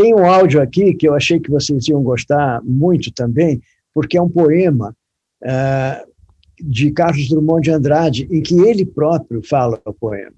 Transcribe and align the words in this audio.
Tem 0.00 0.14
um 0.14 0.24
áudio 0.24 0.62
aqui 0.62 0.94
que 0.94 1.06
eu 1.06 1.14
achei 1.14 1.38
que 1.38 1.50
vocês 1.50 1.86
iam 1.88 2.02
gostar 2.02 2.62
muito 2.64 3.12
também, 3.12 3.60
porque 3.92 4.16
é 4.16 4.22
um 4.22 4.30
poema 4.30 4.96
uh, 5.44 6.10
de 6.58 6.90
Carlos 6.90 7.28
Drummond 7.28 7.64
de 7.64 7.70
Andrade, 7.70 8.26
em 8.30 8.40
que 8.40 8.58
ele 8.60 8.86
próprio 8.86 9.42
fala 9.46 9.78
o 9.84 9.92
poema. 9.92 10.32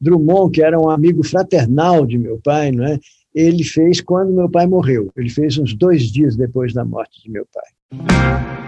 Drummond, 0.00 0.50
que 0.50 0.60
era 0.60 0.76
um 0.76 0.90
amigo 0.90 1.24
fraternal 1.24 2.04
de 2.04 2.18
meu 2.18 2.40
pai, 2.42 2.72
não 2.72 2.84
é? 2.84 2.98
ele 3.32 3.62
fez 3.62 4.00
quando 4.00 4.32
meu 4.32 4.50
pai 4.50 4.66
morreu. 4.66 5.08
Ele 5.16 5.30
fez 5.30 5.56
uns 5.56 5.72
dois 5.72 6.10
dias 6.10 6.34
depois 6.34 6.74
da 6.74 6.84
morte 6.84 7.22
de 7.22 7.30
meu 7.30 7.46
pai. 7.54 8.67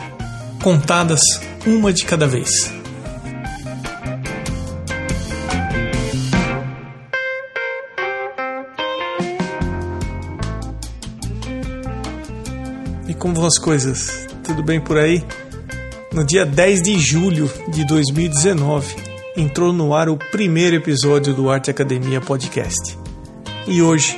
contadas 0.61 1.19
uma 1.65 1.91
de 1.91 2.05
cada 2.05 2.27
vez. 2.27 2.49
E 13.07 13.13
como 13.15 13.33
vão 13.33 13.45
as 13.45 13.57
coisas? 13.57 14.27
Tudo 14.43 14.63
bem 14.63 14.79
por 14.79 14.97
aí? 14.97 15.23
No 16.13 16.23
dia 16.23 16.45
10 16.45 16.83
de 16.83 16.99
julho 16.99 17.49
de 17.69 17.85
2019, 17.85 18.95
entrou 19.35 19.73
no 19.73 19.95
ar 19.95 20.09
o 20.09 20.17
primeiro 20.17 20.75
episódio 20.75 21.33
do 21.33 21.49
Arte 21.49 21.71
Academia 21.71 22.21
Podcast. 22.21 22.97
E 23.67 23.81
hoje, 23.81 24.17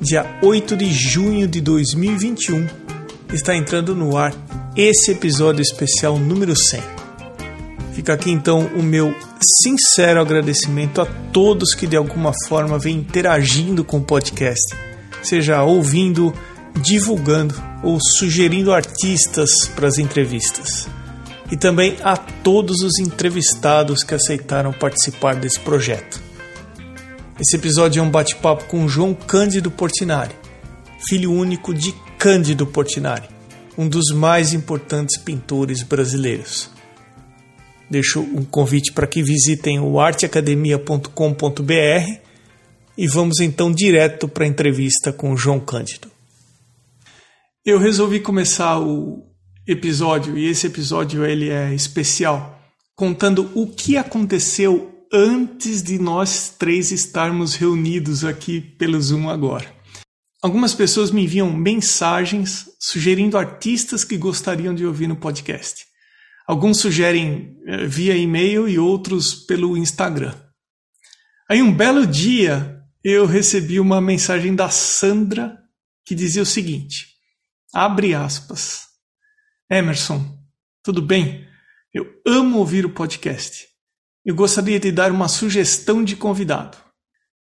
dia 0.00 0.38
8 0.42 0.76
de 0.76 0.92
junho 0.92 1.46
de 1.46 1.60
2021, 1.60 2.66
está 3.32 3.54
entrando 3.54 3.94
no 3.94 4.16
ar 4.16 4.32
esse 4.76 5.12
episódio 5.12 5.62
especial 5.62 6.18
número 6.18 6.56
100. 6.56 6.82
Fica 7.92 8.12
aqui 8.12 8.30
então 8.30 8.66
o 8.74 8.82
meu 8.82 9.14
sincero 9.62 10.20
agradecimento 10.20 11.00
a 11.00 11.06
todos 11.32 11.74
que 11.74 11.86
de 11.86 11.96
alguma 11.96 12.32
forma 12.48 12.76
vêm 12.76 12.96
interagindo 12.96 13.84
com 13.84 13.98
o 13.98 14.04
podcast, 14.04 14.74
seja 15.22 15.62
ouvindo, 15.62 16.34
divulgando 16.82 17.54
ou 17.84 17.98
sugerindo 18.00 18.72
artistas 18.72 19.68
para 19.76 19.86
as 19.86 19.98
entrevistas. 19.98 20.88
E 21.52 21.56
também 21.56 21.96
a 22.02 22.16
todos 22.16 22.80
os 22.80 22.98
entrevistados 22.98 24.02
que 24.02 24.14
aceitaram 24.14 24.72
participar 24.72 25.36
desse 25.36 25.60
projeto. 25.60 26.20
Esse 27.38 27.54
episódio 27.54 28.00
é 28.00 28.02
um 28.02 28.10
bate-papo 28.10 28.64
com 28.64 28.88
João 28.88 29.14
Cândido 29.14 29.70
Portinari, 29.70 30.34
filho 31.08 31.32
único 31.32 31.72
de 31.72 31.94
Cândido 32.18 32.66
Portinari 32.66 33.33
um 33.76 33.88
dos 33.88 34.10
mais 34.10 34.52
importantes 34.52 35.16
pintores 35.16 35.82
brasileiros. 35.82 36.70
Deixo 37.90 38.20
um 38.20 38.44
convite 38.44 38.92
para 38.92 39.06
que 39.06 39.22
visitem 39.22 39.80
o 39.80 40.00
arteacademia.com.br 40.00 42.20
e 42.96 43.08
vamos 43.08 43.40
então 43.40 43.72
direto 43.72 44.28
para 44.28 44.44
a 44.44 44.48
entrevista 44.48 45.12
com 45.12 45.32
o 45.32 45.36
João 45.36 45.60
Cândido. 45.60 46.10
Eu 47.64 47.78
resolvi 47.78 48.20
começar 48.20 48.78
o 48.78 49.24
episódio 49.66 50.36
e 50.36 50.46
esse 50.46 50.66
episódio 50.66 51.24
ele 51.24 51.50
é 51.50 51.74
especial, 51.74 52.60
contando 52.94 53.50
o 53.54 53.66
que 53.66 53.96
aconteceu 53.96 54.90
antes 55.12 55.82
de 55.82 55.98
nós 55.98 56.54
três 56.58 56.90
estarmos 56.90 57.54
reunidos 57.54 58.24
aqui 58.24 58.60
pelo 58.60 59.00
Zoom 59.00 59.28
agora. 59.28 59.73
Algumas 60.44 60.74
pessoas 60.74 61.10
me 61.10 61.24
enviam 61.24 61.50
mensagens 61.50 62.68
sugerindo 62.78 63.38
artistas 63.38 64.04
que 64.04 64.18
gostariam 64.18 64.74
de 64.74 64.84
ouvir 64.84 65.06
no 65.06 65.16
podcast. 65.16 65.86
Alguns 66.46 66.80
sugerem 66.80 67.56
eh, 67.66 67.86
via 67.86 68.14
e-mail 68.14 68.68
e 68.68 68.78
outros 68.78 69.34
pelo 69.34 69.74
Instagram. 69.74 70.34
Aí 71.48 71.62
um 71.62 71.74
belo 71.74 72.06
dia 72.06 72.78
eu 73.02 73.24
recebi 73.24 73.80
uma 73.80 74.02
mensagem 74.02 74.54
da 74.54 74.68
Sandra 74.68 75.58
que 76.04 76.14
dizia 76.14 76.42
o 76.42 76.46
seguinte: 76.46 77.06
abre 77.72 78.14
aspas. 78.14 78.82
Emerson, 79.70 80.38
tudo 80.82 81.00
bem? 81.00 81.48
Eu 81.90 82.20
amo 82.26 82.58
ouvir 82.58 82.84
o 82.84 82.92
podcast. 82.92 83.66
Eu 84.22 84.34
gostaria 84.34 84.78
de 84.78 84.92
dar 84.92 85.10
uma 85.10 85.26
sugestão 85.26 86.04
de 86.04 86.14
convidado. 86.14 86.83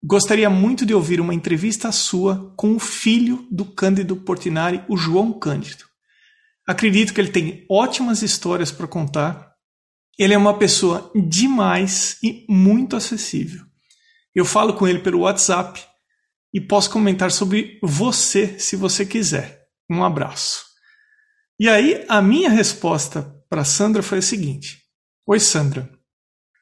Gostaria 0.04 0.50
muito 0.50 0.86
de 0.86 0.94
ouvir 0.94 1.20
uma 1.20 1.34
entrevista 1.34 1.92
sua 1.92 2.54
com 2.56 2.76
o 2.76 2.80
filho 2.80 3.48
do 3.50 3.66
Cândido 3.66 4.16
Portinari, 4.16 4.84
o 4.88 4.96
João 4.96 5.34
Cândido. 5.34 5.86
Acredito 6.68 7.14
que 7.14 7.22
ele 7.22 7.32
tem 7.32 7.66
ótimas 7.70 8.22
histórias 8.22 8.72
para 8.72 8.88
contar. 8.88 9.54
Ele 10.20 10.34
é 10.34 10.38
uma 10.38 10.58
pessoa 10.58 11.12
demais 11.16 12.18
e 12.22 12.46
muito 12.48 12.96
acessível. 12.96 13.66
Eu 14.36 14.46
falo 14.46 14.74
com 14.74 14.88
ele 14.88 15.00
pelo 15.00 15.22
WhatsApp 15.22 15.84
e 16.54 16.62
posso 16.62 16.92
comentar 16.92 17.32
sobre 17.32 17.80
você 17.82 18.60
se 18.60 18.76
você 18.76 19.06
quiser. 19.06 19.68
Um 19.90 20.04
abraço. 20.04 20.66
E 21.60 21.68
aí, 21.68 22.06
a 22.08 22.22
minha 22.22 22.50
resposta 22.50 23.24
para 23.50 23.64
Sandra 23.64 24.04
foi 24.04 24.20
a 24.20 24.22
seguinte: 24.22 24.84
Oi, 25.26 25.40
Sandra. 25.40 25.90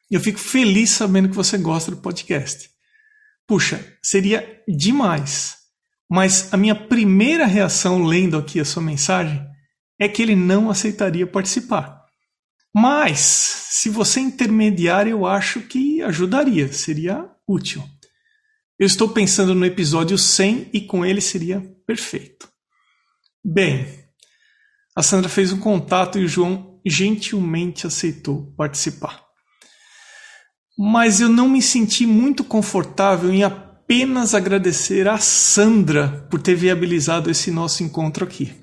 Eu 0.09 0.21
fico 0.21 0.39
feliz 0.39 0.91
sabendo 0.91 1.29
que 1.29 1.35
você 1.35 1.57
gosta 1.57 1.91
do 1.91 1.97
podcast. 1.97 2.69
Puxa, 3.47 3.97
seria 4.01 4.63
demais. 4.67 5.55
Mas 6.09 6.53
a 6.53 6.57
minha 6.57 6.75
primeira 6.75 7.45
reação 7.45 8.03
lendo 8.03 8.37
aqui 8.37 8.59
a 8.59 8.65
sua 8.65 8.81
mensagem 8.81 9.45
é 9.99 10.07
que 10.07 10.21
ele 10.21 10.35
não 10.35 10.69
aceitaria 10.69 11.25
participar. 11.25 12.03
Mas, 12.73 13.19
se 13.19 13.89
você 13.89 14.19
intermediar, 14.19 15.07
eu 15.07 15.25
acho 15.25 15.61
que 15.61 16.01
ajudaria, 16.01 16.71
seria 16.73 17.29
útil. 17.47 17.83
Eu 18.77 18.85
estou 18.85 19.09
pensando 19.09 19.55
no 19.55 19.65
episódio 19.65 20.17
100 20.17 20.69
e 20.73 20.81
com 20.81 21.05
ele 21.05 21.21
seria 21.21 21.61
perfeito. 21.87 22.49
Bem, 23.43 23.87
a 24.95 25.01
Sandra 25.01 25.29
fez 25.29 25.53
um 25.53 25.59
contato 25.59 26.19
e 26.19 26.25
o 26.25 26.27
João 26.27 26.81
gentilmente 26.85 27.87
aceitou 27.87 28.53
participar 28.57 29.24
mas 30.77 31.21
eu 31.21 31.29
não 31.29 31.47
me 31.47 31.61
senti 31.61 32.05
muito 32.05 32.43
confortável 32.43 33.33
em 33.33 33.43
apenas 33.43 34.33
agradecer 34.33 35.07
a 35.07 35.17
Sandra 35.17 36.27
por 36.29 36.41
ter 36.41 36.55
viabilizado 36.55 37.31
esse 37.31 37.51
nosso 37.51 37.83
encontro 37.83 38.25
aqui. 38.25 38.53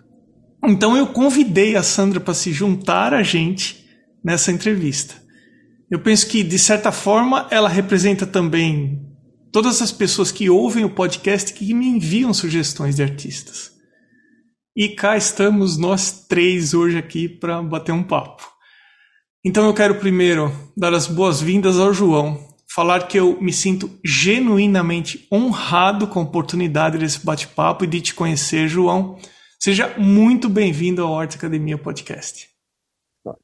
Então 0.64 0.96
eu 0.96 1.08
convidei 1.08 1.74
a 1.74 1.82
Sandra 1.82 2.20
para 2.20 2.34
se 2.34 2.52
juntar 2.52 3.14
a 3.14 3.22
gente 3.22 3.84
nessa 4.24 4.52
entrevista. 4.52 5.14
Eu 5.90 6.00
penso 6.00 6.26
que, 6.26 6.42
de 6.42 6.58
certa 6.58 6.92
forma, 6.92 7.46
ela 7.50 7.68
representa 7.68 8.26
também 8.26 9.06
todas 9.52 9.82
as 9.82 9.92
pessoas 9.92 10.32
que 10.32 10.48
ouvem 10.48 10.84
o 10.84 10.90
podcast 10.94 11.52
que 11.52 11.74
me 11.74 11.86
enviam 11.86 12.32
sugestões 12.32 12.96
de 12.96 13.02
artistas. 13.02 13.72
E 14.74 14.88
cá 14.88 15.16
estamos 15.16 15.76
nós 15.76 16.26
três 16.26 16.72
hoje 16.72 16.96
aqui 16.96 17.28
para 17.28 17.62
bater 17.62 17.92
um 17.92 18.02
papo. 18.02 18.51
Então 19.44 19.66
eu 19.66 19.74
quero 19.74 19.96
primeiro 19.96 20.52
dar 20.76 20.94
as 20.94 21.08
boas-vindas 21.08 21.76
ao 21.76 21.92
João, 21.92 22.38
falar 22.72 23.08
que 23.08 23.18
eu 23.18 23.42
me 23.42 23.52
sinto 23.52 23.90
genuinamente 24.04 25.26
honrado 25.32 26.06
com 26.06 26.20
a 26.20 26.22
oportunidade 26.22 26.96
desse 26.96 27.26
bate-papo 27.26 27.82
e 27.82 27.88
de 27.88 28.00
te 28.00 28.14
conhecer, 28.14 28.68
João. 28.68 29.18
Seja 29.58 29.92
muito 29.98 30.48
bem-vindo 30.48 31.02
ao 31.02 31.18
Arte 31.18 31.36
Academia 31.36 31.76
Podcast. 31.76 32.48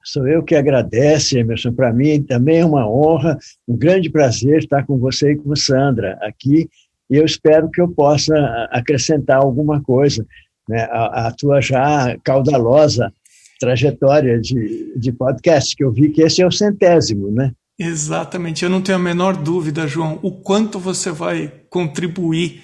Sou 0.05 0.29
eu 0.29 0.45
que 0.45 0.55
agradeço, 0.55 1.37
Emerson. 1.37 1.73
Para 1.73 1.93
mim 1.93 2.23
também 2.23 2.61
é 2.61 2.65
uma 2.65 2.89
honra, 2.89 3.37
um 3.67 3.77
grande 3.77 4.09
prazer 4.09 4.59
estar 4.59 4.87
com 4.87 4.99
você 4.99 5.33
e 5.33 5.37
com 5.37 5.56
Sandra 5.56 6.17
aqui. 6.23 6.69
E 7.11 7.17
eu 7.17 7.25
espero 7.25 7.69
que 7.69 7.81
eu 7.81 7.89
possa 7.89 8.37
acrescentar 8.71 9.39
alguma 9.39 9.83
coisa 9.83 10.25
né, 10.69 10.87
à 10.93 11.35
tua 11.37 11.61
já 11.61 12.17
caudalosa 12.23 13.12
trajetória 13.58 14.40
de, 14.40 14.93
de 14.96 15.12
podcast, 15.12 15.75
que 15.75 15.84
eu 15.84 15.93
vi 15.93 16.10
que 16.10 16.22
esse 16.22 16.40
é 16.43 16.46
o 16.46 16.52
centésimo, 16.52 17.31
né? 17.31 17.52
Exatamente, 17.78 18.64
eu 18.64 18.70
não 18.70 18.82
tenho 18.82 18.99
a 18.99 19.00
menor 19.00 19.37
dúvida, 19.37 19.87
João, 19.87 20.19
o 20.22 20.32
quanto 20.32 20.78
você 20.78 21.12
vai 21.12 21.52
contribuir 21.70 22.62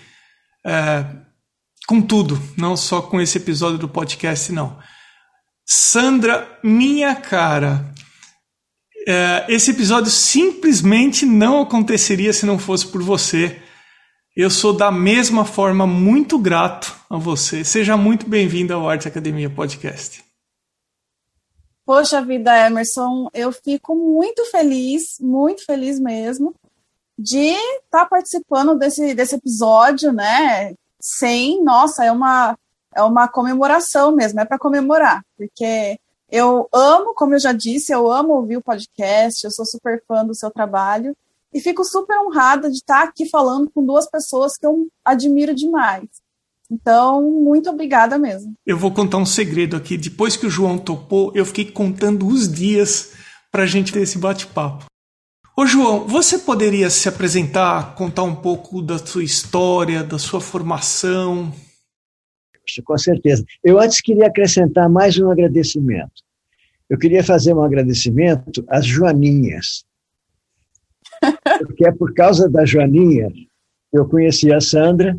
é, 0.67 1.05
com 1.87 2.01
tudo, 2.01 2.41
não 2.57 2.77
só 2.77 3.01
com 3.01 3.21
esse 3.21 3.39
episódio 3.39 3.79
do 3.79 3.89
podcast, 3.89 4.51
não. 4.53 4.77
Sandra, 5.67 6.59
minha 6.63 7.15
cara, 7.15 7.93
é, 9.07 9.47
esse 9.49 9.71
episódio 9.71 10.11
simplesmente 10.11 11.25
não 11.25 11.63
aconteceria 11.63 12.33
se 12.33 12.45
não 12.45 12.59
fosse 12.59 12.87
por 12.87 13.03
você. 13.03 13.61
Eu 14.37 14.51
sou 14.51 14.73
da 14.73 14.91
mesma 14.91 15.45
forma 15.45 15.87
muito 15.87 16.39
grato 16.39 16.95
a 17.09 17.17
você. 17.17 17.63
Seja 17.65 17.97
muito 17.97 18.29
bem-vindo 18.29 18.75
ao 18.75 18.89
Arte 18.89 19.07
Academia 19.07 19.49
Podcast. 19.49 20.25
Poxa 21.85 22.23
vida, 22.23 22.67
Emerson, 22.67 23.29
eu 23.35 23.53
fico 23.53 23.95
muito 23.95 24.45
feliz, 24.47 25.19
muito 25.21 25.65
feliz 25.67 26.01
mesmo, 26.01 26.55
de 27.19 27.51
estar 27.51 28.01
tá 28.01 28.07
participando 28.07 28.75
desse, 28.75 29.15
desse 29.15 29.35
episódio, 29.35 30.11
né? 30.11 30.75
Sem, 30.99 31.63
nossa, 31.63 32.03
é 32.03 32.11
uma, 32.11 32.59
é 32.95 33.03
uma 33.03 33.29
comemoração 33.29 34.13
mesmo, 34.17 34.41
é 34.41 34.47
para 34.47 34.59
comemorar, 34.59 35.23
porque 35.37 35.99
eu 36.31 36.67
amo, 36.73 37.15
como 37.15 37.35
eu 37.35 37.39
já 37.39 37.53
disse, 37.53 37.93
eu 37.93 38.11
amo 38.11 38.33
ouvir 38.33 38.57
o 38.57 38.63
podcast, 38.63 39.45
eu 39.45 39.51
sou 39.51 39.67
super 39.67 40.03
fã 40.09 40.25
do 40.25 40.35
seu 40.35 40.51
trabalho 40.51 41.15
e 41.53 41.61
fico 41.61 41.85
super 41.85 42.19
honrada 42.19 42.71
de 42.71 42.79
estar 42.79 43.03
aqui 43.03 43.29
falando 43.29 43.71
com 43.71 43.85
duas 43.85 44.09
pessoas 44.11 44.57
que 44.57 44.67
eu 44.67 44.89
admiro 45.05 45.55
demais. 45.55 46.09
Então, 46.75 47.23
muito 47.23 47.71
obrigada 47.71 48.19
mesmo. 48.19 48.53
Eu 48.67 48.77
vou 48.77 48.91
contar 48.91 49.19
um 49.19 49.27
segredo 49.27 49.77
aqui. 49.77 49.97
Depois 49.97 50.37
que 50.37 50.47
o 50.47 50.51
João 50.51 50.77
topou, 50.77 51.31
eu 51.35 51.47
fiquei 51.47 51.71
contando 51.71 52.27
os 52.27 52.53
dias 52.53 53.13
para 53.51 53.63
a 53.63 53.67
gente 53.67 53.93
ter 53.93 54.03
esse 54.03 54.19
bate-papo. 54.19 54.87
Ô 55.57 55.65
João, 55.65 56.09
você 56.09 56.37
poderia 56.37 56.91
se 56.91 57.09
apresentar, 57.09 57.95
contar 57.95 58.25
um 58.25 58.35
pouco 58.35 58.83
da 58.83 58.99
sua 58.99 59.23
história, 59.23 60.03
da 60.03 60.19
sua 60.19 60.41
formação? 60.41 61.53
Com 62.85 62.99
certeza. 62.99 63.45
Eu 63.63 63.79
antes 63.79 64.01
queria 64.01 64.27
acrescentar 64.27 64.89
mais 64.89 65.17
um 65.17 65.31
agradecimento. 65.31 66.25
Eu 66.91 66.99
queria 66.99 67.23
fazer 67.23 67.55
um 67.55 67.63
agradecimento 67.63 68.65
às 68.69 68.85
Joaninhas. 68.85 69.85
Porque 71.61 71.87
é 71.87 71.93
por 71.93 72.13
causa 72.15 72.49
da 72.49 72.65
Joaninha 72.65 73.29
eu 73.93 74.09
conheci 74.09 74.53
a 74.53 74.61
Sandra 74.61 75.17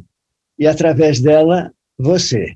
e, 0.57 0.67
através 0.67 1.19
dela, 1.19 1.71
você. 1.97 2.55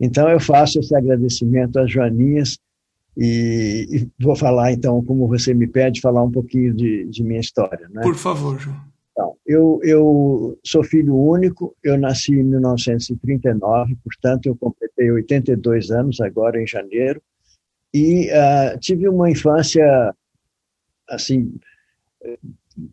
Então, 0.00 0.28
eu 0.28 0.38
faço 0.40 0.78
esse 0.78 0.94
agradecimento 0.94 1.78
às 1.78 1.90
Joaninhas 1.90 2.58
e, 3.16 3.86
e, 3.90 4.08
vou 4.22 4.36
falar, 4.36 4.72
então, 4.72 5.04
como 5.04 5.26
você 5.26 5.52
me 5.52 5.66
pede, 5.66 6.00
falar 6.00 6.22
um 6.22 6.30
pouquinho 6.30 6.72
de, 6.72 7.04
de 7.06 7.22
minha 7.24 7.40
história. 7.40 7.88
Né? 7.90 8.02
Por 8.02 8.14
favor, 8.14 8.58
João. 8.58 8.76
Então, 9.10 9.36
eu, 9.44 9.80
eu 9.82 10.58
sou 10.64 10.84
filho 10.84 11.16
único, 11.16 11.74
eu 11.82 11.98
nasci 11.98 12.32
em 12.32 12.44
1939, 12.44 13.96
portanto, 14.04 14.46
eu 14.46 14.54
completei 14.54 15.10
82 15.10 15.90
anos 15.90 16.20
agora 16.20 16.62
em 16.62 16.66
janeiro, 16.66 17.20
e 17.92 18.28
uh, 18.28 18.78
tive 18.78 19.08
uma 19.08 19.28
infância, 19.28 20.14
assim, 21.08 21.52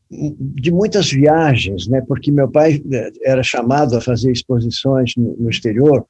de 0.10 0.72
muitas 0.72 1.12
viagens, 1.12 1.88
né? 1.88 2.02
Porque 2.08 2.32
meu 2.32 2.50
pai 2.50 2.82
eh, 2.92 3.12
era 3.24 3.44
chamado 3.44 3.96
a 3.96 4.02
fazer 4.02 4.32
exposições 4.32 5.14
no, 5.16 5.50
exterior, 5.50 6.06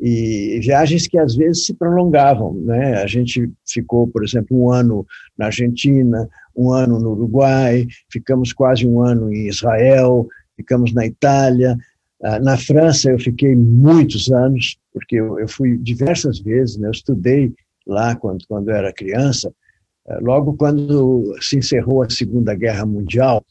e 0.00 0.58
viagens 0.62 1.06
que 1.06 1.18
às 1.18 1.34
vezes 1.34 1.66
se 1.66 1.74
prolongavam, 1.74 2.54
né? 2.54 3.02
A 3.02 3.06
gente 3.06 3.50
ficou, 3.68 4.08
por 4.08 4.24
exemplo, 4.24 4.56
um 4.58 4.70
ano 4.70 5.06
na 5.36 5.46
Argentina, 5.46 6.28
um 6.56 6.72
ano 6.72 6.98
no 6.98 7.10
Uruguai, 7.10 7.86
ficamos 8.10 8.52
quase 8.52 8.86
um 8.86 9.02
ano 9.02 9.32
em 9.32 9.46
Israel, 9.46 10.26
ficamos 10.56 10.94
na 10.94 11.06
Itália, 11.06 11.76
ah, 12.22 12.38
na 12.38 12.56
França 12.56 13.10
eu 13.10 13.18
fiquei 13.18 13.56
muitos 13.56 14.30
anos, 14.30 14.76
porque 14.92 15.16
eu, 15.16 15.48
fui 15.48 15.78
diversas 15.78 16.38
vezes, 16.38 16.76
né? 16.76 16.88
eu 16.88 16.92
estudei 16.92 17.52
lá 17.86 18.14
quando, 18.14 18.44
quando 18.46 18.70
era 18.70 18.92
criança, 18.92 19.52
logo 20.20 20.54
quando 20.56 21.34
se 21.40 21.58
encerrou 21.58 22.02
a 22.02 22.10
Segunda 22.10 22.54
Guerra 22.54 22.84
Mundial, 22.86 23.44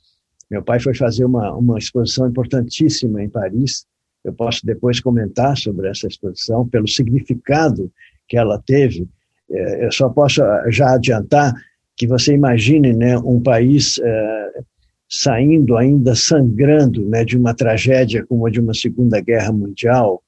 meu 0.50 0.63
pai 0.63 0.80
foi 0.80 0.96
fazer 0.96 1.25
uma, 1.25 1.54
uma 1.56 1.78
exposição 1.78 2.28
importantíssima 2.28 3.24
em 3.24 3.30
Paris, 3.30 3.86
eu 4.24 4.34
posso 4.34 4.66
depois 4.66 5.00
comentar 5.00 5.56
sobre 5.57 5.90
essa 5.90 6.07
exposição, 6.07 6.68
pelo 6.68 6.88
significado 6.88 7.92
que 8.28 8.38
ela 8.38 8.62
teve. 8.66 9.07
É, 9.50 9.86
eu 9.86 9.92
só 9.92 10.10
posso 10.10 10.42
já 10.69 10.94
adiantar 10.94 11.54
que 11.96 12.07
você 12.07 12.34
imagine 12.34 12.94
né, 12.94 13.18
um 13.18 13.42
país 13.42 14.00
é, 14.02 14.62
saindo 15.10 15.75
ainda 15.75 16.16
sangrando 16.16 17.07
né, 17.07 17.25
de 17.25 17.38
uma 17.38 17.54
tragédia 17.54 18.25
como 18.25 18.45
a 18.45 18.50
de 18.50 18.60
uma 18.60 18.74
Segunda 18.74 19.19
Guerra 19.19 19.52
Mundial, 19.52 20.22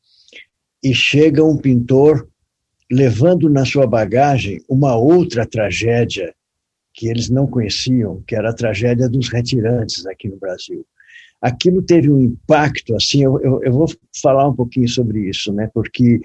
e 0.84 0.94
chega 0.94 1.44
um 1.44 1.58
pintor 1.58 2.28
levando 2.92 3.50
na 3.50 3.66
sua 3.66 3.88
bagagem 3.88 4.62
uma 4.68 4.96
outra 4.96 5.46
tragédia 5.46 6.34
que 6.94 7.08
eles 7.08 7.30
não 7.30 7.48
conheciam, 7.48 8.22
que 8.28 8.36
era 8.36 8.50
a 8.50 8.54
tragédia 8.54 9.08
dos 9.08 9.30
retirantes 9.30 10.06
aqui 10.06 10.28
no 10.28 10.38
Brasil 10.38 10.86
aquilo 11.42 11.82
teve 11.82 12.10
um 12.12 12.22
impacto, 12.22 12.96
assim, 12.96 13.24
eu, 13.24 13.42
eu, 13.42 13.64
eu 13.64 13.74
vou 13.74 13.88
falar 14.22 14.48
um 14.48 14.56
pouquinho 14.56 14.88
sobre 14.88 15.28
isso, 15.28 15.52
né, 15.52 15.70
porque 15.74 16.22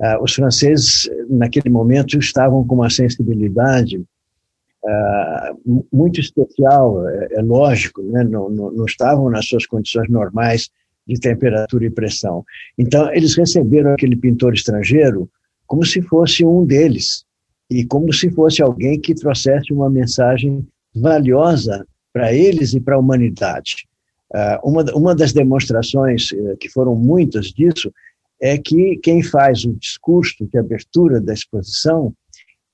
uh, 0.00 0.22
os 0.22 0.34
franceses, 0.34 1.08
naquele 1.30 1.70
momento, 1.70 2.18
estavam 2.18 2.66
com 2.66 2.74
uma 2.74 2.90
sensibilidade 2.90 3.98
uh, 3.98 5.84
muito 5.92 6.20
especial, 6.20 7.08
é, 7.08 7.28
é 7.34 7.42
lógico, 7.42 8.02
né, 8.02 8.24
não, 8.24 8.50
não, 8.50 8.72
não 8.72 8.84
estavam 8.84 9.30
nas 9.30 9.46
suas 9.46 9.64
condições 9.64 10.10
normais 10.10 10.68
de 11.06 11.18
temperatura 11.18 11.86
e 11.86 11.90
pressão. 11.90 12.44
Então, 12.76 13.10
eles 13.14 13.36
receberam 13.36 13.92
aquele 13.92 14.16
pintor 14.16 14.52
estrangeiro 14.52 15.30
como 15.68 15.84
se 15.84 16.02
fosse 16.02 16.44
um 16.44 16.64
deles, 16.64 17.24
e 17.70 17.84
como 17.84 18.12
se 18.12 18.30
fosse 18.30 18.62
alguém 18.62 18.98
que 18.98 19.14
trouxesse 19.14 19.72
uma 19.72 19.90
mensagem 19.90 20.66
valiosa 20.94 21.86
para 22.12 22.32
eles 22.32 22.72
e 22.72 22.80
para 22.80 22.96
a 22.96 22.98
humanidade. 22.98 23.86
Ah, 24.34 24.58
uma, 24.64 24.82
uma 24.94 25.14
das 25.14 25.32
demonstrações, 25.32 26.32
eh, 26.32 26.56
que 26.58 26.68
foram 26.70 26.96
muitas 26.96 27.46
disso, 27.46 27.92
é 28.40 28.56
que 28.56 28.96
quem 29.02 29.22
faz 29.22 29.64
o 29.64 29.74
discurso 29.74 30.46
de 30.46 30.58
abertura 30.58 31.20
da 31.20 31.34
exposição 31.34 32.14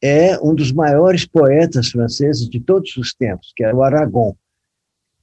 é 0.00 0.38
um 0.41 0.55
dos 0.55 0.70
maiores 0.73 1.26
poetas 1.26 1.88
franceses 1.88 2.49
de 2.49 2.61
todos 2.61 2.96
os 2.96 3.12
tempos, 3.14 3.52
que 3.56 3.64
é 3.64 3.75
o 3.75 3.82
Aragon, 3.82 4.37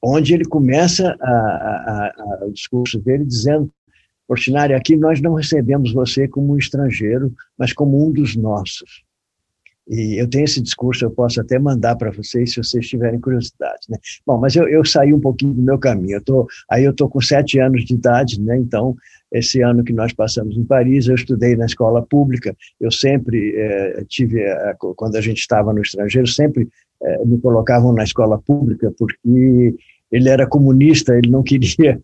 onde 0.03 0.33
ele 0.33 0.45
começa 0.45 1.15
a, 1.21 1.31
a, 1.31 2.13
a, 2.17 2.45
o 2.45 2.51
discurso 2.51 2.99
dele 2.99 3.23
dizendo 3.23 3.71
Portinari, 4.31 4.73
aqui 4.73 4.95
nós 4.95 5.19
não 5.19 5.33
recebemos 5.33 5.91
você 5.91 6.25
como 6.25 6.53
um 6.53 6.57
estrangeiro, 6.57 7.33
mas 7.59 7.73
como 7.73 8.07
um 8.07 8.09
dos 8.09 8.33
nossos. 8.33 9.03
E 9.85 10.21
eu 10.21 10.25
tenho 10.25 10.45
esse 10.45 10.61
discurso, 10.61 11.03
eu 11.03 11.11
posso 11.11 11.41
até 11.41 11.59
mandar 11.59 11.97
para 11.97 12.11
vocês 12.11 12.53
se 12.53 12.63
vocês 12.63 12.87
tiverem 12.87 13.19
curiosidade. 13.19 13.81
Né? 13.89 13.97
Bom, 14.25 14.37
mas 14.37 14.55
eu, 14.55 14.69
eu 14.69 14.85
saí 14.85 15.13
um 15.13 15.19
pouquinho 15.19 15.53
do 15.53 15.61
meu 15.61 15.77
caminho. 15.77 16.15
Eu 16.15 16.23
tô, 16.23 16.47
aí 16.69 16.85
eu 16.85 16.91
estou 16.91 17.09
com 17.09 17.19
sete 17.19 17.59
anos 17.59 17.83
de 17.83 17.93
idade, 17.93 18.39
né? 18.39 18.55
então 18.55 18.95
esse 19.33 19.61
ano 19.61 19.83
que 19.83 19.91
nós 19.91 20.13
passamos 20.13 20.55
em 20.55 20.63
Paris, 20.63 21.07
eu 21.07 21.15
estudei 21.15 21.57
na 21.57 21.65
escola 21.65 22.01
pública. 22.01 22.55
Eu 22.79 22.89
sempre 22.89 23.53
é, 23.57 24.05
tive, 24.07 24.39
é, 24.39 24.73
quando 24.95 25.17
a 25.17 25.21
gente 25.21 25.39
estava 25.39 25.73
no 25.73 25.81
estrangeiro, 25.81 26.27
sempre 26.29 26.69
é, 27.03 27.25
me 27.25 27.37
colocavam 27.41 27.91
na 27.91 28.05
escola 28.05 28.41
pública 28.41 28.93
porque 28.97 29.75
ele 30.09 30.29
era 30.29 30.47
comunista, 30.47 31.17
ele 31.17 31.29
não 31.29 31.43
queria 31.43 31.99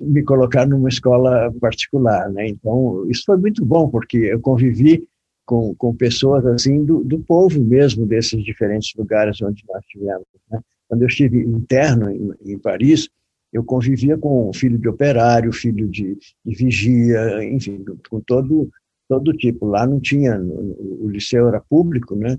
me 0.00 0.22
colocar 0.22 0.66
numa 0.66 0.88
escola 0.88 1.52
particular, 1.60 2.30
né? 2.30 2.48
Então 2.48 3.04
isso 3.10 3.22
foi 3.26 3.36
muito 3.36 3.64
bom 3.64 3.88
porque 3.88 4.18
eu 4.18 4.40
convivi 4.40 5.06
com, 5.44 5.74
com 5.74 5.94
pessoas 5.94 6.44
assim 6.46 6.84
do, 6.84 7.02
do 7.02 7.18
povo 7.20 7.62
mesmo 7.62 8.06
desses 8.06 8.42
diferentes 8.44 8.94
lugares 8.96 9.40
onde 9.40 9.64
nós 9.68 9.84
tivemos. 9.86 10.26
Né? 10.50 10.60
Quando 10.88 11.02
eu 11.02 11.08
estive 11.08 11.42
interno 11.42 12.10
em, 12.10 12.52
em 12.52 12.58
Paris, 12.58 13.08
eu 13.52 13.64
convivia 13.64 14.16
com 14.18 14.52
filho 14.52 14.78
de 14.78 14.88
operário, 14.88 15.52
filho 15.52 15.88
de, 15.88 16.16
de 16.44 16.54
vigia, 16.54 17.42
enfim, 17.44 17.84
com 18.08 18.20
todo 18.20 18.70
todo 19.08 19.32
tipo. 19.32 19.66
Lá 19.66 19.86
não 19.86 19.98
tinha, 19.98 20.38
o 20.38 21.08
liceu 21.08 21.48
era 21.48 21.60
público, 21.60 22.14
né? 22.14 22.36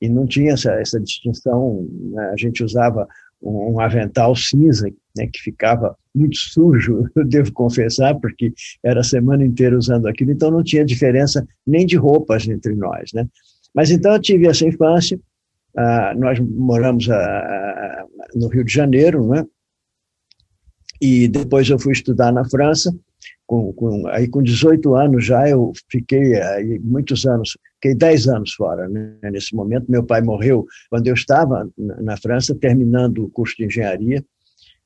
E 0.00 0.08
não 0.08 0.26
tinha 0.26 0.52
essa, 0.52 0.72
essa 0.72 1.00
distinção. 1.00 1.88
Né? 1.90 2.30
A 2.32 2.36
gente 2.36 2.62
usava 2.62 3.08
um, 3.42 3.80
avental 3.80 4.34
cinza, 4.36 4.88
né, 5.16 5.26
que 5.32 5.40
ficava 5.40 5.96
muito 6.14 6.36
sujo, 6.36 7.08
eu 7.16 7.24
devo 7.24 7.52
confessar, 7.52 8.14
porque 8.20 8.52
era 8.82 9.00
a 9.00 9.04
semana 9.04 9.44
inteira 9.44 9.76
usando 9.76 10.06
aquilo, 10.06 10.32
então 10.32 10.50
não 10.50 10.62
tinha 10.62 10.84
diferença 10.84 11.46
nem 11.66 11.84
de 11.84 11.96
roupas 11.96 12.46
entre 12.48 12.74
nós. 12.74 13.10
Né? 13.12 13.26
Mas 13.74 13.90
então 13.90 14.12
eu 14.12 14.20
tive 14.20 14.46
essa 14.46 14.66
infância, 14.66 15.18
ah, 15.76 16.14
nós 16.16 16.38
moramos 16.38 17.08
ah, 17.10 17.16
ah, 17.16 18.06
no 18.34 18.48
Rio 18.48 18.64
de 18.64 18.72
Janeiro, 18.72 19.26
né? 19.28 19.44
e 21.00 21.26
depois 21.26 21.68
eu 21.68 21.78
fui 21.78 21.92
estudar 21.92 22.32
na 22.32 22.48
França, 22.48 22.94
com, 23.46 23.72
com, 23.72 24.06
aí 24.08 24.28
com 24.28 24.42
18 24.42 24.94
anos 24.94 25.26
já 25.26 25.48
eu 25.48 25.72
fiquei 25.90 26.40
aí 26.40 26.78
muitos 26.78 27.26
anos, 27.26 27.56
fiquei 27.82 27.94
10 27.96 28.28
anos 28.28 28.54
fora, 28.54 28.88
né? 28.88 29.16
nesse 29.24 29.54
momento 29.56 29.90
meu 29.90 30.04
pai 30.04 30.22
morreu 30.22 30.64
quando 30.88 31.08
eu 31.08 31.14
estava 31.14 31.68
na, 31.76 32.16
França 32.16 32.54
terminando 32.54 33.24
o 33.24 33.30
curso 33.30 33.56
de 33.56 33.64
engenharia, 33.64 34.24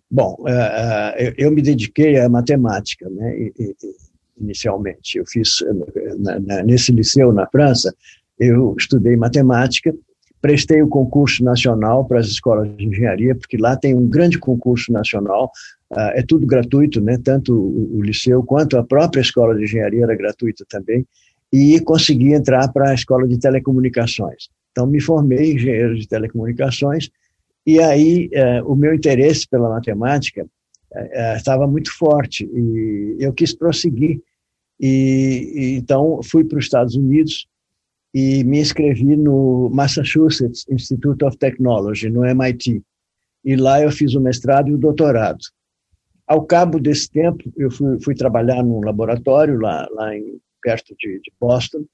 Bom, 0.08 0.36
uh, 0.40 1.34
eu 1.36 1.50
me 1.50 1.60
dediquei 1.60 2.20
à 2.20 2.28
matemática, 2.28 3.10
né? 3.10 3.50
Inicialmente. 4.38 5.18
Eu 5.18 5.24
fiz 5.26 5.58
na, 6.18 6.62
nesse 6.62 6.92
liceu 6.92 7.32
na 7.32 7.44
França, 7.48 7.92
eu 8.38 8.76
estudei 8.78 9.16
matemática, 9.16 9.92
prestei 10.40 10.80
o 10.80 10.88
concurso 10.88 11.42
nacional 11.42 12.04
para 12.04 12.20
as 12.20 12.28
escolas 12.28 12.74
de 12.76 12.86
engenharia, 12.86 13.34
porque 13.34 13.56
lá 13.56 13.76
tem 13.76 13.96
um 13.96 14.06
grande 14.06 14.38
concurso 14.38 14.92
nacional, 14.92 15.50
é 16.14 16.22
tudo 16.22 16.46
gratuito, 16.46 17.00
né? 17.00 17.18
Tanto 17.22 17.52
o, 17.52 18.00
liceu 18.00 18.44
quanto 18.44 18.78
a 18.78 18.84
própria 18.84 19.20
escola 19.20 19.56
de 19.56 19.64
engenharia 19.64 20.04
era 20.04 20.14
gratuita 20.14 20.64
também, 20.68 21.04
e 21.52 21.80
consegui 21.80 22.32
entrar 22.32 22.72
para 22.72 22.90
a 22.90 22.94
escola 22.94 23.26
de 23.26 23.38
telecomunicações. 23.38 24.48
Então 24.72 24.86
me 24.86 25.00
formei 25.00 25.54
engenheiro 25.54 25.96
de 25.96 26.06
telecomunicações 26.06 27.08
e 27.66 27.80
aí 27.80 28.28
uh, 28.34 28.70
o 28.70 28.76
meu 28.76 28.94
interesse 28.94 29.48
pela 29.48 29.68
matemática 29.68 30.44
uh, 30.44 31.36
estava 31.36 31.66
muito 31.66 31.90
forte 31.96 32.44
e 32.44 33.16
eu 33.18 33.32
quis 33.32 33.54
prosseguir 33.54 34.20
e, 34.78 35.52
e 35.54 35.76
então 35.76 36.20
fui 36.22 36.44
para 36.44 36.58
os 36.58 36.64
Estados 36.64 36.94
Unidos 36.94 37.46
e 38.14 38.44
me 38.44 38.60
inscrevi 38.60 39.16
no 39.16 39.68
Massachusetts 39.70 40.64
Institute 40.70 41.22
of 41.24 41.36
Technology, 41.36 42.08
no 42.08 42.24
MIT. 42.24 42.82
E 43.44 43.56
lá 43.56 43.82
eu 43.82 43.90
fiz 43.90 44.14
o 44.14 44.20
mestrado 44.20 44.68
e 44.68 44.74
o 44.74 44.78
doutorado. 44.78 45.38
Ao 46.26 46.42
cabo 46.44 46.80
desse 46.80 47.10
tempo, 47.10 47.44
eu 47.56 47.70
fui, 47.70 48.00
fui 48.02 48.14
trabalhar 48.14 48.62
num 48.62 48.80
laboratório 48.80 49.60
lá, 49.60 49.86
lá 49.92 50.16
em, 50.16 50.40
perto 50.66 50.96
de, 50.98 51.20
de 51.20 51.32
Boston, 51.40 51.84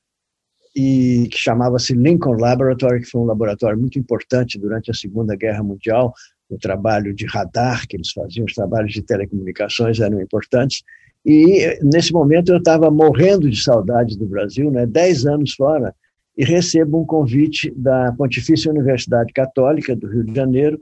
e 0.74 1.28
que 1.30 1.36
chamava-se 1.36 1.92
Lincoln 1.92 2.38
Laboratory, 2.40 3.02
que 3.02 3.10
foi 3.10 3.20
um 3.20 3.26
laboratório 3.26 3.78
muito 3.78 3.98
importante 3.98 4.58
durante 4.58 4.90
a 4.90 4.94
Segunda 4.94 5.36
Guerra 5.36 5.62
Mundial. 5.62 6.14
O 6.48 6.56
trabalho 6.56 7.12
de 7.14 7.26
radar 7.26 7.86
que 7.86 7.96
eles 7.96 8.10
faziam, 8.10 8.46
os 8.46 8.54
trabalhos 8.54 8.92
de 8.94 9.02
telecomunicações 9.02 10.00
eram 10.00 10.22
importantes. 10.22 10.82
E 11.24 11.78
nesse 11.82 12.12
momento 12.14 12.50
eu 12.50 12.58
estava 12.58 12.90
morrendo 12.90 13.50
de 13.50 13.62
saudade 13.62 14.16
do 14.16 14.24
Brasil, 14.24 14.70
né? 14.70 14.86
Dez 14.86 15.26
anos 15.26 15.52
fora, 15.52 15.94
e 16.36 16.42
recebo 16.42 17.02
um 17.02 17.04
convite 17.04 17.70
da 17.76 18.10
Pontifícia 18.12 18.70
Universidade 18.70 19.34
Católica 19.34 19.94
do 19.94 20.08
Rio 20.08 20.24
de 20.24 20.34
Janeiro 20.34 20.80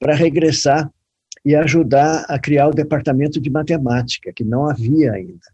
para 0.00 0.14
regressar 0.14 0.90
e 1.44 1.54
ajudar 1.54 2.24
a 2.28 2.36
criar 2.36 2.66
o 2.66 2.74
departamento 2.74 3.40
de 3.40 3.48
matemática, 3.48 4.32
que 4.34 4.42
não 4.42 4.68
havia 4.68 5.12
ainda. 5.12 5.46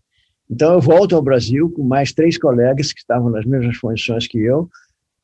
Então, 0.50 0.74
eu 0.74 0.80
volto 0.80 1.16
ao 1.16 1.22
Brasil 1.22 1.70
com 1.70 1.82
mais 1.82 2.12
três 2.12 2.38
colegas 2.38 2.92
que 2.92 3.00
estavam 3.00 3.30
nas 3.30 3.44
mesmas 3.44 3.76
funções 3.76 4.26
que 4.26 4.38
eu, 4.38 4.68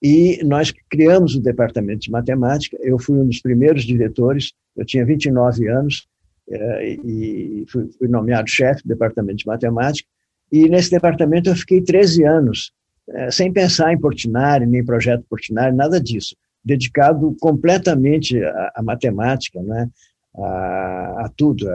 e 0.02 0.42
nós 0.44 0.72
criamos 0.88 1.34
o 1.34 1.42
departamento 1.42 2.00
de 2.00 2.10
matemática. 2.10 2.76
Eu 2.80 2.98
fui 2.98 3.18
um 3.18 3.26
dos 3.26 3.40
primeiros 3.40 3.84
diretores, 3.84 4.52
eu 4.76 4.84
tinha 4.84 5.04
29 5.04 5.68
anos, 5.68 6.08
eh, 6.48 6.98
e 7.04 7.64
fui 7.68 8.08
nomeado 8.08 8.48
chefe 8.48 8.82
do 8.82 8.88
departamento 8.88 9.38
de 9.38 9.46
matemática. 9.46 10.08
E 10.50 10.68
nesse 10.68 10.90
departamento 10.90 11.50
eu 11.50 11.54
fiquei 11.54 11.80
13 11.82 12.24
anos, 12.24 12.72
é, 13.08 13.30
sem 13.30 13.52
pensar 13.52 13.92
em 13.92 13.98
Portinari, 13.98 14.66
nem 14.66 14.84
projeto 14.84 15.24
Portinari, 15.28 15.74
nada 15.74 16.00
disso. 16.00 16.34
Dedicado 16.64 17.36
completamente 17.40 18.42
à, 18.44 18.82
matemática, 18.82 19.62
né? 19.62 19.88
a, 20.36 21.24
a 21.24 21.30
tudo, 21.36 21.66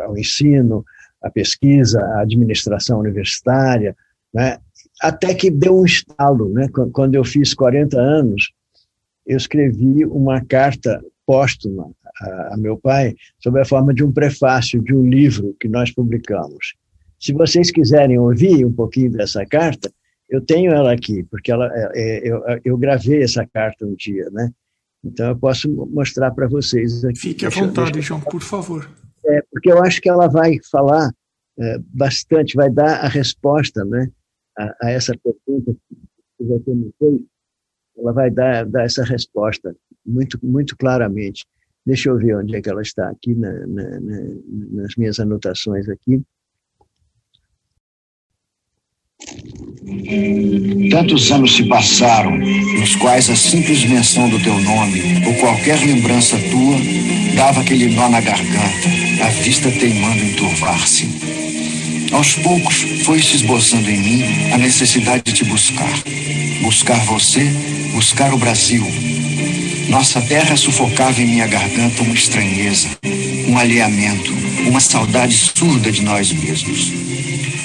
ao 0.00 0.16
ensino, 0.16 0.84
à 1.22 1.30
pesquisa, 1.30 2.00
à 2.00 2.20
administração 2.20 2.98
universitária, 2.98 3.96
né? 4.32 4.58
até 5.00 5.34
que 5.34 5.50
deu 5.50 5.80
um 5.80 5.84
estalo. 5.84 6.52
Né? 6.52 6.68
Quando 6.92 7.14
eu 7.14 7.24
fiz 7.24 7.54
40 7.54 7.98
anos, 8.00 8.52
eu 9.26 9.36
escrevi 9.36 10.04
uma 10.04 10.44
carta 10.44 11.02
póstuma 11.26 11.90
a, 12.20 12.54
a 12.54 12.56
meu 12.56 12.76
pai, 12.76 13.14
sob 13.38 13.60
a 13.60 13.64
forma 13.64 13.94
de 13.94 14.04
um 14.04 14.12
prefácio 14.12 14.82
de 14.82 14.94
um 14.94 15.06
livro 15.06 15.56
que 15.60 15.68
nós 15.68 15.92
publicamos. 15.92 16.74
Se 17.18 17.32
vocês 17.32 17.70
quiserem 17.70 18.18
ouvir 18.18 18.64
um 18.64 18.72
pouquinho 18.72 19.12
dessa 19.12 19.44
carta, 19.46 19.92
eu 20.28 20.40
tenho 20.40 20.72
ela 20.72 20.92
aqui, 20.92 21.22
porque 21.24 21.52
ela, 21.52 21.70
é, 21.72 21.90
é, 21.94 22.28
eu, 22.28 22.42
eu 22.64 22.78
gravei 22.78 23.22
essa 23.22 23.46
carta 23.46 23.84
um 23.84 23.94
dia, 23.94 24.28
né? 24.30 24.50
Então 25.04 25.28
eu 25.28 25.36
posso 25.36 25.68
mostrar 25.90 26.30
para 26.30 26.46
vocês 26.46 27.04
aqui. 27.04 27.18
Fique 27.18 27.46
à 27.46 27.48
vontade, 27.48 27.92
deixa, 27.92 28.08
João, 28.08 28.20
por 28.20 28.40
favor. 28.40 28.88
É, 29.26 29.42
porque 29.50 29.70
eu 29.70 29.82
acho 29.82 30.00
que 30.00 30.08
ela 30.08 30.28
vai 30.28 30.58
falar 30.70 31.10
é, 31.58 31.78
bastante, 31.78 32.56
vai 32.56 32.70
dar 32.70 33.04
a 33.04 33.08
resposta, 33.08 33.84
né, 33.84 34.10
a, 34.58 34.86
a 34.86 34.90
essa 34.90 35.14
pergunta 35.18 35.76
que 36.38 36.44
você 36.44 36.74
me 36.74 36.90
fez. 36.98 37.20
Ela 37.98 38.12
vai 38.12 38.30
dar, 38.30 38.64
dar 38.64 38.84
essa 38.84 39.04
resposta 39.04 39.74
muito, 40.06 40.38
muito 40.42 40.76
claramente. 40.76 41.44
Deixa 41.84 42.08
eu 42.08 42.16
ver 42.16 42.36
onde 42.36 42.56
é 42.56 42.62
que 42.62 42.70
ela 42.70 42.82
está 42.82 43.08
aqui 43.08 43.34
na, 43.34 43.52
na, 43.66 44.00
na, 44.00 44.20
nas 44.72 44.96
minhas 44.96 45.18
anotações 45.18 45.88
aqui. 45.88 46.22
Tantos 50.90 51.30
anos 51.30 51.56
se 51.56 51.68
passaram, 51.68 52.36
nos 52.38 52.96
quais 52.96 53.28
a 53.28 53.36
simples 53.36 53.84
menção 53.84 54.28
do 54.30 54.42
teu 54.42 54.54
nome 54.60 55.26
ou 55.26 55.34
qualquer 55.40 55.78
lembrança 55.80 56.36
tua 56.50 56.76
dava 57.36 57.60
aquele 57.60 57.94
nó 57.94 58.08
na 58.08 58.20
garganta, 58.20 59.09
a 59.22 59.28
vista 59.28 59.70
teimando 59.70 60.22
em 60.24 60.32
turvar-se. 60.32 61.08
Aos 62.12 62.34
poucos 62.34 62.84
foi 63.04 63.22
se 63.22 63.36
esboçando 63.36 63.90
em 63.90 63.98
mim 63.98 64.24
a 64.52 64.58
necessidade 64.58 65.22
de 65.24 65.32
te 65.32 65.44
buscar. 65.44 65.92
Buscar 66.62 66.98
você, 67.06 67.44
buscar 67.92 68.32
o 68.34 68.38
Brasil. 68.38 68.84
Nossa 69.88 70.20
terra 70.20 70.56
sufocava 70.56 71.20
em 71.20 71.26
minha 71.26 71.46
garganta 71.46 72.02
uma 72.02 72.14
estranheza, 72.14 72.88
um 73.48 73.58
alheamento, 73.58 74.32
uma 74.66 74.80
saudade 74.80 75.36
surda 75.36 75.90
de 75.90 76.02
nós 76.02 76.32
mesmos. 76.32 76.92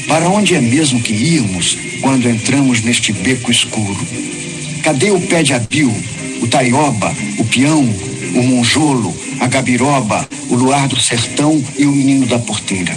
Para 0.07 0.29
onde 0.29 0.55
é 0.55 0.61
mesmo 0.61 1.01
que 1.01 1.13
íamos 1.13 1.77
quando 2.01 2.29
entramos 2.29 2.81
neste 2.81 3.11
beco 3.11 3.51
escuro? 3.51 4.07
Cadê 4.83 5.11
o 5.11 5.19
pé 5.19 5.41
de 5.41 5.53
abil, 5.53 5.91
o 6.41 6.47
taioba, 6.47 7.15
o 7.37 7.45
peão, 7.45 7.83
o 8.35 8.43
monjolo, 8.43 9.15
a 9.39 9.47
gabiroba, 9.47 10.27
o 10.49 10.55
luar 10.55 10.87
do 10.87 10.99
sertão 10.99 11.63
e 11.77 11.85
o 11.85 11.91
menino 11.91 12.25
da 12.25 12.39
porteira? 12.39 12.95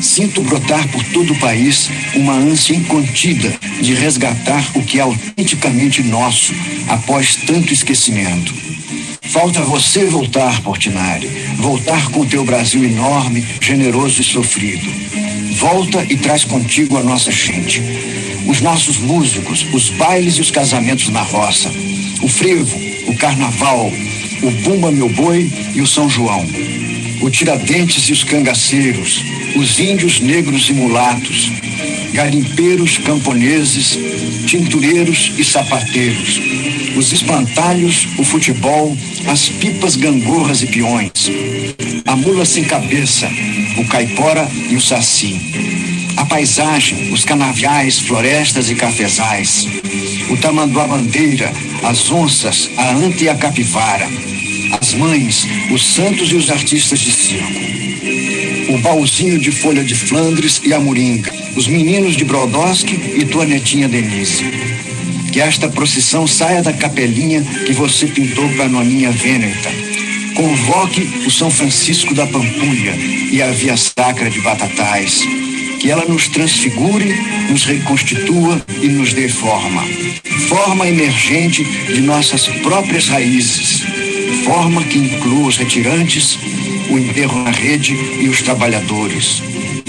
Sinto 0.00 0.42
brotar 0.42 0.86
por 0.88 1.02
todo 1.04 1.32
o 1.32 1.38
país 1.38 1.88
uma 2.14 2.34
ânsia 2.34 2.74
incontida 2.74 3.58
de 3.80 3.94
resgatar 3.94 4.70
o 4.74 4.82
que 4.82 4.98
é 4.98 5.02
autenticamente 5.02 6.02
nosso 6.02 6.52
após 6.88 7.36
tanto 7.46 7.72
esquecimento. 7.72 8.54
Falta 9.22 9.60
você 9.62 10.04
voltar, 10.04 10.62
Portinari, 10.62 11.28
voltar 11.56 12.10
com 12.10 12.24
teu 12.24 12.44
Brasil 12.44 12.84
enorme, 12.84 13.44
generoso 13.60 14.20
e 14.20 14.24
sofrido. 14.24 14.88
Volta 15.58 16.04
e 16.08 16.16
traz 16.16 16.44
contigo 16.44 16.96
a 16.96 17.02
nossa 17.02 17.32
gente. 17.32 17.82
Os 18.46 18.60
nossos 18.60 18.98
músicos, 18.98 19.66
os 19.72 19.90
bailes 19.90 20.36
e 20.36 20.40
os 20.40 20.50
casamentos 20.50 21.08
na 21.08 21.22
roça. 21.22 21.70
O 22.22 22.28
frevo, 22.28 22.78
o 23.06 23.16
carnaval, 23.16 23.92
o 24.42 24.50
Bumba 24.62 24.90
Meu 24.90 25.08
Boi 25.08 25.50
e 25.74 25.80
o 25.80 25.86
São 25.86 26.08
João. 26.08 26.46
O 27.20 27.30
Tiradentes 27.30 28.08
e 28.08 28.12
os 28.12 28.22
cangaceiros, 28.22 29.22
os 29.56 29.80
índios 29.80 30.20
negros 30.20 30.68
e 30.68 30.72
mulatos, 30.72 31.50
garimpeiros, 32.12 32.98
camponeses, 32.98 33.98
tintureiros 34.46 35.32
e 35.36 35.44
sapateiros, 35.44 36.40
os 36.96 37.12
espantalhos, 37.12 38.08
o 38.18 38.24
futebol, 38.24 38.96
as 39.26 39.48
pipas, 39.48 39.96
gangorras 39.96 40.62
e 40.62 40.66
peões, 40.66 41.10
a 42.06 42.16
mula 42.16 42.44
sem 42.44 42.64
cabeça, 42.64 43.28
o 43.76 43.86
caipora 43.86 44.48
e 44.70 44.76
o 44.76 44.80
saci, 44.80 45.38
a 46.16 46.24
paisagem, 46.24 47.12
os 47.12 47.24
canaviais, 47.24 47.98
florestas 47.98 48.70
e 48.70 48.74
cafezais, 48.74 49.66
o 50.30 50.36
tamanduá 50.38 50.86
bandeira, 50.86 51.52
as 51.84 52.10
onças, 52.10 52.70
a 52.78 52.92
anta 52.92 53.24
e 53.24 53.28
a 53.28 53.34
capivara, 53.34 54.08
as 54.80 54.94
mães, 54.94 55.46
os 55.70 55.84
santos 55.84 56.32
e 56.32 56.36
os 56.36 56.50
artistas 56.50 56.98
de 56.98 57.12
circo. 57.12 57.76
O 58.68 58.78
baúzinho 58.78 59.38
de 59.38 59.52
folha 59.52 59.84
de 59.84 59.94
Flandres 59.94 60.60
e 60.64 60.72
a 60.72 60.80
moringa, 60.80 61.32
os 61.54 61.68
meninos 61.68 62.16
de 62.16 62.24
Brodowski 62.24 62.94
e 63.16 63.24
tua 63.24 63.44
netinha 63.44 63.88
Denise. 63.88 64.85
Que 65.36 65.42
esta 65.42 65.68
procissão 65.68 66.26
saia 66.26 66.62
da 66.62 66.72
capelinha 66.72 67.42
que 67.42 67.74
você 67.74 68.06
pintou 68.06 68.48
para 68.54 68.64
a 68.64 68.68
noninha 68.70 69.10
Vêneta. 69.10 69.70
Convoque 70.34 71.02
o 71.26 71.30
São 71.30 71.50
Francisco 71.50 72.14
da 72.14 72.26
Pampulha 72.26 72.94
e 73.30 73.42
a 73.42 73.50
Via 73.50 73.76
Sacra 73.76 74.30
de 74.30 74.40
Batatais. 74.40 75.20
Que 75.78 75.90
ela 75.90 76.06
nos 76.06 76.28
transfigure, 76.28 77.14
nos 77.50 77.66
reconstitua 77.66 78.64
e 78.80 78.88
nos 78.88 79.12
dê 79.12 79.28
forma. 79.28 79.84
Forma 80.48 80.88
emergente 80.88 81.62
de 81.64 82.00
nossas 82.00 82.46
próprias 82.62 83.08
raízes. 83.08 83.82
Forma 84.42 84.82
que 84.84 84.96
inclua 84.96 85.48
os 85.48 85.58
retirantes, 85.58 86.38
o 86.88 86.98
enterro 86.98 87.44
na 87.44 87.50
rede 87.50 87.94
e 88.22 88.26
os 88.30 88.40
trabalhadores 88.40 89.42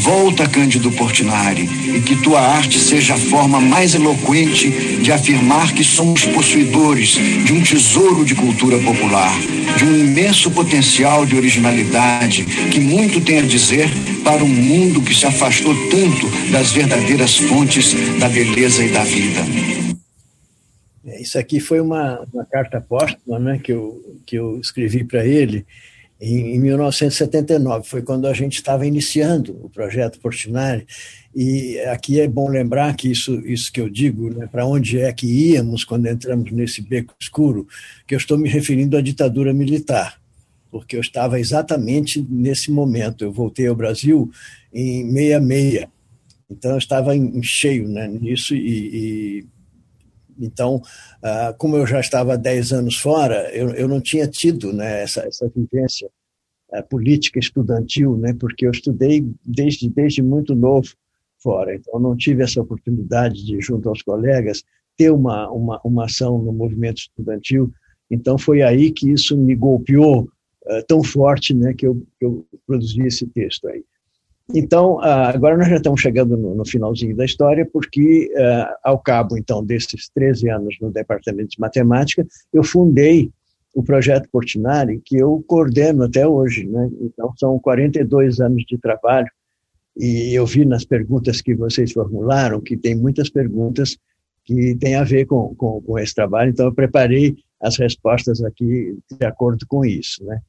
Volta, 0.08 0.48
Cândido 0.48 0.90
Portinari, 0.90 1.64
e 1.64 2.02
que 2.02 2.16
tua 2.24 2.40
arte 2.40 2.80
seja 2.80 3.16
a 3.16 3.18
forma 3.18 3.60
mais 3.60 3.94
eloquente 3.94 4.70
de 5.02 5.12
afirmar 5.12 5.74
que 5.74 5.84
somos 5.84 6.24
possuidores 6.28 7.10
de 7.46 7.52
um 7.52 7.62
tesouro 7.62 8.24
de 8.24 8.34
cultura 8.34 8.80
popular, 8.80 9.38
de 9.78 9.84
um 9.84 10.00
imenso 10.00 10.50
potencial 10.50 11.26
de 11.26 11.36
originalidade 11.36 12.46
que 12.72 12.80
muito 12.80 13.20
tem 13.20 13.40
a 13.40 13.42
dizer 13.42 13.90
para 14.24 14.46
um 14.46 14.48
mundo 14.48 15.02
que 15.02 15.14
se 15.14 15.26
afastou 15.26 15.76
tanto 15.90 16.30
das 16.54 16.72
verdadeiras 16.72 17.36
fontes 17.36 17.94
da 18.18 18.30
beleza 18.30 18.86
e 18.86 18.90
da 18.90 19.04
vida. 19.04 19.42
É, 21.06 21.22
isso 21.22 21.38
aqui 21.38 21.60
foi 21.60 21.82
uma, 21.82 22.26
uma 22.34 22.46
carta 22.46 22.80
póstuma 22.80 23.40
né, 23.40 23.60
que, 23.62 23.74
eu, 23.74 24.02
que 24.26 24.38
eu 24.38 24.58
escrevi 24.58 25.04
para 25.04 25.26
ele 25.26 25.66
em, 26.20 26.56
em 26.56 26.60
1979. 26.60 27.88
Foi 27.88 28.02
quando 28.02 28.28
a 28.28 28.34
gente 28.34 28.56
estava 28.56 28.86
iniciando 28.86 29.58
o 29.64 29.70
projeto 29.70 30.20
Portinari. 30.20 30.86
E 31.36 31.80
aqui 31.82 32.20
é 32.20 32.28
bom 32.28 32.50
lembrar 32.50 32.96
que 32.96 33.12
isso, 33.12 33.40
isso 33.46 33.72
que 33.72 33.80
eu 33.80 33.90
digo, 33.90 34.34
né, 34.34 34.48
para 34.48 34.66
onde 34.66 35.00
é 35.00 35.12
que 35.14 35.28
íamos 35.28 35.84
quando 35.84 36.08
entramos 36.08 36.52
nesse 36.52 36.82
beco 36.82 37.14
escuro, 37.20 37.68
que 38.08 38.16
eu 38.16 38.18
estou 38.18 38.38
me 38.38 38.50
referindo 38.50 38.98
à 38.98 39.02
ditadura 39.02 39.54
militar, 39.54 40.20
porque 40.72 40.96
eu 40.96 41.02
estava 41.02 41.40
exatamente 41.40 42.26
nesse 42.28 42.72
momento. 42.72 43.24
Eu 43.24 43.32
voltei 43.32 43.68
ao 43.68 43.76
Brasil 43.76 44.32
em 44.74 45.06
66, 45.12 45.88
então 46.50 46.72
eu 46.72 46.78
estava 46.78 47.16
em, 47.16 47.44
cheio 47.44 47.88
né, 47.88 48.08
nisso 48.08 48.56
e, 48.56 48.60
e 49.40 49.46
então, 50.39 50.82
ah, 51.24 51.53
como 51.58 51.77
eu 51.77 51.86
já 51.86 52.00
estava 52.00 52.34
há 52.34 52.38
10 52.38 52.74
anos 52.74 52.98
fora, 52.98 53.50
eu, 53.53 53.70
eu 53.72 53.88
não 53.88 54.01
tinha 54.01 54.27
tido 54.27 54.74
né, 54.74 55.03
essa, 55.03 55.22
essa 55.27 55.50
vivência 55.56 56.10
eh, 56.72 56.82
política 56.82 57.39
estudantil, 57.39 58.17
né, 58.17 58.34
porque 58.38 58.65
eu 58.65 58.72
estudei 58.72 59.25
desde, 59.46 59.89
desde 59.89 60.22
muito 60.22 60.53
novo 60.56 60.89
fora, 61.41 61.74
então 61.75 62.00
não 62.00 62.15
tive 62.15 62.44
essa 62.44 62.62
oportunidade 62.62 63.46
de, 63.46 63.62
junto 63.62 63.88
aos 63.88 64.01
colegas, 64.01 64.63
ter 64.98 65.12
uma, 65.12 65.50
uma, 65.50 65.79
uma 65.84 66.06
ação 66.06 66.39
no 66.39 66.51
movimento 66.51 66.98
estudantil. 66.98 67.72
Então 68.10 68.38
foi 68.38 68.62
aí 68.63 68.91
que 68.91 69.12
isso 69.12 69.38
me 69.38 69.56
golpeou 69.56 70.24
uh, 70.24 70.84
tão 70.88 71.03
forte 71.03 71.53
né, 71.53 71.74
que 71.74 71.86
eu, 71.86 71.96
que 72.20 72.25
eu 72.25 72.46
produzi 72.65 73.03
esse 73.03 73.27
texto 73.27 73.67
aí. 73.67 73.84
Então, 74.54 75.00
ah, 75.01 75.30
agora 75.30 75.58
nós 75.58 75.68
já 75.68 75.75
estamos 75.75 76.00
chegando 76.00 76.38
no, 76.38 76.66
finalzinho 76.66 77.16
da 77.16 77.25
história, 77.25 77.66
porque 77.72 78.32
ah, 78.38 78.77
ao 78.84 79.00
cabo, 79.00 79.38
então, 79.38 79.63
desses 79.63 80.10
13 80.13 80.50
anos 80.50 80.75
no 80.80 80.92
Departamento 80.92 81.50
de 81.50 81.60
Matemática, 81.60 82.25
eu 82.54 82.63
fundei 82.63 83.30
o 83.75 83.84
projeto 83.84 84.30
Portinari, 84.32 85.01
que 85.04 85.18
eu 85.18 85.44
coordeno 85.46 86.04
até 86.04 86.25
hoje. 86.25 86.66
Né? 86.66 86.89
Então, 87.01 87.34
são 87.38 87.60
42 87.60 88.39
anos 88.39 88.63
de 88.66 88.77
trabalho, 88.77 89.27
e 89.96 90.34
eu 90.34 90.46
vi 90.46 90.63
nas 90.63 90.86
perguntas 90.86 91.42
que 91.42 91.56
vocês 91.56 91.92
formularam 91.92 92.62
que 92.62 92.77
tem 92.77 92.96
muitas 92.96 93.30
perguntas 93.30 93.98
que 94.46 94.75
têm 94.75 94.96
a 94.96 95.04
ver 95.04 95.25
com, 95.25 95.54
com, 95.56 95.82
com 95.82 96.00
esse 96.00 96.16
trabalho, 96.16 96.51
então 96.51 96.68
eu 96.68 96.74
preparei 96.74 97.36
as 97.60 97.77
respostas 97.77 98.42
aqui 98.44 98.98
de 99.12 99.25
acordo 99.25 99.66
com 99.68 99.84
isso. 99.84 100.24
Né? 100.24 100.39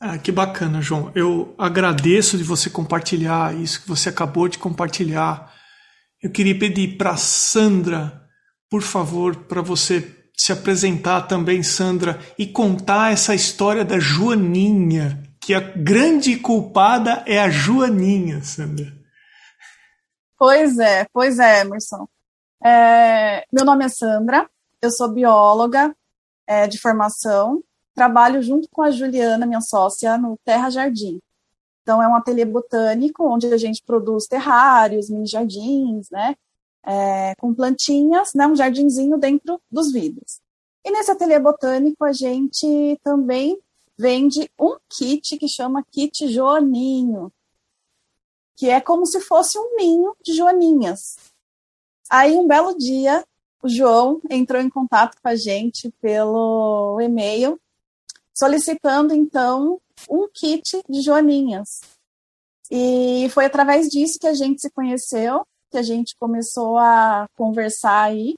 Ah, 0.00 0.16
que 0.16 0.30
bacana, 0.30 0.80
João. 0.80 1.10
Eu 1.14 1.54
agradeço 1.58 2.38
de 2.38 2.44
você 2.44 2.70
compartilhar 2.70 3.54
isso 3.54 3.82
que 3.82 3.88
você 3.88 4.08
acabou 4.08 4.48
de 4.48 4.56
compartilhar. 4.56 5.52
Eu 6.22 6.30
queria 6.30 6.56
pedir 6.56 6.96
para 6.96 7.16
Sandra, 7.16 8.22
por 8.70 8.80
favor, 8.82 9.34
para 9.46 9.60
você 9.60 10.16
se 10.36 10.52
apresentar 10.52 11.22
também, 11.22 11.64
Sandra, 11.64 12.20
e 12.38 12.46
contar 12.46 13.12
essa 13.12 13.34
história 13.34 13.84
da 13.84 13.98
Joaninha, 13.98 15.20
que 15.40 15.52
a 15.52 15.60
grande 15.60 16.36
culpada 16.36 17.24
é 17.26 17.40
a 17.40 17.50
Joaninha, 17.50 18.40
Sandra. 18.44 18.96
Pois 20.38 20.78
é, 20.78 21.06
pois 21.12 21.40
é, 21.40 21.62
Emerson. 21.62 22.08
É, 22.64 23.44
meu 23.52 23.64
nome 23.64 23.84
é 23.84 23.88
Sandra, 23.88 24.48
eu 24.80 24.92
sou 24.92 25.12
bióloga 25.12 25.92
é, 26.46 26.68
de 26.68 26.78
formação 26.78 27.60
trabalho 27.98 28.42
junto 28.42 28.68
com 28.70 28.82
a 28.82 28.90
Juliana, 28.90 29.44
minha 29.44 29.60
sócia, 29.60 30.16
no 30.16 30.38
Terra 30.44 30.70
Jardim. 30.70 31.20
Então, 31.82 32.02
é 32.02 32.06
um 32.06 32.14
ateliê 32.14 32.44
botânico 32.44 33.24
onde 33.26 33.46
a 33.46 33.56
gente 33.56 33.82
produz 33.82 34.26
terrários, 34.26 35.08
mini 35.08 35.26
jardins, 35.26 36.10
né? 36.10 36.36
É, 36.84 37.34
com 37.36 37.54
plantinhas, 37.54 38.34
né? 38.34 38.46
Um 38.46 38.54
jardinzinho 38.54 39.16
dentro 39.18 39.60
dos 39.70 39.90
vidros. 39.90 40.40
E 40.84 40.90
nesse 40.90 41.10
ateliê 41.10 41.38
botânico, 41.38 42.04
a 42.04 42.12
gente 42.12 42.98
também 43.02 43.58
vende 43.98 44.50
um 44.60 44.76
kit 44.88 45.36
que 45.38 45.48
chama 45.48 45.82
kit 45.90 46.28
Joaninho, 46.28 47.32
que 48.54 48.68
é 48.68 48.80
como 48.80 49.06
se 49.06 49.20
fosse 49.20 49.58
um 49.58 49.76
ninho 49.76 50.14
de 50.22 50.34
joaninhas. 50.34 51.16
Aí, 52.10 52.36
um 52.36 52.46
belo 52.46 52.76
dia, 52.76 53.24
o 53.62 53.68
João 53.68 54.20
entrou 54.30 54.60
em 54.60 54.68
contato 54.68 55.16
com 55.20 55.28
a 55.28 55.34
gente 55.34 55.90
pelo 56.00 57.00
e-mail 57.00 57.58
solicitando 58.38 59.12
então 59.12 59.80
um 60.08 60.28
kit 60.32 60.80
de 60.88 61.00
joaninhas. 61.00 61.80
E 62.70 63.28
foi 63.30 63.46
através 63.46 63.88
disso 63.88 64.18
que 64.20 64.26
a 64.26 64.34
gente 64.34 64.60
se 64.60 64.70
conheceu, 64.70 65.44
que 65.70 65.78
a 65.78 65.82
gente 65.82 66.14
começou 66.18 66.78
a 66.78 67.26
conversar 67.36 68.02
aí, 68.02 68.36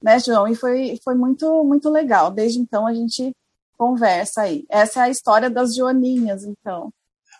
né, 0.00 0.20
João? 0.20 0.46
E 0.46 0.54
foi, 0.54 0.98
foi 1.02 1.14
muito, 1.14 1.64
muito 1.64 1.90
legal. 1.90 2.30
Desde 2.30 2.60
então 2.60 2.86
a 2.86 2.94
gente 2.94 3.32
conversa 3.76 4.42
aí. 4.42 4.64
Essa 4.68 5.00
é 5.00 5.02
a 5.04 5.10
história 5.10 5.50
das 5.50 5.74
joaninhas, 5.74 6.44
então. 6.44 6.90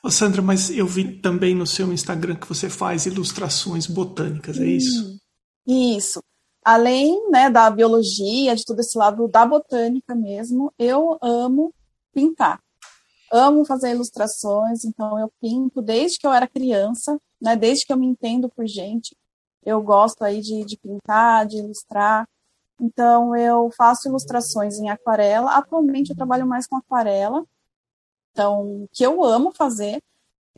Ô 0.03 0.11
Sandra, 0.11 0.43
mas 0.43 0.71
eu 0.71 0.87
vi 0.87 1.21
também 1.21 1.55
no 1.55 1.67
seu 1.67 1.93
Instagram 1.93 2.35
que 2.35 2.49
você 2.49 2.69
faz 2.69 3.07
ilustrações 3.07 3.87
botânicas, 3.87 4.59
é 4.59 4.67
isso? 4.67 5.19
Isso. 5.67 6.23
Além 6.65 7.31
né, 7.31 7.51
da 7.51 7.71
biologia, 7.71 8.57
de 8.57 8.65
todo 8.65 8.81
esse 8.81 8.97
lado 8.99 9.29
da 9.29 9.47
botânica 9.47 10.15
mesmo, 10.15 10.73
eu 10.79 11.19
amo 11.23 11.73
pintar. 12.15 12.61
Amo 13.33 13.65
fazer 13.65 13.91
ilustrações, 13.91 14.85
então 14.85 15.19
eu 15.19 15.31
pinto 15.41 15.83
desde 15.83 16.19
que 16.19 16.27
eu 16.27 16.33
era 16.33 16.47
criança, 16.47 17.21
né? 17.41 17.57
Desde 17.57 17.85
que 17.85 17.93
eu 17.93 17.97
me 17.97 18.07
entendo 18.07 18.49
por 18.49 18.67
gente, 18.67 19.17
eu 19.65 19.83
gosto 19.83 20.23
aí 20.23 20.41
de, 20.41 20.65
de 20.65 20.77
pintar, 20.77 21.47
de 21.47 21.59
ilustrar. 21.59 22.29
Então 22.81 23.35
eu 23.37 23.71
faço 23.77 24.09
ilustrações 24.09 24.79
em 24.79 24.89
aquarela. 24.91 25.57
Atualmente 25.57 26.11
eu 26.11 26.17
trabalho 26.17 26.47
mais 26.47 26.67
com 26.67 26.77
aquarela. 26.77 27.45
Então, 28.33 28.85
o 28.85 28.89
que 28.93 29.05
eu 29.05 29.23
amo 29.25 29.53
fazer 29.53 30.03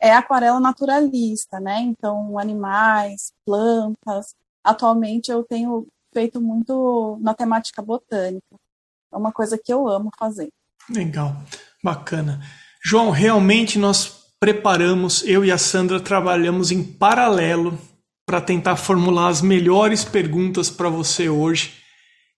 é 0.01 0.11
aquarela 0.11 0.59
naturalista, 0.59 1.59
né? 1.59 1.79
Então, 1.81 2.37
animais, 2.37 3.33
plantas. 3.45 4.35
Atualmente 4.63 5.31
eu 5.31 5.43
tenho 5.43 5.87
feito 6.13 6.41
muito 6.41 7.17
na 7.21 7.33
temática 7.33 7.81
botânica. 7.81 8.57
É 9.11 9.17
uma 9.17 9.31
coisa 9.31 9.57
que 9.57 9.71
eu 9.71 9.87
amo 9.87 10.09
fazer. 10.17 10.51
Legal, 10.89 11.43
bacana. 11.83 12.41
João, 12.83 13.09
realmente 13.09 13.77
nós 13.77 14.17
preparamos, 14.39 15.23
eu 15.25 15.43
e 15.43 15.51
a 15.51 15.57
Sandra 15.57 15.99
trabalhamos 15.99 16.71
em 16.71 16.83
paralelo 16.83 17.77
para 18.25 18.41
tentar 18.41 18.75
formular 18.75 19.29
as 19.29 19.41
melhores 19.41 20.03
perguntas 20.03 20.69
para 20.69 20.89
você 20.89 21.29
hoje. 21.29 21.73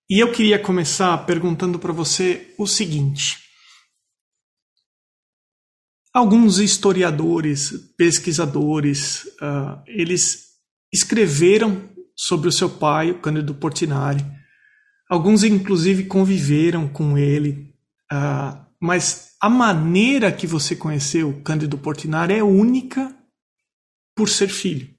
E 0.10 0.20
eu 0.20 0.32
queria 0.32 0.58
começar 0.58 1.18
perguntando 1.26 1.78
para 1.78 1.94
você 1.94 2.54
o 2.58 2.66
seguinte: 2.66 3.38
alguns 6.14 6.60
historiadores, 6.60 7.72
pesquisadores, 7.98 9.26
uh, 9.42 9.82
eles 9.88 10.50
escreveram 10.92 11.90
sobre 12.16 12.50
o 12.50 12.52
seu 12.52 12.70
pai, 12.70 13.12
o 13.12 13.20
Cândido 13.20 13.54
Portinari. 13.54 14.26
Alguns, 15.10 15.44
inclusive, 15.44 16.06
conviveram 16.06 16.88
com 16.88 17.18
ele, 17.18 17.74
Uh, 18.12 18.66
mas 18.80 19.36
a 19.40 19.50
maneira 19.50 20.32
que 20.32 20.48
você 20.48 20.76
conheceu 20.76 21.42
Cândido 21.44 21.78
Portinari 21.78 22.34
é 22.34 22.44
única 22.44 23.16
por 24.16 24.30
ser 24.30 24.50
filho. 24.50 24.90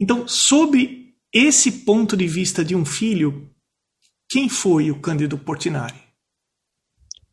Então, 0.00 0.26
sob 0.26 1.14
esse 1.32 1.84
ponto 1.84 2.16
de 2.16 2.26
vista 2.26 2.64
de 2.64 2.74
um 2.74 2.84
filho, 2.84 3.50
quem 4.28 4.48
foi 4.48 4.90
o 4.90 5.00
Cândido 5.00 5.38
Portinari? 5.38 6.02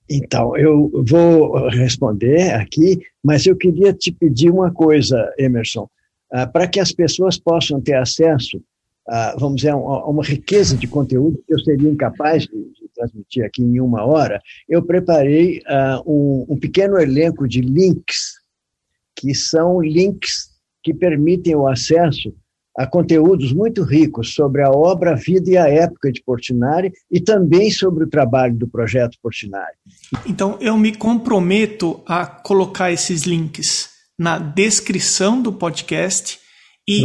Então, 0.09 0.55
eu 0.57 0.91
vou 1.07 1.69
responder 1.69 2.53
aqui, 2.53 2.99
mas 3.23 3.45
eu 3.45 3.55
queria 3.55 3.93
te 3.93 4.11
pedir 4.11 4.51
uma 4.51 4.71
coisa, 4.71 5.33
Emerson, 5.37 5.89
uh, 6.33 6.51
para 6.51 6.67
que 6.67 6.79
as 6.79 6.91
pessoas 6.91 7.37
possam 7.37 7.81
ter 7.81 7.95
acesso 7.95 8.61
uh, 9.07 9.39
vamos 9.39 9.57
dizer, 9.57 9.73
uma, 9.73 10.05
uma, 10.05 10.23
riqueza 10.23 10.75
de 10.77 10.87
conteúdo 10.87 11.43
que 11.45 11.53
eu 11.53 11.59
seria 11.59 11.89
incapaz 11.89 12.43
de, 12.43 12.80
transmitir 13.01 13.45
aqui 13.45 13.63
em 13.63 13.79
uma 13.79 14.05
hora, 14.05 14.41
eu 14.69 14.83
preparei 14.83 15.59
uh, 15.59 16.01
um, 16.05 16.45
um 16.49 16.59
pequeno 16.59 16.99
elenco 16.99 17.47
de 17.47 17.61
links, 17.61 18.33
que 19.15 19.33
são 19.33 19.81
links 19.81 20.51
que 20.83 20.93
permitem 20.93 21.55
o 21.55 21.67
acesso 21.67 22.33
a 22.77 22.87
conteúdos 22.87 23.51
muito 23.51 23.83
ricos 23.83 24.33
sobre 24.33 24.63
a 24.63 24.69
obra, 24.69 25.11
a 25.11 25.15
vida 25.15 25.49
e 25.49 25.57
a 25.57 25.67
época 25.67 26.11
de 26.11 26.23
Portinari 26.23 26.91
e 27.11 27.19
também 27.19 27.69
sobre 27.69 28.05
o 28.05 28.09
trabalho 28.09 28.55
do 28.55 28.67
projeto 28.67 29.17
Portinari. 29.21 29.75
Então, 30.25 30.57
eu 30.61 30.77
me 30.77 30.95
comprometo 30.95 32.01
a 32.05 32.25
colocar 32.25 32.91
esses 32.91 33.23
links 33.23 33.89
na 34.17 34.39
descrição 34.39 35.41
do 35.41 35.51
podcast 35.51 36.39
e, 36.87 37.03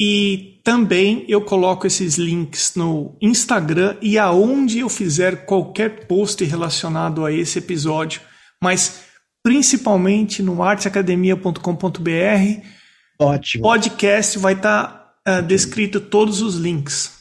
e 0.00 0.51
também 0.62 1.24
eu 1.28 1.44
coloco 1.44 1.86
esses 1.86 2.16
links 2.16 2.74
no 2.76 3.16
Instagram 3.20 3.96
e 4.00 4.16
aonde 4.16 4.78
eu 4.78 4.88
fizer 4.88 5.44
qualquer 5.44 6.06
post 6.06 6.44
relacionado 6.44 7.24
a 7.24 7.32
esse 7.32 7.58
episódio, 7.58 8.20
mas 8.62 9.04
principalmente 9.42 10.42
no 10.42 10.62
arteacademia.com.br. 10.62 12.66
Ótimo. 13.18 13.64
Podcast 13.64 14.38
vai 14.38 14.54
estar 14.54 15.16
tá, 15.24 15.40
uh, 15.40 15.42
descrito 15.42 16.00
todos 16.00 16.40
os 16.40 16.54
links. 16.54 17.20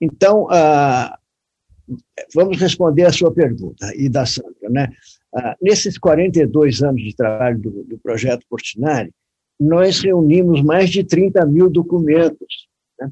Então, 0.00 0.44
uh, 0.44 1.98
vamos 2.32 2.58
responder 2.58 3.04
a 3.04 3.12
sua 3.12 3.32
pergunta 3.32 3.92
e 3.96 4.08
da 4.08 4.24
Sandra. 4.24 4.70
Né? 4.70 4.88
Uh, 5.34 5.54
nesses 5.60 5.98
42 5.98 6.82
anos 6.82 7.02
de 7.02 7.14
trabalho 7.14 7.58
do, 7.58 7.84
do 7.84 7.98
projeto 7.98 8.46
Portinari, 8.48 9.12
nós 9.60 10.00
reunimos 10.00 10.62
mais 10.62 10.88
de 10.88 11.04
30 11.04 11.44
mil 11.44 11.68
documentos, 11.68 12.66
né? 12.98 13.10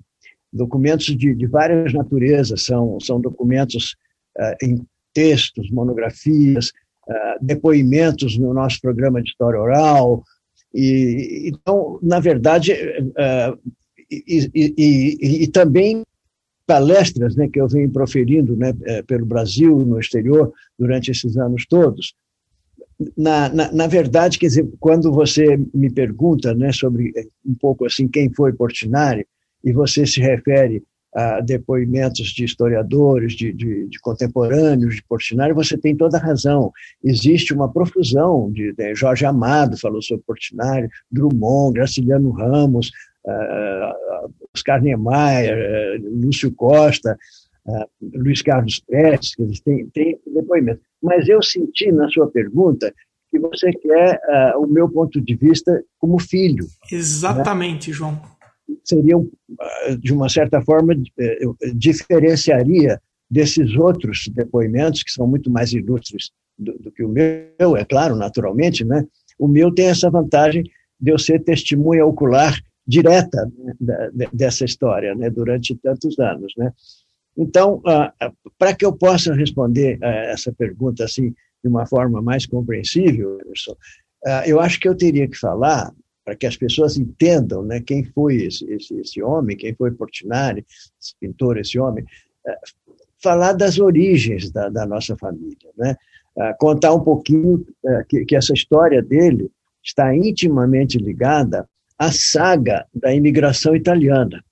documentos 0.50 1.06
de, 1.16 1.34
de, 1.34 1.46
várias 1.46 1.92
naturezas, 1.92 2.64
são, 2.64 2.98
são 3.00 3.20
documentos 3.20 3.94
uh, 4.38 4.64
em 4.64 4.86
textos, 5.12 5.70
monografias, 5.70 6.68
uh, 7.06 7.44
depoimentos 7.44 8.38
no 8.38 8.54
nosso 8.54 8.80
programa 8.80 9.22
de 9.22 9.28
história 9.28 9.60
oral. 9.60 10.22
E, 10.74 11.50
então, 11.52 11.98
na 12.02 12.18
verdade, 12.18 12.72
uh, 12.72 13.58
e, 14.10 14.50
e, 14.54 15.42
e, 15.44 15.48
também 15.48 16.02
palestras 16.66 17.34
né, 17.36 17.48
que 17.48 17.60
eu 17.60 17.68
venho 17.68 17.90
proferindo 17.90 18.54
né, 18.56 18.74
eh, 18.84 19.02
pelo 19.02 19.24
Brasil, 19.24 19.74
no 19.78 19.98
exterior, 19.98 20.52
durante 20.78 21.10
esses 21.10 21.36
anos 21.38 21.66
todos. 21.66 22.14
Na, 23.16 23.48
na, 23.48 23.70
na, 23.70 23.86
verdade, 23.86 24.38
quer 24.38 24.46
dizer, 24.46 24.68
quando 24.80 25.12
você 25.12 25.56
me 25.72 25.88
pergunta 25.88 26.52
né, 26.52 26.72
sobre 26.72 27.12
um 27.46 27.54
pouco 27.54 27.86
assim 27.86 28.08
quem 28.08 28.32
foi 28.32 28.52
Portinari, 28.52 29.24
e 29.62 29.72
você 29.72 30.04
se 30.04 30.20
refere 30.20 30.82
a 31.14 31.40
depoimentos 31.40 32.28
de 32.28 32.44
historiadores, 32.44 33.32
de, 33.32 33.52
de, 33.52 33.88
de, 33.88 33.98
contemporâneos 34.00 34.96
de 34.96 35.02
Portinari, 35.04 35.52
você 35.52 35.76
tem 35.76 35.96
toda 35.96 36.18
a 36.18 36.20
razão. 36.20 36.70
Existe 37.02 37.54
uma 37.54 37.72
profusão 37.72 38.50
de, 38.52 38.72
de 38.72 38.94
Jorge 38.94 39.24
Amado 39.24 39.78
falou 39.78 40.02
sobre 40.02 40.24
Portinari, 40.26 40.88
Drummond, 41.10 41.74
Graciliano 41.74 42.30
Ramos, 42.30 42.90
uh, 43.24 44.32
Oscar 44.54 44.82
Niemeyer, 44.82 46.00
uh, 46.00 46.24
Lúcio 46.24 46.52
Costa, 46.52 47.16
uh, 47.66 47.86
Luiz 48.14 48.42
Carlos 48.42 48.80
Prestes, 48.80 49.34
eles 49.38 49.60
têm 49.60 49.90
depoimentos. 50.26 50.87
Mas 51.02 51.28
eu 51.28 51.42
senti 51.42 51.92
na 51.92 52.08
sua 52.08 52.28
pergunta 52.28 52.92
que 53.30 53.38
você 53.38 53.70
quer 53.72 54.20
o 54.56 54.66
meu 54.66 54.88
ponto 54.88 55.20
de 55.20 55.34
vista 55.34 55.82
como 55.98 56.18
filho. 56.18 56.66
Exatamente, 56.90 57.90
né? 57.90 57.96
João 57.96 58.38
seriam, 58.84 59.28
ah, 59.60 59.96
de 59.98 60.12
uma 60.12 60.28
certa 60.28 60.60
forma, 60.62 60.94
eh, 61.18 61.38
diferenciaria 61.74 63.00
desses 63.30 63.76
outros 63.76 64.28
depoimentos, 64.34 65.02
que 65.02 65.10
são 65.10 65.26
muito 65.26 65.50
mais 65.50 65.72
ilustres 65.72 66.30
do, 66.58 66.72
do, 66.78 66.90
que 66.90 67.04
o 67.04 67.08
meu, 67.08 67.76
é 67.76 67.84
claro, 67.84 68.16
naturalmente, 68.16 68.84
né? 68.84 69.06
O 69.38 69.46
meu 69.46 69.72
tem 69.72 69.86
essa 69.86 70.10
vantagem 70.10 70.64
de 71.00 71.12
eu 71.12 71.18
ser 71.18 71.44
testemunha 71.44 72.04
ocular 72.04 72.58
direta 72.86 73.50
né, 73.80 74.10
dessa 74.32 74.64
história, 74.64 75.14
né? 75.14 75.30
Durante 75.30 75.74
tantos 75.76 76.18
anos, 76.18 76.52
né? 76.56 76.72
Então, 77.38 77.80
ah, 77.86 78.12
para 78.58 78.74
que 78.74 78.84
eu 78.84 78.92
possa 78.92 79.32
responder 79.32 79.98
essa 80.02 80.52
pergunta 80.52 81.04
assim 81.04 81.32
de 81.62 81.68
uma 81.68 81.86
forma 81.86 82.20
mais 82.20 82.44
compreensível, 82.44 83.38
ah, 84.26 84.42
eu 84.44 84.58
acho 84.58 84.80
que 84.80 84.88
eu 84.88 84.96
teria 84.96 85.28
que 85.28 85.38
falar 85.38 85.94
para 86.24 86.34
que 86.34 86.46
as 86.46 86.56
pessoas 86.56 86.98
entendam 86.98 87.62
né, 87.62 87.80
quem 87.80 88.04
foi 88.04 88.42
esse, 88.42 88.68
esse, 88.70 88.92
esse 89.00 89.22
homem, 89.22 89.56
quem 89.56 89.74
foi 89.74 89.92
Portinari, 89.92 90.66
esse 91.00 91.14
pintor, 91.18 91.58
esse 91.58 91.78
homem, 91.78 92.04
falar 93.22 93.52
das 93.52 93.78
origens 93.78 94.50
da, 94.50 94.68
da 94.68 94.84
nossa 94.84 95.16
família, 95.16 95.70
né? 95.76 95.96
Contar 96.58 96.94
um 96.94 97.00
pouquinho 97.00 97.66
que, 98.08 98.24
que 98.24 98.36
essa 98.36 98.52
história 98.52 99.02
dele 99.02 99.50
está 99.82 100.14
intimamente 100.14 100.96
ligada 100.96 101.68
à 101.98 102.12
saga 102.12 102.86
da 102.94 103.12
imigração 103.12 103.74
italiana. 103.74 104.44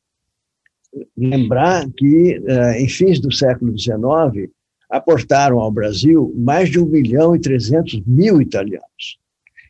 Lembrar 1.16 1.86
que, 1.96 2.40
em 2.78 2.88
fins 2.88 3.20
do 3.20 3.32
século 3.32 3.76
XIX, 3.78 4.50
aportaram 4.88 5.58
ao 5.58 5.70
Brasil 5.70 6.32
mais 6.36 6.70
de 6.70 6.78
1 6.78 6.86
milhão 6.86 7.34
e 7.34 7.40
300 7.40 8.02
mil 8.06 8.40
italianos, 8.40 9.18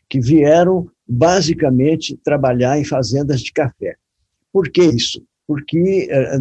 que 0.09 0.19
vieram 0.19 0.89
basicamente 1.07 2.17
trabalhar 2.23 2.79
em 2.79 2.83
fazendas 2.83 3.41
de 3.41 3.51
café. 3.51 3.95
Por 4.51 4.69
que 4.69 4.83
isso? 4.83 5.23
Porque 5.47 6.07
eh, 6.09 6.39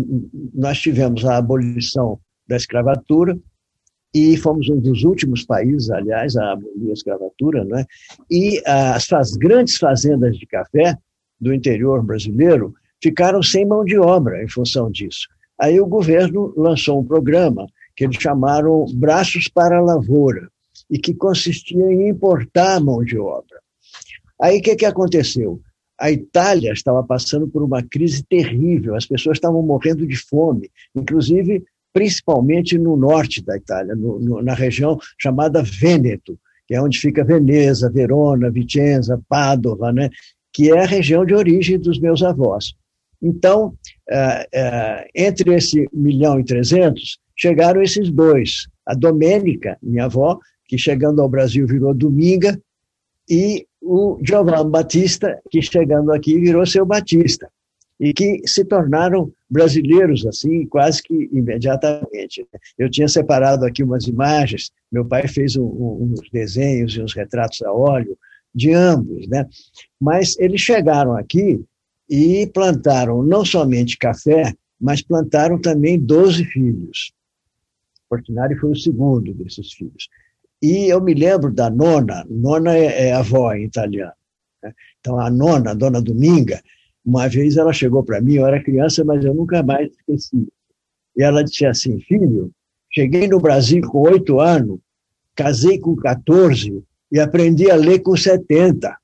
nós 0.55 0.79
tivemos 0.81 1.25
a 1.25 1.37
abolição 1.37 2.19
da 2.47 2.57
escravatura 2.57 3.39
e 4.15 4.37
fomos 4.37 4.69
um 4.69 4.81
dos 4.81 5.05
últimos 5.05 5.45
países, 5.45 5.91
aliás, 5.91 6.37
a 6.37 6.53
abolir 6.53 6.91
a 6.91 6.95
escravatura, 6.95 7.65
né? 7.65 7.85
e 8.31 8.63
as, 8.67 9.13
as 9.13 9.37
grandes 9.37 9.77
fazendas 9.77 10.37
de 10.39 10.47
café 10.47 10.97
do 11.41 11.53
interior 11.53 12.03
brasileiro 12.03 12.75
ficaram 13.03 13.43
sem 13.43 13.67
mão 13.67 13.85
de 13.85 13.99
obra 13.99 14.43
em 14.43 14.49
função 14.49 14.91
disso. 14.91 15.29
Aí 15.59 15.81
o 15.81 15.87
governo 15.87 16.53
lançou 16.57 17.01
um 17.01 17.05
programa 17.05 17.67
que 17.95 18.05
eles 18.05 18.17
chamaram 18.21 18.85
Braços 18.95 19.49
para 19.49 19.79
a 19.79 19.83
Lavoura, 19.83 20.49
e 20.91 20.99
que 20.99 21.15
consistia 21.15 21.91
em 21.93 22.09
importar 22.09 22.81
mão 22.81 23.03
de 23.03 23.19
obra. 23.19 23.59
Aí 24.41 24.59
o 24.59 24.63
que, 24.63 24.77
que 24.77 24.85
aconteceu? 24.85 25.61
A 25.99 26.11
Itália 26.11 26.73
estava 26.73 27.03
passando 27.03 27.49
por 27.49 27.63
uma 27.63 27.83
crise 27.83 28.23
terrível, 28.23 28.95
as 28.95 29.07
pessoas 29.07 29.39
estavam 29.39 29.63
morrendo 29.63 30.07
de 30.07 30.17
fome, 30.17 30.71
inclusive 30.95 31.65
principalmente 31.93 32.77
no 32.77 32.95
norte 32.97 33.43
da 33.43 33.57
Itália, 33.57 33.95
no, 33.95 34.21
no, 34.21 34.43
na 34.43 34.53
região 34.53 34.99
chamada 35.19 35.63
Vêneto, 35.63 36.39
que 36.67 36.75
é 36.75 36.83
onde 36.83 36.99
fica 36.99 37.25
Veneza, 37.25 37.91
Verona, 37.91 38.51
Vicenza, 38.51 39.19
Padova, 39.27 39.91
né? 39.93 40.11
que 40.53 40.71
é 40.71 40.81
a 40.81 40.87
região 40.87 41.25
de 41.25 41.35
origem 41.35 41.79
dos 41.79 41.99
meus 41.99 42.23
avós. 42.23 42.75
Então, 43.23 43.75
é, 44.09 44.49
é, 44.53 45.09
entre 45.15 45.55
esse 45.55 45.89
milhão 45.93 46.39
e 46.39 46.45
trezentos, 46.45 47.19
chegaram 47.37 47.83
esses 47.83 48.11
dois. 48.11 48.67
A 48.85 48.95
Domênica, 48.95 49.77
minha 49.83 50.05
avó, 50.05 50.39
que 50.67 50.79
chegando 50.79 51.21
ao 51.21 51.29
Brasil 51.29 51.67
virou 51.67 51.95
Dominga, 51.95 52.59
e 53.29 53.67
o 53.83 54.19
Giovanni 54.23 54.71
Batista, 54.71 55.41
que 55.51 55.61
chegando 55.61 56.13
aqui 56.13 56.39
virou 56.39 56.65
seu 56.67 56.85
Batista, 56.85 57.49
e 57.99 58.13
que 58.13 58.43
se 58.47 58.65
tornaram 58.65 59.33
brasileiros 59.49 60.27
assim 60.27 60.67
quase 60.67 61.03
que 61.03 61.29
imediatamente. 61.33 62.47
Né? 62.53 62.61
Eu 62.79 62.91
tinha 62.91 63.09
separado 63.09 63.65
aqui 63.65 63.83
umas 63.83 64.07
imagens, 64.07 64.71
meu 64.93 65.05
pai 65.05 65.27
fez 65.27 65.57
um, 65.57 65.65
um, 65.65 66.13
uns 66.13 66.31
desenhos 66.31 66.95
e 66.95 67.01
uns 67.01 67.15
retratos 67.15 67.63
a 67.63 67.73
óleo 67.73 68.17
de 68.55 68.73
ambos, 68.73 69.29
né? 69.29 69.47
Mas 70.01 70.39
eles 70.39 70.61
chegaram 70.61 71.15
aqui 71.15 71.63
e 72.09 72.47
plantaram 72.47 73.23
não 73.23 73.45
somente 73.45 73.99
café, 73.99 74.55
mas 74.81 75.03
plantaram 75.03 75.61
também 75.61 75.99
12 75.99 76.45
filhos. 76.45 77.13
Portinari 78.09 78.57
foi 78.57 78.71
o 78.71 78.77
segundo 78.77 79.35
desses 79.35 79.73
filhos. 79.73 80.09
E 80.63 80.91
eu 80.91 81.01
me 81.01 81.13
lembro 81.13 81.53
da 81.53 81.69
nona, 81.69 82.25
nona 82.29 82.77
é, 82.77 83.09
é 83.09 83.13
avó 83.13 83.53
em 83.53 83.65
italiano. 83.65 84.13
Né? 84.63 84.73
Então, 85.01 85.19
a 85.19 85.31
nona, 85.31 85.73
a 85.73 85.75
dona 85.75 86.01
Dominga, 86.01 86.63
uma 87.05 87.29
vez 87.29 87.57
ela 87.57 87.73
chegou 87.73 88.03
para 88.03 88.21
mim, 88.21 88.35
eu 88.35 88.47
era 88.47 88.63
criança, 88.63 89.05
mas 89.05 89.25
eu 89.25 89.35
nunca 89.35 89.63
mais 89.63 89.91
esqueci. 89.91 90.49
E 91.17 91.23
ela 91.23 91.43
disse 91.43 91.67
assim: 91.67 92.01
Filho, 92.01 92.51
cheguei 92.91 93.29
no 93.29 93.39
Brasil 93.39 93.83
com 93.83 94.01
oito 94.03 94.41
anos, 94.41 94.79
casei 95.35 95.79
com 95.79 95.95
14 95.95 96.83
e 97.13 97.21
aprendi 97.21 97.71
a 97.71 97.77
ler 97.77 98.01
com 98.01 98.17
70. 98.17 98.97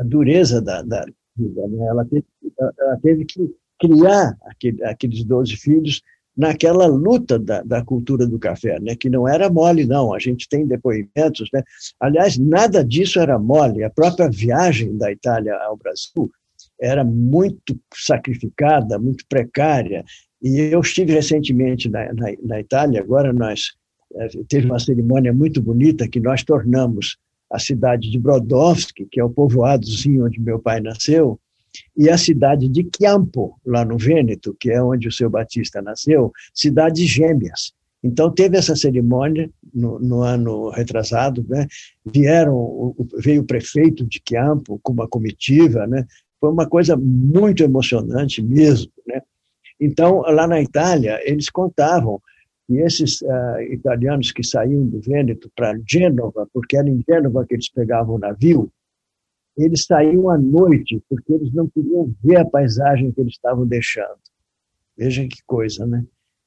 A 0.00 0.04
dureza 0.04 0.62
da, 0.62 0.82
da 0.82 1.04
vida, 1.36 1.68
né? 1.68 1.86
ela, 1.86 2.04
teve, 2.04 2.24
ela 2.58 2.96
teve 3.02 3.24
que 3.26 3.54
criar 3.78 4.36
aquele, 4.46 4.84
aqueles 4.84 5.24
12 5.24 5.56
filhos 5.56 6.00
naquela 6.36 6.86
luta 6.86 7.38
da, 7.38 7.62
da, 7.62 7.84
cultura 7.84 8.26
do 8.26 8.38
café, 8.38 8.80
né, 8.80 8.96
que 8.96 9.10
não 9.10 9.28
era 9.28 9.50
mole, 9.50 9.84
não. 9.84 10.14
A 10.14 10.18
gente 10.18 10.48
tem 10.48 10.66
depoimentos. 10.66 11.48
Né? 11.52 11.62
Aliás, 12.00 12.38
nada 12.38 12.84
disso 12.84 13.20
era 13.20 13.38
mole. 13.38 13.84
A 13.84 13.90
própria 13.90 14.30
viagem 14.30 14.96
da 14.96 15.12
Itália 15.12 15.54
ao 15.56 15.76
Brasil 15.76 16.30
era 16.80 17.04
muito 17.04 17.78
sacrificada, 17.94 18.98
muito 18.98 19.24
precária. 19.28 20.02
E 20.42 20.58
eu 20.58 20.80
estive 20.80 21.12
recentemente 21.12 21.90
na, 21.90 22.12
na, 22.14 22.32
na 22.42 22.60
Itália, 22.60 23.00
agora 23.00 23.32
nós 23.32 23.72
eh, 24.14 24.28
teve 24.48 24.66
uma 24.66 24.78
cerimônia 24.78 25.32
muito 25.32 25.60
bonita 25.60 26.08
que 26.08 26.20
nós 26.20 26.42
tornamos 26.42 27.18
a 27.50 27.58
cidade 27.58 28.10
de 28.10 28.18
Brodowski, 28.18 29.06
que 29.10 29.20
é 29.20 29.24
o 29.24 29.30
povoadozinho 29.30 30.24
onde 30.24 30.40
meu 30.40 30.58
pai 30.58 30.80
nasceu, 30.80 31.38
e 31.96 32.08
a 32.08 32.18
cidade 32.18 32.68
de 32.68 32.88
Chiampo, 32.96 33.58
lá 33.64 33.84
no 33.84 33.96
Vêneto, 33.96 34.56
que 34.58 34.70
é 34.70 34.82
onde 34.82 35.08
o 35.08 35.12
seu 35.12 35.30
Batista 35.30 35.80
nasceu, 35.80 36.32
cidades 36.54 37.08
gêmeas. 37.08 37.72
Então, 38.02 38.30
teve 38.30 38.56
essa 38.56 38.74
cerimônia 38.74 39.50
no, 39.74 39.98
no 39.98 40.22
ano 40.22 40.70
retrasado, 40.70 41.44
né? 41.48 41.66
Vieram, 42.04 42.94
veio 43.18 43.42
o 43.42 43.46
prefeito 43.46 44.06
de 44.06 44.22
Chiampo 44.26 44.80
com 44.82 44.92
uma 44.92 45.06
comitiva, 45.06 45.86
né? 45.86 46.06
Foi 46.40 46.50
uma 46.50 46.66
coisa 46.66 46.96
muito 46.96 47.62
emocionante 47.62 48.42
mesmo, 48.42 48.90
né? 49.06 49.20
Então, 49.78 50.22
lá 50.22 50.46
na 50.46 50.60
Itália, 50.60 51.20
eles 51.24 51.50
contavam 51.50 52.20
que 52.70 52.78
esses 52.78 53.20
uh, 53.22 53.60
italianos 53.72 54.30
que 54.30 54.44
saíam 54.44 54.86
do 54.86 55.00
Vêneto 55.00 55.50
para 55.56 55.76
Gênova, 55.84 56.46
porque 56.52 56.76
era 56.76 56.88
em 56.88 57.02
Gênova 57.04 57.44
que 57.44 57.54
eles 57.54 57.68
pegavam 57.68 58.14
o 58.14 58.18
navio, 58.18 58.70
eles 59.58 59.86
saíam 59.86 60.30
à 60.30 60.38
noite, 60.38 61.02
porque 61.08 61.32
eles 61.32 61.52
não 61.52 61.68
queriam 61.68 62.14
ver 62.22 62.36
a 62.36 62.44
paisagem 62.44 63.10
que 63.10 63.20
eles 63.20 63.32
estavam 63.32 63.66
deixando. 63.66 64.20
Vejam 64.96 65.26
que 65.26 65.42
coisa, 65.48 65.84
né? 65.84 66.04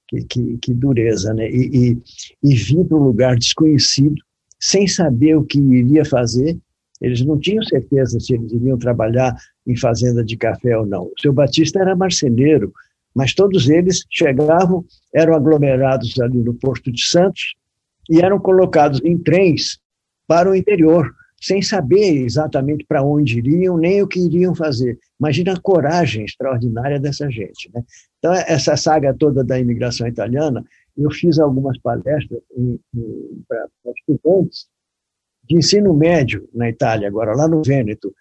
Que, 0.08 0.24
que, 0.24 0.58
que 0.60 0.74
dureza, 0.74 1.34
né? 1.34 1.50
E, 1.52 1.92
e, 1.92 2.02
e 2.42 2.56
vir 2.56 2.86
para 2.86 2.98
um 2.98 3.04
lugar 3.04 3.36
desconhecido, 3.36 4.16
sem 4.58 4.88
saber 4.88 5.36
o 5.36 5.44
que 5.44 5.60
iria 5.60 6.06
fazer, 6.06 6.58
eles 7.02 7.20
não 7.26 7.38
tinham 7.38 7.64
certeza 7.64 8.18
se 8.22 8.34
eles 8.34 8.50
iriam 8.54 8.78
trabalhar 8.78 9.36
em 9.68 9.76
fazenda 9.76 10.24
de 10.24 10.38
café 10.38 10.78
ou 10.78 10.86
não. 10.86 11.04
O 11.04 11.14
seu 11.20 11.34
Batista 11.34 11.82
era 11.82 11.98
marceneiro, 11.98 12.72
mas 13.16 13.34
todos 13.34 13.70
eles 13.70 14.04
chegavam, 14.10 14.84
eram 15.14 15.36
aglomerados 15.36 16.20
ali 16.20 16.38
no 16.38 16.54
Porto 16.54 16.92
de 16.92 17.06
Santos 17.06 17.56
e 18.10 18.22
eram 18.22 18.40
colocados 18.40 19.02
em 19.04 19.18
trens 19.18 19.80
para 20.28 20.50
o 20.50 20.56
interior, 20.56 21.14
sem 21.40 21.62
saber 21.62 22.24
exatamente 22.24 22.86
para 22.86 23.04
onde 23.04 23.38
iriam, 23.38 23.78
nem 23.78 24.02
o 24.02 24.08
que 24.08 24.20
iriam 24.20 24.56
fazer. 24.56 24.98
Imagina 25.20 25.54
a 25.54 25.60
coragem 25.60 26.26
extraordinária 26.26 27.00
dessa 27.00 27.30
gente. 27.30 27.70
Né? 27.74 27.84
Então, 28.18 28.34
essa 28.34 28.76
saga 28.78 29.14
toda 29.14 29.44
da 29.44 29.60
imigração 29.60 30.08
italiana, 30.08 30.64
eu 30.98 31.12
fiz 31.12 31.40
algumas 31.40 31.78
palestras 31.80 32.42
para 33.48 33.68
estudantes 33.98 34.68
de 35.44 35.58
ensino 35.58 35.94
médio 35.94 36.48
na 36.54 36.70
Itália, 36.70 37.08
agora 37.08 37.36
lá 37.36 37.48
no 37.48 37.62
Vêneto, 37.62 38.14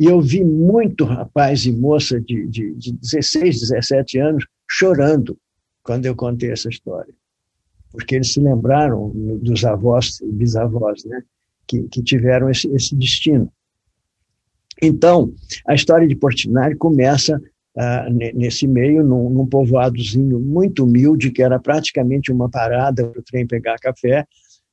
e 0.00 0.06
eu 0.06 0.18
vi 0.18 0.42
muito 0.42 1.04
rapaz 1.04 1.66
e 1.66 1.72
moça 1.72 2.18
de, 2.18 2.46
de, 2.46 2.74
de 2.74 2.92
16, 2.92 3.60
17 3.60 4.18
anos 4.18 4.46
chorando 4.66 5.36
quando 5.82 6.06
eu 6.06 6.16
contei 6.16 6.50
essa 6.50 6.70
história. 6.70 7.12
Porque 7.92 8.14
eles 8.14 8.32
se 8.32 8.40
lembraram 8.40 9.10
dos 9.10 9.62
avós 9.62 10.18
e 10.22 10.32
bisavós, 10.32 11.04
né? 11.04 11.22
Que, 11.66 11.82
que 11.82 12.02
tiveram 12.02 12.48
esse, 12.48 12.66
esse 12.68 12.96
destino. 12.96 13.52
Então, 14.80 15.34
a 15.68 15.74
história 15.74 16.08
de 16.08 16.16
Portinari 16.16 16.76
começa 16.76 17.38
ah, 17.76 18.08
nesse 18.34 18.66
meio, 18.66 19.04
num, 19.04 19.28
num 19.28 19.46
povoadozinho 19.46 20.40
muito 20.40 20.84
humilde, 20.84 21.30
que 21.30 21.42
era 21.42 21.58
praticamente 21.58 22.32
uma 22.32 22.48
parada 22.48 23.06
para 23.06 23.20
o 23.20 23.22
trem 23.22 23.46
pegar 23.46 23.76
café. 23.76 24.26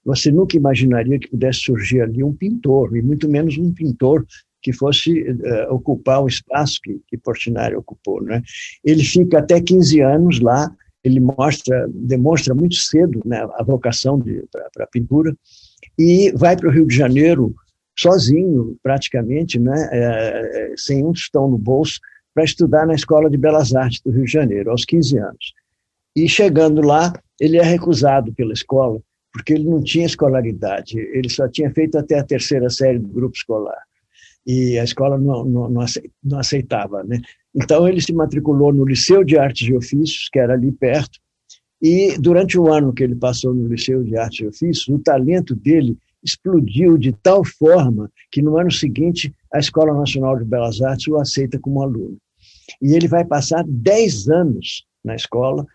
Você 0.05 0.31
nunca 0.31 0.55
imaginaria 0.55 1.19
que 1.19 1.27
pudesse 1.27 1.59
surgir 1.59 1.99
ali 1.99 2.23
um 2.23 2.33
pintor, 2.33 2.95
e 2.95 3.01
muito 3.01 3.27
menos 3.27 3.57
um 3.57 3.73
pintor 3.73 4.25
que 4.67 4.73
fosse 4.73 5.21
uh, 5.21 5.73
ocupar 5.73 6.21
o 6.21 6.27
espaço 6.27 6.81
que, 6.83 6.99
que 7.07 7.17
Portinari 7.17 7.73
ocupou. 7.73 8.21
Né? 8.21 8.43
Ele 8.83 9.01
fica 9.01 9.39
até 9.39 9.61
15 9.61 10.01
anos 10.01 10.41
lá, 10.41 10.69
ele 11.05 11.21
mostra, 11.21 11.87
demonstra 11.89 12.53
muito 12.53 12.75
cedo 12.75 13.21
né, 13.23 13.47
a 13.53 13.63
vocação 13.63 14.21
para 14.51 14.83
a 14.83 14.87
pintura, 14.87 15.33
e 15.97 16.33
vai 16.35 16.57
para 16.57 16.67
o 16.67 16.71
Rio 16.71 16.85
de 16.85 16.93
Janeiro 16.93 17.55
sozinho, 17.97 18.77
praticamente, 18.83 19.57
né, 19.57 19.89
é, 19.89 20.73
sem 20.75 21.01
um 21.05 21.13
tostão 21.13 21.49
no 21.49 21.57
bolso, 21.57 21.97
para 22.33 22.43
estudar 22.43 22.85
na 22.85 22.93
Escola 22.93 23.29
de 23.29 23.37
Belas 23.37 23.73
Artes 23.73 24.01
do 24.01 24.11
Rio 24.11 24.25
de 24.25 24.31
Janeiro, 24.31 24.69
aos 24.69 24.83
15 24.83 25.17
anos. 25.17 25.53
E 26.13 26.27
chegando 26.27 26.81
lá, 26.81 27.13
ele 27.39 27.55
é 27.55 27.63
recusado 27.63 28.33
pela 28.33 28.51
escola, 28.51 28.99
porque 29.31 29.53
ele 29.53 29.63
não 29.63 29.81
tinha 29.81 30.05
escolaridade, 30.05 30.99
ele 30.99 31.29
só 31.29 31.47
tinha 31.47 31.71
feito 31.71 31.97
até 31.97 32.19
a 32.19 32.23
terceira 32.25 32.69
série 32.69 32.99
do 32.99 33.07
grupo 33.07 33.37
escolar 33.37 33.86
e 34.47 34.79
a 34.79 34.83
escola 34.85 35.17
não, 35.17 35.43
não, 35.43 35.69
não 36.23 36.39
aceitava. 36.39 37.03
Né? 37.03 37.19
Então, 37.53 37.87
ele 37.87 38.01
se 38.01 38.13
matriculou 38.13 38.71
no 38.71 38.85
Liceu 38.85 39.23
de 39.23 39.37
Artes 39.37 39.67
e 39.67 39.75
Ofícios, 39.75 40.29
que 40.31 40.39
era 40.39 40.53
ali 40.53 40.71
perto, 40.71 41.19
e 41.81 42.17
durante 42.17 42.57
o 42.57 42.71
ano 42.71 42.93
que 42.93 43.03
ele 43.03 43.15
passou 43.15 43.53
no 43.53 43.67
Liceu 43.67 44.03
de 44.03 44.17
Artes 44.17 44.39
e 44.39 44.47
Ofícios, 44.47 44.87
o 44.87 44.99
talento 44.99 45.53
dele 45.53 45.97
explodiu 46.23 46.97
de 46.97 47.13
tal 47.13 47.43
forma 47.45 48.11
que 48.31 48.41
no 48.41 48.57
ano 48.57 48.71
seguinte 48.71 49.33
a 49.53 49.59
Escola 49.59 49.93
Nacional 49.93 50.37
de 50.37 50.45
Belas 50.45 50.81
Artes 50.81 51.07
o 51.07 51.17
aceita 51.17 51.59
como 51.59 51.83
aluno. 51.83 52.17
E 52.81 52.95
ele 52.95 53.07
vai 53.07 53.23
passar 53.23 53.63
10 53.67 54.29
anos 54.29 54.85
na 55.03 55.15
escola, 55.15 55.65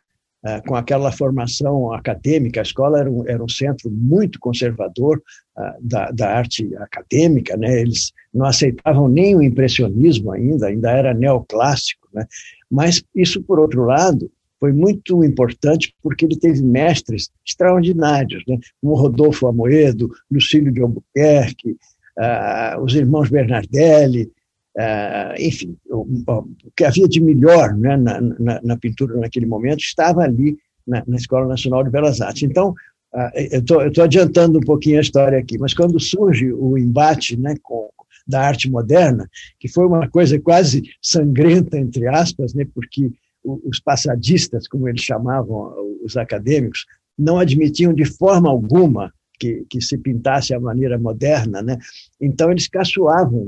com 0.66 0.74
aquela 0.74 1.12
formação 1.12 1.92
acadêmica. 1.92 2.60
A 2.60 2.62
escola 2.62 2.98
era 2.98 3.10
um, 3.10 3.26
era 3.28 3.42
um 3.42 3.48
centro 3.48 3.90
muito 3.90 4.40
conservador 4.40 5.22
uh, 5.56 5.62
da, 5.80 6.10
da, 6.10 6.36
arte 6.36 6.68
acadêmica, 6.76 7.56
né? 7.56 7.80
eles 7.80 8.12
não 8.34 8.46
aceitavam 8.46 9.08
nem 9.08 9.36
o 9.36 9.42
impressionismo 9.42 10.32
ainda, 10.32 10.66
ainda 10.66 10.90
era 10.90 11.14
neoclássico. 11.14 12.08
Né? 12.12 12.26
Mas 12.70 13.02
isso, 13.14 13.42
por 13.42 13.60
outro 13.60 13.84
lado, 13.84 14.30
foi 14.58 14.72
muito 14.72 15.24
importante 15.24 15.94
porque 16.02 16.24
ele 16.24 16.38
teve 16.38 16.62
mestres 16.62 17.30
extraordinários, 17.46 18.42
né? 18.46 18.58
como 18.80 18.94
Rodolfo 18.94 19.46
Amoedo, 19.46 20.10
Lucílio 20.30 20.72
de 20.72 20.80
Albuquerque, 20.80 21.76
uh, 22.18 22.82
os 22.82 22.94
irmãos 22.94 23.30
Bernardelli, 23.30 24.30
Uh, 24.76 25.34
enfim, 25.38 25.76
o, 25.90 26.00
o, 26.26 26.48
que 26.74 26.84
havia 26.84 27.06
de 27.06 27.20
melhor 27.20 27.76
né, 27.76 27.94
na, 27.96 28.20
na, 28.20 28.60
na, 28.62 28.76
pintura 28.78 29.14
naquele 29.16 29.44
momento 29.44 29.80
estava 29.80 30.22
ali 30.22 30.56
na, 30.86 31.02
na, 31.06 31.16
Escola 31.16 31.46
Nacional 31.46 31.84
de 31.84 31.90
Belas 31.90 32.22
Artes. 32.22 32.42
Então, 32.42 32.70
uh, 33.14 33.30
eu 33.34 33.88
estou 33.88 34.04
adiantando 34.04 34.58
um 34.58 34.62
pouquinho 34.62 34.98
a 34.98 35.02
história 35.02 35.38
aqui, 35.38 35.58
mas 35.58 35.74
quando 35.74 36.00
surge 36.00 36.50
o 36.52 36.78
embate 36.78 37.36
né, 37.36 37.54
com, 37.62 37.90
da 38.26 38.40
arte 38.40 38.70
moderna, 38.70 39.28
que 39.60 39.68
foi 39.68 39.86
uma 39.86 40.08
coisa 40.08 40.40
quase 40.40 40.82
sangrenta, 41.02 41.78
entre 41.78 42.08
aspas, 42.08 42.54
né, 42.54 42.66
porque 42.74 43.10
os 43.44 43.80
passadistas, 43.80 44.68
como 44.68 44.88
eles 44.88 45.02
chamavam 45.02 45.74
os 46.04 46.16
acadêmicos, 46.16 46.86
não 47.18 47.38
admitiam 47.38 47.92
de 47.92 48.04
forma 48.04 48.48
alguma 48.48 49.12
que, 49.42 49.66
que 49.68 49.80
se 49.80 49.98
pintasse 49.98 50.54
à 50.54 50.60
maneira 50.60 50.96
moderna, 50.96 51.60
né? 51.60 51.76
Então 52.20 52.48
eles 52.52 52.68
caçoavam 52.68 53.44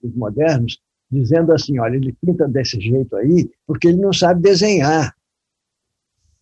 dos 0.00 0.14
modernos, 0.14 0.78
dizendo 1.10 1.52
assim, 1.52 1.80
olha, 1.80 1.96
ele 1.96 2.14
pinta 2.24 2.46
desse 2.46 2.80
jeito 2.80 3.16
aí 3.16 3.50
porque 3.66 3.88
ele 3.88 3.98
não 3.98 4.12
sabe 4.12 4.40
desenhar. 4.40 5.12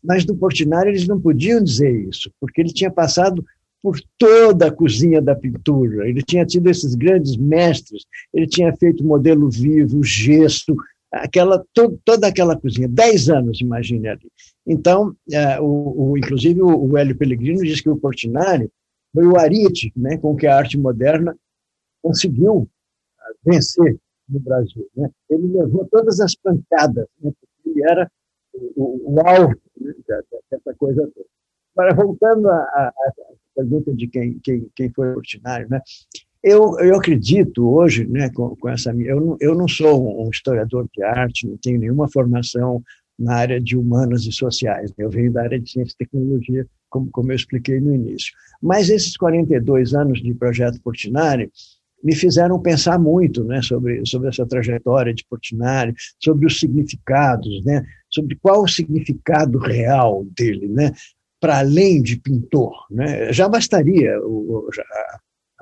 Mas 0.05 0.27
do 0.27 0.37
Portinari 0.37 0.91
eles 0.91 1.09
não 1.09 1.19
podiam 1.19 1.63
dizer 1.63 1.91
isso, 2.07 2.31
porque 2.39 2.61
ele 2.61 2.73
tinha 2.73 2.91
passado 2.91 3.43
por 3.83 3.99
toda 4.19 4.67
a 4.67 4.73
cozinha 4.73 5.23
da 5.23 5.35
pintura. 5.35 6.07
Ele 6.09 6.23
tinha 6.23 6.45
tido 6.45 6.69
esses 6.69 6.95
grandes 6.95 7.37
mestres, 7.37 8.05
ele 8.33 8.47
tinha 8.47 8.77
feito 8.77 9.05
modelo 9.05 9.49
vivo, 9.49 10.05
gesso, 10.05 10.77
aquela 11.11 11.65
to, 11.73 11.99
toda 12.05 12.27
aquela 12.27 12.57
cozinha. 12.57 12.89
Dez 12.89 13.31
anos, 13.31 13.61
imagine 13.61 14.09
ali. 14.09 14.29
Então, 14.67 15.17
é, 15.31 15.61
o, 15.61 16.11
o, 16.11 16.19
inclusive 16.19 16.61
o, 16.61 16.91
o 16.91 16.99
Hélio 16.99 17.17
Pellegrino 17.17 17.63
diz 17.63 17.81
que 17.81 17.89
o 17.89 17.97
Portinari 17.97 18.69
foi 19.13 19.27
o 19.27 19.37
Arite, 19.37 19.93
né, 19.97 20.17
com 20.17 20.35
que 20.35 20.47
a 20.47 20.57
arte 20.57 20.79
moderna 20.79 21.37
conseguiu 22.03 22.69
ah, 23.19 23.33
vencer 23.45 23.99
no 24.29 24.41
Brasil. 24.41 24.89
Né? 24.97 25.11
Ele 25.31 25.49
levou 25.49 25.87
todas 25.91 26.21
as 26.21 26.35
pancadas, 26.35 27.07
né, 27.21 27.33
porque 27.39 27.71
ele 27.71 27.83
era 27.83 28.11
o, 28.55 29.15
o 29.15 29.21
alvo 29.27 29.55
né, 29.81 29.93
dessa 30.51 30.75
coisa 30.75 31.03
toda. 31.15 31.27
Agora, 31.75 31.95
voltando 31.95 32.51
à, 32.51 32.93
pergunta 33.55 33.95
de 33.95 34.07
quem, 34.07 34.39
quem, 34.41 34.71
quem 34.75 34.91
foi 34.91 35.09
ordinário, 35.15 35.69
né? 35.69 35.81
Eu, 36.43 36.79
eu 36.81 36.97
acredito 36.97 37.67
hoje, 37.67 38.05
né, 38.07 38.29
com, 38.31 38.57
com 38.57 38.69
essa 38.69 38.91
eu 38.91 39.21
não, 39.21 39.37
eu 39.41 39.55
não 39.55 39.69
sou 39.69 40.23
um 40.23 40.29
historiador 40.29 40.89
de 40.93 41.03
arte, 41.03 41.47
não 41.47 41.57
tenho 41.57 41.79
nenhuma 41.79 42.11
formação 42.11 42.83
na 43.19 43.37
área 43.37 43.61
de 43.61 43.77
humanas 43.77 44.25
e 44.25 44.33
sociais. 44.33 44.91
Né? 44.91 45.05
Eu 45.05 45.11
venho 45.11 45.33
da 45.33 45.43
área 45.43 45.61
de 45.61 45.71
ciência 45.71 45.95
e 45.95 46.05
tecnologia, 46.05 46.67
como, 46.93 47.11
como 47.11 47.33
eu 47.33 47.37
expliquei 47.37 47.81
no 47.81 47.95
início. 47.95 48.33
Mas 48.63 48.91
esses 48.91 49.17
42 49.17 49.95
anos 49.95 50.23
de 50.23 50.33
projeto 50.35 50.81
Portinari 50.83 51.51
me 52.05 52.15
fizeram 52.15 52.61
pensar 52.61 52.99
muito 52.99 53.45
né, 53.45 53.63
sobre, 53.63 54.05
sobre 54.05 54.29
essa 54.29 54.45
trajetória 54.45 55.15
de 55.15 55.25
Portinari, 55.25 55.95
sobre 56.23 56.47
os 56.47 56.59
significados, 56.61 57.65
né, 57.65 57.85
sobre 58.11 58.37
qual 58.37 58.65
o 58.65 58.69
significado 58.69 59.59
real 59.59 60.25
dele, 60.37 60.69
né, 60.69 60.93
para 61.41 61.61
além 61.61 62.03
de 62.03 62.17
pintor. 62.17 62.75
Né? 62.91 63.33
Já 63.33 63.49
bastaria, 63.49 64.21
o, 64.21 64.69
já, 64.75 64.85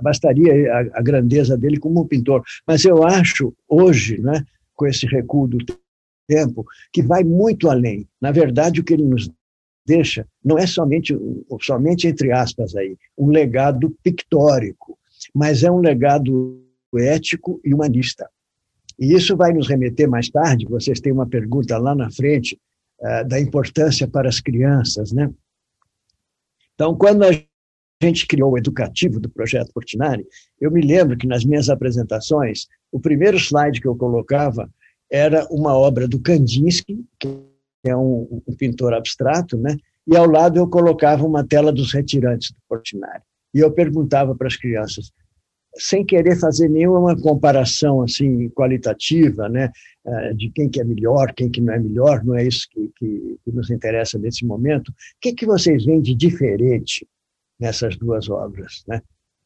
bastaria 0.03 0.73
a, 0.73 0.99
a, 0.99 1.03
grandeza 1.03 1.57
dele 1.57 1.79
como 1.79 2.09
pintor, 2.09 2.43
mas 2.67 2.85
eu 2.85 3.05
acho 3.05 3.55
hoje, 3.69 4.19
né, 4.21 4.43
com 4.75 4.87
esse 4.87 5.07
recuo 5.07 5.47
do 5.47 5.59
tempo, 6.27 6.65
que 6.93 7.03
vai 7.03 7.23
muito 7.23 7.69
além. 7.69 8.09
Na 8.21 8.33
verdade, 8.33 8.81
o 8.81 8.85
que 8.85 8.95
ele 8.95 9.05
nos 9.05 9.31
deixa 9.87 10.27
não 10.45 10.59
é 10.59 10.67
somente, 10.67 11.17
somente 11.61 12.07
entre 12.07 12.33
aspas 12.33 12.75
aí, 12.75 12.97
um 13.17 13.29
legado 13.29 13.91
pictórico, 14.03 14.99
mas 15.35 15.63
é 15.63 15.71
um 15.71 15.79
legado 15.79 16.63
ético 16.97 17.61
e 17.65 17.73
humanista. 17.75 18.29
E 18.99 19.15
isso 19.15 19.37
vai 19.37 19.53
nos 19.53 19.69
remeter 19.69 20.09
mais 20.09 20.29
tarde, 20.29 20.67
vocês 20.67 21.01
têm 21.01 21.13
uma 21.13 21.27
pergunta 21.27 21.79
lá 21.79 21.95
na 21.95 22.11
frente, 22.11 22.59
uh, 23.01 23.27
da 23.27 23.41
importância 23.41 24.07
para 24.07 24.29
as 24.29 24.41
crianças, 24.41 25.13
né? 25.13 25.31
Então, 26.75 26.95
quando 26.95 27.25
a 27.25 27.31
gente 28.03 28.27
criou 28.27 28.53
o 28.53 28.59
educativo 28.59 29.21
do 29.21 29.29
projeto 29.29 29.73
Portinari, 29.73 30.27
eu 30.61 30.71
me 30.71 30.81
lembro 30.81 31.17
que 31.17 31.27
nas 31.27 31.45
minhas 31.45 31.69
apresentações, 31.69 32.67
o 32.91 32.99
primeiro 32.99 33.37
slide 33.37 33.81
que 33.81 33.89
eu 33.89 33.97
colocava 33.97 34.69
era 35.11 35.47
uma 35.51 35.75
obra 35.75 36.09
do 36.09 36.21
Kandinsky, 36.21 37.05
que 37.19 37.29
é 37.85 37.97
um, 37.97 38.43
um 38.47 38.55
pintor 38.55 38.95
abstrato, 38.95 39.57
né? 39.57 39.77
e 40.07 40.17
ao 40.17 40.27
lado 40.27 40.59
eu 40.59 40.69
colocava 40.69 41.25
uma 41.25 41.47
tela 41.47 41.73
dos 41.73 41.93
retirantes 41.93 42.51
do 42.51 42.57
Portinari. 42.69 43.23
E 43.55 43.61
eu 43.61 43.71
perguntava 43.71 44.35
para 44.35 44.49
as 44.49 44.57
crianças, 44.57 45.13
sem 45.77 46.05
querer 46.05 46.37
fazer 46.37 46.69
nenhuma 46.69 47.17
comparação 47.21 48.03
assim 48.03 48.49
qualitativa, 48.51 49.49
né, 49.49 49.71
eh, 50.05 50.35
de 50.35 50.51
quem 50.51 50.69
que 50.69 50.81
é 50.81 50.85
melhor, 50.85 51.33
quem 51.33 51.49
que 51.49 51.61
não 51.61 51.73
é 51.73 51.79
melhor, 51.79 52.25
não 52.25 52.35
é 52.35 52.45
isso 52.45 52.67
que, 52.71 52.91
que, 52.97 53.39
que 53.45 53.53
nos 53.53 53.71
interessa 53.71 54.19
nesse 54.19 54.45
momento. 54.45 54.89
O 54.89 54.95
que 55.21 55.33
que 55.33 55.47
vocês 55.47 55.85
veem 55.85 56.01
de 56.01 56.15
diferente 56.15 57.07
nessas 57.59 57.97
duas 57.97 58.29
obras, 58.29 58.83
né? 58.89 59.01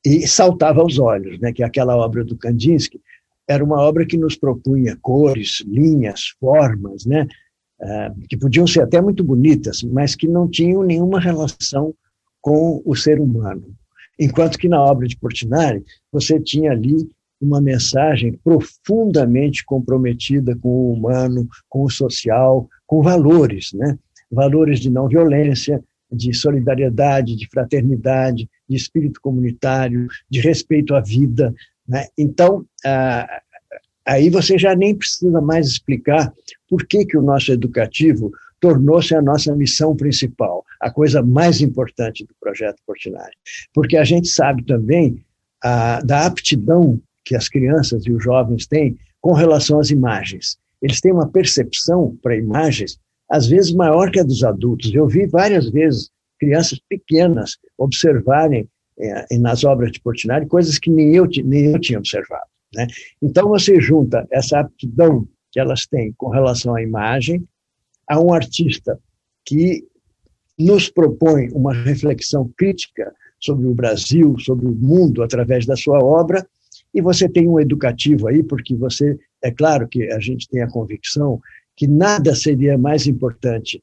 E 0.04 0.26
saltava 0.26 0.80
aos 0.80 0.98
olhos, 0.98 1.38
né, 1.40 1.52
que 1.52 1.62
aquela 1.62 1.96
obra 1.96 2.24
do 2.24 2.36
Kandinsky 2.36 3.00
era 3.46 3.62
uma 3.62 3.80
obra 3.80 4.06
que 4.06 4.16
nos 4.16 4.36
propunha 4.36 4.96
cores, 5.02 5.62
linhas, 5.66 6.34
formas, 6.40 7.04
né, 7.04 7.26
eh, 7.84 8.12
que 8.30 8.36
podiam 8.36 8.66
ser 8.66 8.80
até 8.80 8.98
muito 8.98 9.22
bonitas, 9.22 9.82
mas 9.82 10.14
que 10.16 10.26
não 10.26 10.48
tinham 10.48 10.82
nenhuma 10.82 11.20
relação 11.20 11.94
com 12.40 12.80
o 12.84 12.96
ser 12.96 13.20
humano. 13.20 13.74
Enquanto 14.18 14.58
que 14.58 14.68
na 14.68 14.82
obra 14.82 15.06
de 15.06 15.18
Portinari, 15.18 15.84
você 16.10 16.40
tinha 16.40 16.70
ali 16.72 17.08
uma 17.40 17.60
mensagem 17.60 18.32
profundamente 18.42 19.64
comprometida 19.66 20.56
com 20.56 20.68
o 20.68 20.92
humano, 20.94 21.46
com 21.68 21.84
o 21.84 21.90
social, 21.90 22.68
com 22.86 23.02
valores, 23.02 23.72
né? 23.74 23.98
Valores 24.30 24.80
de 24.80 24.88
não 24.88 25.06
violência, 25.06 25.82
de 26.10 26.32
solidariedade, 26.32 27.36
de 27.36 27.46
fraternidade, 27.48 28.48
de 28.68 28.76
espírito 28.76 29.20
comunitário, 29.20 30.06
de 30.30 30.40
respeito 30.40 30.94
à 30.94 31.00
vida. 31.00 31.52
Né? 31.86 32.06
Então, 32.16 32.64
ah, 32.84 33.42
aí 34.06 34.30
você 34.30 34.58
já 34.58 34.74
nem 34.74 34.94
precisa 34.94 35.40
mais 35.40 35.66
explicar 35.66 36.32
por 36.68 36.86
que, 36.86 37.04
que 37.04 37.16
o 37.16 37.22
nosso 37.22 37.52
educativo 37.52 38.30
tornou-se 38.60 39.14
a 39.14 39.20
nossa 39.20 39.54
missão 39.54 39.94
principal, 39.94 40.64
a 40.80 40.90
coisa 40.90 41.22
mais 41.22 41.60
importante 41.60 42.24
do 42.24 42.34
projeto 42.40 42.80
Portinari. 42.86 43.36
Porque 43.72 43.96
a 43.96 44.04
gente 44.04 44.28
sabe 44.28 44.64
também 44.64 45.22
a, 45.62 46.00
da 46.00 46.26
aptidão 46.26 47.00
que 47.24 47.36
as 47.36 47.48
crianças 47.48 48.06
e 48.06 48.12
os 48.12 48.22
jovens 48.22 48.66
têm 48.66 48.96
com 49.20 49.32
relação 49.32 49.80
às 49.80 49.90
imagens. 49.90 50.58
Eles 50.80 51.00
têm 51.00 51.12
uma 51.12 51.28
percepção 51.28 52.16
para 52.22 52.36
imagens, 52.36 52.98
às 53.30 53.46
vezes 53.46 53.72
maior 53.72 54.10
que 54.10 54.20
a 54.20 54.22
dos 54.22 54.44
adultos. 54.44 54.94
Eu 54.94 55.06
vi 55.08 55.26
várias 55.26 55.70
vezes 55.70 56.10
crianças 56.38 56.78
pequenas 56.88 57.56
observarem 57.78 58.68
é, 58.98 59.38
nas 59.38 59.64
obras 59.64 59.92
de 59.92 60.00
Portinari 60.00 60.46
coisas 60.46 60.78
que 60.78 60.90
nem 60.90 61.14
eu, 61.14 61.26
nem 61.44 61.72
eu 61.72 61.80
tinha 61.80 61.98
observado. 61.98 62.46
Né? 62.74 62.86
Então, 63.22 63.48
você 63.48 63.80
junta 63.80 64.26
essa 64.30 64.60
aptidão 64.60 65.26
que 65.50 65.60
elas 65.60 65.86
têm 65.86 66.12
com 66.16 66.28
relação 66.28 66.74
à 66.74 66.82
imagem, 66.82 67.46
a 68.08 68.20
um 68.20 68.32
artista 68.32 68.98
que 69.44 69.84
nos 70.58 70.88
propõe 70.88 71.48
uma 71.52 71.72
reflexão 71.72 72.50
crítica 72.56 73.12
sobre 73.40 73.66
o 73.66 73.74
Brasil, 73.74 74.38
sobre 74.38 74.66
o 74.66 74.74
mundo, 74.74 75.22
através 75.22 75.66
da 75.66 75.76
sua 75.76 75.98
obra, 76.02 76.46
e 76.92 77.02
você 77.02 77.28
tem 77.28 77.48
um 77.48 77.60
educativo 77.60 78.28
aí, 78.28 78.42
porque 78.42 78.74
você, 78.74 79.18
é 79.42 79.50
claro 79.50 79.88
que 79.88 80.10
a 80.12 80.20
gente 80.20 80.48
tem 80.48 80.62
a 80.62 80.70
convicção 80.70 81.40
que 81.76 81.88
nada 81.88 82.34
seria 82.34 82.78
mais 82.78 83.06
importante 83.06 83.82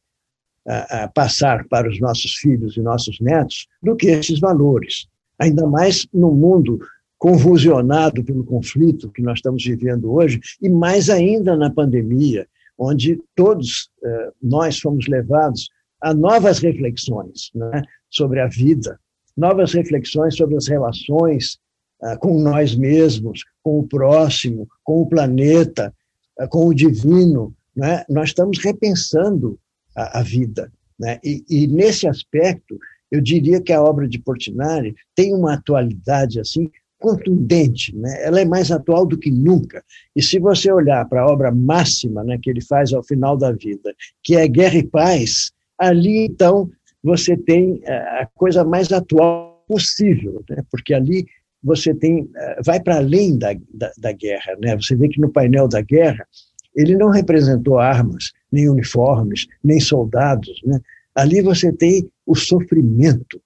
a, 0.68 1.04
a 1.04 1.08
passar 1.08 1.68
para 1.68 1.90
os 1.90 2.00
nossos 2.00 2.36
filhos 2.36 2.78
e 2.78 2.82
nossos 2.82 3.20
netos 3.20 3.68
do 3.84 3.96
que 3.96 4.08
esses 4.08 4.40
valores, 4.40 5.08
ainda 5.38 5.68
mais 5.68 6.08
no 6.14 6.32
mundo 6.32 6.80
convulsionado 7.22 8.24
pelo 8.24 8.44
conflito 8.44 9.12
que 9.12 9.22
nós 9.22 9.38
estamos 9.38 9.64
vivendo 9.64 10.12
hoje, 10.12 10.42
e 10.60 10.68
mais 10.68 11.08
ainda 11.08 11.56
na 11.56 11.70
pandemia, 11.70 12.48
onde 12.76 13.22
todos 13.36 13.92
eh, 14.04 14.32
nós 14.42 14.80
fomos 14.80 15.08
levados 15.08 15.70
a 16.02 16.16
novas 16.16 16.58
reflexões 16.58 17.52
né, 17.54 17.84
sobre 18.10 18.40
a 18.40 18.48
vida, 18.48 19.00
novas 19.38 19.72
reflexões 19.72 20.36
sobre 20.36 20.56
as 20.56 20.68
relações 20.68 21.60
uh, 22.02 22.18
com 22.18 22.42
nós 22.42 22.76
mesmos, 22.76 23.44
com 23.62 23.80
o 23.80 23.88
próximo, 23.88 24.68
com 24.84 25.04
o 25.04 25.06
planeta, 25.08 25.94
uh, 26.42 26.50
com 26.50 26.66
o 26.66 26.74
divino. 26.74 27.56
Né? 27.76 28.04
Nós 28.10 28.30
estamos 28.30 28.58
repensando 28.58 29.60
a, 29.96 30.20
a 30.20 30.24
vida. 30.24 30.72
Né? 31.00 31.20
E, 31.24 31.46
e, 31.48 31.68
nesse 31.68 32.08
aspecto, 32.08 32.80
eu 33.12 33.22
diria 33.22 33.62
que 33.62 33.72
a 33.72 33.82
obra 33.82 34.08
de 34.08 34.18
Portinari 34.18 34.96
tem 35.16 35.36
uma 35.36 35.54
atualidade 35.54 36.40
assim 36.40 36.68
contundente, 37.02 37.94
né? 37.96 38.24
ela 38.24 38.40
é 38.40 38.46
mais 38.46 38.72
atual 38.72 39.06
do 39.06 39.18
que 39.18 39.32
nunca. 39.32 39.84
E 40.16 40.22
se 40.22 40.40
você 40.40 40.72
olhar 40.72 41.04
para 41.10 41.22
a 41.22 41.26
obra 41.26 41.52
máxima 41.52 42.24
né, 42.24 42.38
que 42.42 42.50
ele 42.50 42.62
faz 42.62 42.94
ao 42.94 43.04
final 43.04 43.36
da 43.36 43.52
vida, 43.52 43.94
que 44.24 44.36
é 44.36 44.48
Guerra 44.48 44.78
e 44.78 44.88
Paz, 44.88 45.52
ali 45.78 46.26
então 46.26 46.70
você 47.04 47.36
tem 47.36 47.82
eh, 47.84 48.22
a 48.22 48.30
coisa 48.36 48.64
mais 48.64 48.92
atual 48.92 49.64
possível, 49.68 50.44
né? 50.48 50.64
porque 50.70 50.94
ali 50.94 51.26
você 51.64 51.94
tem 51.94 52.30
eh, 52.36 52.62
vai 52.64 52.80
para 52.80 52.98
além 52.98 53.38
da, 53.38 53.54
da, 53.74 53.92
da, 53.98 54.12
guerra. 54.12 54.56
Né? 54.62 54.76
Você 54.76 54.96
vê 54.96 55.10
que 55.10 55.20
no 55.20 55.32
painel 55.32 55.68
da 55.68 55.82
guerra 55.82 56.26
ele 56.76 56.96
não 56.96 57.10
representou 57.10 57.80
armas, 57.80 58.32
nem 58.52 58.70
uniformes, 58.70 59.48
nem 59.64 59.80
soldados. 59.80 60.62
Né? 60.64 60.80
Ali 61.16 61.42
você 61.42 61.74
tem 61.74 62.08
o 62.28 62.36
sofrimento 62.36 63.42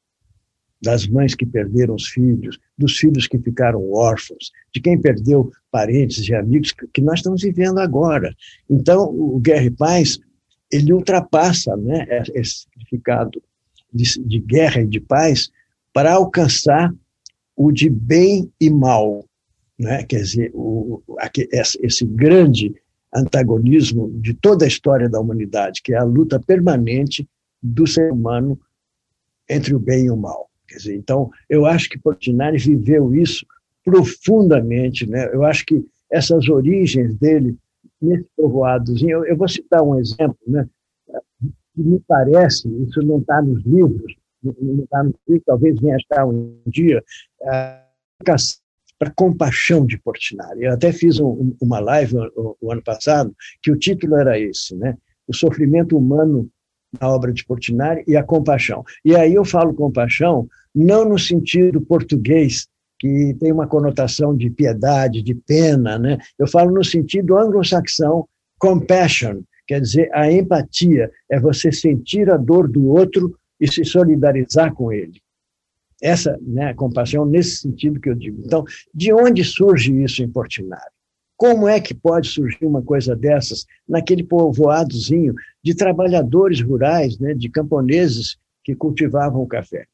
das 0.86 1.08
mães 1.08 1.34
que 1.34 1.45
perderam 1.45 1.95
os 1.95 2.08
filhos, 2.08 2.60
dos 2.78 2.98
filhos 2.98 3.28
que 3.28 3.39
ficaram 3.39 3.91
órfãos, 3.91 4.52
de 4.74 4.80
quem 4.80 5.00
perdeu 5.00 5.52
parentes 5.71 6.28
e 6.28 6.34
amigos, 6.34 6.74
que 6.93 7.02
nós 7.02 7.19
estamos 7.19 7.41
vivendo 7.41 7.80
agora. 7.80 8.34
Então, 8.69 9.04
o 9.04 9.39
Guerra 9.39 9.65
e 9.65 9.71
Paz, 9.71 10.19
ele 10.71 10.93
ultrapassa 10.93 11.76
né, 11.76 12.06
esse 12.34 12.62
significado 12.63 13.41
de, 13.91 14.04
de 14.24 14.39
guerra 14.39 14.82
e 14.82 14.88
de 14.88 15.00
paz 15.00 15.50
para 15.91 16.13
alcançar 16.13 16.93
o 17.56 17.71
de 17.71 17.89
bem 17.89 18.52
e 18.60 18.69
mal. 18.69 19.26
Né? 19.80 20.04
Quer 20.04 20.21
dizer, 20.21 20.52
o, 20.54 21.02
esse 21.82 22.06
grande 22.06 22.76
antagonismo 23.13 24.12
de 24.19 24.34
toda 24.34 24.65
a 24.65 24.67
história 24.67 25.10
da 25.10 25.19
humanidade, 25.19 25.82
que 25.82 25.93
é 25.93 25.98
a 25.98 26.04
luta 26.04 26.39
permanente 26.39 27.28
do 27.62 27.88
ser 27.88 28.12
humano 28.12 28.60
entre 29.50 29.74
o 29.74 29.80
bem 29.80 30.06
e 30.06 30.12
o 30.12 30.17
mal. 30.17 30.50
Dizer, 30.67 30.95
então, 30.95 31.30
eu 31.49 31.65
acho 31.65 31.89
que 31.89 31.99
Portinari 31.99 32.58
viveu 32.58 33.13
isso 33.15 33.45
profundamente. 33.84 35.08
Né? 35.08 35.30
Eu 35.34 35.43
acho 35.43 35.65
que 35.65 35.86
essas 36.12 36.47
origens 36.49 37.15
dele, 37.15 37.58
nesse 38.01 38.25
povoadozinho, 38.36 39.12
eu, 39.12 39.25
eu 39.25 39.38
vou 39.38 39.47
citar 39.47 39.82
um 39.82 39.99
exemplo, 39.99 40.38
né? 40.47 40.67
que 41.75 41.82
me 41.82 41.99
parece, 42.08 42.67
isso 42.84 43.01
não 43.01 43.19
está 43.19 43.41
nos 43.41 43.63
livros, 43.65 44.15
não 44.41 44.84
está 44.84 45.04
nos 45.04 45.15
livros, 45.28 45.45
talvez 45.45 45.80
venha 45.80 45.97
estar 45.97 46.25
um 46.25 46.58
dia, 46.65 47.04
para 48.97 49.12
compaixão 49.15 49.86
de 49.86 49.97
Portinari. 49.97 50.63
Eu 50.63 50.73
até 50.73 50.91
fiz 50.93 51.19
um, 51.19 51.56
uma 51.62 51.80
live 51.80 52.15
o, 52.36 52.58
o, 52.62 52.71
ano 52.71 52.82
passado, 52.82 53.36
que 53.62 53.71
o 53.71 53.78
título 53.78 54.15
era 54.15 54.39
esse, 54.39 54.75
né? 54.75 54.97
O 55.28 55.36
sofrimento 55.36 55.97
humano 55.97 56.49
na 57.00 57.10
obra 57.10 57.32
de 57.32 57.46
Portinari 57.46 58.04
e 58.08 58.16
a 58.16 58.24
compaixão. 58.24 58.84
E 59.04 59.16
aí 59.16 59.34
eu 59.34 59.46
falo 59.46 59.74
compaixão 59.74 60.48
não 60.74 61.08
no 61.08 61.18
sentido 61.18 61.82
português, 61.82 62.68
que 63.00 63.36
tem 63.40 63.52
uma 63.52 63.68
conotação 63.68 64.36
de 64.36 64.50
piedade, 64.50 65.22
de 65.22 65.36
pena, 65.36 65.98
né? 65.98 66.18
Eu 66.38 66.48
falo 66.48 66.72
no 66.72 66.84
sentido 66.84 67.38
anglo-saxão, 67.38 68.28
compassion, 68.58 69.42
quer 69.68 69.82
dizer, 69.82 70.10
a 70.14 70.32
empatia 70.32 71.12
é 71.30 71.40
você 71.40 71.72
sentir 71.72 72.30
a 72.30 72.38
dor 72.38 72.68
do 72.68 72.88
outro 72.88 73.38
e 73.60 73.72
se 73.72 73.84
solidarizar 73.84 74.74
com 74.74 74.92
ele. 74.92 75.22
Essa, 76.02 76.38
né, 76.42 76.74
compaixão 76.74 77.26
nesse 77.26 77.58
sentido 77.58 78.00
que 78.00 78.10
eu 78.10 78.16
digo. 78.16 78.42
Então, 78.46 78.64
de 78.94 79.14
onde 79.14 79.44
surge 79.44 80.04
isso 80.04 80.22
em 80.22 80.30
Portinari? 80.30 80.95
Como 81.38 81.67
é 81.67 81.82
que 81.82 81.93
pode 81.93 82.30
surgir 82.30 82.65
uma 82.65 82.82
coisa 82.82 83.15
dessas 83.15 83.65
naquele 83.88 84.24
povoadozinho 84.24 85.34
de 85.62 85.76
trabalhadores 85.76 86.62
rurais, 86.62 87.19
né, 87.19 87.34
de 87.34 87.50
camponeses 87.50 88.38
que 88.63 88.74
cultivavam 88.74 89.41
o 89.41 89.48
café? 89.48 89.86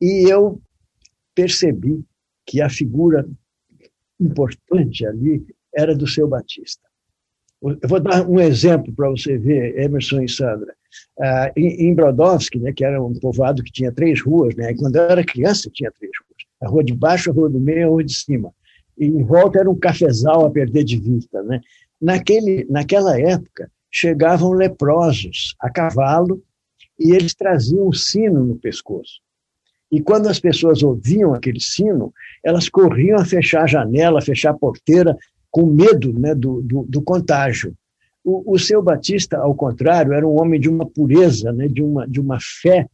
E 0.00 0.30
eu 0.30 0.60
percebi 1.34 2.04
que 2.46 2.60
a 2.60 2.68
figura 2.68 3.26
importante 4.20 5.06
ali 5.06 5.44
era 5.74 5.94
do 5.94 6.06
seu 6.06 6.28
Batista. 6.28 6.82
Eu 7.62 7.88
vou 7.88 8.00
dar 8.00 8.28
um 8.28 8.40
exemplo 8.40 8.92
para 8.92 9.08
você 9.08 9.38
ver, 9.38 9.78
Emerson 9.78 10.20
e 10.20 10.28
Sandra. 10.28 10.74
Uh, 11.16 11.52
em, 11.56 11.94
Brodowski, 11.94 12.58
né, 12.58 12.72
que 12.72 12.84
era 12.84 13.02
um 13.02 13.14
povoado 13.14 13.62
que 13.62 13.72
tinha 13.72 13.90
três 13.90 14.20
ruas, 14.20 14.54
né, 14.56 14.74
quando 14.74 14.96
eu 14.96 15.02
era 15.02 15.24
criança 15.24 15.70
tinha 15.72 15.90
três 15.90 16.12
ruas: 16.20 16.42
a 16.60 16.68
rua 16.68 16.84
de 16.84 16.92
baixo, 16.92 17.30
a 17.30 17.32
rua 17.32 17.48
do 17.48 17.58
meio 17.58 17.78
e 17.78 17.82
a 17.82 17.88
rua 17.88 18.04
de 18.04 18.14
cima 18.14 18.52
em 18.98 19.22
volta 19.24 19.60
era 19.60 19.70
um 19.70 19.78
cafezal 19.78 20.44
a 20.46 20.50
perder 20.50 20.84
de 20.84 20.98
vista. 20.98 21.42
Né? 21.42 21.60
Naquele, 22.00 22.66
naquela 22.68 23.18
época, 23.18 23.70
chegavam 23.90 24.52
leprosos 24.52 25.54
a 25.60 25.70
cavalo 25.70 26.42
e 26.98 27.12
eles 27.12 27.34
traziam 27.34 27.88
um 27.88 27.92
sino 27.92 28.44
no 28.44 28.56
pescoço. 28.56 29.20
E 29.90 30.00
quando 30.00 30.28
as 30.28 30.40
pessoas 30.40 30.82
ouviam 30.82 31.34
aquele 31.34 31.60
sino, 31.60 32.12
elas 32.42 32.68
corriam 32.68 33.18
a 33.18 33.24
fechar 33.24 33.64
a 33.64 33.66
janela, 33.66 34.20
a 34.20 34.22
fechar 34.22 34.50
a 34.50 34.58
porteira, 34.58 35.14
com 35.50 35.66
medo 35.66 36.18
né, 36.18 36.34
do, 36.34 36.62
do, 36.62 36.84
do 36.88 37.02
contágio. 37.02 37.74
O, 38.24 38.54
o 38.54 38.58
seu 38.58 38.82
Batista, 38.82 39.36
ao 39.36 39.54
contrário, 39.54 40.14
era 40.14 40.26
um 40.26 40.40
homem 40.40 40.58
de 40.58 40.70
uma 40.70 40.88
pureza, 40.88 41.52
né, 41.52 41.68
de, 41.68 41.82
uma, 41.82 42.08
de 42.08 42.20
uma 42.20 42.38
fé 42.40 42.88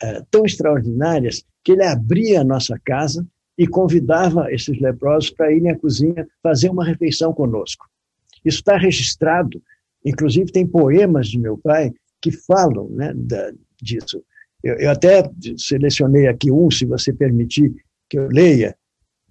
uh, 0.00 0.24
tão 0.30 0.44
extraordinárias, 0.44 1.42
que 1.64 1.72
ele 1.72 1.84
abria 1.84 2.42
a 2.42 2.44
nossa 2.44 2.78
casa 2.84 3.26
e 3.58 3.66
convidava 3.66 4.52
esses 4.52 4.80
leprosos 4.80 5.30
para 5.30 5.52
irem 5.52 5.72
à 5.72 5.76
cozinha 5.76 6.26
fazer 6.40 6.70
uma 6.70 6.84
refeição 6.84 7.32
conosco. 7.32 7.86
Isso 8.44 8.58
está 8.58 8.78
registrado, 8.78 9.60
inclusive 10.04 10.52
tem 10.52 10.64
poemas 10.64 11.28
de 11.28 11.40
meu 11.40 11.58
pai 11.58 11.92
que 12.22 12.30
falam 12.30 12.88
né, 12.90 13.12
da, 13.14 13.52
disso. 13.82 14.22
Eu, 14.62 14.74
eu, 14.74 14.90
até 14.90 15.28
selecionei 15.56 16.28
aqui 16.28 16.50
um, 16.50 16.70
se 16.70 16.84
você 16.84 17.12
permitir 17.12 17.74
que 18.08 18.18
eu 18.18 18.28
leia. 18.28 18.76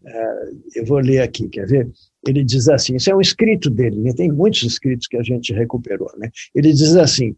Uh, 0.03 0.61
eu 0.75 0.85
vou 0.85 0.99
ler 0.99 1.19
aqui, 1.19 1.49
quer 1.49 1.65
ver? 1.65 1.89
Ele 2.25 2.43
diz 2.43 2.69
assim: 2.69 2.95
isso 2.95 3.09
é 3.09 3.15
um 3.15 3.21
escrito 3.21 3.69
dele, 3.69 3.99
né? 3.99 4.13
tem 4.13 4.31
muitos 4.31 4.63
escritos 4.63 5.07
que 5.07 5.17
a 5.17 5.23
gente 5.23 5.51
recuperou. 5.53 6.09
Né? 6.17 6.29
Ele 6.55 6.71
diz 6.71 6.95
assim: 6.95 7.35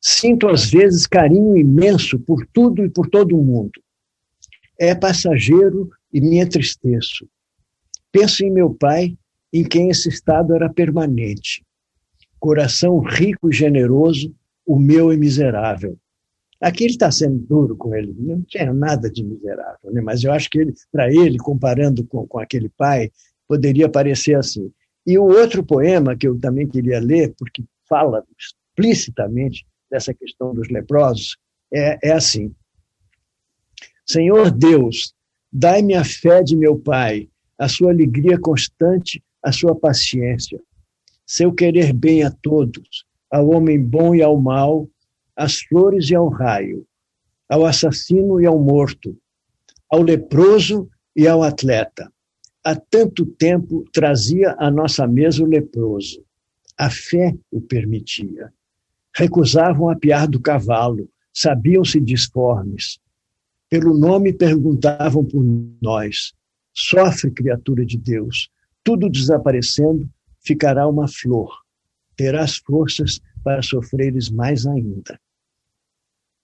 sinto 0.00 0.48
às 0.48 0.70
vezes 0.70 1.06
carinho 1.06 1.56
imenso 1.56 2.18
por 2.20 2.46
tudo 2.52 2.84
e 2.84 2.90
por 2.90 3.08
todo 3.08 3.36
mundo. 3.36 3.72
É 4.78 4.94
passageiro 4.94 5.90
e 6.14 6.20
me 6.20 6.38
entristeço. 6.38 7.28
Penso 8.12 8.44
em 8.44 8.50
meu 8.50 8.72
pai, 8.72 9.18
em 9.52 9.64
quem 9.64 9.90
esse 9.90 10.08
estado 10.08 10.54
era 10.54 10.72
permanente. 10.72 11.66
Coração 12.38 13.00
rico 13.00 13.50
e 13.50 13.52
generoso, 13.52 14.32
o 14.64 14.78
meu 14.78 15.10
é 15.10 15.16
miserável. 15.16 15.98
Aqui 16.60 16.84
ele 16.84 16.92
está 16.92 17.10
sendo 17.10 17.38
duro 17.38 17.76
com 17.76 17.94
ele, 17.94 18.14
não 18.16 18.40
tinha 18.42 18.72
nada 18.72 19.10
de 19.10 19.24
miserável, 19.24 19.92
né? 19.92 20.00
mas 20.00 20.22
eu 20.22 20.32
acho 20.32 20.48
que 20.48 20.72
para 20.90 21.12
ele, 21.12 21.36
comparando 21.36 22.06
com, 22.06 22.26
com 22.26 22.38
aquele 22.38 22.68
pai, 22.68 23.10
poderia 23.46 23.88
parecer 23.88 24.36
assim. 24.36 24.72
E 25.06 25.18
o 25.18 25.24
outro 25.24 25.64
poema 25.64 26.16
que 26.16 26.26
eu 26.26 26.38
também 26.38 26.66
queria 26.66 27.00
ler, 27.00 27.34
porque 27.36 27.64
fala 27.88 28.24
explicitamente 28.38 29.66
dessa 29.90 30.14
questão 30.14 30.54
dos 30.54 30.68
leprosos, 30.68 31.36
é, 31.72 31.98
é 32.02 32.12
assim: 32.12 32.54
Senhor 34.06 34.50
Deus, 34.50 35.13
Dai-me 35.56 35.94
a 35.94 36.02
fé 36.02 36.42
de 36.42 36.56
meu 36.56 36.76
Pai, 36.76 37.28
a 37.56 37.68
sua 37.68 37.92
alegria 37.92 38.36
constante, 38.36 39.22
a 39.40 39.52
sua 39.52 39.72
paciência. 39.72 40.60
Seu 41.24 41.52
querer 41.52 41.92
bem 41.92 42.24
a 42.24 42.30
todos, 42.32 43.06
ao 43.30 43.50
homem 43.50 43.80
bom 43.80 44.16
e 44.16 44.20
ao 44.20 44.36
mal, 44.36 44.88
às 45.36 45.60
flores 45.60 46.10
e 46.10 46.14
ao 46.16 46.28
raio, 46.28 46.84
ao 47.48 47.64
assassino 47.64 48.40
e 48.40 48.46
ao 48.46 48.58
morto, 48.58 49.16
ao 49.88 50.02
leproso 50.02 50.88
e 51.14 51.28
ao 51.28 51.44
atleta. 51.44 52.12
Há 52.64 52.74
tanto 52.74 53.24
tempo 53.24 53.84
trazia 53.92 54.56
à 54.58 54.68
nossa 54.72 55.06
mesa 55.06 55.44
o 55.44 55.46
leproso. 55.46 56.24
A 56.76 56.90
fé 56.90 57.32
o 57.52 57.60
permitia. 57.60 58.52
Recusavam 59.14 59.88
apiar 59.88 60.26
do 60.26 60.40
cavalo, 60.40 61.08
sabiam-se 61.32 62.00
disformes, 62.00 62.98
pelo 63.74 63.92
nome 63.92 64.32
perguntavam 64.32 65.24
por 65.24 65.44
nós. 65.82 66.32
Sofre, 66.72 67.28
criatura 67.32 67.84
de 67.84 67.98
Deus. 67.98 68.48
Tudo 68.84 69.10
desaparecendo, 69.10 70.08
ficará 70.46 70.86
uma 70.86 71.08
flor. 71.08 71.52
Terás 72.14 72.58
forças 72.58 73.20
para 73.42 73.62
sofreres 73.62 74.30
mais 74.30 74.64
ainda. 74.64 75.18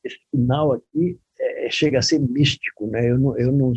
Esse 0.03 0.19
final 0.33 0.73
aqui 0.73 1.21
é, 1.39 1.67
é, 1.67 1.71
chega 1.71 2.01
a 2.01 2.03
ser 2.03 2.19
místico, 2.19 2.89
né? 2.89 3.09
Eu 3.09 3.17
não, 3.17 3.39
eu 3.39 3.53
não, 3.53 3.73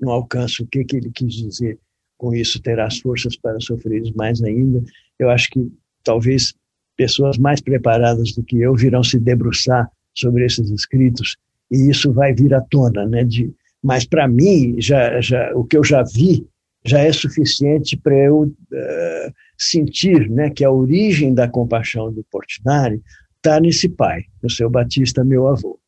não 0.00 0.10
alcanço 0.10 0.64
o 0.64 0.66
que, 0.66 0.84
que 0.84 0.96
ele 0.96 1.12
quis 1.12 1.32
dizer 1.34 1.78
com 2.18 2.34
isso, 2.34 2.60
terás 2.60 2.98
forças 2.98 3.36
para 3.36 3.60
sofreres 3.60 4.10
mais 4.14 4.42
ainda. 4.42 4.82
Eu 5.16 5.30
acho 5.30 5.48
que 5.48 5.72
talvez 6.02 6.52
pessoas 6.96 7.38
mais 7.38 7.60
preparadas 7.60 8.32
do 8.32 8.42
que 8.42 8.58
eu 8.58 8.74
virão 8.74 9.04
se 9.04 9.20
debruçar 9.20 9.88
sobre 10.12 10.44
esses 10.44 10.70
escritos 10.70 11.36
e 11.70 11.88
isso 11.88 12.12
vai 12.12 12.34
vir 12.34 12.52
à 12.54 12.60
tona, 12.60 13.06
né? 13.06 13.24
De, 13.24 13.52
mas 13.82 14.04
para 14.04 14.26
mim, 14.28 14.76
já, 14.80 15.20
já, 15.20 15.52
o 15.54 15.64
que 15.64 15.76
eu 15.76 15.84
já 15.84 16.02
vi 16.02 16.46
já 16.84 17.00
é 17.00 17.12
suficiente 17.12 17.96
para 17.96 18.16
eu 18.16 18.42
uh, 18.42 19.34
sentir 19.56 20.30
né, 20.30 20.50
que 20.50 20.64
a 20.64 20.70
origem 20.70 21.34
da 21.34 21.46
compaixão 21.46 22.12
do 22.12 22.24
Portinari 22.30 23.02
está 23.36 23.60
nesse 23.60 23.88
pai, 23.88 24.24
no 24.42 24.48
seu 24.50 24.70
Batista, 24.70 25.22
meu 25.22 25.46
avô. 25.48 25.78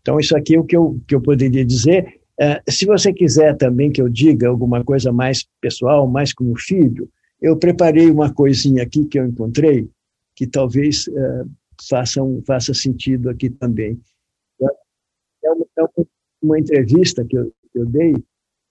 Então, 0.00 0.18
isso 0.18 0.36
aqui 0.36 0.54
é 0.54 0.60
o 0.60 0.64
que 0.64 0.76
eu, 0.76 1.00
que 1.06 1.14
eu 1.14 1.20
poderia 1.20 1.64
dizer. 1.64 2.20
Uh, 2.40 2.70
se 2.70 2.86
você 2.86 3.12
quiser 3.12 3.56
também 3.56 3.90
que 3.90 4.00
eu 4.00 4.08
diga 4.08 4.48
alguma 4.48 4.84
coisa 4.84 5.12
mais 5.12 5.46
pessoal, 5.60 6.06
mais 6.08 6.32
como 6.32 6.58
filho, 6.58 7.08
eu 7.42 7.56
preparei 7.56 8.10
uma 8.10 8.32
coisinha 8.32 8.82
aqui 8.82 9.04
que 9.04 9.18
eu 9.18 9.26
encontrei, 9.26 9.88
que 10.36 10.46
talvez 10.46 11.06
uh, 11.08 11.50
faça, 11.88 12.22
um, 12.22 12.42
faça 12.46 12.72
sentido 12.72 13.28
aqui 13.28 13.50
também 13.50 14.00
é 15.44 15.50
uma, 15.50 15.66
é 15.78 16.04
uma 16.42 16.58
entrevista 16.58 17.24
que 17.24 17.36
eu, 17.36 17.52
que 17.72 17.78
eu, 17.78 17.86
dei 17.86 18.14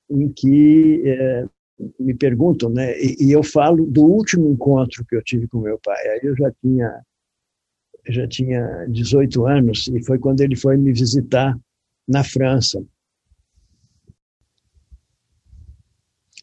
em 0.10 0.30
que 0.30 1.04
é, 1.06 1.46
me 2.00 2.14
perguntam, 2.14 2.70
né? 2.70 3.00
E, 3.00 3.28
e, 3.28 3.32
eu 3.32 3.44
falo 3.44 3.86
do 3.86 4.04
último 4.04 4.50
encontro 4.50 5.06
que 5.06 5.16
eu 5.16 5.24
tive 5.24 5.48
com 5.48 5.60
meu 5.60 5.80
pai. 5.84 6.08
Aí 6.08 6.20
eu 6.24 6.36
já 6.36 6.52
tinha 6.62 7.02
já 8.08 8.28
tinha 8.28 8.86
18 8.90 9.46
anos 9.46 9.88
e 9.88 10.04
foi 10.04 10.18
quando 10.18 10.42
ele 10.42 10.56
foi 10.56 10.78
me 10.78 10.92
visitar 10.92 11.58
na 12.08 12.24
França. 12.24 12.84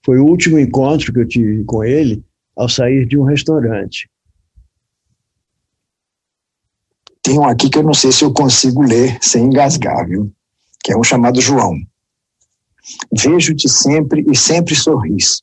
Foi 0.04 0.18
o 0.18 0.24
último 0.24 0.58
encontro 0.58 1.12
que 1.12 1.18
eu 1.18 1.26
tive 1.26 1.64
com 1.64 1.82
ele 1.82 2.24
ao 2.54 2.68
sair 2.68 3.04
de 3.06 3.18
um 3.18 3.24
restaurante. 3.24 4.08
Tem 7.26 7.40
um 7.40 7.44
aqui 7.44 7.68
que 7.68 7.76
eu 7.76 7.82
não 7.82 7.92
sei 7.92 8.12
se 8.12 8.22
eu 8.22 8.32
consigo 8.32 8.84
ler 8.84 9.18
sem 9.20 9.46
engasgar, 9.46 10.06
viu? 10.06 10.32
Que 10.80 10.92
é 10.92 10.96
um 10.96 11.02
chamado 11.02 11.40
João. 11.40 11.76
Vejo-te 13.12 13.68
sempre 13.68 14.24
e 14.30 14.36
sempre 14.36 14.76
sorris. 14.76 15.42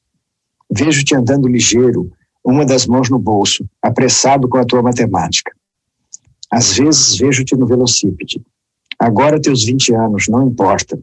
Vejo-te 0.71 1.13
andando 1.13 1.45
ligeiro, 1.45 2.09
uma 2.41 2.65
das 2.65 2.87
mãos 2.87 3.09
no 3.09 3.19
bolso, 3.19 3.69
apressado 3.81 4.47
com 4.47 4.57
a 4.57 4.63
tua 4.63 4.81
matemática. 4.81 5.51
Às 6.49 6.77
vezes 6.77 7.17
vejo-te 7.17 7.53
no 7.53 7.67
velocípede. 7.67 8.41
Agora 8.97 9.41
teus 9.41 9.65
20 9.65 9.93
anos, 9.93 10.29
não 10.29 10.47
importa. 10.47 10.97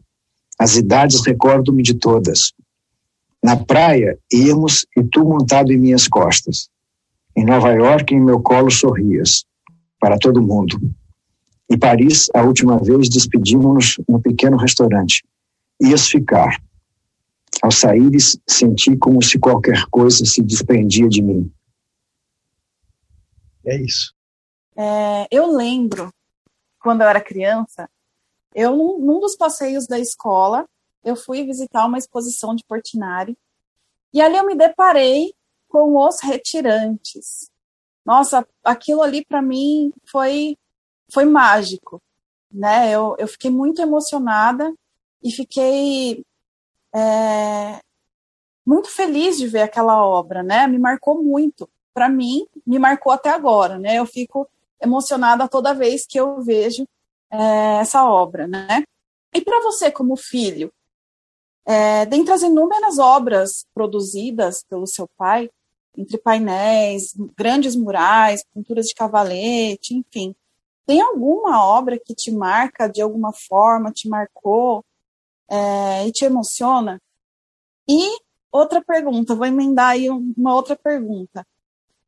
As 0.57 0.77
idades 0.77 1.23
recordo-me 1.23 1.83
de 1.83 1.93
todas. 1.93 2.53
Na 3.43 3.55
praia 3.55 4.17
íamos 4.33 4.87
e 4.97 5.03
tu 5.03 5.23
montado 5.25 5.71
em 5.71 5.77
minhas 5.77 6.07
costas. 6.07 6.69
Em 7.35 7.45
Nova 7.45 7.71
York, 7.71 8.15
em 8.15 8.19
meu 8.19 8.39
colo 8.39 8.71
sorrias 8.71 9.45
para 10.01 10.17
todo 10.17 10.41
mundo. 10.41 10.79
Em 11.69 11.77
Paris, 11.77 12.27
a 12.33 12.41
última 12.41 12.77
vez, 12.79 13.07
despedimos-nos 13.07 13.97
no 14.09 14.19
pequeno 14.19 14.57
restaurante. 14.57 15.23
Ias 15.79 16.07
ficar. 16.07 16.59
Ao 17.61 17.71
saíres, 17.71 18.37
senti 18.47 18.97
como 18.97 19.21
se 19.21 19.37
qualquer 19.37 19.85
coisa 19.91 20.25
se 20.25 20.41
desprendia 20.41 21.07
de 21.07 21.21
mim. 21.21 21.53
É 23.63 23.79
isso. 23.79 24.13
É, 24.75 25.27
eu 25.29 25.55
lembro, 25.55 26.11
quando 26.81 27.01
eu 27.01 27.07
era 27.07 27.21
criança, 27.21 27.87
eu, 28.55 28.75
num, 28.75 28.99
num 28.99 29.19
dos 29.19 29.35
passeios 29.35 29.85
da 29.85 29.99
escola, 29.99 30.65
eu 31.05 31.15
fui 31.15 31.45
visitar 31.45 31.85
uma 31.85 31.99
exposição 31.99 32.55
de 32.55 32.65
Portinari, 32.65 33.37
e 34.11 34.19
ali 34.19 34.35
eu 34.35 34.47
me 34.47 34.55
deparei 34.55 35.33
com 35.69 35.95
os 35.97 36.19
retirantes 36.21 37.50
nossa, 38.05 38.47
aquilo 38.63 39.01
ali 39.01 39.23
para 39.25 39.41
mim 39.41 39.91
foi 40.05 40.57
foi 41.11 41.25
mágico, 41.25 42.01
né? 42.51 42.89
Eu, 42.91 43.15
eu 43.19 43.27
fiquei 43.27 43.51
muito 43.51 43.81
emocionada 43.81 44.73
e 45.21 45.31
fiquei 45.31 46.23
é, 46.93 47.79
muito 48.65 48.89
feliz 48.89 49.37
de 49.37 49.47
ver 49.47 49.61
aquela 49.61 50.05
obra, 50.05 50.41
né? 50.41 50.67
Me 50.67 50.79
marcou 50.79 51.21
muito. 51.21 51.69
Para 51.93 52.07
mim, 52.07 52.47
me 52.65 52.79
marcou 52.79 53.11
até 53.11 53.29
agora, 53.29 53.77
né? 53.77 53.99
Eu 53.99 54.05
fico 54.05 54.47
emocionada 54.81 55.47
toda 55.47 55.73
vez 55.73 56.05
que 56.05 56.19
eu 56.19 56.41
vejo 56.41 56.87
é, 57.29 57.79
essa 57.81 58.05
obra, 58.05 58.47
né? 58.47 58.83
E 59.33 59.41
para 59.41 59.61
você, 59.61 59.91
como 59.91 60.15
filho, 60.15 60.71
é, 61.65 62.05
dentre 62.05 62.33
as 62.33 62.41
inúmeras 62.41 62.97
obras 62.97 63.65
produzidas 63.73 64.63
pelo 64.63 64.87
seu 64.87 65.07
pai, 65.17 65.49
entre 65.97 66.17
painéis, 66.17 67.13
grandes 67.37 67.75
murais, 67.75 68.43
pinturas 68.53 68.87
de 68.87 68.93
cavalete, 68.93 69.95
enfim. 69.95 70.35
Tem 70.85 71.01
alguma 71.01 71.63
obra 71.65 71.99
que 71.99 72.15
te 72.15 72.31
marca 72.31 72.87
de 72.87 73.01
alguma 73.01 73.31
forma, 73.33 73.91
te 73.91 74.09
marcou 74.09 74.83
é, 75.49 76.07
e 76.07 76.11
te 76.11 76.25
emociona? 76.25 76.99
E 77.87 78.17
outra 78.51 78.81
pergunta, 78.81 79.35
vou 79.35 79.45
emendar 79.45 79.91
aí 79.91 80.09
uma 80.09 80.55
outra 80.55 80.75
pergunta. 80.75 81.45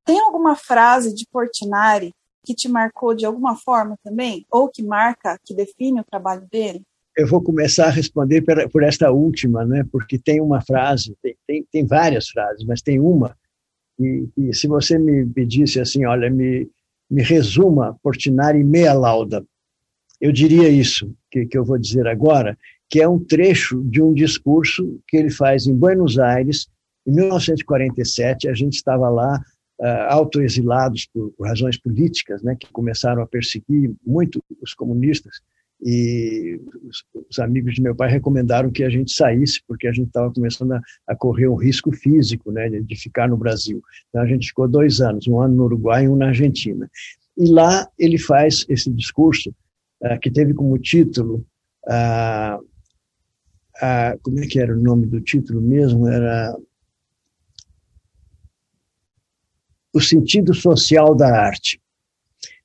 Tem 0.06 0.20
alguma 0.20 0.56
frase 0.56 1.14
de 1.14 1.26
Portinari 1.28 2.14
que 2.44 2.54
te 2.54 2.68
marcou 2.68 3.14
de 3.14 3.26
alguma 3.26 3.56
forma 3.56 3.98
também? 4.04 4.46
Ou 4.52 4.68
que 4.68 4.84
marca, 4.84 5.40
que 5.44 5.54
define 5.54 6.02
o 6.02 6.06
trabalho 6.06 6.48
dele? 6.50 6.84
eu 7.16 7.28
vou 7.28 7.42
começar 7.42 7.86
a 7.86 7.92
responder 7.92 8.44
por, 8.72 8.84
esta 8.84 9.12
última, 9.12 9.66
né? 9.66 9.86
porque 9.92 10.18
tem 10.18 10.42
uma 10.42 10.62
frase, 10.62 11.16
tem, 11.22 11.36
tem, 11.46 11.68
tem 11.72 11.86
várias 11.86 12.28
frases, 12.28 12.66
mas 12.66 12.82
tem 12.82 13.00
uma, 13.00 13.38
e, 14.00 14.28
e, 14.38 14.54
se 14.54 14.68
você 14.68 14.98
me 14.98 15.26
pedisse 15.26 15.80
assim, 15.80 16.06
olha, 16.06 16.30
me, 16.30 16.70
me 17.10 17.22
resuma 17.22 17.98
Portinari 18.02 18.64
meia 18.64 18.94
lauda, 18.94 19.46
eu 20.20 20.32
diria 20.32 20.70
isso 20.70 21.14
que, 21.30 21.46
que 21.46 21.58
eu 21.58 21.66
vou 21.66 21.78
dizer 21.78 22.08
agora, 22.08 22.58
que 22.90 23.02
é 23.02 23.08
um 23.08 23.20
trecho 23.20 23.84
de 23.84 24.02
um 24.02 24.14
discurso 24.14 25.00
que 25.08 25.18
ele 25.18 25.30
faz 25.30 25.68
em 25.68 25.76
Buenos 25.76 26.18
Aires, 26.18 26.68
em 27.06 27.12
1947, 27.12 28.48
a 28.48 28.54
gente 28.54 28.76
estava 28.76 29.10
lá 29.10 29.42
uh, 29.80 29.86
autoexilados 30.10 31.08
por, 31.14 31.32
por 31.32 31.48
razões 31.48 31.78
políticas, 31.78 32.42
né, 32.42 32.56
que 32.58 32.72
começaram 32.72 33.22
a 33.22 33.28
perseguir 33.28 33.94
muito 34.06 34.42
os 34.62 34.74
comunistas, 34.74 35.42
e 35.86 36.62
os, 36.88 37.04
os, 37.30 37.40
amigos 37.40 37.76
de 37.76 37.82
meu 37.82 37.94
pai 37.94 38.10
recomendaram 38.10 38.72
que 38.72 38.86
a 38.86 38.90
gente 38.90 39.12
saísse, 39.12 39.62
porque 39.68 39.86
a 39.86 39.92
gente 39.92 40.08
estava 40.08 40.32
começando 40.32 40.80
a, 41.06 41.16
correr 41.16 41.48
um 41.50 41.56
risco 41.56 41.92
físico 41.92 42.52
né, 42.54 42.70
de, 42.70 42.96
ficar 42.96 43.28
no 43.28 43.36
Brasil. 43.36 43.82
Então 44.08 44.22
a 44.22 44.26
gente 44.26 44.48
ficou 44.48 44.66
dois 44.66 45.02
anos, 45.02 45.28
um 45.28 45.42
ano 45.42 45.56
no 45.56 45.66
Uruguai 45.66 46.06
e 46.06 46.10
um 46.10 46.16
na 46.16 46.28
Argentina. 46.28 46.90
E 47.38 47.52
lá 47.52 47.90
ele 48.00 48.18
faz 48.18 48.66
esse 48.70 48.90
discurso, 48.92 49.54
uh, 50.02 50.18
que 50.22 50.32
teve 50.32 50.54
como 50.54 50.78
título. 50.78 51.46
Uh, 51.86 52.64
uh, 52.64 54.20
como 54.22 54.40
é 54.40 54.48
que 54.48 54.60
era 54.60 54.74
o 54.74 54.82
nome 54.82 55.06
do 55.06 55.20
título 55.20 55.60
mesmo? 55.60 56.08
Era. 56.08 56.56
O 59.94 60.00
sentido 60.00 60.54
social 60.54 61.14
da 61.14 61.46
arte. 61.46 61.83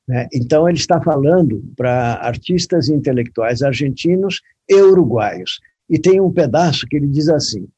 Né? 0.09 0.27
Então, 0.33 0.67
ele 0.67 0.79
está 0.79 1.01
falando 1.01 1.63
para 1.77 2.15
artistas 2.15 2.89
e 2.89 2.95
intelectuais 2.95 3.61
argentinos 3.61 4.41
e 4.67 4.75
uruguaios. 4.81 5.61
E 5.89 5.99
tem 5.99 6.21
um 6.21 6.33
pedaço 6.33 6.87
que 6.87 6.97
ele 6.97 7.07
diz 7.07 7.29
assim: 7.29 7.69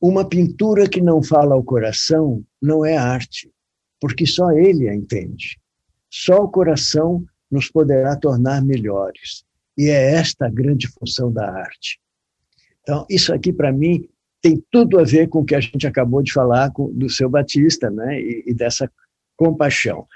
Uma 0.00 0.28
pintura 0.28 0.86
que 0.86 1.00
não 1.00 1.22
fala 1.22 1.54
ao 1.54 1.64
coração 1.64 2.44
não 2.60 2.84
é 2.84 2.96
arte, 2.96 3.50
porque 3.98 4.26
só 4.26 4.50
ele 4.52 4.88
a 4.88 4.94
entende. 4.94 5.58
Só 6.10 6.44
o 6.44 6.50
coração 6.50 7.24
nos 7.50 7.70
poderá 7.70 8.14
tornar 8.16 8.62
melhores. 8.62 9.44
E 9.76 9.88
é 9.88 10.14
esta 10.14 10.46
a 10.46 10.50
grande 10.50 10.86
função 10.88 11.32
da 11.32 11.50
arte. 11.50 11.98
Então, 12.82 13.06
isso 13.08 13.32
aqui, 13.32 13.52
para 13.52 13.72
mim, 13.72 14.08
tem 14.40 14.62
tudo 14.70 15.00
a 15.00 15.04
ver 15.04 15.28
com 15.28 15.40
o 15.40 15.44
que 15.44 15.54
a 15.54 15.60
gente 15.60 15.86
acabou 15.86 16.22
de 16.22 16.32
falar 16.32 16.70
com, 16.70 16.92
do 16.92 17.08
seu 17.08 17.30
Batista, 17.30 17.90
né, 17.90 18.20
e, 18.20 18.44
e 18.46 18.54
dessa 18.54 18.90
compaixão. 19.36 20.06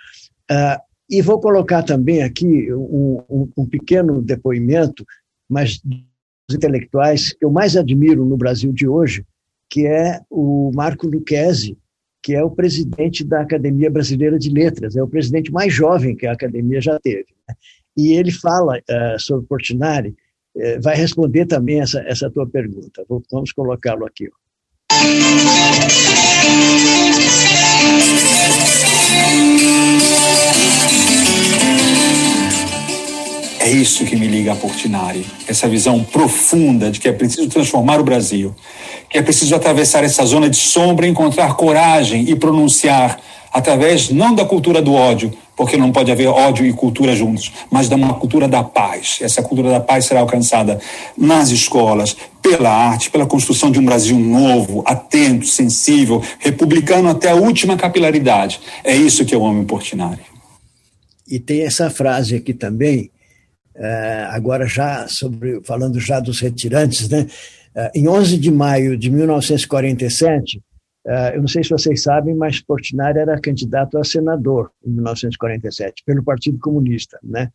Uh, 0.51 0.88
e 1.11 1.23
vou 1.23 1.41
colocar 1.41 1.83
também 1.83 2.23
aqui 2.23 2.73
um, 2.73 3.23
um, 3.31 3.51
um 3.57 3.67
pequeno 3.67 4.21
depoimento, 4.21 5.05
mas 5.49 5.81
dos 5.81 6.05
intelectuais 6.53 7.33
que 7.33 7.45
eu 7.45 7.51
mais 7.51 7.77
admiro 7.77 8.25
no 8.27 8.37
Brasil 8.37 8.73
de 8.73 8.87
hoje, 8.87 9.25
que 9.71 9.87
é 9.87 10.21
o 10.31 10.71
Marco 10.75 11.07
Lucchesi, 11.07 11.77
que 12.23 12.35
é 12.35 12.43
o 12.43 12.51
presidente 12.51 13.25
da 13.25 13.41
Academia 13.41 13.91
Brasileira 13.91 14.39
de 14.39 14.51
Letras, 14.51 14.97
é 14.97 15.03
o 15.03 15.09
presidente 15.09 15.51
mais 15.53 15.73
jovem 15.73 16.15
que 16.17 16.27
a 16.27 16.33
academia 16.33 16.81
já 16.81 16.99
teve. 17.01 17.27
Né? 17.49 17.55
E 17.97 18.13
ele 18.13 18.31
fala 18.31 18.79
uh, 18.79 19.19
sobre 19.19 19.47
Portinari, 19.47 20.15
uh, 20.57 20.83
vai 20.83 20.97
responder 20.97 21.47
também 21.47 21.81
essa, 21.81 22.01
essa 22.01 22.31
tua 22.31 22.47
pergunta. 22.47 23.05
Vamos 23.31 23.53
colocá-lo 23.53 24.05
aqui. 24.05 24.29
Ó. 24.29 24.49
É 33.61 33.70
isso 33.70 34.05
que 34.07 34.16
me 34.16 34.26
liga 34.26 34.53
a 34.53 34.57
Portinari, 34.57 35.26
essa 35.47 35.68
visão 35.68 36.03
profunda 36.03 36.91
de 36.91 36.99
que 36.99 37.07
é 37.07 37.12
preciso 37.12 37.49
transformar 37.49 38.01
o 38.01 38.03
Brasil, 38.03 38.55
que 39.11 39.18
é 39.18 39.22
preciso 39.22 39.55
atravessar 39.55 40.03
essa 40.05 40.24
zona 40.24 40.49
de 40.49 40.57
sombra, 40.57 41.07
encontrar 41.07 41.55
coragem 41.55 42.31
e 42.31 42.35
pronunciar 42.35 43.20
através 43.53 44.09
não 44.09 44.35
da 44.35 44.45
cultura 44.45 44.81
do 44.81 44.95
ódio, 44.95 45.33
porque 45.55 45.76
não 45.76 45.91
pode 45.91 46.11
haver 46.11 46.29
ódio 46.29 46.64
e 46.64 46.72
cultura 46.72 47.14
juntos, 47.16 47.53
mas 47.70 47.89
da 47.89 47.97
uma 47.97 48.14
cultura 48.14 48.47
da 48.47 48.62
paz. 48.62 49.18
Essa 49.20 49.43
cultura 49.43 49.70
da 49.70 49.81
paz 49.81 50.07
será 50.07 50.20
alcançada 50.20 50.81
nas 51.16 51.51
escolas, 51.51 52.16
pela 52.41 52.70
arte, 52.70 53.11
pela 53.11 53.26
construção 53.26 53.70
de 53.70 53.79
um 53.79 53.85
Brasil 53.85 54.18
novo, 54.18 54.83
atento, 54.87 55.47
sensível, 55.47 56.22
republicano 56.39 57.11
até 57.11 57.33
a 57.33 57.35
última 57.35 57.76
capilaridade. 57.76 58.61
É 58.85 58.97
isso 58.97 59.24
que 59.24 59.35
eu 59.35 59.45
amo 59.45 59.61
em 59.61 59.64
Portinari. 59.64 60.28
E 61.29 61.39
tem 61.39 61.62
essa 61.62 61.91
frase 61.91 62.37
aqui 62.37 62.55
também, 62.55 63.11
é, 63.74 64.26
agora 64.31 64.66
já 64.66 65.07
sobre 65.07 65.61
falando 65.62 66.01
já 66.01 66.18
dos 66.18 66.41
retirantes, 66.41 67.09
né? 67.09 67.26
É, 67.74 67.93
em 67.95 68.09
11 68.09 68.39
de 68.39 68.51
maio 68.51 68.97
de 68.97 69.11
1947, 69.11 70.61
é, 71.07 71.37
eu 71.37 71.41
não 71.41 71.49
sei 71.49 71.62
se 71.62 71.70
vocês 71.70 72.03
sabem, 72.03 72.35
mas 72.35 72.61
Portinari 72.61 73.18
era 73.18 73.41
candidato 73.41 73.99
a 73.99 74.05
senador 74.05 74.72
em 74.85 74.91
1947 74.91 76.03
pelo 76.05 76.24
Partido 76.24 76.59
Comunista, 76.59 77.18
né? 77.22 77.51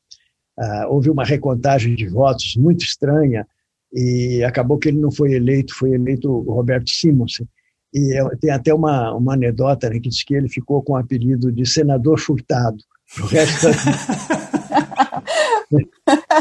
Houve 0.87 1.09
uma 1.09 1.25
recontagem 1.25 1.95
de 1.95 2.07
votos 2.07 2.55
muito 2.55 2.85
estranha 2.85 3.43
e 3.91 4.43
acabou 4.43 4.77
que 4.77 4.89
ele 4.89 4.99
não 4.99 5.11
foi 5.11 5.33
eleito, 5.33 5.73
foi 5.73 5.93
eleito 5.93 6.41
Roberto 6.41 6.91
Simonsen. 6.91 7.47
E 7.91 8.13
tem 8.39 8.51
até 8.51 8.71
uma, 8.71 9.15
uma 9.15 9.33
anedota 9.33 9.89
né, 9.89 9.99
que 9.99 10.09
diz 10.09 10.23
que 10.23 10.35
ele 10.35 10.47
ficou 10.47 10.83
com 10.83 10.93
o 10.93 10.95
apelido 10.95 11.51
de 11.51 11.65
senador 11.65 12.19
furtado. 12.19 12.77
O 13.21 13.25
resto 13.25 13.67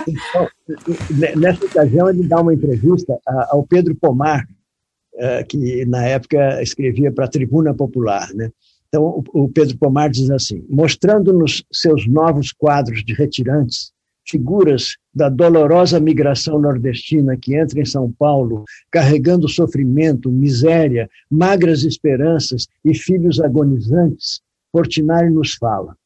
então, 0.08 0.48
nessa 1.36 1.64
ocasião, 1.64 2.08
ele 2.08 2.26
dá 2.26 2.40
uma 2.40 2.54
entrevista 2.54 3.18
ao 3.50 3.64
Pedro 3.64 3.94
Pomar, 3.94 4.46
é, 5.14 5.42
que 5.44 5.84
na 5.86 6.04
época 6.06 6.62
escrevia 6.62 7.12
para 7.12 7.26
a 7.26 7.28
Tribuna 7.28 7.74
Popular. 7.74 8.28
Né? 8.34 8.50
Então, 8.88 9.22
o 9.32 9.48
Pedro 9.48 9.76
Pomar 9.78 10.10
diz 10.10 10.30
assim: 10.30 10.64
mostrando-nos 10.68 11.64
seus 11.72 12.06
novos 12.06 12.52
quadros 12.52 13.04
de 13.04 13.12
retirantes, 13.14 13.92
figuras 14.26 14.96
da 15.14 15.28
dolorosa 15.28 16.00
migração 16.00 16.58
nordestina 16.58 17.36
que 17.36 17.54
entra 17.54 17.80
em 17.80 17.84
São 17.84 18.10
Paulo, 18.12 18.64
carregando 18.90 19.48
sofrimento, 19.48 20.30
miséria, 20.30 21.08
magras 21.30 21.82
esperanças 21.82 22.66
e 22.84 22.94
filhos 22.94 23.40
agonizantes, 23.40 24.40
Portinari 24.72 25.30
nos 25.30 25.54
fala. 25.54 25.96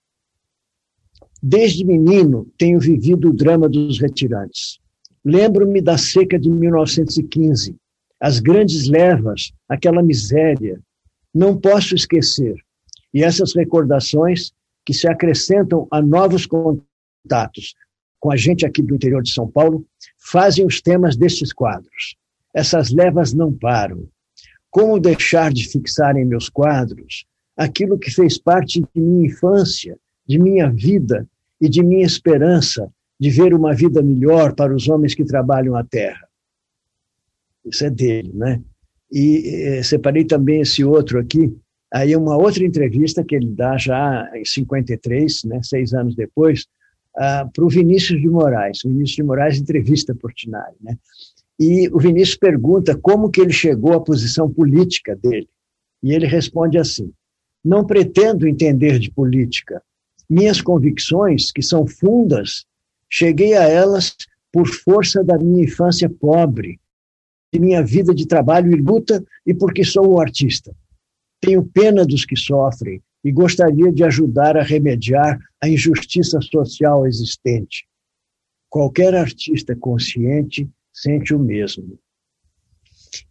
Desde 1.49 1.85
menino 1.85 2.53
tenho 2.59 2.81
vivido 2.81 3.29
o 3.29 3.33
drama 3.33 3.69
dos 3.69 4.01
retirantes. 4.01 4.81
Lembro-me 5.25 5.81
da 5.81 5.97
seca 5.97 6.37
de 6.41 6.51
1915, 6.51 7.77
as 8.21 8.41
grandes 8.41 8.89
levas, 8.89 9.53
aquela 9.69 10.03
miséria. 10.03 10.81
Não 11.33 11.57
posso 11.57 11.95
esquecer. 11.95 12.57
E 13.15 13.23
essas 13.23 13.55
recordações 13.55 14.51
que 14.85 14.93
se 14.93 15.09
acrescentam 15.09 15.87
a 15.89 16.03
novos 16.03 16.47
contatos 16.47 17.77
com 18.19 18.33
a 18.33 18.37
gente 18.37 18.67
aqui 18.67 18.83
do 18.83 18.97
interior 18.97 19.23
de 19.23 19.31
São 19.31 19.49
Paulo 19.49 19.87
fazem 20.19 20.67
os 20.67 20.83
temas 20.83 21.17
destes 21.17 21.53
quadros. 21.53 22.17
Essas 22.53 22.91
levas 22.91 23.33
não 23.33 23.53
param. 23.53 24.09
Como 24.69 24.99
deixar 24.99 25.53
de 25.53 25.69
fixar 25.69 26.17
em 26.17 26.25
meus 26.25 26.49
quadros 26.49 27.25
aquilo 27.57 28.01
que 28.01 28.11
fez 28.11 28.37
parte 28.37 28.81
de 28.81 29.01
minha 29.01 29.29
infância, 29.29 29.97
de 30.27 30.41
minha 30.41 30.69
vida 30.69 31.25
e 31.61 31.69
de 31.69 31.83
minha 31.83 32.05
esperança 32.05 32.91
de 33.19 33.31
ver 33.31 33.55
uma 33.55 33.75
vida 33.75 34.03
melhor 34.03 34.55
para 34.55 34.75
os 34.75 34.89
homens 34.89 35.15
que 35.15 35.25
trabalham 35.25 35.75
a 35.75 35.85
terra. 35.85 36.29
Isso 37.65 37.85
é 37.85 37.91
dele, 37.91 38.31
né? 38.35 38.63
E 39.11 39.79
eh, 39.79 39.83
separei 39.83 40.25
também 40.25 40.61
esse 40.61 40.85
outro 40.85 41.19
aqui, 41.19 41.57
aí 41.93 42.15
uma 42.15 42.37
outra 42.37 42.65
entrevista 42.65 43.25
que 43.25 43.35
ele 43.35 43.49
dá 43.49 43.77
já 43.79 44.31
em 44.35 44.45
53, 44.45 45.45
né, 45.45 45.61
seis 45.63 45.95
anos 45.95 46.15
depois, 46.15 46.67
ah, 47.17 47.49
para 47.53 47.65
o 47.65 47.69
Vinícius 47.69 48.21
de 48.21 48.29
Moraes. 48.29 48.85
O 48.85 48.89
Vinícius 48.89 49.17
de 49.17 49.23
Moraes 49.23 49.59
entrevista 49.59 50.15
Portinari, 50.15 50.77
né? 50.81 50.99
E 51.59 51.89
o 51.89 51.99
Vinícius 51.99 52.37
pergunta 52.37 52.97
como 52.97 53.31
que 53.31 53.41
ele 53.41 53.53
chegou 53.53 53.95
à 53.95 54.01
posição 54.01 54.53
política 54.53 55.17
dele. 55.17 55.49
E 56.03 56.13
ele 56.13 56.27
responde 56.27 56.77
assim: 56.77 57.11
Não 57.65 57.87
pretendo 57.87 58.47
entender 58.47 58.99
de 58.99 59.11
política, 59.11 59.83
minhas 60.29 60.61
convicções, 60.61 61.53
que 61.53 61.63
são 61.63 61.87
fundas, 61.87 62.65
cheguei 63.11 63.55
a 63.55 63.65
elas 63.65 64.17
por 64.53 64.67
força 64.69 65.23
da 65.23 65.39
minha 65.39 65.65
infância 65.65 66.09
pobre, 66.09 66.81
de 67.53 67.61
minha 67.61 67.83
vida 67.83 68.15
de 68.15 68.27
trabalho 68.27 68.73
e 68.73 68.81
luta 68.81 69.25
e 69.47 69.55
porque 69.55 69.85
sou 69.85 70.15
um 70.15 70.21
artista. 70.21 70.75
Tenho 71.41 71.65
pena 71.65 72.05
dos 72.05 72.25
que 72.25 72.37
sofrem 72.37 73.03
e 73.25 73.33
gostaria 73.33 73.93
de 73.93 74.05
ajudar 74.05 74.57
a 74.57 74.63
remediar 74.63 75.39
a 75.63 75.69
injustiça 75.69 76.41
social 76.41 77.07
existente. 77.07 77.87
Qualquer 78.69 79.15
artista 79.15 79.75
consciente 79.77 80.69
sente 80.93 81.35
o 81.35 81.39
mesmo. 81.39 81.99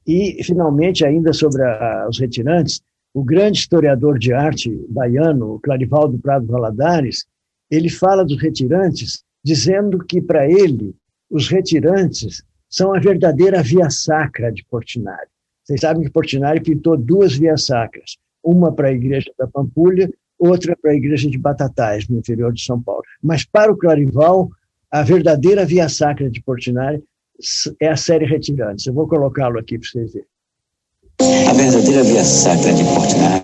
E, 0.06 0.44
finalmente, 0.44 1.06
ainda 1.06 1.34
sobre 1.34 1.64
a, 1.64 2.08
os 2.10 2.20
retirantes, 2.20 2.82
o 3.16 3.24
grande 3.24 3.60
historiador 3.60 4.20
de 4.20 4.34
arte 4.34 4.70
baiano, 4.90 5.58
Clarivaldo 5.64 6.20
Prado 6.20 6.46
Valadares, 6.48 7.26
ele 7.72 7.90
fala 7.90 8.26
dos 8.26 8.42
retirantes 8.42 9.24
dizendo 9.42 10.00
que 10.00 10.22
para 10.22 10.46
ele 10.52 10.94
Os 11.30 11.48
retirantes 11.48 12.44
são 12.70 12.94
a 12.94 13.00
verdadeira 13.00 13.64
via 13.64 13.90
sacra 13.90 14.52
de 14.52 14.64
Portinari. 14.66 15.30
Vocês 15.64 15.80
sabem 15.80 16.04
que 16.04 16.12
Portinari 16.12 16.62
pintou 16.62 16.96
duas 16.96 17.36
vias 17.36 17.66
sacras, 17.66 18.18
uma 18.44 18.72
para 18.72 18.90
a 18.90 18.92
igreja 18.92 19.32
da 19.40 19.48
Pampulha, 19.48 20.08
outra 20.38 20.76
para 20.76 20.92
a 20.92 20.96
igreja 20.96 21.30
de 21.30 21.38
Batatais, 21.38 22.08
no 22.08 22.20
interior 22.20 22.54
de 22.54 22.62
São 22.64 22.82
Paulo. 22.82 23.02
Mas 23.24 23.44
para 23.44 23.72
o 23.72 23.78
Clarival, 23.78 24.50
a 24.92 25.02
verdadeira 25.02 25.66
via 25.66 25.90
sacra 25.90 26.30
de 26.30 26.44
Portinari 26.44 27.04
é 27.80 27.88
a 27.88 27.96
série 27.96 28.26
Retirantes. 28.26 28.86
Eu 28.86 28.94
vou 28.94 29.08
colocá-lo 29.08 29.58
aqui 29.58 29.80
para 29.80 29.90
vocês 29.90 30.14
verem. 30.14 30.35
A 31.22 31.54
verdadeira 31.54 32.04
via 32.04 32.26
sacra 32.26 32.74
de 32.74 32.84
Portinari, 32.84 33.42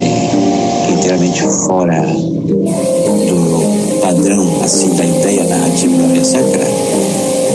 inteiramente 0.92 1.42
fora 1.42 2.02
do 2.02 4.02
padrão 4.02 4.46
assim 4.62 4.90
da 4.90 5.06
ideia 5.06 5.46
narrativa 5.46 5.98
da 5.98 6.08
via 6.08 6.26
sacra, 6.26 6.68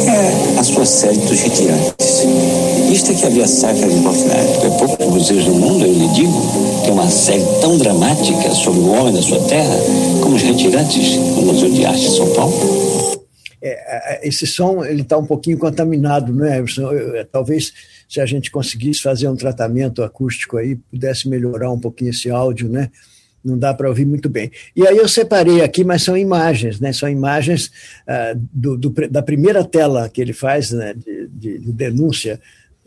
é 0.06 0.58
a 0.58 0.64
sua 0.64 0.86
série 0.86 1.18
dos 1.18 1.38
retirantes. 1.40 2.24
Isto 2.90 3.12
é 3.12 3.14
que 3.14 3.26
a 3.26 3.28
via 3.28 3.46
sacra 3.46 3.86
de 3.86 4.00
Portinari. 4.00 4.48
É 4.64 4.70
poucos 4.78 5.06
museus 5.06 5.44
do 5.44 5.52
mundo, 5.52 5.84
eu 5.84 5.92
lhe 5.92 6.08
digo, 6.08 6.42
tem 6.82 6.92
uma 6.92 7.10
série 7.10 7.44
tão 7.60 7.76
dramática 7.76 8.54
sobre 8.54 8.80
o 8.80 8.92
homem 8.92 9.12
da 9.12 9.20
sua 9.20 9.40
terra 9.40 9.76
como 10.22 10.36
os 10.36 10.42
retirantes 10.42 11.16
no 11.16 11.42
Museu 11.42 11.68
de 11.68 11.84
Arte 11.84 12.00
de 12.00 12.16
São 12.16 12.26
Paulo. 12.28 12.95
É, 13.60 14.24
é 14.24 14.28
esse 14.28 14.46
som 14.46 14.84
ele 14.84 15.02
está 15.02 15.16
um 15.16 15.26
pouquinho 15.26 15.58
contaminado, 15.58 16.32
não 16.32 16.44
é? 16.44 16.62
Talvez 17.30 17.72
se 18.08 18.20
a 18.20 18.26
gente 18.26 18.50
conseguisse 18.50 19.02
fazer 19.02 19.28
um 19.28 19.36
tratamento 19.36 20.02
acústico 20.02 20.56
aí, 20.56 20.76
pudesse 20.76 21.28
melhorar 21.28 21.72
um 21.72 21.78
pouquinho 21.78 22.10
esse 22.10 22.30
áudio, 22.30 22.68
né? 22.68 22.90
Não 23.44 23.56
dá 23.56 23.72
para 23.72 23.88
ouvir 23.88 24.04
muito 24.04 24.28
bem. 24.28 24.50
E 24.74 24.86
aí 24.86 24.96
eu 24.96 25.08
separei 25.08 25.62
aqui, 25.62 25.84
mas 25.84 26.02
são 26.02 26.16
imagens, 26.16 26.80
né? 26.80 26.92
São 26.92 27.08
imagens 27.08 27.66
uh, 27.66 28.40
do, 28.52 28.76
do, 28.76 28.90
da 29.08 29.22
primeira 29.22 29.64
tela 29.64 30.08
que 30.08 30.20
ele 30.20 30.32
faz 30.32 30.72
né? 30.72 30.94
de, 30.94 31.28
de, 31.28 31.58
de 31.58 31.72
denúncia 31.72 32.40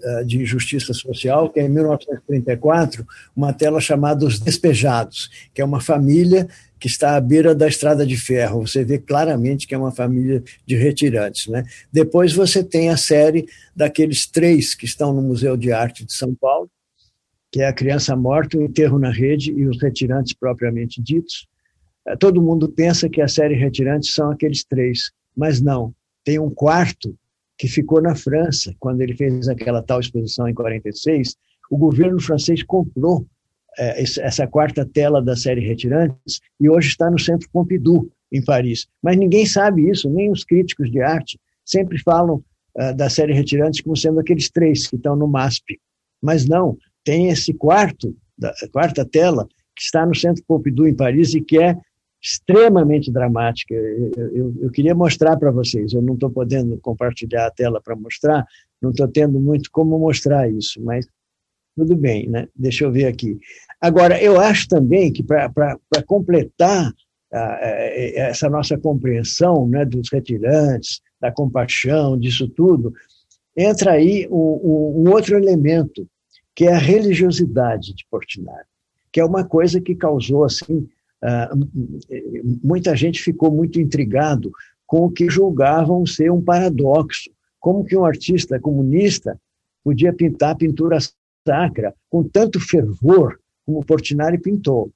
uh, 0.03 0.25
de 0.25 0.41
injustiça 0.41 0.93
social, 0.93 1.49
que 1.49 1.59
é 1.59 1.63
em 1.63 1.69
1934, 1.69 3.07
uma 3.35 3.53
tela 3.53 3.79
chamada 3.79 4.25
Os 4.25 4.39
Despejados, 4.39 5.29
que 5.53 5.61
é 5.61 5.65
uma 5.65 5.79
família 5.79 6.47
que 6.79 6.87
está 6.87 7.15
à 7.15 7.21
beira 7.21 7.53
da 7.53 7.67
estrada 7.67 8.05
de 8.05 8.15
ferro. 8.15 8.65
Você 8.65 8.83
vê 8.83 8.97
claramente 8.97 9.67
que 9.67 9.75
é 9.75 9.77
uma 9.77 9.91
família 9.91 10.43
de 10.65 10.75
retirantes. 10.75 11.47
Né? 11.47 11.63
Depois 11.91 12.33
você 12.33 12.63
tem 12.63 12.89
a 12.89 12.97
série 12.97 13.45
daqueles 13.75 14.25
três 14.25 14.73
que 14.73 14.85
estão 14.85 15.13
no 15.13 15.21
Museu 15.21 15.57
de 15.57 15.71
Arte 15.71 16.05
de 16.05 16.13
São 16.13 16.33
Paulo, 16.33 16.69
que 17.51 17.61
é 17.61 17.67
a 17.67 17.73
criança 17.73 18.15
morta, 18.15 18.57
o 18.57 18.63
enterro 18.63 18.97
na 18.97 19.11
rede 19.11 19.51
e 19.51 19.67
os 19.67 19.81
retirantes 19.81 20.33
propriamente 20.33 21.01
ditos. 21.01 21.47
Eh, 22.07 22.15
todo 22.15 22.41
mundo 22.41 22.69
pensa 22.69 23.09
que 23.09 23.21
a 23.21 23.27
série 23.27 23.55
Retirantes 23.55 24.13
são 24.13 24.31
aqueles 24.31 24.63
três, 24.63 25.11
mas 25.35 25.59
não. 25.59 25.93
Tem 26.23 26.39
um 26.39 26.49
quarto 26.49 27.15
que 27.57 27.67
ficou 27.67 28.01
na 28.01 28.15
França, 28.15 28.73
quando 28.79 29.01
ele 29.01 29.15
fez 29.15 29.49
aquela 29.49 29.81
tal 29.81 29.99
exposição 29.99 30.47
em 30.47 30.53
46. 30.53 31.35
O 31.69 31.77
governo 31.77 32.19
francês 32.21 32.63
comprou 32.63 33.25
é, 33.25 33.27
essa 33.77 34.47
quarta 34.47 34.85
tela 34.85 35.21
da 35.21 35.35
série 35.35 35.61
Retirantes, 35.61 36.39
e 36.59 36.69
hoje 36.69 36.89
está 36.89 37.09
no 37.09 37.19
Centro 37.19 37.49
Pompidou, 37.51 38.09
em 38.31 38.43
Paris. 38.43 38.87
Mas 39.01 39.17
ninguém 39.17 39.45
sabe 39.45 39.89
isso, 39.89 40.09
nem 40.09 40.31
os 40.31 40.43
críticos 40.43 40.91
de 40.91 41.01
arte 41.01 41.39
sempre 41.65 41.99
falam 41.99 42.43
uh, 42.77 42.95
da 42.95 43.09
série 43.09 43.33
Retirantes 43.33 43.81
como 43.81 43.95
sendo 43.95 44.19
aqueles 44.19 44.49
três 44.49 44.87
que 44.87 44.95
estão 44.95 45.15
no 45.15 45.27
MASP. 45.27 45.79
Mas 46.21 46.45
não, 46.45 46.77
tem 47.03 47.29
esse 47.29 47.53
quarto, 47.53 48.15
da 48.37 48.53
quarta 48.71 49.05
tela, 49.05 49.47
que 49.75 49.83
está 49.83 50.05
no 50.05 50.15
Centro 50.15 50.43
Pompidou, 50.47 50.87
em 50.87 50.95
Paris, 50.95 51.33
e 51.33 51.41
que 51.41 51.61
é 51.61 51.77
extremamente 52.21 53.11
dramática. 53.11 53.73
Eu, 53.73 54.11
eu, 54.33 54.55
eu 54.63 54.71
queria 54.71 54.93
mostrar 54.93 55.37
para 55.37 55.51
vocês, 55.51 55.93
eu 55.93 56.01
não 56.01 56.15
estou 56.15 56.29
podendo 56.29 56.77
compartilhar 56.79 57.47
a 57.47 57.51
tela 57.51 57.81
para 57.81 57.95
mostrar, 57.95 58.45
não 58.81 58.91
estou 58.91 59.07
tendo 59.07 59.39
muito 59.39 59.69
como 59.71 59.97
mostrar 59.97 60.49
isso, 60.49 60.81
mas 60.83 61.07
tudo 61.79 61.95
bem, 61.95 62.27
né? 62.27 62.47
Deixa 62.55 62.83
eu 62.83 62.91
ver 62.91 63.05
aqui. 63.05 63.39
Agora, 63.79 64.21
eu 64.21 64.39
acho 64.39 64.67
também 64.67 65.11
que 65.11 65.23
para 65.23 65.79
completar 66.05 66.93
essa 67.31 68.49
nossa 68.49 68.77
compreensão 68.77 69.67
né, 69.67 69.85
dos 69.85 70.09
retirantes, 70.11 70.99
da 71.21 71.31
compaixão, 71.31 72.17
disso 72.17 72.47
tudo, 72.49 72.93
entra 73.55 73.91
aí 73.93 74.27
um, 74.29 75.03
um, 75.05 75.11
outro 75.11 75.37
elemento, 75.37 76.07
que 76.55 76.65
é 76.65 76.73
a 76.73 76.77
religiosidade 76.77 77.93
de 77.93 78.05
Portinari, 78.09 78.65
que 79.11 79.19
é 79.19 79.25
uma 79.25 79.43
coisa 79.43 79.79
que 79.79 79.95
causou, 79.95 80.43
assim, 80.43 80.87
uh, 81.23 82.59
muita 82.63 82.95
gente 82.95 83.21
ficou 83.21 83.51
muito 83.51 83.79
intrigado 83.79 84.51
com 84.87 85.05
o 85.05 85.11
que 85.11 85.29
julgavam 85.29 86.05
ser 86.05 86.31
um 86.31 86.41
paradoxo. 86.41 87.29
Como 87.59 87.83
que 87.83 87.95
um 87.95 88.05
artista 88.05 88.59
comunista 88.59 89.39
podia 89.83 90.13
pintar 90.13 90.55
pinturas 90.55 91.13
sacra 91.49 91.93
com 92.09 92.23
tanto 92.23 92.59
fervor 92.59 93.39
como 93.65 93.83
Portinari 93.83 94.37
pintou. 94.37 94.91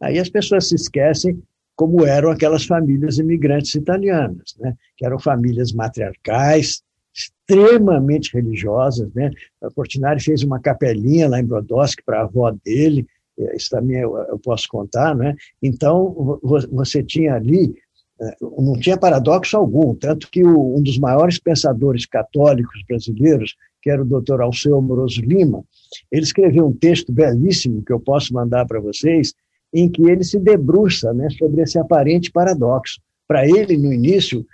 Aí 0.00 0.18
as 0.18 0.30
pessoas 0.30 0.68
se 0.68 0.74
esquecem 0.74 1.42
como 1.76 2.04
eram 2.04 2.30
aquelas 2.30 2.64
famílias 2.64 3.18
imigrantes 3.18 3.74
italianas, 3.74 4.56
né? 4.58 4.74
que 4.96 5.04
eram 5.04 5.18
famílias 5.18 5.72
matriarcais, 5.72 6.82
extremamente 7.14 8.34
religiosas. 8.34 9.12
Né? 9.14 9.30
Portinari 9.74 10.20
fez 10.20 10.42
uma 10.42 10.58
capelinha 10.58 11.28
lá 11.28 11.38
em 11.38 11.44
Brodowski 11.44 12.02
para 12.02 12.20
a 12.20 12.22
avó 12.24 12.50
dele, 12.64 13.06
eh, 13.38 13.56
isso 13.56 13.70
também 13.70 13.98
eu, 13.98 14.16
eu 14.16 14.38
posso 14.38 14.66
contar. 14.68 15.14
Né? 15.14 15.36
Então, 15.62 16.40
você 16.72 17.02
tinha 17.02 17.34
ali, 17.34 17.74
eh, 18.20 18.36
não 18.40 18.78
tinha 18.78 18.98
paradoxo 18.98 19.56
algum, 19.56 19.94
tanto 19.94 20.28
que 20.30 20.44
um 20.44 20.82
dos 20.82 20.98
maiores 20.98 21.38
pensadores 21.38 22.06
católicos 22.06 22.82
brasileiros, 22.88 23.54
que 23.82 23.90
era 23.90 24.02
o 24.02 24.04
doutor 24.04 24.40
Alceu 24.40 24.76
Amoroso 24.76 25.20
Lima, 25.20 25.64
ele 26.10 26.22
escreveu 26.22 26.66
um 26.66 26.72
texto 26.72 27.12
belíssimo 27.12 27.82
que 27.84 27.92
eu 27.92 28.00
posso 28.00 28.32
mandar 28.32 28.66
para 28.66 28.80
vocês, 28.80 29.34
em 29.72 29.88
que 29.90 30.02
ele 30.02 30.24
se 30.24 30.38
debruça 30.38 31.12
né, 31.12 31.28
sobre 31.30 31.62
esse 31.62 31.78
aparente 31.78 32.30
paradoxo. 32.30 33.00
Para 33.26 33.46
ele, 33.46 33.76
no 33.76 33.92
início, 33.92 34.44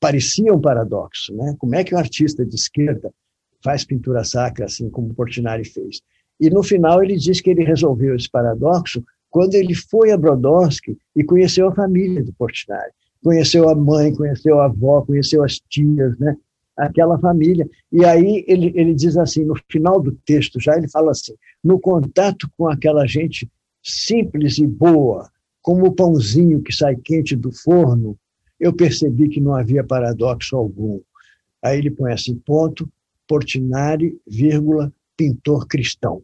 parecia 0.00 0.52
um 0.52 0.60
paradoxo. 0.60 1.34
Né? 1.34 1.54
Como 1.58 1.74
é 1.74 1.84
que 1.84 1.94
um 1.94 1.98
artista 1.98 2.44
de 2.44 2.54
esquerda 2.54 3.12
faz 3.62 3.84
pintura 3.84 4.24
sacra 4.24 4.66
assim 4.66 4.90
como 4.90 5.14
Portinari 5.14 5.64
fez? 5.64 6.00
E 6.38 6.50
no 6.50 6.62
final 6.62 7.02
ele 7.02 7.16
diz 7.16 7.40
que 7.40 7.50
ele 7.50 7.64
resolveu 7.64 8.14
esse 8.14 8.30
paradoxo 8.30 9.02
quando 9.30 9.54
ele 9.54 9.74
foi 9.74 10.12
a 10.12 10.16
Brodowski 10.16 10.96
e 11.14 11.24
conheceu 11.24 11.68
a 11.68 11.74
família 11.74 12.22
do 12.22 12.32
Portinari. 12.32 12.92
Conheceu 13.22 13.68
a 13.68 13.74
mãe, 13.74 14.14
conheceu 14.14 14.60
a 14.60 14.66
avó, 14.66 15.02
conheceu 15.02 15.42
as 15.42 15.58
tias, 15.58 16.18
né? 16.18 16.36
Aquela 16.76 17.18
família. 17.18 17.68
E 17.90 18.04
aí 18.04 18.44
ele, 18.46 18.72
ele 18.74 18.94
diz 18.94 19.16
assim, 19.16 19.44
no 19.44 19.54
final 19.70 20.00
do 20.00 20.12
texto 20.26 20.60
já, 20.60 20.76
ele 20.76 20.88
fala 20.88 21.12
assim, 21.12 21.34
no 21.62 21.80
contato 21.80 22.50
com 22.56 22.68
aquela 22.68 23.06
gente 23.06 23.50
simples 23.82 24.58
e 24.58 24.66
boa, 24.66 25.30
como 25.62 25.86
o 25.86 25.92
pãozinho 25.92 26.62
que 26.62 26.72
sai 26.72 26.96
quente 26.96 27.34
do 27.34 27.52
forno, 27.52 28.18
eu 28.58 28.72
percebi 28.72 29.28
que 29.28 29.40
não 29.40 29.54
havia 29.54 29.84
paradoxo 29.84 30.56
algum. 30.56 31.00
Aí 31.62 31.78
ele 31.78 31.90
põe 31.90 32.12
assim, 32.12 32.34
ponto, 32.36 32.88
Portinari, 33.26 34.18
vírgula, 34.26 34.92
pintor 35.16 35.66
cristão. 35.66 36.22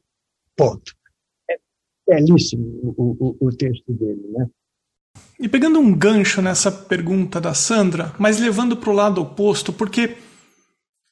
Ponto. 0.57 0.95
É 1.51 1.57
belíssimo 2.07 2.95
o, 2.97 3.37
o, 3.41 3.47
o 3.49 3.51
texto 3.51 3.93
dele, 3.93 4.23
né? 4.29 4.49
E 5.39 5.49
pegando 5.49 5.79
um 5.79 5.93
gancho 5.93 6.41
nessa 6.41 6.71
pergunta 6.71 7.41
da 7.41 7.53
Sandra, 7.53 8.15
mas 8.19 8.39
levando 8.39 8.77
para 8.77 8.91
o 8.91 8.95
lado 8.95 9.21
oposto, 9.21 9.73
porque 9.73 10.17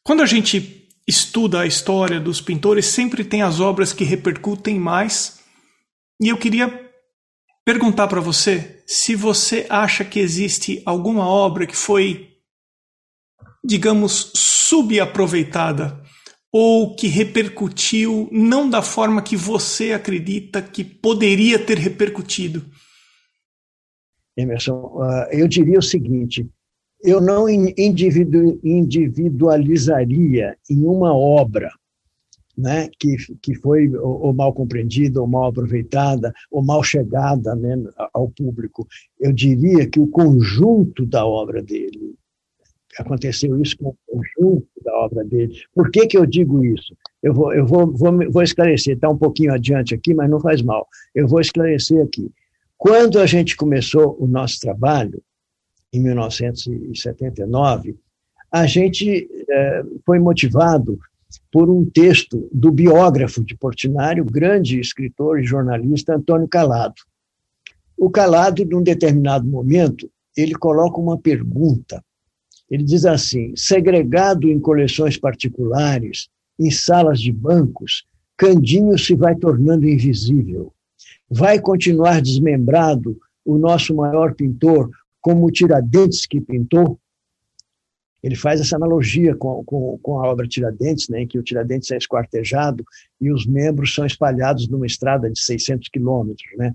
quando 0.02 0.22
a 0.22 0.26
gente 0.26 0.88
estuda 1.06 1.60
a 1.60 1.66
história 1.66 2.20
dos 2.20 2.40
pintores, 2.40 2.86
sempre 2.86 3.24
tem 3.24 3.42
as 3.42 3.60
obras 3.60 3.92
que 3.92 4.04
repercutem 4.04 4.78
mais. 4.78 5.40
E 6.20 6.28
eu 6.28 6.36
queria 6.36 6.90
perguntar 7.64 8.08
para 8.08 8.20
você 8.20 8.82
se 8.86 9.14
você 9.14 9.66
acha 9.68 10.04
que 10.04 10.20
existe 10.20 10.82
alguma 10.84 11.26
obra 11.26 11.66
que 11.66 11.76
foi, 11.76 12.36
digamos, 13.64 14.32
subaproveitada 14.34 16.00
ou 16.52 16.96
que 16.96 17.06
repercutiu 17.06 18.28
não 18.32 18.68
da 18.68 18.82
forma 18.82 19.22
que 19.22 19.36
você 19.36 19.92
acredita 19.92 20.60
que 20.60 20.82
poderia 20.82 21.58
ter 21.58 21.78
repercutido. 21.78 22.64
Emerson, 24.36 24.98
ah, 25.02 25.28
eu 25.30 25.46
diria 25.46 25.78
o 25.78 25.82
seguinte: 25.82 26.48
eu 27.02 27.20
não 27.20 27.48
individu, 27.48 28.60
individualizaria 28.62 30.56
em 30.68 30.84
uma 30.84 31.14
obra 31.14 31.70
né, 32.56 32.90
que, 32.98 33.16
que 33.40 33.54
foi 33.54 33.88
ou, 33.96 34.26
ou, 34.26 34.32
mal 34.32 34.52
compreendida, 34.52 35.20
ou 35.20 35.26
mal 35.26 35.46
aproveitada, 35.46 36.32
ou 36.50 36.62
mal 36.62 36.82
chegada 36.82 37.54
né, 37.54 37.76
ao 38.12 38.28
público. 38.28 38.86
Eu 39.18 39.32
diria 39.32 39.88
que 39.88 39.98
o 39.98 40.06
conjunto 40.06 41.06
da 41.06 41.24
obra 41.24 41.62
dele, 41.62 42.14
aconteceu 42.98 43.58
isso 43.60 43.76
com 43.78 43.88
o 43.88 43.96
conjunto 44.06 44.68
da 44.84 44.94
obra 44.98 45.24
dele. 45.24 45.54
Por 45.74 45.90
que, 45.90 46.06
que 46.06 46.18
eu 46.18 46.26
digo 46.26 46.64
isso? 46.64 46.94
Eu 47.22 47.32
vou, 47.32 47.54
eu 47.54 47.66
vou, 47.66 47.86
vou, 47.92 48.30
vou 48.30 48.42
esclarecer, 48.42 48.94
está 48.94 49.08
um 49.08 49.16
pouquinho 49.16 49.52
adiante 49.52 49.94
aqui, 49.94 50.12
mas 50.12 50.28
não 50.28 50.40
faz 50.40 50.60
mal. 50.60 50.86
Eu 51.14 51.26
vou 51.26 51.40
esclarecer 51.40 52.02
aqui. 52.02 52.30
Quando 52.76 53.18
a 53.18 53.26
gente 53.26 53.56
começou 53.56 54.16
o 54.18 54.26
nosso 54.26 54.58
trabalho, 54.60 55.22
em 55.92 56.00
1979, 56.00 57.96
a 58.52 58.66
gente 58.66 59.28
é, 59.48 59.82
foi 60.04 60.18
motivado 60.18 60.98
por 61.52 61.70
um 61.70 61.84
texto 61.88 62.48
do 62.52 62.72
biógrafo 62.72 63.44
de 63.44 63.56
Portinari, 63.56 64.20
o 64.20 64.24
grande 64.24 64.80
escritor 64.80 65.40
e 65.40 65.44
jornalista 65.44 66.16
Antônio 66.16 66.48
Calado. 66.48 66.94
O 67.96 68.10
Calado, 68.10 68.64
num 68.64 68.82
determinado 68.82 69.46
momento, 69.46 70.10
ele 70.36 70.54
coloca 70.54 70.98
uma 70.98 71.18
pergunta. 71.18 72.02
Ele 72.68 72.82
diz 72.82 73.04
assim: 73.04 73.52
segregado 73.56 74.48
em 74.50 74.58
coleções 74.58 75.16
particulares, 75.16 76.28
em 76.58 76.70
salas 76.70 77.20
de 77.20 77.32
bancos, 77.32 78.04
Candinho 78.36 78.98
se 78.98 79.14
vai 79.14 79.34
tornando 79.36 79.86
invisível. 79.86 80.72
Vai 81.28 81.60
continuar 81.60 82.22
desmembrado 82.22 83.18
o 83.44 83.58
nosso 83.58 83.94
maior 83.94 84.34
pintor, 84.34 84.90
como 85.20 85.46
o 85.46 85.50
Tiradentes 85.50 86.26
que 86.26 86.40
pintou? 86.40 86.98
Ele 88.22 88.36
faz 88.36 88.60
essa 88.60 88.76
analogia 88.76 89.34
com, 89.34 89.64
com, 89.64 89.98
com, 90.02 90.18
a 90.18 90.28
obra 90.28 90.46
Tiradentes, 90.46 91.08
né, 91.08 91.22
em 91.22 91.26
que 91.26 91.38
o 91.38 91.42
Tiradentes 91.42 91.90
é 91.90 91.96
esquartejado 91.96 92.84
e 93.20 93.32
os 93.32 93.46
membros 93.46 93.94
são 93.94 94.04
espalhados 94.04 94.68
numa 94.68 94.86
estrada 94.86 95.30
de 95.30 95.40
600 95.40 95.88
quilômetros. 95.88 96.50
Né? 96.56 96.72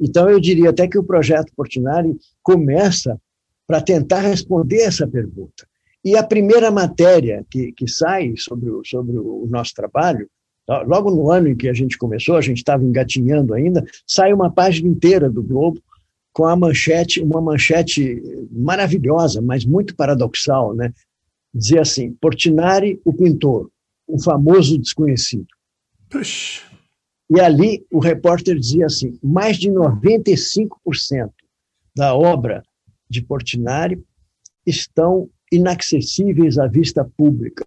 Então, 0.00 0.30
eu 0.30 0.38
diria 0.38 0.70
até 0.70 0.86
que 0.86 0.98
o 0.98 1.04
projeto 1.04 1.52
Portinari 1.56 2.16
começa 2.42 3.20
para 3.66 3.80
tentar 3.80 4.20
responder 4.20 4.82
essa 4.82 5.08
pergunta. 5.08 5.66
E 6.04 6.16
a 6.16 6.22
primeira 6.22 6.70
matéria 6.70 7.44
que, 7.50 7.72
que 7.72 7.88
sai 7.88 8.34
sobre 8.36 8.70
o, 8.70 8.84
sobre 8.84 9.18
o 9.18 9.44
nosso 9.50 9.74
trabalho, 9.74 10.28
logo 10.86 11.10
no 11.10 11.30
ano 11.32 11.48
em 11.48 11.56
que 11.56 11.68
a 11.68 11.72
gente 11.72 11.98
começou, 11.98 12.36
a 12.36 12.40
gente 12.40 12.58
estava 12.58 12.84
engatinhando 12.84 13.54
ainda, 13.54 13.84
sai 14.06 14.32
uma 14.32 14.50
página 14.50 14.88
inteira 14.88 15.28
do 15.28 15.42
Globo 15.42 15.82
com 16.36 16.44
a 16.44 16.54
manchete, 16.54 17.22
uma 17.22 17.40
manchete 17.40 18.22
maravilhosa, 18.50 19.40
mas 19.40 19.64
muito 19.64 19.96
paradoxal, 19.96 20.74
né? 20.74 20.92
Dizia 21.54 21.80
assim: 21.80 22.12
Portinari, 22.20 23.00
o 23.06 23.14
pintor, 23.14 23.70
o 24.06 24.22
famoso 24.22 24.76
desconhecido. 24.78 25.46
Puxa. 26.10 26.62
E 27.30 27.40
ali 27.40 27.86
o 27.90 28.00
repórter 28.00 28.58
dizia 28.58 28.84
assim: 28.84 29.18
mais 29.22 29.56
de 29.56 29.70
95% 29.70 30.68
da 31.96 32.14
obra 32.14 32.62
de 33.08 33.22
Portinari 33.22 34.04
estão 34.66 35.30
inacessíveis 35.50 36.58
à 36.58 36.66
vista 36.66 37.02
pública, 37.16 37.64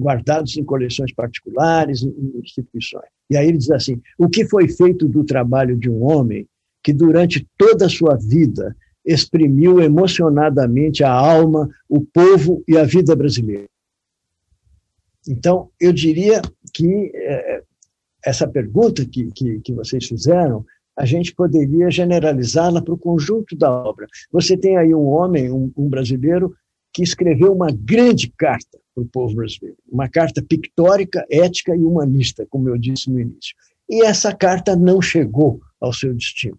guardados 0.00 0.56
em 0.56 0.64
coleções 0.64 1.12
particulares, 1.12 2.02
em 2.02 2.40
instituições. 2.42 3.10
E 3.28 3.36
aí 3.36 3.46
ele 3.46 3.58
diz 3.58 3.70
assim: 3.70 4.00
o 4.16 4.26
que 4.26 4.46
foi 4.46 4.70
feito 4.70 5.06
do 5.06 5.22
trabalho 5.22 5.76
de 5.76 5.90
um 5.90 6.02
homem 6.02 6.48
que 6.86 6.92
durante 6.92 7.44
toda 7.58 7.86
a 7.86 7.88
sua 7.88 8.14
vida 8.14 8.76
exprimiu 9.04 9.80
emocionadamente 9.80 11.02
a 11.02 11.10
alma, 11.10 11.68
o 11.88 12.00
povo 12.00 12.62
e 12.68 12.78
a 12.78 12.84
vida 12.84 13.16
brasileira. 13.16 13.66
Então, 15.28 15.68
eu 15.80 15.92
diria 15.92 16.40
que 16.72 17.10
é, 17.12 17.64
essa 18.24 18.46
pergunta 18.46 19.04
que, 19.04 19.32
que, 19.32 19.58
que 19.62 19.72
vocês 19.72 20.06
fizeram, 20.06 20.64
a 20.96 21.04
gente 21.04 21.34
poderia 21.34 21.90
generalizá-la 21.90 22.80
para 22.80 22.94
o 22.94 22.98
conjunto 22.98 23.56
da 23.56 23.68
obra. 23.68 24.06
Você 24.30 24.56
tem 24.56 24.76
aí 24.76 24.94
um 24.94 25.08
homem, 25.08 25.50
um, 25.50 25.72
um 25.76 25.88
brasileiro, 25.88 26.54
que 26.94 27.02
escreveu 27.02 27.52
uma 27.52 27.72
grande 27.72 28.32
carta 28.38 28.78
para 28.94 29.02
o 29.02 29.08
povo 29.08 29.34
brasileiro, 29.34 29.76
uma 29.90 30.08
carta 30.08 30.40
pictórica, 30.40 31.26
ética 31.28 31.74
e 31.74 31.80
humanista, 31.80 32.46
como 32.48 32.68
eu 32.68 32.78
disse 32.78 33.10
no 33.10 33.18
início. 33.18 33.56
E 33.90 34.04
essa 34.04 34.32
carta 34.32 34.76
não 34.76 35.02
chegou 35.02 35.60
ao 35.80 35.92
seu 35.92 36.14
destino. 36.14 36.56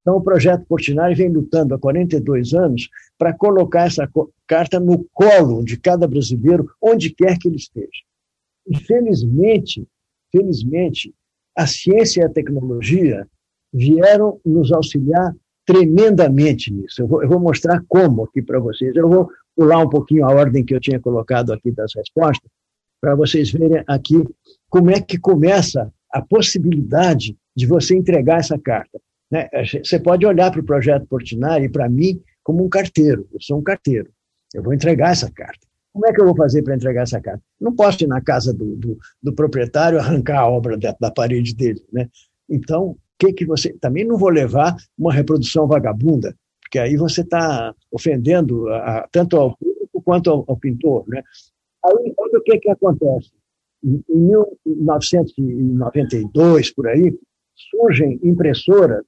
Então, 0.00 0.16
o 0.16 0.22
projeto 0.22 0.64
Portinari 0.66 1.14
vem 1.14 1.30
lutando 1.30 1.74
há 1.74 1.78
42 1.78 2.54
anos 2.54 2.88
para 3.18 3.34
colocar 3.34 3.86
essa 3.86 4.08
carta 4.46 4.80
no 4.80 5.04
colo 5.12 5.62
de 5.62 5.78
cada 5.78 6.08
brasileiro, 6.08 6.70
onde 6.80 7.10
quer 7.10 7.38
que 7.38 7.48
ele 7.48 7.56
esteja. 7.56 8.02
E, 8.66 8.76
felizmente, 8.78 9.86
felizmente, 10.32 11.14
a 11.56 11.66
ciência 11.66 12.22
e 12.22 12.24
a 12.24 12.30
tecnologia 12.30 13.26
vieram 13.72 14.40
nos 14.44 14.72
auxiliar 14.72 15.34
tremendamente 15.66 16.72
nisso. 16.72 17.02
Eu 17.02 17.06
vou, 17.06 17.22
eu 17.22 17.28
vou 17.28 17.38
mostrar 17.38 17.82
como 17.86 18.24
aqui 18.24 18.40
para 18.42 18.58
vocês. 18.58 18.94
Eu 18.96 19.08
vou 19.08 19.30
pular 19.54 19.78
um 19.78 19.88
pouquinho 19.88 20.24
a 20.24 20.32
ordem 20.32 20.64
que 20.64 20.74
eu 20.74 20.80
tinha 20.80 20.98
colocado 20.98 21.52
aqui 21.52 21.70
das 21.70 21.94
respostas, 21.94 22.50
para 23.00 23.14
vocês 23.14 23.50
verem 23.50 23.82
aqui 23.86 24.24
como 24.68 24.90
é 24.90 25.00
que 25.00 25.18
começa 25.18 25.92
a 26.10 26.22
possibilidade 26.22 27.36
de 27.54 27.66
você 27.66 27.96
entregar 27.96 28.40
essa 28.40 28.58
carta. 28.58 29.00
Né? 29.30 29.48
Você 29.84 29.98
pode 29.98 30.26
olhar 30.26 30.50
para 30.50 30.60
o 30.60 30.64
projeto 30.64 31.06
Portinari 31.06 31.66
e 31.66 31.68
para 31.68 31.88
mim 31.88 32.20
como 32.42 32.64
um 32.64 32.68
carteiro. 32.68 33.28
Eu 33.32 33.40
sou 33.40 33.58
um 33.58 33.62
carteiro. 33.62 34.10
Eu 34.52 34.62
vou 34.62 34.74
entregar 34.74 35.12
essa 35.12 35.30
carta. 35.30 35.70
Como 35.92 36.06
é 36.06 36.12
que 36.12 36.20
eu 36.20 36.26
vou 36.26 36.36
fazer 36.36 36.62
para 36.62 36.74
entregar 36.74 37.02
essa 37.02 37.20
carta? 37.20 37.42
Não 37.60 37.74
posso 37.74 38.04
ir 38.04 38.06
na 38.06 38.20
casa 38.20 38.52
do, 38.52 38.76
do, 38.76 38.98
do 39.22 39.32
proprietário 39.32 39.98
arrancar 40.00 40.40
a 40.40 40.48
obra 40.48 40.76
da, 40.76 40.94
da 40.98 41.10
parede 41.10 41.54
dele. 41.54 41.82
Né? 41.92 42.08
Então, 42.48 42.96
que 43.18 43.32
que 43.32 43.44
você. 43.44 43.72
Também 43.74 44.04
não 44.04 44.16
vou 44.16 44.30
levar 44.30 44.76
uma 44.98 45.12
reprodução 45.12 45.66
vagabunda, 45.66 46.34
porque 46.60 46.78
aí 46.78 46.96
você 46.96 47.22
está 47.22 47.74
ofendendo 47.90 48.68
a, 48.68 49.08
tanto 49.12 49.36
ao 49.36 49.56
público 49.56 50.00
quanto 50.02 50.30
ao, 50.30 50.44
ao 50.48 50.56
pintor. 50.56 51.04
Né? 51.08 51.22
Aí, 51.84 52.14
olha 52.16 52.38
o 52.38 52.42
que, 52.42 52.58
que 52.58 52.70
acontece. 52.70 53.32
Em 53.82 54.02
1992, 54.08 56.70
por 56.72 56.88
aí, 56.88 57.12
surgem 57.70 58.20
impressoras 58.22 59.04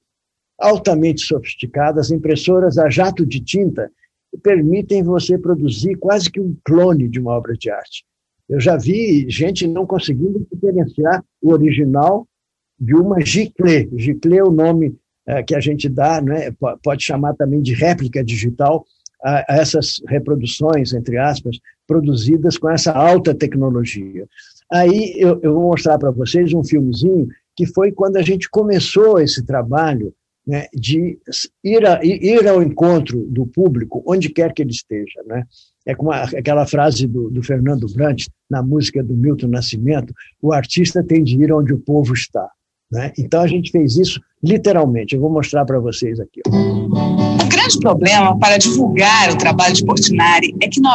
altamente 0.63 1.21
sofisticadas, 1.21 2.09
impressoras 2.09 2.77
a 2.77 2.89
jato 2.89 3.25
de 3.25 3.39
tinta, 3.39 3.91
que 4.31 4.37
permitem 4.37 5.03
você 5.03 5.37
produzir 5.37 5.95
quase 5.95 6.31
que 6.31 6.39
um 6.39 6.55
clone 6.63 7.09
de 7.09 7.19
uma 7.19 7.33
obra 7.33 7.53
de 7.53 7.69
arte. 7.69 8.05
Eu 8.49 8.59
já 8.59 8.77
vi 8.77 9.29
gente 9.29 9.67
não 9.67 9.85
conseguindo 9.85 10.45
diferenciar 10.51 11.23
o 11.41 11.51
original 11.51 12.27
de 12.79 12.95
uma 12.95 13.19
giclée. 13.21 13.89
Giclée 13.95 14.39
é 14.39 14.43
o 14.43 14.51
nome 14.51 14.95
é, 15.25 15.43
que 15.43 15.55
a 15.55 15.59
gente 15.59 15.87
dá, 15.87 16.21
né? 16.21 16.51
pode 16.83 17.03
chamar 17.03 17.33
também 17.35 17.61
de 17.61 17.73
réplica 17.73 18.23
digital, 18.23 18.85
a, 19.23 19.53
a 19.53 19.57
essas 19.57 20.01
reproduções, 20.07 20.93
entre 20.93 21.17
aspas, 21.17 21.57
produzidas 21.87 22.57
com 22.57 22.69
essa 22.69 22.91
alta 22.91 23.33
tecnologia. 23.33 24.27
Aí 24.71 25.13
eu, 25.17 25.39
eu 25.41 25.53
vou 25.53 25.63
mostrar 25.63 25.97
para 25.97 26.11
vocês 26.11 26.53
um 26.53 26.63
filmezinho 26.63 27.27
que 27.55 27.65
foi 27.65 27.91
quando 27.91 28.17
a 28.17 28.21
gente 28.21 28.49
começou 28.49 29.19
esse 29.19 29.45
trabalho 29.45 30.13
né, 30.45 30.67
de 30.73 31.17
ir, 31.63 31.85
a, 31.85 32.03
ir 32.03 32.47
ao 32.47 32.61
encontro 32.61 33.25
do 33.29 33.45
público, 33.45 34.03
onde 34.05 34.29
quer 34.29 34.53
que 34.53 34.61
ele 34.61 34.71
esteja. 34.71 35.21
Né? 35.25 35.43
É 35.85 35.95
como 35.95 36.11
aquela 36.11 36.65
frase 36.65 37.07
do, 37.07 37.29
do 37.29 37.41
Fernando 37.41 37.87
Brandt, 37.93 38.29
na 38.49 38.61
música 38.61 39.03
do 39.03 39.15
Milton 39.15 39.47
Nascimento: 39.47 40.13
o 40.41 40.53
artista 40.53 41.03
tem 41.03 41.23
de 41.23 41.41
ir 41.41 41.51
onde 41.51 41.73
o 41.73 41.79
povo 41.79 42.13
está. 42.13 42.47
Né? 42.93 43.11
Então 43.17 43.41
a 43.41 43.47
gente 43.47 43.71
fez 43.71 43.97
isso 43.97 44.21
literalmente. 44.43 45.15
Eu 45.15 45.21
vou 45.21 45.31
mostrar 45.31 45.65
para 45.65 45.79
vocês 45.79 46.19
aqui. 46.19 46.41
O 46.47 47.47
grande 47.49 47.79
problema 47.79 48.37
para 48.37 48.57
divulgar 48.57 49.31
o 49.31 49.37
trabalho 49.37 49.73
de 49.73 49.83
Portinari 49.83 50.53
é 50.61 50.67
que 50.67 50.79
95% 50.79 50.87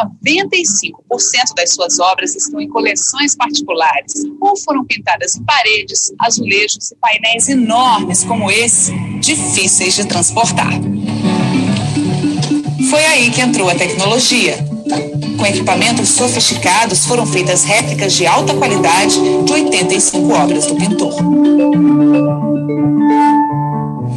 das 1.57 1.73
suas 1.73 1.99
obras 1.99 2.35
estão 2.35 2.61
em 2.61 2.69
coleções 2.69 3.35
particulares 3.35 4.13
ou 4.39 4.55
foram 4.57 4.85
pintadas 4.85 5.35
em 5.35 5.43
paredes, 5.43 6.13
azulejos 6.19 6.91
e 6.91 6.95
painéis 6.95 7.49
enormes 7.49 8.23
como 8.23 8.49
esse, 8.49 8.93
difíceis 9.29 9.93
de 9.93 10.05
transportar. 10.05 10.73
Foi 12.89 13.05
aí 13.05 13.29
que 13.29 13.41
entrou 13.41 13.69
a 13.69 13.75
tecnologia. 13.75 14.57
Com 15.37 15.45
equipamentos 15.45 16.09
sofisticados, 16.09 17.05
foram 17.05 17.27
feitas 17.27 17.63
réplicas 17.63 18.13
de 18.13 18.25
alta 18.25 18.55
qualidade 18.55 19.19
de 19.45 19.53
85 19.53 20.33
obras 20.33 20.65
do 20.65 20.75
pintor. 20.75 21.13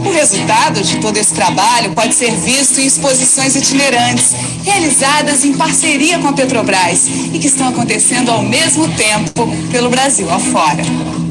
O 0.05 0.11
resultado 0.11 0.82
de 0.82 0.96
todo 0.96 1.16
esse 1.16 1.32
trabalho 1.32 1.92
pode 1.92 2.14
ser 2.14 2.32
visto 2.32 2.80
em 2.80 2.86
exposições 2.86 3.55
itinerantes, 3.55 4.32
realizadas 4.64 5.44
em 5.44 5.53
parceria 5.55 6.18
com 6.18 6.28
a 6.28 6.32
Petrobras 6.32 7.07
e 7.32 7.38
que 7.38 7.46
estão 7.46 7.68
acontecendo 7.68 8.30
ao 8.30 8.42
mesmo 8.42 8.88
tempo 8.88 9.48
pelo 9.70 9.90
Brasil 9.90 10.28
afora. 10.28 10.82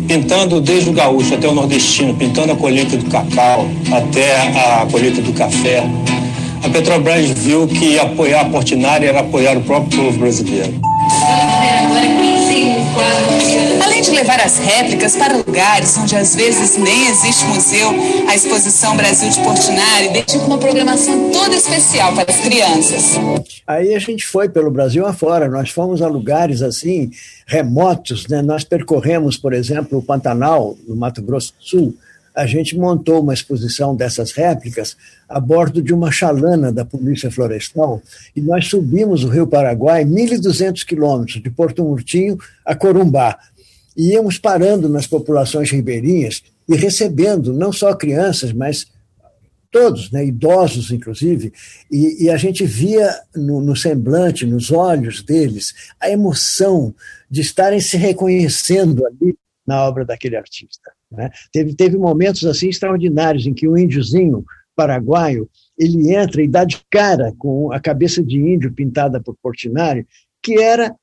Pintando 0.07 0.61
desde 0.61 0.89
o 0.89 0.93
gaúcho 0.93 1.35
até 1.35 1.47
o 1.47 1.53
nordestino, 1.53 2.13
pintando 2.13 2.53
a 2.53 2.55
colheita 2.55 2.95
do 2.95 3.05
cacau 3.09 3.67
até 3.91 4.41
a 4.41 4.87
colheita 4.89 5.21
do 5.21 5.33
café, 5.33 5.83
a 6.63 6.69
Petrobras 6.69 7.29
viu 7.31 7.67
que 7.67 7.99
apoiar 7.99 8.41
a 8.41 8.45
Portinari 8.45 9.05
era 9.05 9.19
apoiar 9.19 9.57
o 9.57 9.61
próprio 9.61 10.03
povo 10.03 10.17
brasileiro. 10.17 10.73
Além 11.91 12.17
de 12.17 13.70
levar 14.21 14.39
as 14.39 14.59
réplicas 14.59 15.15
para 15.15 15.35
lugares 15.35 15.97
onde 15.97 16.15
às 16.15 16.35
vezes 16.35 16.77
nem 16.77 17.07
existe 17.07 17.43
museu, 17.45 17.89
a 18.29 18.35
exposição 18.35 18.95
Brasil 18.95 19.27
de 19.31 19.39
Portinari 19.39 20.09
dedica 20.09 20.45
uma 20.45 20.59
programação 20.59 21.31
toda 21.31 21.55
especial 21.55 22.13
para 22.13 22.31
as 22.31 22.39
crianças. 22.39 23.19
Aí 23.65 23.95
a 23.95 23.99
gente 23.99 24.27
foi 24.27 24.47
pelo 24.47 24.69
Brasil 24.69 25.07
afora, 25.07 25.49
nós 25.49 25.71
fomos 25.71 26.03
a 26.03 26.07
lugares 26.07 26.61
assim 26.61 27.09
remotos, 27.47 28.27
né? 28.27 28.43
Nós 28.43 28.63
percorremos, 28.63 29.37
por 29.37 29.53
exemplo, 29.53 29.97
o 29.97 30.03
Pantanal, 30.03 30.77
no 30.87 30.95
Mato 30.95 31.23
Grosso 31.23 31.55
do 31.59 31.65
Sul, 31.65 31.97
a 32.35 32.45
gente 32.45 32.77
montou 32.77 33.21
uma 33.21 33.33
exposição 33.33 33.95
dessas 33.95 34.31
réplicas 34.31 34.95
a 35.27 35.39
bordo 35.39 35.81
de 35.81 35.93
uma 35.93 36.11
chalana 36.11 36.71
da 36.71 36.85
Polícia 36.85 37.29
Florestal 37.29 38.01
e 38.35 38.41
nós 38.41 38.67
subimos 38.67 39.23
o 39.23 39.29
Rio 39.29 39.47
Paraguai 39.47 40.05
1.200 40.05 40.85
quilômetros, 40.85 41.41
de 41.41 41.49
Porto 41.49 41.83
Murtinho 41.83 42.37
a 42.65 42.75
Corumbá. 42.75 43.37
E 43.95 44.13
íamos 44.13 44.37
parando 44.37 44.87
nas 44.87 45.07
populações 45.07 45.69
ribeirinhas 45.69 46.43
e 46.67 46.75
recebendo 46.75 47.53
não 47.53 47.71
só 47.71 47.93
crianças, 47.93 48.53
mas 48.53 48.87
todos, 49.71 50.11
né, 50.11 50.25
idosos 50.25 50.91
inclusive, 50.91 51.53
e, 51.89 52.25
e 52.25 52.29
a 52.29 52.35
gente 52.35 52.65
via 52.65 53.09
no, 53.33 53.61
no, 53.61 53.75
semblante, 53.75 54.45
nos 54.45 54.69
olhos 54.71 55.23
deles, 55.23 55.73
a 55.99 56.09
emoção 56.09 56.93
de 57.29 57.41
estarem 57.41 57.79
se 57.79 57.95
reconhecendo 57.95 59.05
ali 59.05 59.35
na 59.65 59.87
obra 59.87 60.03
daquele 60.03 60.35
artista. 60.35 60.91
Né? 61.09 61.29
Teve, 61.51 61.73
teve 61.73 61.97
momentos 61.97 62.45
assim 62.45 62.67
extraordinários 62.69 63.47
em 63.47 63.53
que 63.53 63.67
o 63.67 63.77
índiozinho 63.77 64.43
paraguaio 64.75 65.49
ele 65.77 66.13
entra 66.13 66.41
e 66.41 66.47
dá 66.47 66.63
de 66.63 66.81
cara 66.89 67.33
com 67.37 67.71
a 67.71 67.79
cabeça 67.79 68.21
de 68.21 68.37
índio 68.37 68.73
pintada 68.73 69.21
por 69.21 69.35
Portinari, 69.41 70.05
que 70.41 70.61
era 70.61 70.95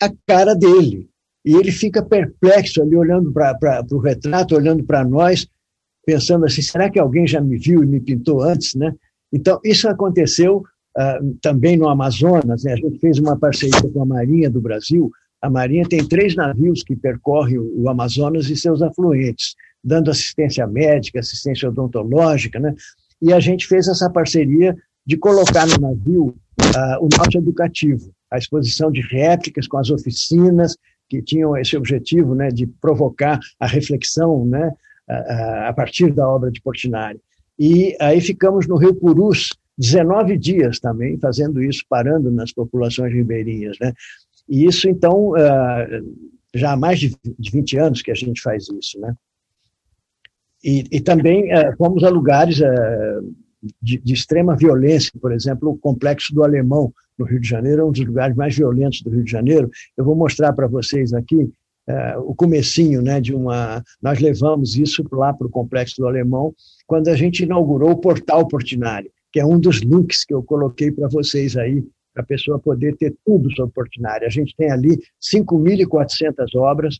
a 0.00 0.10
cara 0.26 0.54
dele. 0.54 1.08
E 1.46 1.54
ele 1.54 1.70
fica 1.70 2.02
perplexo 2.02 2.82
ali, 2.82 2.96
olhando 2.96 3.32
para 3.32 3.86
o 3.92 3.98
retrato, 3.98 4.56
olhando 4.56 4.84
para 4.84 5.04
nós, 5.04 5.46
pensando 6.04 6.44
assim: 6.44 6.60
será 6.60 6.90
que 6.90 6.98
alguém 6.98 7.26
já 7.26 7.40
me 7.40 7.56
viu 7.56 7.82
e 7.82 7.86
me 7.86 8.00
pintou 8.00 8.42
antes? 8.42 8.74
Né? 8.74 8.92
Então, 9.32 9.60
isso 9.64 9.88
aconteceu 9.88 10.64
uh, 10.98 11.36
também 11.40 11.76
no 11.76 11.88
Amazonas. 11.88 12.64
Né? 12.64 12.72
A 12.72 12.76
gente 12.76 12.98
fez 12.98 13.18
uma 13.18 13.38
parceria 13.38 13.88
com 13.92 14.02
a 14.02 14.06
Marinha 14.06 14.50
do 14.50 14.60
Brasil 14.60 15.10
a 15.46 15.50
Marinha 15.50 15.88
tem 15.88 16.06
três 16.06 16.34
navios 16.34 16.82
que 16.82 16.96
percorrem 16.96 17.58
o 17.58 17.88
Amazonas 17.88 18.48
e 18.48 18.56
seus 18.56 18.82
afluentes, 18.82 19.54
dando 19.82 20.10
assistência 20.10 20.66
médica, 20.66 21.20
assistência 21.20 21.68
odontológica, 21.68 22.58
né? 22.58 22.74
E 23.20 23.32
a 23.32 23.40
gente 23.40 23.66
fez 23.66 23.86
essa 23.88 24.10
parceria 24.10 24.76
de 25.06 25.16
colocar 25.16 25.66
no 25.66 25.78
navio 25.78 26.26
uh, 26.26 27.04
o 27.04 27.08
nosso 27.16 27.38
educativo, 27.38 28.10
a 28.30 28.38
exposição 28.38 28.90
de 28.90 29.00
réplicas 29.00 29.68
com 29.68 29.78
as 29.78 29.90
oficinas 29.90 30.76
que 31.08 31.22
tinham 31.22 31.56
esse 31.56 31.76
objetivo, 31.76 32.34
né, 32.34 32.48
de 32.48 32.66
provocar 32.66 33.38
a 33.58 33.66
reflexão, 33.66 34.44
né, 34.44 34.72
a, 35.08 35.68
a 35.68 35.72
partir 35.72 36.12
da 36.12 36.28
obra 36.28 36.50
de 36.50 36.60
Portinari. 36.60 37.20
E 37.58 37.96
aí 38.00 38.20
ficamos 38.20 38.66
no 38.66 38.76
Rio 38.76 38.94
Purus 38.94 39.50
19 39.78 40.36
dias 40.36 40.78
também 40.80 41.18
fazendo 41.18 41.62
isso, 41.62 41.84
parando 41.88 42.30
nas 42.30 42.52
populações 42.52 43.12
ribeirinhas, 43.12 43.76
né? 43.80 43.92
E 44.48 44.64
isso, 44.64 44.88
então, 44.88 45.34
ah, 45.34 45.86
já 46.54 46.72
há 46.72 46.76
mais 46.76 46.98
de 46.98 47.14
20 47.52 47.78
anos 47.78 48.02
que 48.02 48.10
a 48.10 48.14
gente 48.14 48.40
faz 48.40 48.68
isso, 48.68 48.98
né? 49.00 49.14
E, 50.64 50.84
e 50.90 51.00
também 51.00 51.52
ah, 51.52 51.74
fomos 51.76 52.04
a 52.04 52.08
lugares 52.08 52.62
ah, 52.62 53.20
de, 53.82 53.98
de, 53.98 54.12
extrema 54.12 54.56
violência, 54.56 55.12
por 55.20 55.32
exemplo, 55.32 55.70
o 55.70 55.78
Complexo 55.78 56.34
do 56.34 56.44
Alemão, 56.44 56.92
no 57.18 57.24
Rio 57.24 57.40
de 57.40 57.48
Janeiro, 57.48 57.82
é 57.82 57.84
um 57.84 57.92
dos 57.92 58.04
lugares 58.04 58.36
mais 58.36 58.54
violentos 58.54 59.02
do 59.02 59.10
Rio 59.10 59.24
de 59.24 59.30
Janeiro. 59.30 59.70
Eu 59.96 60.04
vou 60.04 60.14
mostrar 60.14 60.52
para 60.52 60.66
vocês 60.66 61.12
aqui 61.12 61.50
o 62.24 62.34
comecinho 62.34 63.00
né, 63.00 63.20
de 63.20 63.34
uma... 63.34 63.82
Nós 64.02 64.18
levamos 64.18 64.76
isso 64.76 65.04
lá 65.12 65.32
para 65.32 65.46
o 65.46 65.50
Complexo 65.50 65.96
do 65.98 66.06
Alemão, 66.06 66.52
quando 66.86 67.08
a 67.08 67.16
gente 67.16 67.44
inaugurou 67.44 67.92
o 67.92 68.00
Portal 68.00 68.46
Portinari, 68.48 69.10
que 69.32 69.40
é 69.40 69.46
um 69.46 69.58
dos 69.58 69.78
links 69.78 70.24
que 70.24 70.34
eu 70.34 70.42
coloquei 70.42 70.90
para 70.90 71.08
vocês 71.08 71.56
aí 71.56 71.84
para 72.12 72.22
a 72.22 72.26
pessoa 72.26 72.58
poder 72.58 72.96
ter 72.96 73.14
tudo 73.24 73.54
sobre 73.54 73.74
Portinari. 73.74 74.24
A 74.24 74.30
gente 74.30 74.54
tem 74.56 74.70
ali 74.70 74.98
5.400 75.20 76.54
obras, 76.56 76.98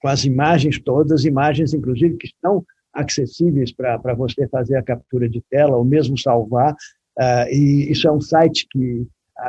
com 0.00 0.08
as 0.08 0.24
imagens 0.24 0.80
todas, 0.80 1.24
imagens 1.24 1.74
inclusive 1.74 2.16
que 2.16 2.26
estão 2.26 2.64
acessíveis 2.98 3.72
para 3.72 4.14
você 4.14 4.46
fazer 4.48 4.76
a 4.76 4.82
captura 4.82 5.28
de 5.28 5.42
tela 5.50 5.76
ou 5.76 5.84
mesmo 5.84 6.18
salvar. 6.18 6.72
Uh, 7.18 7.52
e 7.52 7.90
isso 7.90 8.06
é 8.06 8.12
um 8.12 8.20
site 8.20 8.66
que 8.70 9.06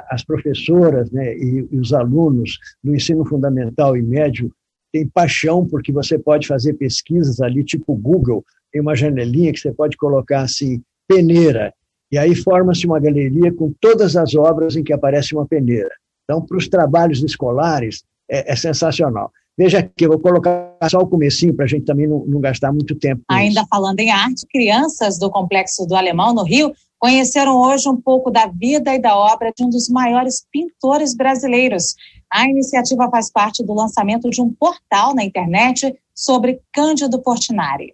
as 0.10 0.24
professoras 0.24 1.12
né, 1.12 1.36
e, 1.36 1.68
e 1.72 1.78
os 1.78 1.94
alunos 1.94 2.58
do 2.84 2.96
ensino 2.96 3.26
fundamental 3.26 3.98
e 3.98 4.02
médio 4.02 4.52
têm 4.92 5.08
paixão, 5.08 5.66
porque 5.68 5.92
você 5.92 6.18
pode 6.18 6.48
fazer 6.48 6.74
pesquisas 6.74 7.42
ali, 7.42 7.64
tipo 7.64 7.96
Google, 7.96 8.44
tem 8.72 8.82
uma 8.82 8.96
janelinha 8.96 9.52
que 9.52 9.60
você 9.60 9.72
pode 9.72 9.98
colocar 9.98 10.42
assim, 10.42 10.82
peneira, 11.08 11.74
e 12.12 12.18
aí 12.18 12.36
forma-se 12.36 12.86
uma 12.86 13.00
galeria 13.00 13.54
com 13.54 13.74
todas 13.80 14.16
as 14.16 14.34
obras 14.36 14.76
em 14.76 14.84
que 14.84 14.94
aparece 14.94 15.36
uma 15.36 15.46
peneira. 15.46 15.92
Então, 16.24 16.44
para 16.44 16.58
os 16.58 16.68
trabalhos 16.68 17.24
escolares, 17.24 18.04
é, 18.30 18.52
é 18.52 18.56
sensacional. 18.56 19.32
Veja 19.60 19.80
aqui, 19.80 20.06
eu 20.06 20.12
vou 20.12 20.20
colocar 20.20 20.74
só 20.90 21.00
o 21.00 21.08
comecinho 21.08 21.54
para 21.54 21.66
a 21.66 21.68
gente 21.68 21.84
também 21.84 22.08
não, 22.08 22.24
não, 22.26 22.40
gastar 22.40 22.72
muito 22.72 22.96
tempo. 22.96 23.22
Ainda 23.28 23.60
isso. 23.60 23.70
falando 23.70 24.00
em 24.00 24.10
arte, 24.10 24.48
crianças 24.48 25.20
do 25.20 25.30
Complexo 25.30 25.86
do 25.86 25.98
Alemão, 25.98 26.34
no 26.34 26.44
Rio, 26.44 26.72
conheceram 26.98 27.58
hoje 27.58 27.90
um 27.90 28.00
pouco 28.00 28.32
da 28.32 28.48
vida 28.48 28.96
e 28.96 29.00
da 29.00 29.18
obra 29.18 29.52
de 29.54 29.62
um 29.66 29.70
dos 29.70 29.90
maiores 29.90 30.46
pintores 30.50 31.14
brasileiros. 31.14 31.94
A 32.32 32.48
iniciativa 32.48 33.10
faz 33.12 33.30
parte 33.30 33.62
do 33.62 33.74
lançamento 33.74 34.30
de 34.30 34.42
um 34.42 34.50
portal 34.50 35.14
na 35.14 35.26
internet 35.26 35.94
sobre 36.16 36.62
Cândido 36.72 37.22
Portinari. 37.22 37.94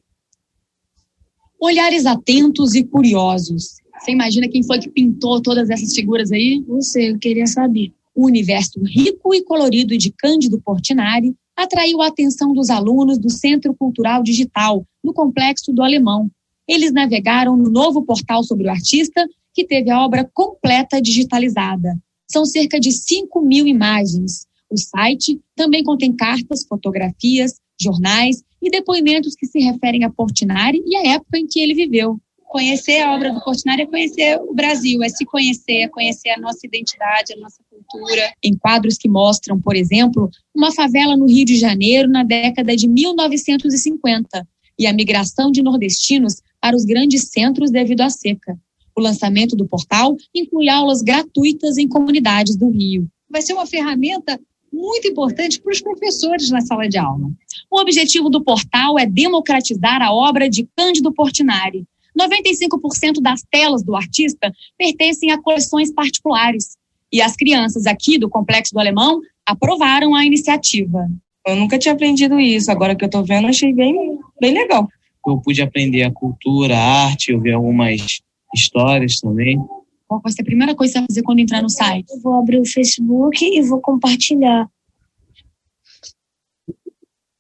Olhares 1.60 2.06
atentos 2.06 2.76
e 2.76 2.84
curiosos 2.84 3.84
você 4.00 4.12
imagina 4.12 4.48
quem 4.48 4.62
foi 4.62 4.78
que 4.78 4.90
pintou 4.90 5.42
todas 5.42 5.70
essas 5.70 5.96
figuras 5.96 6.32
aí? 6.32 6.64
Não 6.68 6.82
sei, 6.82 7.12
eu 7.12 7.18
queria 7.18 7.48
saber. 7.48 7.92
O 8.14 8.28
universo 8.28 8.80
rico 8.84 9.34
e 9.34 9.44
colorido 9.44 9.98
de 9.98 10.12
Cândido 10.12 10.62
Portinari 10.62 11.36
atraiu 11.56 12.02
a 12.02 12.08
atenção 12.08 12.54
dos 12.54 12.70
alunos 12.70 13.18
do 13.18 13.30
Centro 13.30 13.74
Cultural 13.74 14.22
Digital, 14.22 14.86
no 15.04 15.14
Complexo 15.14 15.72
do 15.72 15.82
Alemão. 15.82 16.30
Eles 16.68 16.92
navegaram 16.92 17.56
no 17.56 17.70
novo 17.70 18.04
portal 18.04 18.44
sobre 18.44 18.68
o 18.68 18.72
artista, 18.72 19.26
que 19.54 19.66
teve 19.66 19.90
a 19.90 20.04
obra 20.04 20.30
completa 20.34 21.02
digitalizada. 21.02 21.98
São 22.30 22.46
cerca 22.46 22.80
de 22.80 22.92
5 22.92 23.42
mil 23.42 23.68
imagens. 23.68 24.46
O 24.70 24.78
site 24.78 25.40
também 25.56 25.84
contém 25.84 26.12
cartas, 26.12 26.66
fotografias, 26.68 27.54
jornais 27.80 28.44
e 28.62 28.70
depoimentos 28.70 29.36
que 29.36 29.46
se 29.46 29.60
referem 29.60 30.04
a 30.04 30.10
Portinari 30.10 30.82
e 30.86 30.96
à 30.96 31.14
época 31.14 31.38
em 31.38 31.48
que 31.48 31.60
ele 31.60 31.74
viveu 31.74 32.20
conhecer 32.56 33.02
a 33.02 33.14
obra 33.14 33.34
do 33.34 33.44
Portinari 33.44 33.82
é 33.82 33.86
conhecer 33.86 34.40
o 34.40 34.54
Brasil, 34.54 35.04
é 35.04 35.10
se 35.10 35.26
conhecer, 35.26 35.80
é 35.80 35.88
conhecer 35.90 36.30
a 36.30 36.40
nossa 36.40 36.66
identidade, 36.66 37.34
a 37.34 37.38
nossa 37.38 37.62
cultura. 37.70 38.32
Em 38.42 38.56
quadros 38.56 38.98
que 38.98 39.10
mostram, 39.10 39.60
por 39.60 39.76
exemplo, 39.76 40.30
uma 40.56 40.72
favela 40.72 41.18
no 41.18 41.26
Rio 41.26 41.44
de 41.44 41.58
Janeiro 41.58 42.08
na 42.08 42.24
década 42.24 42.74
de 42.74 42.88
1950 42.88 44.48
e 44.80 44.88
a 44.88 44.94
migração 44.94 45.52
de 45.52 45.62
nordestinos 45.62 46.42
para 46.62 46.78
os 46.78 46.86
grandes 46.86 47.24
centros 47.24 47.72
devido 47.72 48.00
à 48.00 48.10
seca. 48.10 48.58
O 48.96 49.02
lançamento 49.02 49.54
do 49.58 49.68
portal 49.68 50.16
inclui 50.34 50.70
aulas 50.70 51.02
gratuitas 51.02 51.78
em 51.78 51.90
comunidades 51.90 52.56
do 52.56 52.70
Rio. 52.70 53.06
Vai 53.30 53.42
ser 53.42 53.52
uma 53.52 53.66
ferramenta 53.66 54.40
muito 54.72 55.10
importante 55.10 55.60
para 55.60 55.74
os 55.74 55.82
professores 55.82 56.50
na 56.50 56.62
sala 56.62 56.88
de 56.88 56.98
aula. 56.98 57.30
O 57.70 57.82
objetivo 57.82 58.30
do 58.30 58.42
portal 58.42 58.98
é 58.98 59.06
democratizar 59.06 60.02
a 60.02 60.14
obra 60.14 60.50
de 60.50 60.66
Cândido 60.74 61.12
Portinari, 61.12 61.86
95% 62.20 63.22
das 63.22 63.42
telas 63.52 63.84
do 63.84 63.96
artista 63.96 64.52
pertencem 64.78 65.32
a 65.32 65.42
coleções 65.42 65.94
particulares. 65.94 66.78
E 67.12 67.22
as 67.22 67.36
crianças 67.36 67.86
aqui 67.86 68.18
do 68.18 68.30
Complexo 68.30 68.74
do 68.74 68.80
Alemão 68.80 69.22
aprovaram 69.46 70.16
a 70.16 70.26
iniciativa. 70.26 71.08
Eu 71.46 71.56
nunca 71.56 71.78
tinha 71.78 71.94
aprendido 71.94 72.40
isso, 72.40 72.72
agora 72.72 72.96
que 72.96 73.04
eu 73.04 73.08
estou 73.08 73.24
vendo, 73.24 73.48
achei 73.48 73.72
bem, 73.72 74.18
bem 74.42 74.54
legal. 74.54 74.88
Eu 75.28 75.40
pude 75.40 75.62
aprender 75.62 76.04
a 76.04 76.12
cultura, 76.12 76.76
a 76.76 77.06
arte, 77.06 77.32
eu 77.32 77.40
vi 77.40 77.52
algumas 77.52 78.22
histórias 78.54 79.18
também. 79.20 79.60
Qual 80.08 80.22
vai 80.22 80.32
ser 80.32 80.42
a 80.42 80.46
primeira 80.46 80.76
coisa 80.76 80.94
que 80.94 80.98
você 80.98 81.00
vai 81.00 81.08
fazer 81.08 81.24
quando 81.24 81.40
entrar 81.40 81.62
no 81.62 81.70
site? 81.70 82.12
Eu 82.12 82.22
vou 82.22 82.36
abrir 82.36 82.60
o 82.60 82.66
Facebook 82.66 83.44
e 83.44 83.62
vou 83.62 83.80
compartilhar. 83.80 84.68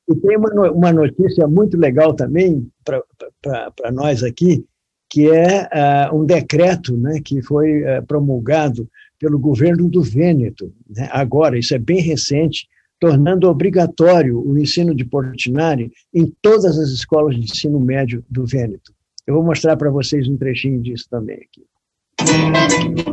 E 0.07 0.15
tem 0.15 0.37
uma, 0.37 0.71
uma 0.71 0.93
notícia 0.93 1.47
muito 1.47 1.77
legal 1.77 2.13
também 2.13 2.67
para 2.83 3.91
nós 3.91 4.23
aqui, 4.23 4.65
que 5.09 5.29
é 5.29 5.63
uh, 6.11 6.15
um 6.15 6.25
decreto 6.25 6.95
né, 6.95 7.19
que 7.23 7.41
foi 7.41 7.81
uh, 7.81 8.05
promulgado 8.05 8.87
pelo 9.19 9.39
governo 9.39 9.89
do 9.89 10.01
Vêneto, 10.01 10.71
né, 10.89 11.07
agora, 11.11 11.57
isso 11.57 11.73
é 11.73 11.79
bem 11.79 12.01
recente, 12.01 12.67
tornando 12.99 13.49
obrigatório 13.49 14.39
o 14.39 14.57
ensino 14.57 14.93
de 14.93 15.05
Portinari 15.05 15.91
em 16.13 16.31
todas 16.41 16.77
as 16.77 16.89
escolas 16.89 17.35
de 17.35 17.41
ensino 17.41 17.79
médio 17.79 18.23
do 18.29 18.45
Vêneto. 18.45 18.93
Eu 19.25 19.35
vou 19.35 19.43
mostrar 19.43 19.75
para 19.75 19.89
vocês 19.89 20.27
um 20.27 20.37
trechinho 20.37 20.81
disso 20.81 21.07
também 21.09 21.37
aqui. 21.37 21.65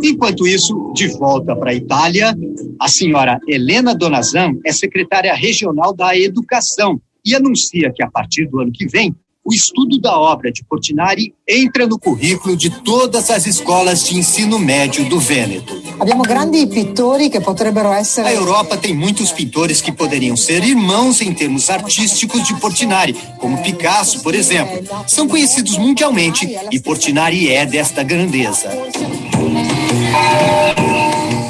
Enquanto 0.02 0.46
isso, 0.46 0.92
de 0.94 1.08
volta 1.18 1.54
para 1.56 1.70
a 1.70 1.74
Itália, 1.74 2.36
a 2.80 2.88
senhora 2.88 3.40
Helena 3.46 3.94
Donazan 3.94 4.58
é 4.64 4.72
secretária 4.72 5.34
regional 5.34 5.94
da 5.94 6.16
Educação 6.16 7.00
e 7.24 7.34
anuncia 7.34 7.92
que, 7.92 8.02
a 8.02 8.10
partir 8.10 8.46
do 8.46 8.60
ano 8.60 8.72
que 8.72 8.86
vem, 8.86 9.14
o 9.44 9.52
estudo 9.52 10.00
da 10.00 10.18
obra 10.18 10.52
de 10.52 10.64
Portinari 10.64 11.34
entra 11.48 11.86
no 11.86 11.98
currículo 11.98 12.56
de 12.56 12.70
todas 12.70 13.28
as 13.28 13.46
escolas 13.46 14.06
de 14.06 14.16
ensino 14.16 14.58
médio 14.58 15.04
do 15.08 15.18
Vêneto. 15.18 15.82
Abbiamo 15.98 16.22
grandi 16.22 16.66
pittori 16.68 17.28
che 17.28 17.40
potrebbero 17.40 17.92
essere. 17.92 18.28
A 18.28 18.32
Europa 18.32 18.76
tem 18.76 18.94
muitos 18.94 19.32
pintores 19.32 19.80
que 19.80 19.90
poderiam 19.90 20.36
ser 20.36 20.62
irmãos 20.62 21.20
em 21.20 21.34
termos 21.34 21.70
artísticos 21.70 22.44
de 22.44 22.54
Portinari, 22.54 23.14
como 23.38 23.60
Picasso, 23.62 24.22
por 24.22 24.34
exemplo. 24.34 24.80
São 25.08 25.26
conhecidos 25.26 25.76
mundialmente 25.76 26.48
e 26.70 26.80
Portinari 26.80 27.50
é 27.50 27.66
desta 27.66 28.02
grandeza. 28.02 28.68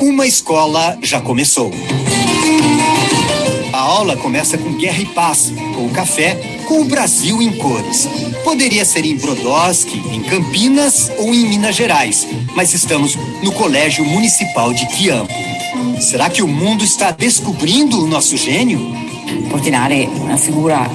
Uma 0.00 0.26
escola 0.26 0.98
já 1.02 1.20
começou. 1.20 1.70
A 3.82 3.84
aula 3.84 4.16
começa 4.16 4.56
com 4.56 4.76
Guerra 4.76 5.02
e 5.02 5.06
Paz, 5.06 5.52
com 5.74 5.86
o 5.86 5.90
café, 5.90 6.36
com 6.68 6.82
o 6.82 6.84
Brasil 6.84 7.42
em 7.42 7.50
cores. 7.58 8.08
Poderia 8.44 8.84
ser 8.84 9.04
em 9.04 9.16
Brodowski, 9.16 9.98
em 10.14 10.22
Campinas 10.22 11.10
ou 11.18 11.34
em 11.34 11.48
Minas 11.48 11.74
Gerais, 11.74 12.24
mas 12.54 12.72
estamos 12.74 13.16
no 13.42 13.50
Colégio 13.50 14.04
Municipal 14.04 14.72
de 14.72 14.86
Quiampo. 14.86 15.32
Será 16.00 16.30
que 16.30 16.42
o 16.42 16.46
mundo 16.46 16.84
está 16.84 17.10
descobrindo 17.10 18.04
o 18.04 18.06
nosso 18.06 18.36
gênio? 18.36 18.78
Portinari 19.50 20.04
é 20.04 20.06
uma 20.06 20.38
figura 20.38 20.88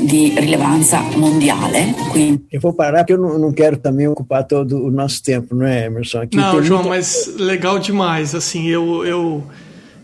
de 0.00 0.28
relevância 0.28 1.00
mundial. 1.00 1.68
Quindi... 2.12 2.40
Eu 2.52 2.60
vou 2.60 2.72
parar 2.72 2.98
porque 2.98 3.14
eu 3.14 3.18
não, 3.18 3.36
não, 3.36 3.52
quero 3.52 3.78
também 3.78 4.06
ocupar 4.06 4.44
todo 4.44 4.80
o 4.86 4.92
nosso 4.92 5.20
tempo, 5.24 5.56
não 5.56 5.66
é, 5.66 5.86
Emerson? 5.86 6.20
Aqui 6.20 6.36
não, 6.36 6.62
João, 6.62 6.84
muita... 6.84 6.96
mas 6.98 7.34
legal 7.36 7.80
demais. 7.80 8.32
Assim, 8.32 8.68
eu, 8.68 9.04
eu 9.04 9.42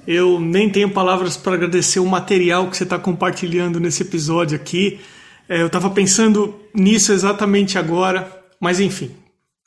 eu 0.06 0.38
nem 0.38 0.70
tenho 0.70 0.90
palavras 0.90 1.36
para 1.36 1.54
agradecer 1.54 2.00
o 2.00 2.06
material 2.06 2.68
que 2.68 2.76
você 2.76 2.84
está 2.84 2.98
compartilhando 2.98 3.80
nesse 3.80 4.02
episódio 4.02 4.56
aqui. 4.56 5.00
É, 5.48 5.60
eu 5.60 5.66
estava 5.66 5.90
pensando 5.90 6.54
nisso 6.74 7.12
exatamente 7.12 7.78
agora, 7.78 8.30
mas 8.60 8.80
enfim, 8.80 9.10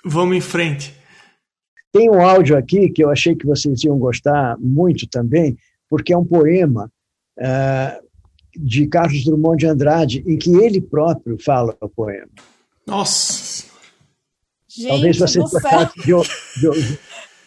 vamos 0.06 0.38
em 0.38 0.42
frente. 0.42 0.94
Tem 1.92 2.10
um 2.10 2.22
áudio 2.22 2.58
aqui 2.58 2.90
que 2.90 3.04
eu 3.04 3.10
achei 3.10 3.36
que 3.36 3.46
vocês 3.46 3.84
iam 3.84 3.98
gostar 3.98 4.58
muito 4.60 5.08
também, 5.08 5.58
porque 5.90 6.14
é 6.14 6.18
um 6.18 6.26
poema 6.26 6.92
uh, 7.40 8.08
de 8.56 8.88
Carlos 8.88 9.24
Drummond 9.24 9.58
de 9.58 9.68
Andrade, 9.68 10.24
em 10.28 10.38
que 10.38 10.54
ele 10.56 10.82
próprio 10.82 11.38
fala 11.40 11.76
o 11.82 11.90
poema. 11.90 12.30
Nossa! 12.86 13.66
Gente 14.70 14.88
Talvez 14.90 15.18
vocês 15.18 15.50
gostassem 15.50 16.04
de, 16.04 16.12
de, 16.60 16.82
de, 16.82 17.00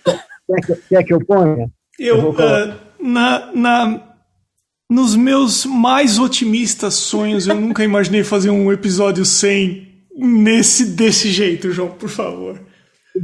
quer, 0.47 0.67
que, 0.67 0.83
quer 0.89 1.05
que 1.05 1.15
eu 1.15 1.25
ponha? 1.25 1.71
Eu, 2.01 2.17
eu 2.17 2.31
uh, 2.31 2.81
na, 2.99 3.53
na, 3.53 4.17
nos 4.89 5.15
meus 5.15 5.67
mais 5.67 6.19
otimistas 6.19 6.95
sonhos, 6.95 7.47
eu 7.47 7.55
nunca 7.55 7.85
imaginei 7.85 8.25
fazer 8.25 8.49
um 8.49 8.73
episódio 8.73 9.23
sem 9.27 9.87
nesse 10.17 10.87
desse 10.87 11.31
jeito, 11.31 11.71
João, 11.71 11.91
por 11.91 12.09
favor. 12.09 12.59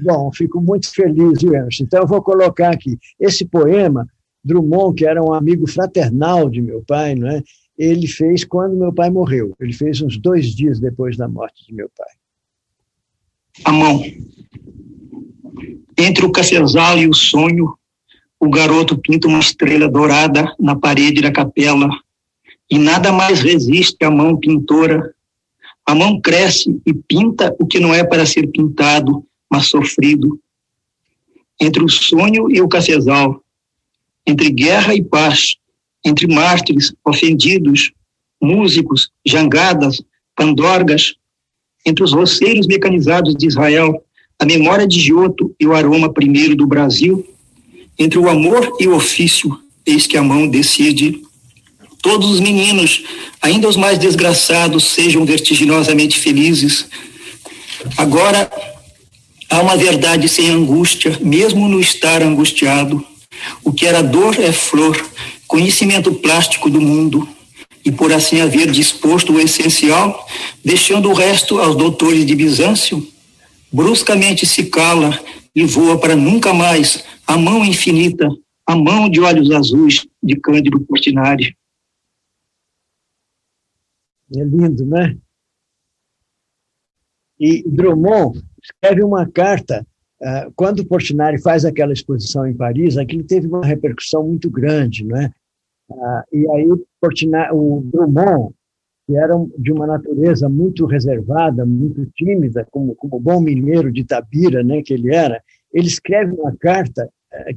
Bom, 0.03 0.31
fico 0.31 0.61
muito 0.61 0.93
feliz, 0.93 1.43
Emerson. 1.43 1.85
Então 1.85 2.03
eu 2.03 2.07
vou 2.07 2.21
colocar 2.21 2.75
aqui 2.75 2.99
esse 3.19 3.47
poema 3.47 4.07
Drummond, 4.45 4.95
que 4.95 5.07
era 5.07 5.23
um 5.23 5.33
amigo 5.33 5.67
fraternal 5.67 6.51
de 6.51 6.61
meu 6.61 6.85
pai, 6.87 7.15
não 7.15 7.29
é? 7.29 7.43
Ele 7.79 8.07
fez 8.07 8.45
quando 8.45 8.77
meu 8.77 8.93
pai 8.93 9.09
morreu. 9.09 9.55
Ele 9.59 9.73
fez 9.73 10.03
uns 10.03 10.19
dois 10.19 10.55
dias 10.55 10.79
depois 10.79 11.17
da 11.17 11.27
morte 11.27 11.65
de 11.67 11.73
meu 11.73 11.91
pai. 11.97 12.13
A 13.65 13.73
mão. 13.73 14.03
Entre 15.99 16.27
o 16.27 16.33
cafezal 16.33 16.99
e 16.99 17.09
o 17.09 17.15
sonho, 17.15 17.75
o 18.39 18.49
garoto 18.51 18.99
pinta 18.99 19.29
uma 19.29 19.41
estrela 19.41 19.89
dourada 19.89 20.55
na 20.59 20.77
parede 20.77 21.23
da 21.23 21.33
capela 21.33 21.89
e 22.71 22.79
nada 22.79 23.13
mais 23.13 23.41
resiste 23.41 24.05
à 24.05 24.11
mão 24.11 24.37
pintora. 24.37 25.15
A 25.85 25.95
mão 25.95 26.21
cresce 26.21 26.81
e 26.85 26.93
pinta 26.93 27.55
o 27.59 27.67
que 27.67 27.79
não 27.79 27.95
é 27.95 28.05
para 28.05 28.27
ser 28.27 28.49
pintado, 28.49 29.25
mas 29.51 29.69
sofrido. 29.69 30.39
Entre 31.61 31.83
o 31.83 31.89
sonho 31.89 32.51
e 32.51 32.61
o 32.61 32.69
cafezal, 32.69 33.43
entre 34.27 34.51
guerra 34.51 34.95
e 34.95 35.03
paz, 35.03 35.57
entre 36.05 36.27
mártires, 36.27 36.93
ofendidos, 37.05 37.93
músicos, 38.43 39.11
jangadas, 39.25 40.03
pandorgas, 40.35 41.15
entre 41.87 42.05
os 42.05 42.13
roceiros 42.13 42.67
mecanizados 42.67 43.35
de 43.35 43.47
Israel, 43.47 44.05
a 44.39 44.45
memória 44.45 44.87
de 44.87 45.01
Giotto 45.01 45.55
e 45.59 45.67
o 45.67 45.73
aroma 45.73 46.13
primeiro 46.13 46.55
do 46.55 46.67
Brasil, 46.67 47.25
entre 47.99 48.19
o 48.19 48.29
amor 48.29 48.77
e 48.79 48.87
o 48.87 48.95
ofício, 48.95 49.59
eis 49.85 50.07
que 50.07 50.17
a 50.17 50.23
mão 50.23 50.47
decide. 50.49 51.23
Todos 52.03 52.31
os 52.31 52.41
meninos, 52.41 53.03
ainda 53.41 53.69
os 53.69 53.77
mais 53.77 53.99
desgraçados, 53.99 54.85
sejam 54.85 55.25
vertiginosamente 55.25 56.19
felizes. 56.19 56.87
Agora, 57.97 58.51
há 59.49 59.61
uma 59.61 59.77
verdade 59.77 60.29
sem 60.29 60.51
angústia, 60.51 61.19
mesmo 61.21 61.69
no 61.69 61.81
estar 61.81 62.23
angustiado. 62.23 63.05
O 63.65 63.73
que 63.73 63.87
era 63.87 64.03
dor 64.03 64.39
é 64.41 64.53
flor, 64.53 65.05
conhecimento 65.47 66.13
plástico 66.13 66.71
do 66.71 66.81
mundo, 66.81 67.29
e 67.85 67.91
por 67.93 68.13
assim 68.13 68.41
haver 68.41 68.71
disposto 68.71 69.33
o 69.33 69.41
essencial, 69.41 70.27
deixando 70.65 71.09
o 71.09 71.15
resto 71.15 71.61
aos 71.61 71.77
doutores 71.77 72.27
de 72.27 72.35
Bizâncio, 72.35 73.07
bruscamente 73.73 74.45
se 74.45 74.65
cala 74.65 75.19
e 75.55 75.65
voa 75.65 75.97
para 75.97 76.17
nunca 76.17 76.53
mais 76.53 77.05
a 77.27 77.37
mão 77.37 77.65
infinita, 77.65 78.29
a 78.67 78.77
mão 78.77 79.09
de 79.09 79.21
olhos 79.21 79.51
azuis 79.51 80.07
de 80.23 80.37
Cândido 80.37 80.81
Portinari. 80.85 81.57
É 84.35 84.43
lindo, 84.43 84.85
né? 84.87 85.17
E 87.39 87.63
Drummond 87.69 88.43
escreve 88.63 89.05
uma 89.05 89.31
carta 89.31 89.87
uh, 90.21 90.53
quando 90.57 90.87
Portinari 90.87 91.41
faz 91.41 91.65
aquela 91.65 91.93
exposição 91.93 92.47
em 92.47 92.57
Paris, 92.57 92.97
aquilo 92.97 93.25
teve 93.25 93.47
uma 93.47 93.65
repercussão 93.65 94.27
muito 94.27 94.51
grande, 94.51 95.05
né? 95.05 95.33
E 96.33 96.51
aí 96.51 96.67
Portinari, 97.01 97.51
o 97.53 97.83
Drummond, 97.85 98.53
que 99.07 99.17
era 99.17 99.35
de 99.57 99.71
uma 99.71 99.87
natureza 99.87 100.49
muito 100.49 100.85
reservada, 100.85 101.65
muito 101.65 102.05
tímida, 102.17 102.67
como, 102.71 102.95
como 102.97 103.21
bom 103.21 103.41
mineiro 103.41 103.93
de 103.93 104.03
Tabira, 104.03 104.65
né, 104.65 104.83
que 104.83 104.93
ele 104.93 105.15
era, 105.15 105.41
ele 105.73 105.87
escreve 105.87 106.33
uma 106.33 106.57
carta 106.57 107.09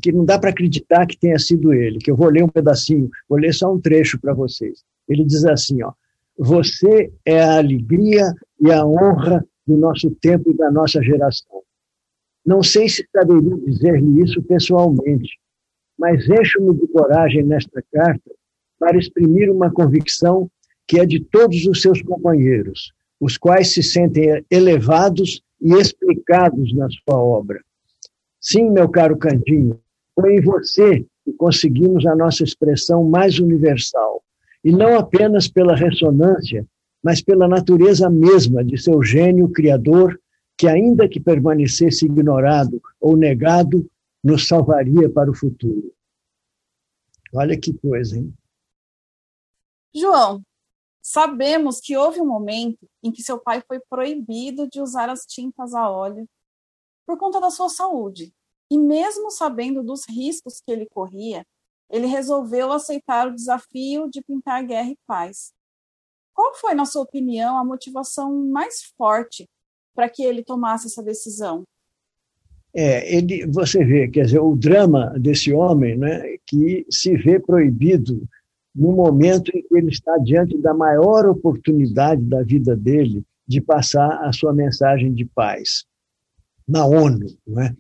que 0.01 0.11
não 0.11 0.25
dá 0.25 0.37
para 0.39 0.49
acreditar 0.49 1.05
que 1.05 1.17
tenha 1.17 1.37
sido 1.39 1.73
ele, 1.73 1.99
que 1.99 2.11
eu 2.11 2.15
vou 2.15 2.29
ler 2.29 2.43
um 2.43 2.49
pedacinho, 2.49 3.09
vou 3.27 3.39
ler 3.39 3.53
só 3.53 3.73
um 3.73 3.79
trecho 3.79 4.19
para 4.19 4.33
vocês. 4.33 4.83
Ele 5.07 5.23
diz 5.23 5.45
assim, 5.45 5.81
ó, 5.83 5.91
você 6.37 7.11
é 7.25 7.41
a 7.41 7.57
alegria 7.57 8.33
e 8.61 8.71
a 8.71 8.85
honra 8.85 9.45
do 9.67 9.77
nosso 9.77 10.09
tempo 10.21 10.51
e 10.51 10.57
da 10.57 10.71
nossa 10.71 11.01
geração. 11.01 11.61
Não 12.45 12.63
sei 12.63 12.87
se 12.89 13.05
saberia 13.11 13.57
dizer-lhe 13.57 14.23
isso 14.23 14.41
pessoalmente, 14.43 15.37
mas 15.97 16.27
encho-me 16.27 16.73
de 16.73 16.87
coragem 16.87 17.43
nesta 17.43 17.83
carta 17.91 18.31
para 18.79 18.97
exprimir 18.97 19.51
uma 19.51 19.71
convicção 19.71 20.49
que 20.87 20.99
é 20.99 21.05
de 21.05 21.19
todos 21.19 21.65
os 21.67 21.81
seus 21.81 22.01
companheiros, 22.01 22.91
os 23.19 23.37
quais 23.37 23.73
se 23.73 23.83
sentem 23.83 24.43
elevados 24.49 25.41
e 25.61 25.73
explicados 25.73 26.73
na 26.73 26.87
sua 26.89 27.21
obra. 27.21 27.61
Sim, 28.39 28.69
meu 28.69 28.89
caro 28.89 29.17
Candinho, 29.17 29.79
foi 30.15 30.35
em 30.35 30.41
você 30.41 31.05
que 31.25 31.33
conseguimos 31.33 32.05
a 32.05 32.15
nossa 32.15 32.43
expressão 32.43 33.03
mais 33.03 33.39
universal, 33.39 34.23
e 34.63 34.71
não 34.71 34.97
apenas 34.97 35.47
pela 35.47 35.75
ressonância, 35.75 36.65
mas 37.03 37.21
pela 37.21 37.47
natureza 37.47 38.09
mesma 38.09 38.63
de 38.63 38.77
seu 38.77 39.01
gênio 39.03 39.49
criador, 39.49 40.19
que, 40.57 40.67
ainda 40.67 41.07
que 41.07 41.19
permanecesse 41.19 42.05
ignorado 42.05 42.81
ou 42.99 43.15
negado, 43.15 43.89
nos 44.23 44.47
salvaria 44.47 45.09
para 45.09 45.31
o 45.31 45.35
futuro. 45.35 45.93
Olha 47.33 47.57
que 47.57 47.73
coisa, 47.73 48.17
hein? 48.17 48.33
João, 49.95 50.41
sabemos 51.01 51.79
que 51.79 51.95
houve 51.95 52.19
um 52.19 52.27
momento 52.27 52.87
em 53.01 53.11
que 53.11 53.23
seu 53.23 53.39
pai 53.39 53.63
foi 53.65 53.79
proibido 53.89 54.67
de 54.67 54.81
usar 54.81 55.09
as 55.09 55.25
tintas 55.25 55.73
a 55.73 55.89
óleo 55.89 56.27
por 57.09 57.17
conta 57.17 57.41
da 57.41 57.49
sua 57.49 57.69
saúde. 57.69 58.31
E 58.69 58.77
mesmo 58.77 59.31
sabendo 59.31 59.81
dos 59.81 60.07
riscos 60.07 60.61
que 60.63 60.71
ele 60.71 60.85
corria, 60.85 61.43
ele 61.89 62.05
resolveu 62.05 62.71
aceitar 62.71 63.27
o 63.27 63.33
desafio 63.33 64.07
de 64.11 64.21
pintar 64.21 64.63
guerra 64.63 64.91
e 64.91 64.97
paz. 65.07 65.51
Qual 66.35 66.53
foi, 66.53 66.75
na 66.75 66.85
sua 66.85 67.01
opinião, 67.01 67.57
a 67.57 67.65
motivação 67.65 68.45
mais 68.45 68.93
forte 68.95 69.49
para 69.95 70.07
que 70.07 70.21
ele 70.21 70.43
tomasse 70.43 70.85
essa 70.85 71.01
decisão? 71.01 71.63
É, 72.71 73.11
ele, 73.11 73.47
você 73.47 73.83
vê, 73.83 74.07
quer 74.07 74.25
dizer, 74.25 74.39
o 74.39 74.55
drama 74.55 75.11
desse 75.19 75.51
homem, 75.51 75.97
né, 75.97 76.37
que 76.45 76.85
se 76.91 77.17
vê 77.17 77.39
proibido 77.39 78.21
no 78.75 78.91
momento 78.91 79.49
em 79.57 79.63
que 79.63 79.75
ele 79.75 79.89
está 79.89 80.15
diante 80.19 80.55
da 80.59 80.75
maior 80.75 81.25
oportunidade 81.25 82.21
da 82.21 82.43
vida 82.43 82.75
dele 82.75 83.23
de 83.47 83.59
passar 83.59 84.23
a 84.23 84.31
sua 84.31 84.53
mensagem 84.53 85.11
de 85.11 85.25
paz 85.25 85.88
na 86.69 86.85
ONU, 86.85 87.25
né? 87.47 87.75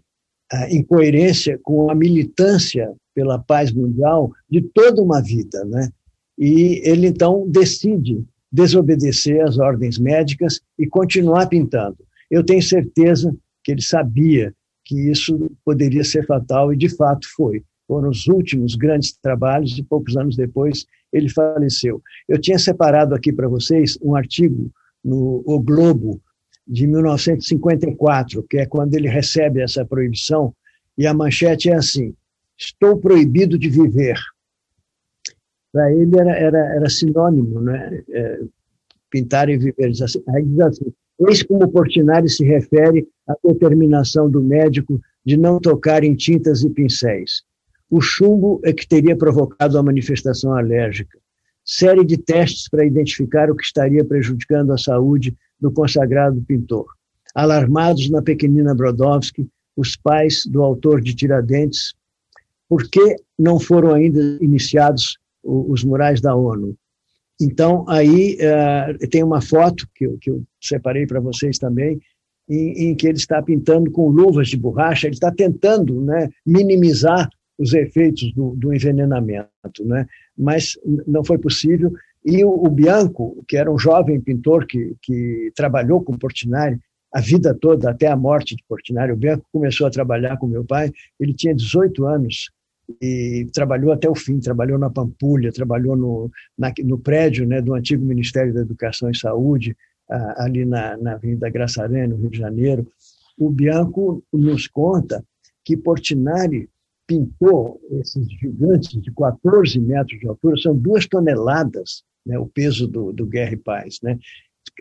em 0.69 0.83
coerência 0.83 1.59
com 1.61 1.91
a 1.91 1.95
militância 1.95 2.91
pela 3.13 3.37
paz 3.37 3.71
mundial 3.71 4.31
de 4.49 4.61
toda 4.61 5.01
uma 5.01 5.21
vida. 5.21 5.63
Né? 5.65 5.89
E 6.37 6.81
ele, 6.83 7.07
então, 7.07 7.47
decide 7.47 8.25
desobedecer 8.51 9.43
às 9.43 9.59
ordens 9.59 9.99
médicas 9.99 10.59
e 10.77 10.87
continuar 10.87 11.47
pintando. 11.47 11.97
Eu 12.31 12.43
tenho 12.43 12.63
certeza 12.63 13.35
que 13.63 13.71
ele 13.71 13.81
sabia 13.81 14.53
que 14.83 15.09
isso 15.09 15.51
poderia 15.63 16.03
ser 16.03 16.25
fatal 16.25 16.73
e 16.73 16.77
de 16.77 16.89
fato 16.89 17.27
foi. 17.35 17.63
Foram 17.87 18.09
os 18.09 18.27
últimos 18.27 18.75
grandes 18.75 19.15
trabalhos 19.21 19.77
e 19.77 19.83
poucos 19.83 20.17
anos 20.17 20.35
depois 20.35 20.85
ele 21.13 21.29
faleceu. 21.29 22.01
Eu 22.27 22.39
tinha 22.39 22.57
separado 22.57 23.13
aqui 23.13 23.31
para 23.31 23.47
vocês 23.47 23.97
um 24.01 24.15
artigo 24.15 24.71
no 25.03 25.43
O 25.45 25.59
Globo 25.59 26.21
de 26.69 26.85
1954, 26.85 28.45
que 28.47 28.59
é 28.59 28.65
quando 28.67 28.93
ele 28.93 29.09
recebe 29.09 29.59
essa 29.59 29.83
proibição, 29.83 30.53
e 30.95 31.07
a 31.07 31.13
manchete 31.13 31.71
é 31.71 31.75
assim: 31.75 32.13
Estou 32.55 32.97
proibido 32.97 33.57
de 33.57 33.69
viver. 33.69 34.19
Para 35.73 35.91
ele 35.91 36.15
era, 36.17 36.31
era, 36.37 36.75
era 36.75 36.89
sinônimo, 36.89 37.59
né? 37.59 38.03
É, 38.09 38.39
pintar 39.09 39.49
e 39.49 39.57
viver. 39.57 39.91
Assim, 40.03 40.21
aí 40.29 40.45
diz 40.45 40.59
assim: 40.59 40.93
Eis 41.27 41.41
como 41.41 41.71
Portinari 41.71 42.29
se 42.29 42.45
refere 42.45 43.07
à 43.27 43.33
determinação 43.43 44.29
do 44.29 44.41
médico 44.41 45.01
de 45.25 45.37
não 45.37 45.59
tocar 45.59 46.03
em 46.03 46.15
tintas 46.15 46.63
e 46.63 46.69
pincéis. 46.69 47.43
O 47.89 47.99
chumbo 47.99 48.61
é 48.63 48.71
que 48.71 48.87
teria 48.87 49.17
provocado 49.17 49.75
a 49.77 49.83
manifestação 49.83 50.53
alérgica. 50.53 51.17
Série 51.65 52.05
de 52.05 52.17
testes 52.17 52.69
para 52.69 52.85
identificar 52.85 53.49
o 53.49 53.55
que 53.55 53.63
estaria 53.63 54.05
prejudicando 54.05 54.71
a 54.71 54.77
saúde 54.77 55.35
do 55.59 55.71
consagrado 55.71 56.41
pintor. 56.47 56.85
Alarmados 57.35 58.09
na 58.09 58.21
pequenina 58.21 58.73
Brodowski, 58.73 59.47
os 59.75 59.95
pais 59.95 60.45
do 60.45 60.61
autor 60.61 61.01
de 61.01 61.15
Tiradentes, 61.15 61.93
por 62.67 62.89
que 62.89 63.15
não 63.37 63.59
foram 63.59 63.93
ainda 63.93 64.19
iniciados 64.41 65.17
os 65.43 65.83
murais 65.83 66.21
da 66.21 66.35
ONU? 66.35 66.75
Então, 67.41 67.85
aí 67.87 68.37
uh, 68.37 69.07
tem 69.07 69.23
uma 69.23 69.41
foto 69.41 69.87
que 69.95 70.05
eu, 70.05 70.17
que 70.19 70.29
eu 70.29 70.43
separei 70.61 71.07
para 71.07 71.21
vocês 71.21 71.57
também, 71.57 71.99
em, 72.49 72.89
em, 72.89 72.95
que 72.95 73.07
ele 73.07 73.17
está 73.17 73.41
pintando 73.41 73.89
com 73.91 74.09
luvas 74.09 74.49
de 74.49 74.57
borracha, 74.57 75.07
ele 75.07 75.15
está 75.15 75.31
tentando 75.31 76.01
né, 76.01 76.29
minimizar 76.45 77.29
os 77.57 77.73
efeitos 77.73 78.33
do, 78.33 78.55
do, 78.55 78.73
envenenamento, 78.73 79.85
né? 79.85 80.05
mas 80.37 80.77
não 81.05 81.23
foi 81.23 81.37
possível. 81.37 81.93
E 82.25 82.43
o, 82.43 82.49
o, 82.49 82.69
Bianco, 82.69 83.43
que 83.47 83.55
era 83.57 83.71
um 83.71 83.79
jovem 83.79 84.19
pintor 84.19 84.65
que, 84.65 84.95
que 85.01 85.51
trabalhou 85.55 86.03
com 86.03 86.17
Portinari 86.17 86.79
a 87.13 87.21
vida 87.21 87.55
toda, 87.59 87.89
até 87.89 88.07
a 88.07 88.15
morte 88.15 88.55
de 88.55 88.63
Portinari, 88.67 89.11
o 89.11 89.17
Bianco 89.17 89.45
começou 89.51 89.87
a 89.87 89.91
trabalhar 89.91 90.37
com 90.37 90.45
meu 90.45 90.63
pai, 90.63 90.91
ele 91.19 91.33
tinha 91.33 91.55
18 91.55 92.05
anos, 92.05 92.51
e 93.01 93.47
trabalhou 93.53 93.91
até 93.91 94.09
o 94.09 94.15
fim, 94.15 94.39
trabalhou 94.39 94.77
na 94.77 94.89
Pampulha, 94.89 95.51
trabalhou 95.51 95.95
no, 95.95 96.31
na, 96.57 96.71
no 96.83 96.99
prédio 96.99 97.47
né, 97.47 97.61
do 97.61 97.73
antigo 97.73 98.05
Ministério 98.05 98.53
da 98.53 98.61
Educação 98.61 99.09
e 99.09 99.17
Saúde, 99.17 99.75
ali 100.37 100.65
na, 100.65 100.97
na 100.97 101.13
Avenida 101.13 101.47
Aranha, 101.79 102.07
no 102.07 102.15
Rio 102.15 102.29
de 102.29 102.37
Janeiro. 102.37 102.87
O 103.37 103.49
Bianco 103.49 104.23
nos 104.33 104.67
conta 104.67 105.23
que 105.63 105.77
Portinari 105.77 106.67
pintou 107.05 107.79
esses 107.91 108.27
gigantes 108.39 109.01
de 109.01 109.11
14 109.11 109.79
metros 109.79 110.19
de 110.19 110.27
altura, 110.27 110.57
são 110.57 110.75
duas 110.75 111.07
toneladas 111.07 112.03
né, 112.25 112.37
o 112.37 112.45
peso 112.45 112.87
do, 112.87 113.11
do 113.11 113.25
Guerra 113.25 113.53
e 113.53 113.57
Paz. 113.57 113.99
Né? 114.01 114.17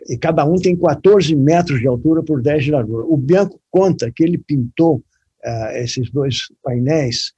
E 0.07 0.17
cada 0.17 0.45
um 0.45 0.55
tem 0.55 0.75
14 0.75 1.35
metros 1.35 1.79
de 1.79 1.87
altura 1.87 2.23
por 2.23 2.41
10 2.41 2.65
de 2.65 2.71
largura. 2.71 3.05
O 3.05 3.17
Bianco 3.17 3.59
conta 3.69 4.11
que 4.11 4.23
ele 4.23 4.37
pintou 4.37 4.97
uh, 4.97 5.71
esses 5.75 6.09
dois 6.11 6.47
painéis 6.63 7.33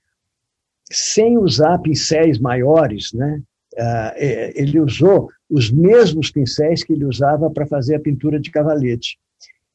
sem 0.92 1.38
usar 1.38 1.80
pincéis 1.80 2.38
maiores, 2.40 3.14
né? 3.14 3.42
Uh, 3.74 4.12
ele 4.54 4.82
usou 4.82 5.30
os 5.50 5.72
mesmos 5.72 6.30
pincéis 6.30 6.84
que 6.84 6.92
ele 6.92 7.06
usava 7.06 7.50
para 7.50 7.66
fazer 7.66 7.96
a 7.96 8.00
pintura 8.00 8.38
de 8.40 8.52
cavalete. 8.52 9.18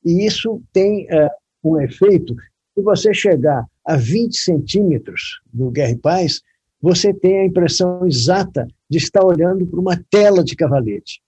E 0.05 0.27
isso 0.27 0.63
tem 0.73 1.07
uh, 1.07 1.31
um 1.65 1.81
efeito. 1.81 2.35
Se 2.75 2.83
você 2.83 3.15
chegar 3.15 3.65
a 3.85 3.97
20 3.97 4.37
centímetros 4.37 5.41
do 5.53 5.71
Guerra 5.71 5.93
e 5.93 5.99
Paz, 5.99 6.43
você 6.81 7.13
tem 7.15 7.41
a 7.41 7.45
impressão 7.47 8.07
exata 8.07 8.69
de 8.89 8.99
estar 8.99 9.25
olhando 9.25 9.67
para 9.67 9.81
uma 9.81 9.97
tela 10.11 10.45
de 10.45 10.55
cavalete. 10.55 11.21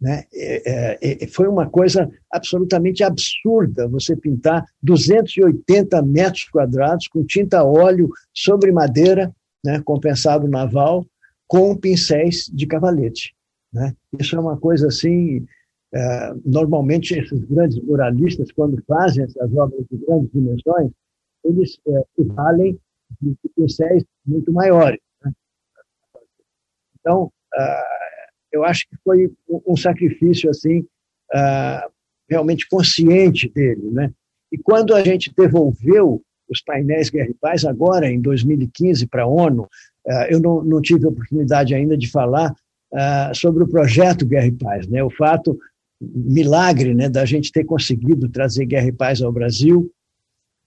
Né? 0.00 0.24
É, 0.34 0.98
é, 1.00 1.24
é, 1.24 1.26
foi 1.28 1.48
uma 1.48 1.68
coisa 1.68 2.10
absolutamente 2.30 3.02
absurda 3.02 3.88
você 3.88 4.16
pintar 4.16 4.64
280 4.82 6.02
metros 6.02 6.44
quadrados 6.44 7.08
com 7.08 7.24
tinta 7.24 7.64
óleo 7.64 8.10
sobre 8.32 8.72
madeira, 8.72 9.34
né, 9.64 9.80
compensado 9.82 10.46
naval, 10.46 11.06
com 11.46 11.76
pincéis 11.76 12.50
de 12.52 12.66
cavalete. 12.66 13.34
Né? 13.72 13.94
Isso 14.18 14.36
é 14.36 14.40
uma 14.40 14.56
coisa 14.56 14.88
assim. 14.88 15.46
É, 15.92 16.34
normalmente, 16.44 17.14
esses 17.14 17.44
grandes 17.44 17.80
muralistas, 17.80 18.50
quando 18.50 18.82
fazem 18.86 19.24
essas 19.24 19.52
obras 19.54 19.84
de 19.90 19.96
grandes 20.04 20.30
dimensões, 20.32 20.90
eles 21.44 21.78
é, 21.86 22.02
valem 22.18 22.78
de 23.22 23.36
pincéis 23.56 24.04
muito 24.26 24.52
maiores. 24.52 25.00
Então, 27.04 27.30
ah, 27.54 27.84
eu 28.50 28.64
acho 28.64 28.88
que 28.88 28.96
foi 29.04 29.30
um 29.66 29.76
sacrifício 29.76 30.48
assim 30.48 30.80
uh, 31.34 31.90
realmente 32.30 32.66
consciente 32.68 33.48
dele, 33.48 33.90
né? 33.90 34.10
E 34.50 34.56
quando 34.56 34.94
a 34.94 35.02
gente 35.02 35.32
devolveu 35.36 36.22
os 36.48 36.62
painéis 36.62 37.10
Guerra 37.10 37.30
e 37.30 37.34
Paz 37.34 37.64
agora 37.64 38.08
em 38.08 38.20
2015 38.20 39.06
para 39.08 39.24
a 39.24 39.26
ONU, 39.26 39.62
uh, 39.62 40.12
eu 40.30 40.40
não, 40.40 40.80
tive 40.80 41.04
a 41.04 41.08
oportunidade 41.08 41.74
ainda 41.74 41.96
de 41.96 42.10
falar 42.10 42.54
sobre 43.34 43.64
o 43.64 43.66
projeto 43.66 44.24
Guerra 44.24 44.46
e 44.46 44.52
Paz, 44.52 44.86
né? 44.86 45.02
O 45.02 45.10
fato 45.10 45.58
milagre, 46.00 46.94
né, 46.94 47.08
da 47.08 47.24
gente 47.24 47.50
ter 47.50 47.64
conseguido 47.64 48.28
trazer 48.28 48.66
Guerra 48.66 48.86
e 48.86 48.92
Paz 48.92 49.20
ao 49.20 49.32
Brasil, 49.32 49.90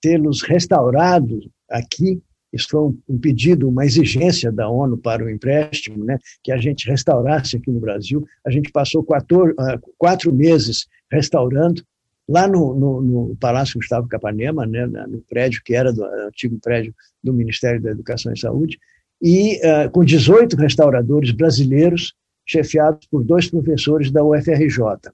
tê-los 0.02 0.42
restaurados 0.42 1.48
aqui 1.70 2.22
isso 2.52 2.68
foi 2.70 2.82
um, 2.82 3.00
um, 3.10 3.18
pedido, 3.18 3.68
uma 3.68 3.86
exigência 3.86 4.52
da 4.52 4.70
ONU 4.70 4.98
para 4.98 5.24
o 5.24 5.30
empréstimo, 5.30 6.04
né, 6.04 6.18
que 6.44 6.52
a 6.52 6.58
gente 6.58 6.90
restaurasse 6.90 7.58
aqui 7.58 7.70
no 7.72 7.80
Brasil. 7.80 8.26
A 8.46 8.50
gente 8.50 8.72
passou 8.72 9.04
quatro, 9.04 9.52
uh, 9.52 9.94
quatro 9.98 10.34
meses 10.34 10.88
restaurando, 11.12 11.84
lá 12.28 12.48
no, 12.48 12.74
no, 12.74 13.02
no, 13.02 13.36
Palácio 13.38 13.80
Gustavo 13.80 14.08
Capanema, 14.08 14.66
né, 14.66 14.86
no 14.86 15.22
prédio 15.30 15.62
que 15.64 15.74
era 15.74 15.94
do 15.94 16.04
antigo 16.04 16.60
prédio 16.62 16.94
do 17.24 17.34
Ministério 17.34 17.82
da 17.82 17.92
Educação 17.92 18.34
e 18.34 18.40
Saúde, 18.40 18.78
e 19.22 19.56
uh, 19.58 19.90
com 19.92 20.04
18 20.04 20.56
restauradores 20.58 21.32
brasileiros, 21.32 22.14
chefiados 22.46 23.06
por 23.08 23.24
dois 23.24 23.50
professores 23.50 24.10
da 24.10 24.24
UFRJ 24.24 25.12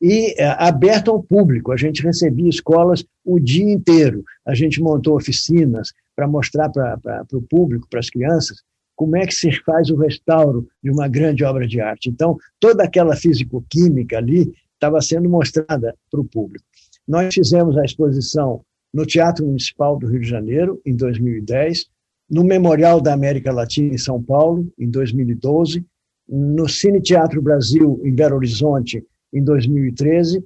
e 0.00 0.34
é, 0.38 0.46
aberto 0.58 1.10
ao 1.10 1.22
público. 1.22 1.72
A 1.72 1.76
gente 1.76 2.02
recebia 2.02 2.48
escolas 2.48 3.04
o 3.24 3.38
dia 3.38 3.72
inteiro. 3.72 4.22
A 4.46 4.54
gente 4.54 4.80
montou 4.80 5.16
oficinas 5.16 5.92
para 6.14 6.28
mostrar 6.28 6.68
para 6.70 7.26
o 7.32 7.42
público, 7.42 7.88
para 7.88 8.00
as 8.00 8.10
crianças, 8.10 8.62
como 8.94 9.16
é 9.16 9.26
que 9.26 9.34
se 9.34 9.50
faz 9.62 9.90
o 9.90 9.96
restauro 9.96 10.68
de 10.82 10.90
uma 10.90 11.08
grande 11.08 11.44
obra 11.44 11.66
de 11.66 11.80
arte. 11.80 12.08
Então, 12.08 12.36
toda 12.60 12.84
aquela 12.84 13.16
físico-química 13.16 14.18
ali 14.18 14.52
estava 14.74 15.00
sendo 15.00 15.28
mostrada 15.28 15.94
para 16.10 16.20
o 16.20 16.24
público. 16.24 16.64
Nós 17.06 17.34
fizemos 17.34 17.76
a 17.76 17.84
exposição 17.84 18.64
no 18.92 19.04
Teatro 19.04 19.44
Municipal 19.44 19.98
do 19.98 20.06
Rio 20.06 20.20
de 20.20 20.28
Janeiro, 20.28 20.80
em 20.86 20.94
2010, 20.94 21.86
no 22.30 22.44
Memorial 22.44 23.00
da 23.00 23.12
América 23.12 23.52
Latina, 23.52 23.92
em 23.92 23.98
São 23.98 24.22
Paulo, 24.22 24.72
em 24.78 24.88
2012, 24.88 25.84
no 26.28 26.68
Cine 26.68 27.02
Teatro 27.02 27.42
Brasil, 27.42 28.00
em 28.04 28.14
Belo 28.14 28.36
Horizonte, 28.36 29.04
em 29.32 29.42
2013, 29.42 30.42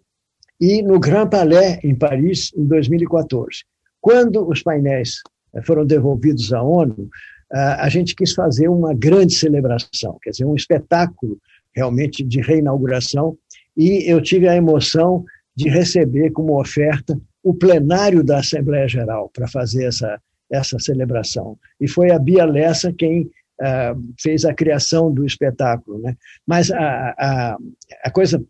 e 0.61 0.83
no 0.83 0.99
Grand 0.99 1.29
Palais, 1.29 1.79
em 1.85 1.95
Paris, 1.95 2.51
em 2.57 2.65
2014. 2.65 3.65
Quando 4.01 4.49
os 4.49 4.63
painéis 4.63 5.21
foram 5.65 5.85
devolvidos 5.85 6.53
à 6.53 6.63
ONU, 6.63 7.09
a 7.51 7.89
gente 7.89 8.15
quis 8.15 8.33
fazer 8.35 8.69
uma 8.69 8.95
grande 8.95 9.35
celebração, 9.35 10.19
quer 10.23 10.31
dizer, 10.31 10.45
um 10.45 10.55
espetáculo 10.55 11.39
realmente 11.75 12.23
de 12.23 12.41
reinauguração, 12.41 13.37
e 13.77 14.11
eu 14.11 14.21
tive 14.21 14.49
a 14.49 14.57
emoção 14.57 15.25
de 15.57 15.69
receber 15.69 16.31
como 16.31 16.61
oferta 16.61 17.19
o 17.43 17.55
plenário 17.55 18.23
da 18.23 18.39
Assembleia 18.39 18.89
Geral 18.89 19.31
para 19.33 19.49
fazer 19.49 19.85
essa, 19.85 20.21
essa 20.51 20.79
celebração. 20.79 21.57
E 21.81 21.89
foi 21.89 22.11
a 22.11 22.19
Bia 22.19 22.45
Lessa 22.45 22.93
quem 22.93 23.23
uh, 23.23 24.15
fez 24.21 24.45
a 24.45 24.53
criação 24.53 25.13
do 25.13 25.25
espetáculo. 25.25 25.99
Né? 26.01 26.17
Mas 26.47 26.71
a, 26.71 27.15
a, 27.17 27.57
a 28.05 28.11
coisa 28.11 28.43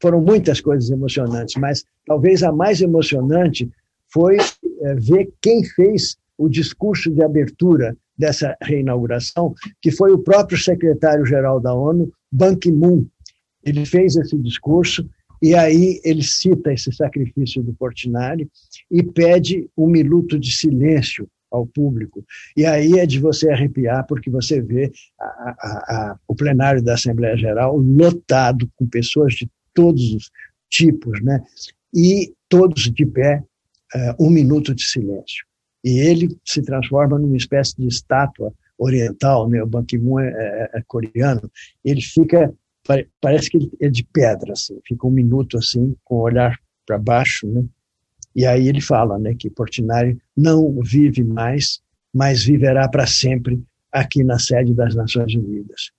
foram 0.00 0.20
muitas 0.20 0.60
coisas 0.60 0.90
emocionantes, 0.90 1.56
mas 1.56 1.84
talvez 2.06 2.42
a 2.42 2.52
mais 2.52 2.80
emocionante 2.80 3.70
foi 4.12 4.36
ver 4.96 5.32
quem 5.40 5.64
fez 5.64 6.16
o 6.40 6.48
discurso 6.48 7.10
de 7.10 7.22
abertura 7.22 7.96
dessa 8.16 8.56
reinauguração, 8.62 9.54
que 9.80 9.90
foi 9.90 10.12
o 10.12 10.18
próprio 10.18 10.58
secretário-geral 10.58 11.60
da 11.60 11.74
ONU, 11.74 12.10
Ban 12.32 12.56
Ki-moon. 12.56 13.06
Ele 13.62 13.84
fez 13.84 14.16
esse 14.16 14.36
discurso 14.38 15.08
e 15.42 15.54
aí 15.54 16.00
ele 16.04 16.22
cita 16.22 16.72
esse 16.72 16.92
sacrifício 16.92 17.62
do 17.62 17.74
Portinari 17.74 18.48
e 18.90 19.02
pede 19.02 19.68
um 19.76 19.86
minuto 19.86 20.38
de 20.38 20.50
silêncio 20.50 21.28
ao 21.50 21.66
público. 21.66 22.24
E 22.56 22.64
aí 22.64 22.98
é 22.98 23.04
de 23.04 23.18
você 23.18 23.50
arrepiar, 23.50 24.06
porque 24.06 24.30
você 24.30 24.62
vê 24.62 24.90
a, 25.18 25.24
a, 25.24 26.12
a, 26.12 26.18
o 26.26 26.34
plenário 26.34 26.82
da 26.82 26.94
Assembleia 26.94 27.36
Geral 27.36 27.76
lotado 27.76 28.70
com 28.76 28.86
pessoas 28.86 29.34
de 29.34 29.50
todos 29.74 30.14
os 30.14 30.30
tipos, 30.70 31.20
né? 31.22 31.42
e 31.94 32.32
todos 32.48 32.90
de 32.90 33.04
pé, 33.04 33.42
uh, 33.94 34.24
um 34.26 34.30
minuto 34.30 34.74
de 34.74 34.84
silêncio. 34.84 35.44
E 35.84 35.98
ele 35.98 36.36
se 36.44 36.62
transforma 36.62 37.18
numa 37.18 37.36
espécie 37.36 37.74
de 37.76 37.86
estátua 37.86 38.52
oriental, 38.78 39.48
né? 39.48 39.62
o 39.62 39.66
Ban 39.66 39.84
Ki-moon 39.84 40.20
é, 40.20 40.28
é, 40.28 40.78
é, 40.78 40.82
coreano, 40.86 41.50
ele 41.84 42.00
fica, 42.00 42.52
parece 43.20 43.50
que 43.50 43.58
ele 43.58 43.70
é 43.80 43.88
de 43.88 44.02
pedra, 44.02 44.52
assim, 44.52 44.78
fica 44.86 45.06
um 45.06 45.10
minuto 45.10 45.58
assim, 45.58 45.94
com 46.02 46.16
o 46.16 46.22
olhar 46.22 46.58
para 46.86 46.98
baixo, 46.98 47.46
né? 47.46 47.64
E 48.34 48.46
aí 48.46 48.68
ele 48.68 48.80
fala 48.80 49.18
né, 49.18 49.34
que 49.38 49.50
Portinari 49.50 50.18
não 50.36 50.80
vive 50.82 51.22
mais, 51.22 51.82
mas 52.14 52.44
viverá 52.44 52.88
para 52.88 53.06
sempre 53.06 53.62
aqui 53.92 54.22
na 54.22 54.38
sede 54.38 54.72
das 54.72 54.94
Nações 54.94 55.34
Unidas. 55.34 55.90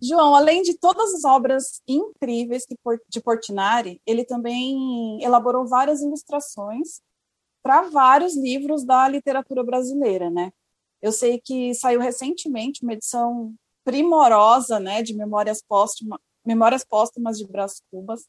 João, 0.00 0.34
além 0.34 0.62
de 0.62 0.74
todas 0.78 1.12
as 1.12 1.24
obras 1.24 1.82
incríveis 1.86 2.64
de 3.08 3.20
Portinari, 3.20 4.00
ele 4.06 4.24
também 4.24 5.22
elaborou 5.22 5.66
várias 5.66 6.00
ilustrações 6.00 7.00
para 7.62 7.82
vários 7.82 8.36
livros 8.36 8.84
da 8.84 9.08
literatura 9.08 9.62
brasileira, 9.62 10.30
né? 10.30 10.52
Eu 11.00 11.12
sei 11.12 11.40
que 11.40 11.74
saiu 11.74 12.00
recentemente 12.00 12.82
uma 12.82 12.92
edição 12.92 13.54
primorosa, 13.84 14.78
né, 14.78 15.02
de 15.02 15.14
Memórias 15.14 15.62
Póstumas, 15.62 16.18
Memórias 16.44 16.84
Póstumas 16.84 17.38
de 17.38 17.46
Brás 17.46 17.80
Cubas, 17.90 18.26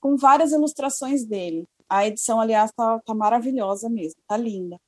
com 0.00 0.16
várias 0.16 0.52
ilustrações 0.52 1.24
dele. 1.24 1.66
A 1.88 2.06
edição, 2.06 2.40
aliás, 2.40 2.70
está 2.70 2.98
tá 3.00 3.14
maravilhosa 3.14 3.88
mesmo, 3.88 4.20
tá 4.26 4.36
linda. 4.36 4.78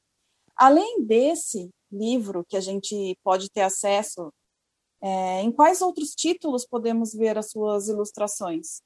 Além 0.57 1.05
desse 1.05 1.71
livro 1.91 2.45
que 2.49 2.57
a 2.57 2.61
gente 2.61 3.19
pode 3.23 3.51
ter 3.51 3.63
acesso, 3.63 4.33
é, 5.01 5.43
em 5.43 5.53
quais 5.53 5.83
outros 5.83 6.15
títulos 6.15 6.67
podemos 6.67 7.13
ver 7.13 7.37
as 7.37 7.51
suas 7.51 7.89
ilustrações? 7.89 8.81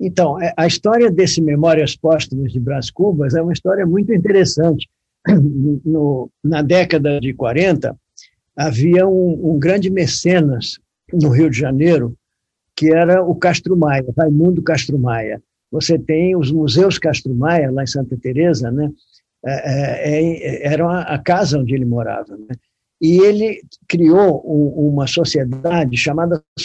Então, 0.00 0.40
é, 0.40 0.52
a 0.56 0.66
história 0.66 1.10
desse 1.10 1.40
Memórias 1.42 1.94
Póstumas 1.94 2.52
de 2.52 2.58
Brás 2.58 2.90
Cubas 2.90 3.34
é 3.34 3.42
uma 3.42 3.52
história 3.52 3.86
muito 3.86 4.12
interessante. 4.12 4.88
No, 5.84 6.30
na 6.42 6.62
década 6.62 7.20
de 7.20 7.34
40, 7.34 7.94
havia 8.56 9.06
um, 9.06 9.52
um 9.52 9.58
grande 9.58 9.90
mecenas 9.90 10.78
no 11.12 11.28
Rio 11.28 11.50
de 11.50 11.58
Janeiro, 11.58 12.14
que 12.74 12.92
era 12.92 13.22
o 13.22 13.34
Castro 13.34 13.76
Maia, 13.76 14.04
Raimundo 14.16 14.62
Castro 14.62 14.98
Maia 14.98 15.42
você 15.70 15.98
tem 15.98 16.34
os 16.36 16.50
museus 16.50 16.98
Castro 16.98 17.34
Maia, 17.34 17.70
lá 17.70 17.84
em 17.84 17.86
Santa 17.86 18.16
Teresa, 18.16 18.70
né? 18.70 18.90
É, 19.44 19.52
é, 19.52 20.66
é 20.66 20.72
era 20.72 21.00
a 21.02 21.18
casa 21.18 21.58
onde 21.58 21.74
ele 21.74 21.84
morava. 21.84 22.36
Né? 22.36 22.54
E 23.00 23.20
ele 23.20 23.62
criou 23.88 24.42
um, 24.44 24.88
uma 24.88 25.06
sociedade 25.06 25.96
chamada 25.96 26.42
O 26.58 26.60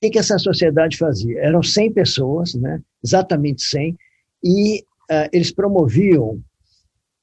que, 0.00 0.10
que 0.10 0.18
essa 0.18 0.38
sociedade 0.38 0.96
fazia? 0.96 1.40
Eram 1.40 1.62
100 1.62 1.92
pessoas, 1.92 2.54
né? 2.54 2.80
exatamente 3.04 3.62
100, 3.62 3.96
e 4.44 4.80
uh, 4.80 5.28
eles 5.32 5.50
promoviam 5.50 6.40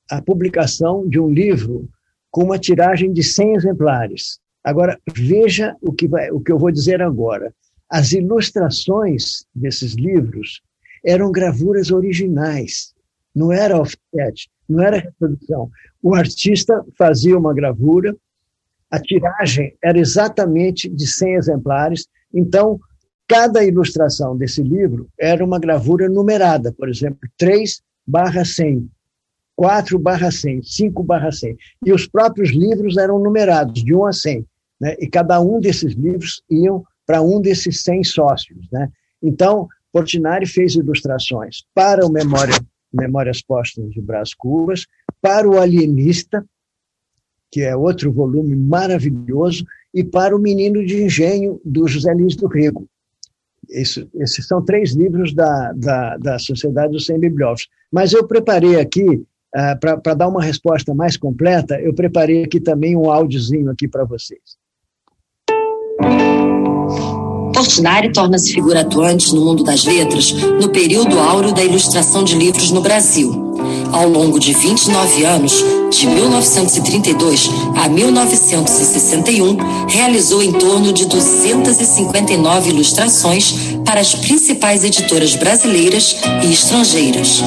a 0.10 0.22
publicação 0.22 1.08
de 1.08 1.20
um 1.20 1.30
livro 1.30 1.90
com 2.32 2.44
uma 2.44 2.60
tiragem 2.60 3.14
de 3.14 3.24
100 3.24 3.56
exemplares. 3.56 4.40
Agora, 4.64 5.00
veja 5.16 5.76
o 5.82 5.91
que, 5.91 6.08
vai, 6.08 6.32
o 6.32 6.40
que 6.40 6.52
eu 6.52 6.58
vou 6.58 6.72
dizer 6.72 7.02
agora. 7.02 7.54
As 7.90 8.12
ilustrações 8.12 9.45
desses 9.54 9.94
livros 9.94 10.62
eram 11.06 11.32
gravuras 11.32 11.91
originais, 11.91 12.94
não 13.36 13.52
era 13.52 13.80
offset, 13.80 14.50
não 14.68 14.82
era 14.84 15.00
reprodução. 15.00 15.70
O 16.02 16.16
artista 16.16 16.84
fazia 16.98 17.38
uma 17.38 17.54
gravura, 17.54 18.16
a 18.90 19.00
tiragem 19.00 19.76
era 19.84 20.00
exatamente 20.00 20.90
de 20.90 21.06
100 21.06 21.36
exemplares, 21.36 22.08
então 22.34 22.80
cada 23.27 23.64
ilustração 23.64 24.38
desse 24.38 24.61
livro 24.61 25.07
era 25.19 25.43
uma 25.43 25.60
gravura 25.60 26.10
numerada, 26.10 26.73
por 26.73 26.89
exemplo, 26.89 27.19
3 27.38 27.81
barra 28.05 28.43
100, 28.43 28.89
4 29.55 29.97
barra 29.99 30.31
100, 30.31 30.61
5 30.64 31.03
barra 31.03 31.31
100. 31.31 31.57
E 31.85 31.93
os 31.93 32.07
próprios 32.07 32.51
livros 32.51 32.97
eram 32.97 33.19
numerados, 33.19 33.84
de 33.84 33.93
1 33.93 34.05
a 34.05 34.14
100. 34.14 34.45
Né? 34.81 34.95
E 34.99 35.07
cada 35.07 35.39
um 35.39 35.60
desses 35.60 35.93
livros 35.93 36.43
iam 36.49 36.84
para 37.05 37.22
um 37.22 37.39
desses 37.39 37.81
100 37.84 38.03
sócios. 38.03 38.68
Né? 38.72 38.89
Então, 39.22 39.68
Portinari 39.91 40.45
fez 40.45 40.76
ilustrações 40.76 41.64
para 41.73 42.05
o 42.05 42.11
Memória, 42.11 42.55
Memórias 42.91 43.41
Póstumas 43.41 43.91
de 43.91 44.01
Brás 44.01 44.34
Cubas, 44.34 44.85
para 45.22 45.47
o 45.47 45.60
Alienista, 45.60 46.43
que 47.51 47.61
é 47.61 47.76
outro 47.76 48.11
volume 48.11 48.55
maravilhoso, 48.55 49.64
e 49.94 50.03
para 50.03 50.36
o 50.36 50.40
Menino 50.40 50.86
de 50.86 51.03
Engenho, 51.03 51.61
do 51.64 51.88
José 51.88 52.14
Lins 52.14 52.36
do 52.36 52.48
Rego. 52.48 52.88
Isso, 53.70 54.07
esses 54.15 54.48
são 54.48 54.64
três 54.64 54.94
livros 54.94 55.34
da, 55.34 55.72
da, 55.74 56.18
da 56.18 56.40
Sociedade 56.40 56.91
dos 56.91 57.06
Sem 57.06 57.20
Bibliófilos. 57.20 57.70
Mas 57.91 58.11
eu 58.11 58.28
preparei 58.28 58.80
aqui, 58.80 59.06
uh, 59.06 59.80
para 59.80 60.14
dar 60.14 60.28
uma 60.28 60.44
resposta 60.44 60.94
mais 60.94 61.15
completa, 61.15 61.80
eu 61.80 61.94
preparei 61.94 62.44
aqui 62.44 62.60
também 62.60 62.95
um 62.95 63.10
áudiozinho 63.10 63.70
aqui 63.70 63.88
para 63.88 64.03
vocês. 64.03 64.41
Portinari 67.53 68.11
torna-se 68.11 68.52
figura 68.52 68.82
atuante 68.82 69.34
no 69.34 69.45
mundo 69.45 69.64
das 69.64 69.86
letras 69.86 70.34
no 70.34 70.70
período 70.70 71.18
áureo 71.20 71.53
da 71.53 71.64
ilustração 71.64 72.24
de 72.24 72.36
livros 72.36 72.72
no 72.72 72.82
Brasil. 72.82 73.43
Ao 73.94 74.10
longo 74.10 74.40
de 74.40 74.52
29 74.53 75.24
anos, 75.24 75.64
de 75.91 76.07
1932 76.07 77.49
a 77.76 77.88
1961, 77.88 79.56
realizou 79.88 80.41
em 80.41 80.52
torno 80.52 80.91
de 80.91 81.06
259 81.06 82.70
ilustrações 82.72 83.53
para 83.86 84.02
as 84.02 84.15
principais 84.15 84.84
editoras 84.84 85.36
brasileiras 85.36 86.15
e 86.44 86.52
estrangeiras. 86.52 87.44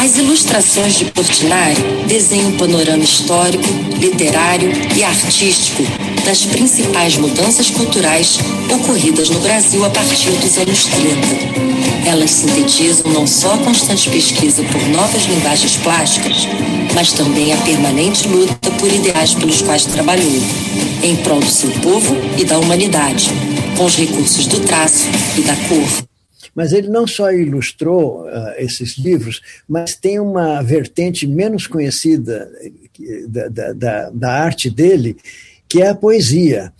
As 0.00 0.16
ilustrações 0.18 0.94
de 0.94 1.06
Portinari 1.06 1.82
desenham 2.06 2.50
um 2.50 2.56
panorama 2.56 3.02
histórico, 3.02 3.64
literário 3.98 4.70
e 4.96 5.02
artístico 5.02 5.82
das 6.24 6.44
principais 6.44 7.16
mudanças 7.16 7.68
culturais 7.68 8.38
ocorridas 8.72 9.28
no 9.28 9.40
Brasil 9.40 9.84
a 9.84 9.90
partir 9.90 10.30
dos 10.30 10.56
anos 10.56 10.84
30. 10.84 11.71
Elas 12.04 12.30
sintetizam 12.30 13.12
não 13.12 13.26
só 13.26 13.54
a 13.54 13.58
constante 13.58 14.10
pesquisa 14.10 14.62
por 14.64 14.82
novas 14.88 15.22
linguagens 15.24 15.76
plásticas, 15.76 16.46
mas 16.94 17.12
também 17.12 17.52
a 17.52 17.56
permanente 17.58 18.26
luta 18.28 18.70
por 18.78 18.92
ideais 18.92 19.34
pelos 19.34 19.62
quais 19.62 19.86
trabalhou, 19.86 20.42
em 21.02 21.16
prol 21.22 21.40
do 21.40 21.46
seu 21.46 21.70
povo 21.80 22.14
e 22.38 22.44
da 22.44 22.58
humanidade, 22.58 23.28
com 23.76 23.84
os 23.84 23.96
recursos 23.96 24.46
do 24.46 24.60
traço 24.60 25.06
e 25.38 25.42
da 25.42 25.54
cor. 25.68 26.04
Mas 26.54 26.72
ele 26.72 26.88
não 26.88 27.06
só 27.06 27.32
ilustrou 27.32 28.24
uh, 28.24 28.52
esses 28.58 28.98
livros, 28.98 29.40
mas 29.68 29.94
tem 29.94 30.18
uma 30.18 30.60
vertente 30.60 31.26
menos 31.26 31.66
conhecida 31.66 32.50
da, 33.28 33.48
da, 33.48 33.72
da, 33.72 34.10
da 34.10 34.32
arte 34.32 34.68
dele, 34.68 35.16
que 35.68 35.80
é 35.80 35.88
a 35.88 35.94
poesia. 35.94 36.72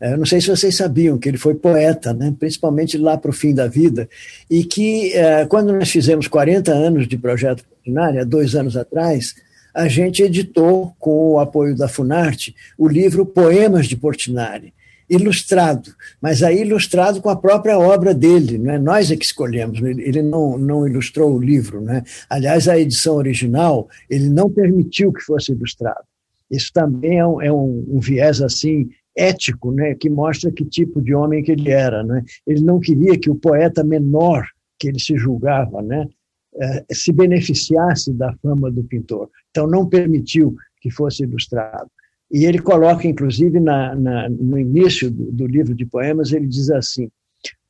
Eu 0.00 0.16
não 0.16 0.26
sei 0.26 0.40
se 0.40 0.48
vocês 0.48 0.76
sabiam 0.76 1.18
que 1.18 1.28
ele 1.28 1.38
foi 1.38 1.54
poeta, 1.54 2.12
né? 2.14 2.34
principalmente 2.38 2.96
lá 2.96 3.16
para 3.18 3.30
o 3.30 3.34
fim 3.34 3.52
da 3.52 3.66
vida, 3.66 4.08
e 4.48 4.64
que 4.64 5.12
eh, 5.12 5.44
quando 5.46 5.72
nós 5.72 5.90
fizemos 5.90 6.28
40 6.28 6.72
anos 6.72 7.08
de 7.08 7.18
projeto 7.18 7.64
há 7.96 8.24
dois 8.24 8.54
anos 8.54 8.76
atrás, 8.76 9.34
a 9.74 9.88
gente 9.88 10.22
editou, 10.22 10.94
com 10.98 11.32
o 11.32 11.40
apoio 11.40 11.76
da 11.76 11.88
Funarte, 11.88 12.54
o 12.76 12.88
livro 12.88 13.26
Poemas 13.26 13.86
de 13.86 13.96
Portinari, 13.96 14.72
ilustrado, 15.08 15.94
mas 16.20 16.42
aí 16.42 16.60
ilustrado 16.60 17.20
com 17.20 17.30
a 17.30 17.36
própria 17.36 17.78
obra 17.78 18.12
dele, 18.14 18.58
né? 18.58 18.78
nós 18.78 19.10
é 19.10 19.16
que 19.16 19.24
escolhemos, 19.24 19.80
ele 19.80 20.22
não, 20.22 20.58
não 20.58 20.86
ilustrou 20.86 21.34
o 21.34 21.40
livro. 21.40 21.80
Né? 21.80 22.04
Aliás, 22.28 22.68
a 22.68 22.78
edição 22.78 23.16
original, 23.16 23.88
ele 24.08 24.28
não 24.28 24.50
permitiu 24.50 25.12
que 25.12 25.22
fosse 25.22 25.52
ilustrado. 25.52 26.04
Isso 26.50 26.72
também 26.72 27.18
é 27.18 27.26
um, 27.26 27.42
é 27.42 27.52
um, 27.52 27.84
um 27.88 28.00
viés 28.00 28.40
assim 28.40 28.88
ético, 29.18 29.72
né, 29.72 29.94
que 29.94 30.08
mostra 30.08 30.52
que 30.52 30.64
tipo 30.64 31.02
de 31.02 31.14
homem 31.14 31.42
que 31.42 31.52
ele 31.52 31.70
era, 31.70 32.02
né? 32.04 32.22
Ele 32.46 32.60
não 32.60 32.78
queria 32.78 33.18
que 33.18 33.30
o 33.30 33.34
poeta 33.34 33.82
menor 33.82 34.46
que 34.78 34.88
ele 34.88 35.00
se 35.00 35.16
julgava, 35.16 35.82
né, 35.82 36.06
eh, 36.54 36.84
se 36.92 37.12
beneficiasse 37.12 38.12
da 38.12 38.32
fama 38.36 38.70
do 38.70 38.84
pintor. 38.84 39.28
Então 39.50 39.66
não 39.66 39.88
permitiu 39.88 40.56
que 40.80 40.90
fosse 40.90 41.24
ilustrado. 41.24 41.90
E 42.30 42.44
ele 42.44 42.58
coloca, 42.58 43.08
inclusive, 43.08 43.58
na, 43.58 43.94
na, 43.94 44.28
no 44.28 44.58
início 44.58 45.10
do, 45.10 45.32
do 45.32 45.46
livro 45.46 45.74
de 45.74 45.84
poemas, 45.84 46.32
ele 46.32 46.46
diz 46.46 46.70
assim: 46.70 47.10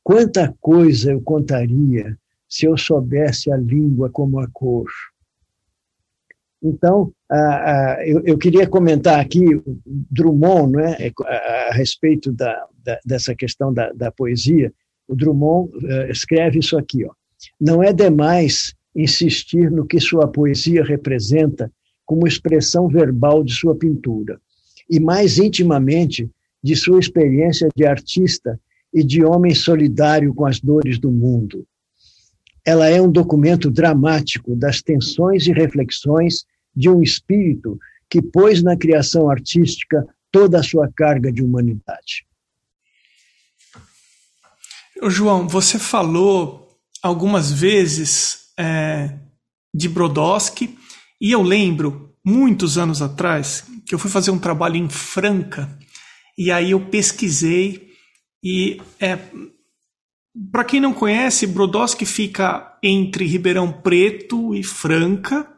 quanta 0.03 0.53
coisa 0.59 1.11
eu 1.11 1.21
contaria 1.21 2.17
se 2.47 2.65
eu 2.65 2.77
soubesse 2.77 3.51
a 3.51 3.57
língua 3.57 4.09
como 4.09 4.39
a 4.39 4.47
cor 4.51 4.89
então, 6.61 7.11
eu, 8.25 8.37
queria 8.37 8.65
comentar 8.67 9.19
aqui 9.19 9.43
Drummond, 9.85 10.71
né, 10.77 11.11
a, 11.69 11.73
respeito 11.73 12.31
da, 12.31 12.65
da, 12.83 12.99
dessa 13.05 13.35
questão 13.35 13.71
da, 13.73 13.91
da, 13.91 14.11
poesia. 14.11 14.73
O 15.07 15.15
Drummond 15.15 15.69
uh, 15.77 16.11
escreve 16.11 16.59
isso 16.59 16.77
aqui, 16.77 17.05
ó. 17.05 17.11
Não 17.59 17.83
é 17.83 17.93
demais 17.93 18.73
insistir 18.95 19.69
no 19.71 19.85
que 19.85 19.99
sua 19.99 20.27
poesia 20.27 20.83
representa 20.83 21.71
como 22.05 22.27
expressão 22.27 22.87
verbal 22.87 23.43
de 23.43 23.53
sua 23.53 23.75
pintura, 23.75 24.41
e 24.89 24.99
mais 24.99 25.37
intimamente 25.37 26.29
de 26.63 26.75
sua 26.75 26.99
experiência 26.99 27.69
de 27.75 27.85
artista 27.85 28.59
e 28.91 29.03
de 29.03 29.23
homem 29.23 29.53
solidário 29.53 30.33
com 30.33 30.45
as 30.45 30.59
dores 30.59 30.97
do 30.97 31.11
mundo. 31.11 31.65
Ela 32.65 32.89
é 32.89 32.99
um 32.99 33.11
documento 33.11 33.69
dramático 33.69 34.55
das 34.55 34.81
tensões 34.81 35.45
e 35.45 35.53
reflexões 35.53 36.43
de 36.75 36.89
um 36.89 37.01
espírito 37.01 37.77
que 38.09 38.21
pôs 38.21 38.63
na 38.63 38.75
criação 38.75 39.29
artística 39.29 40.05
toda 40.31 40.59
a 40.59 40.63
sua 40.63 40.91
carga 40.91 41.31
de 41.31 41.43
humanidade. 41.43 42.25
João, 45.07 45.47
você 45.47 45.79
falou 45.79 46.77
algumas 47.01 47.51
vezes 47.51 48.51
é, 48.57 49.17
de 49.73 49.87
Brodowski 49.87 50.77
e 51.21 51.31
eu 51.31 51.41
lembro 51.41 52.13
muitos 52.23 52.77
anos 52.77 53.01
atrás 53.01 53.63
que 53.85 53.95
eu 53.95 53.99
fui 53.99 54.11
fazer 54.11 54.31
um 54.31 54.39
trabalho 54.39 54.75
em 54.75 54.89
Franca 54.89 55.77
e 56.37 56.51
aí 56.51 56.71
eu 56.71 56.87
pesquisei 56.87 57.89
e 58.43 58.81
é, 58.99 59.17
para 60.51 60.63
quem 60.63 60.79
não 60.79 60.93
conhece, 60.93 61.47
Brodowski 61.47 62.05
fica 62.05 62.77
entre 62.83 63.25
Ribeirão 63.25 63.71
Preto 63.71 64.53
e 64.55 64.63
Franca 64.63 65.49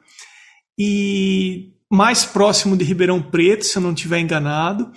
e 0.84 1.76
mais 1.92 2.26
próximo 2.26 2.76
de 2.76 2.84
Ribeirão 2.84 3.22
Preto, 3.22 3.66
se 3.66 3.78
eu 3.78 3.84
não 3.84 3.94
estiver 3.94 4.20
enganado. 4.20 4.92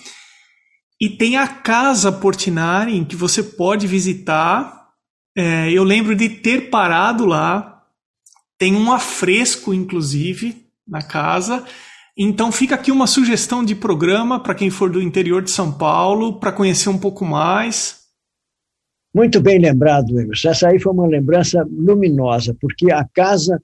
E 0.98 1.10
tem 1.10 1.36
a 1.36 1.46
Casa 1.46 2.10
Portinari, 2.10 2.96
em 2.96 3.04
que 3.04 3.14
você 3.14 3.42
pode 3.42 3.86
visitar. 3.86 4.88
É, 5.36 5.70
eu 5.70 5.84
lembro 5.84 6.16
de 6.16 6.30
ter 6.30 6.70
parado 6.70 7.26
lá. 7.26 7.82
Tem 8.56 8.74
um 8.74 8.90
afresco, 8.90 9.74
inclusive, 9.74 10.64
na 10.88 11.02
casa. 11.02 11.62
Então 12.16 12.50
fica 12.50 12.76
aqui 12.76 12.90
uma 12.90 13.06
sugestão 13.06 13.62
de 13.62 13.74
programa 13.74 14.42
para 14.42 14.54
quem 14.54 14.70
for 14.70 14.88
do 14.88 15.02
interior 15.02 15.42
de 15.42 15.50
São 15.50 15.70
Paulo, 15.70 16.40
para 16.40 16.50
conhecer 16.50 16.88
um 16.88 16.98
pouco 16.98 17.26
mais. 17.26 18.04
Muito 19.14 19.38
bem 19.38 19.58
lembrado, 19.58 20.18
Emerson. 20.18 20.48
Essa 20.48 20.68
aí 20.68 20.80
foi 20.80 20.92
uma 20.92 21.06
lembrança 21.06 21.62
luminosa, 21.70 22.56
porque 22.58 22.90
a 22.90 23.04
Casa 23.04 23.60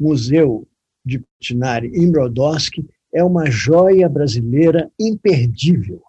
Museu 0.00 0.66
de 1.04 1.18
Portinari 1.18 1.90
em 1.94 2.10
Brodowski 2.10 2.86
é 3.12 3.22
uma 3.22 3.50
joia 3.50 4.08
brasileira 4.08 4.90
imperdível. 4.98 6.00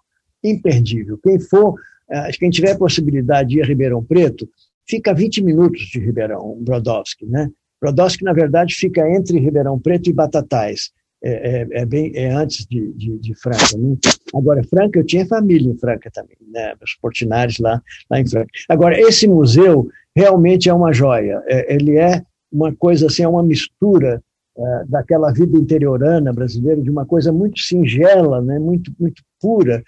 Imperdível. 0.42 1.18
Quem 1.22 1.38
for, 1.38 1.74
eh, 2.10 2.30
quem 2.32 2.50
tiver 2.50 2.76
possibilidade 2.78 3.50
de 3.50 3.58
ir 3.58 3.62
a 3.62 3.66
Ribeirão 3.66 4.02
Preto, 4.02 4.48
fica 4.88 5.10
a 5.10 5.14
20 5.14 5.42
minutos 5.42 5.82
de 5.82 5.98
Ribeirão, 5.98 6.58
Brodowski, 6.60 7.26
né? 7.26 7.50
Brodowski, 7.80 8.24
na 8.24 8.32
verdade, 8.32 8.74
fica 8.74 9.06
entre 9.10 9.38
Ribeirão 9.38 9.78
Preto 9.78 10.08
e 10.08 10.12
Batatais. 10.12 10.90
É, 11.22 11.62
é, 11.62 11.66
é 11.80 11.86
bem 11.86 12.12
é 12.14 12.30
antes 12.30 12.66
de, 12.66 12.92
de, 12.92 13.18
de 13.18 13.34
Franca. 13.34 13.78
Né? 13.78 13.96
Agora, 14.34 14.62
Franca, 14.64 14.98
eu 14.98 15.06
tinha 15.06 15.26
família 15.26 15.70
em 15.70 15.78
Franca 15.78 16.10
também, 16.12 16.36
né? 16.50 16.74
Os 16.82 16.94
Portinares 17.00 17.58
lá, 17.58 17.82
lá 18.10 18.20
em 18.20 18.26
Franca. 18.26 18.50
Agora, 18.68 18.98
esse 19.00 19.26
museu 19.26 19.88
realmente 20.14 20.68
é 20.68 20.74
uma 20.74 20.92
joia. 20.92 21.42
É, 21.46 21.74
ele 21.74 21.96
é 21.96 22.22
uma 22.52 22.74
coisa 22.74 23.06
assim, 23.06 23.22
é 23.22 23.28
uma 23.28 23.42
mistura 23.42 24.22
é, 24.56 24.84
daquela 24.86 25.32
vida 25.32 25.58
interiorana 25.58 26.32
brasileira, 26.32 26.80
de 26.80 26.90
uma 26.90 27.04
coisa 27.04 27.32
muito 27.32 27.58
singela, 27.60 28.40
né, 28.40 28.58
muito, 28.58 28.92
muito 28.98 29.22
pura, 29.40 29.82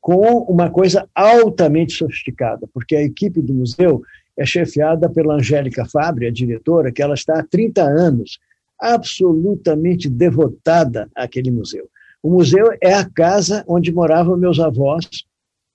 com 0.00 0.20
uma 0.42 0.70
coisa 0.70 1.08
altamente 1.14 1.94
sofisticada, 1.94 2.68
porque 2.72 2.96
a 2.96 3.02
equipe 3.02 3.40
do 3.40 3.54
museu 3.54 4.02
é 4.36 4.44
chefiada 4.44 5.08
pela 5.08 5.34
Angélica 5.34 5.84
Fabre, 5.84 6.26
a 6.26 6.30
diretora, 6.30 6.92
que 6.92 7.02
ela 7.02 7.14
está 7.14 7.38
há 7.38 7.42
30 7.42 7.82
anos 7.82 8.38
absolutamente 8.78 10.08
devotada 10.08 11.10
àquele 11.14 11.50
museu. 11.50 11.88
O 12.22 12.30
museu 12.30 12.70
é 12.80 12.94
a 12.94 13.08
casa 13.08 13.64
onde 13.66 13.92
moravam 13.92 14.36
meus 14.36 14.60
avós, 14.60 15.06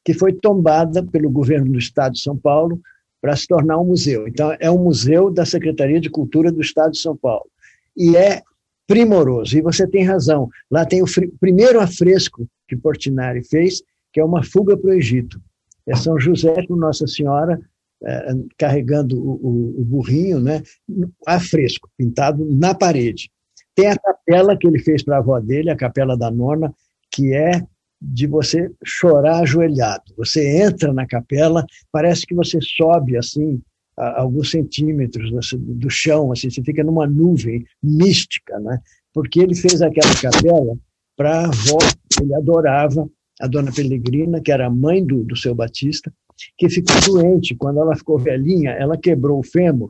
que 0.04 0.14
foi 0.14 0.34
tombada 0.34 1.04
pelo 1.04 1.30
governo 1.30 1.72
do 1.72 1.80
Estado 1.80 2.14
de 2.14 2.22
São 2.22 2.38
Paulo 2.38 2.80
para 3.20 3.36
se 3.36 3.48
tornar 3.48 3.80
um 3.80 3.86
museu. 3.86 4.28
Então, 4.28 4.56
é 4.60 4.70
um 4.70 4.84
museu 4.84 5.32
da 5.32 5.46
Secretaria 5.46 6.00
de 6.00 6.12
Cultura 6.12 6.52
do 6.52 6.62
Estado 6.62 6.92
de 6.92 7.00
São 7.00 7.18
Paulo 7.18 7.50
e 7.96 8.16
é 8.16 8.42
primoroso. 8.88 9.58
E 9.58 9.62
você 9.62 9.88
tem 9.88 10.04
razão. 10.04 10.50
Lá 10.70 10.86
tem 10.86 11.02
o 11.02 11.08
primeiro 11.40 11.80
afresco 11.80 12.48
que 12.68 12.76
Portinari 12.76 13.44
fez, 13.44 13.82
que 14.14 14.20
é 14.20 14.26
uma 14.26 14.44
fuga 14.44 14.78
para 14.78 14.90
o 14.90 14.94
Egito. 14.94 15.42
É 15.88 15.96
São 15.96 16.20
José 16.20 16.66
com 16.68 16.76
Nossa 16.76 17.08
Senhora 17.08 17.60
é, 18.04 18.34
carregando 18.58 19.18
o, 19.18 19.34
o, 19.36 19.82
o, 19.82 19.86
burrinho, 19.86 20.40
né? 20.40 20.62
Afresco, 21.26 21.90
pintado 21.98 22.46
na 22.46 22.74
parede. 22.74 23.30
Tem 23.74 23.88
a 23.88 23.98
capela 23.98 24.58
que 24.58 24.68
ele 24.68 24.80
fez 24.80 25.04
para 25.04 25.18
a 25.18 25.20
avó 25.20 25.40
dele, 25.40 25.70
a 25.70 25.76
capela 25.76 26.18
da 26.18 26.32
nona, 26.32 26.74
que 27.12 27.34
é 27.34 27.62
de 28.02 28.28
você 28.28 28.72
chorar 28.84 29.42
ajoelhado. 29.42 30.14
Você 30.18 30.62
entra 30.62 30.94
na 30.94 31.08
capela, 31.08 31.66
parece 31.92 32.26
que 32.26 32.36
você 32.36 32.60
sobe 32.62 33.18
assim 33.18 33.62
a, 33.98 34.22
alguns 34.22 34.52
centímetros 34.52 35.32
do 35.54 35.90
chão, 35.90 36.32
assim, 36.32 36.50
você 36.50 36.62
fica 36.64 36.84
numa 36.84 37.08
nuvem 37.08 37.66
mística, 37.82 38.60
né? 38.60 38.80
Porque 39.14 39.40
ele 39.40 39.56
fez 39.56 39.82
aquela 39.82 40.14
capela 40.22 40.78
para 41.16 41.40
a 41.40 41.46
avó, 41.46 41.78
ele 42.22 42.36
adorava, 42.36 43.10
a 43.40 43.48
dona 43.48 43.72
Pelegrina, 43.72 44.42
que 44.42 44.52
era 44.52 44.68
a 44.68 44.70
mãe 44.70 45.04
do, 45.06 45.24
do 45.24 45.36
seu 45.36 45.54
Batista, 45.54 46.12
que 46.58 46.70
ficou 46.70 46.96
doente. 47.06 47.56
Quando 47.56 47.80
ela 47.80 47.96
ficou 47.96 48.18
velhinha, 48.18 48.72
ela 48.72 48.98
quebrou 48.98 49.40
o 49.40 49.44
fêmur 49.44 49.90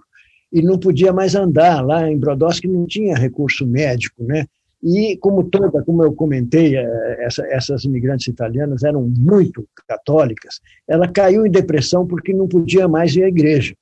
e 0.52 0.61
não 0.61 0.80
podia 0.80 1.11
mais 1.11 1.36
andar. 1.36 1.86
Lá 1.86 2.10
em 2.10 2.18
Brodowski 2.18 2.68
não 2.68 2.86
tinha 2.86 3.15
recurso 3.15 3.65
médico, 3.65 4.23
né? 4.23 4.45
E 4.84 5.18
como 5.18 5.44
toda, 5.44 5.84
como 5.84 6.03
eu 6.03 6.14
comentei, 6.14 6.77
eh, 6.77 7.18
essa, 7.26 7.44
essas 7.48 7.84
imigrantes 7.86 8.27
italianas 8.27 8.84
eram 8.84 9.02
muito 9.02 9.68
católicas, 9.88 10.60
ela 10.88 11.07
caiu 11.07 11.45
em 11.45 11.49
depressão 11.49 12.06
porque 12.06 12.32
não 12.32 12.48
podia 12.48 12.88
mais 12.88 13.15
ir 13.15 13.23
à 13.23 13.27
igreja. 13.27 13.76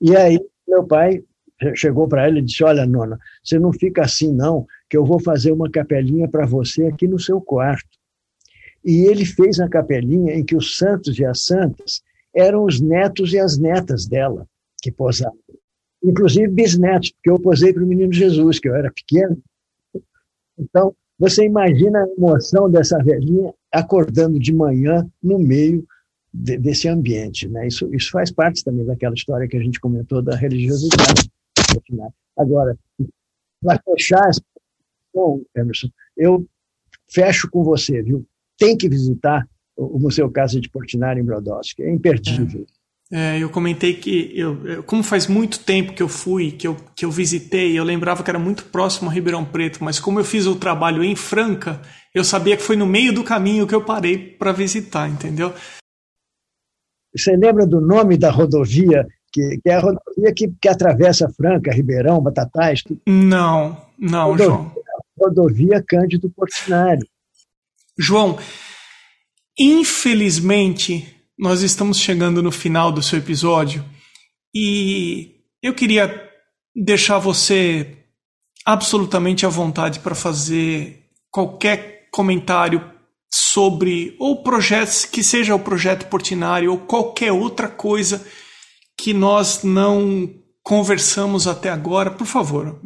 E 0.00 0.16
aí 0.16 0.38
meu 0.66 0.84
pai 0.86 1.22
chegou 1.74 2.08
para 2.08 2.26
ela 2.26 2.38
e 2.38 2.42
disse: 2.42 2.64
Olha, 2.64 2.86
nona, 2.86 3.18
você 3.42 3.58
não 3.58 3.72
fica 3.72 4.02
assim, 4.02 4.32
não, 4.32 4.66
que 4.88 4.96
eu 4.96 5.04
vou 5.04 5.20
fazer 5.20 5.52
uma 5.52 5.70
capelinha 5.70 6.28
para 6.28 6.46
você 6.46 6.86
aqui 6.86 7.06
no 7.06 7.18
seu 7.18 7.40
quarto. 7.40 7.88
E 8.84 9.06
ele 9.06 9.24
fez 9.24 9.60
a 9.60 9.68
capelinha 9.68 10.34
em 10.34 10.44
que 10.44 10.56
os 10.56 10.76
santos 10.76 11.18
e 11.18 11.24
as 11.24 11.44
santas 11.44 12.02
eram 12.34 12.64
os 12.64 12.80
netos 12.80 13.32
e 13.32 13.38
as 13.38 13.56
netas 13.56 14.06
dela 14.06 14.46
que 14.82 14.90
posavam. 14.90 15.38
Inclusive 16.02 16.48
bisnetos, 16.48 17.12
porque 17.12 17.30
eu 17.30 17.40
posei 17.40 17.72
para 17.72 17.82
o 17.82 17.86
menino 17.86 18.12
Jesus, 18.12 18.58
que 18.58 18.68
eu 18.68 18.74
era 18.74 18.92
pequeno. 18.92 19.40
Então, 20.58 20.94
você 21.18 21.44
imagina 21.44 22.00
a 22.00 22.08
emoção 22.18 22.70
dessa 22.70 22.98
velhinha 22.98 23.54
acordando 23.72 24.38
de 24.38 24.52
manhã 24.52 25.08
no 25.22 25.38
meio 25.38 25.86
de, 26.34 26.58
desse 26.58 26.88
ambiente. 26.88 27.46
Né? 27.46 27.68
Isso, 27.68 27.88
isso 27.94 28.10
faz 28.10 28.32
parte 28.32 28.64
também 28.64 28.84
daquela 28.84 29.14
história 29.14 29.46
que 29.46 29.56
a 29.56 29.62
gente 29.62 29.78
comentou 29.78 30.20
da 30.20 30.34
religiosidade. 30.34 31.30
Agora, 32.36 32.76
para 33.62 33.80
fechar 33.84 34.28
essa 34.28 34.42
Emerson, 35.56 35.88
eu 36.16 36.44
fecho 37.08 37.48
com 37.48 37.62
você, 37.62 38.02
viu? 38.02 38.26
Tem 38.58 38.76
que 38.76 38.88
visitar 38.88 39.48
o 39.76 39.98
Museu 39.98 40.28
Casa 40.30 40.60
de 40.60 40.68
Portinari 40.68 41.20
em 41.20 41.24
Brodowski, 41.24 41.82
é 41.82 41.92
imperdível. 41.92 42.66
É. 42.68 42.84
É, 43.12 43.38
eu 43.38 43.50
comentei 43.50 43.94
que, 43.94 44.32
eu, 44.34 44.82
como 44.84 45.02
faz 45.02 45.28
muito 45.28 45.60
tempo 45.60 45.92
que 45.92 46.02
eu 46.02 46.08
fui, 46.08 46.50
que 46.50 46.66
eu, 46.66 46.76
que 46.96 47.04
eu 47.04 47.10
visitei, 47.10 47.78
eu 47.78 47.84
lembrava 47.84 48.24
que 48.24 48.30
era 48.30 48.38
muito 48.38 48.64
próximo 48.64 49.08
a 49.08 49.12
Ribeirão 49.12 49.44
Preto, 49.44 49.84
mas 49.84 50.00
como 50.00 50.18
eu 50.18 50.24
fiz 50.24 50.46
o 50.46 50.56
trabalho 50.56 51.04
em 51.04 51.14
Franca, 51.14 51.80
eu 52.12 52.24
sabia 52.24 52.56
que 52.56 52.62
foi 52.62 52.76
no 52.76 52.86
meio 52.86 53.12
do 53.12 53.22
caminho 53.22 53.66
que 53.66 53.74
eu 53.74 53.84
parei 53.84 54.18
para 54.18 54.52
visitar, 54.52 55.08
entendeu? 55.08 55.52
Você 57.16 57.36
lembra 57.36 57.66
do 57.66 57.80
nome 57.80 58.16
da 58.16 58.30
rodovia, 58.30 59.06
que, 59.32 59.58
que 59.62 59.70
é 59.70 59.74
a 59.74 59.80
rodovia 59.80 60.34
que, 60.34 60.52
que 60.60 60.68
atravessa 60.68 61.28
Franca, 61.36 61.72
Ribeirão, 61.72 62.20
Batatais? 62.20 62.82
Não, 63.06 63.76
não, 63.98 64.30
rodovia, 64.30 64.46
João. 64.46 64.72
Rodovia 65.18 65.84
Cândido 65.86 66.30
Portinari. 66.30 67.08
João, 67.98 68.38
infelizmente, 69.58 71.14
nós 71.38 71.62
estamos 71.62 71.98
chegando 71.98 72.42
no 72.42 72.50
final 72.50 72.90
do 72.90 73.02
seu 73.02 73.18
episódio 73.18 73.84
e 74.54 75.36
eu 75.62 75.74
queria 75.74 76.30
deixar 76.74 77.18
você 77.18 77.96
absolutamente 78.64 79.46
à 79.46 79.48
vontade 79.48 80.00
para 80.00 80.14
fazer 80.14 81.04
qualquer 81.30 82.08
comentário 82.10 82.93
sobre 83.36 84.14
ou 84.20 84.44
projetos 84.44 85.04
que 85.04 85.24
seja 85.24 85.56
o 85.56 85.58
projeto 85.58 86.06
Portinari 86.08 86.68
ou 86.68 86.78
qualquer 86.78 87.32
outra 87.32 87.68
coisa 87.68 88.24
que 88.96 89.12
nós 89.12 89.64
não 89.64 90.32
conversamos 90.62 91.48
até 91.48 91.68
agora, 91.68 92.12
por 92.12 92.28
favor. 92.28 92.80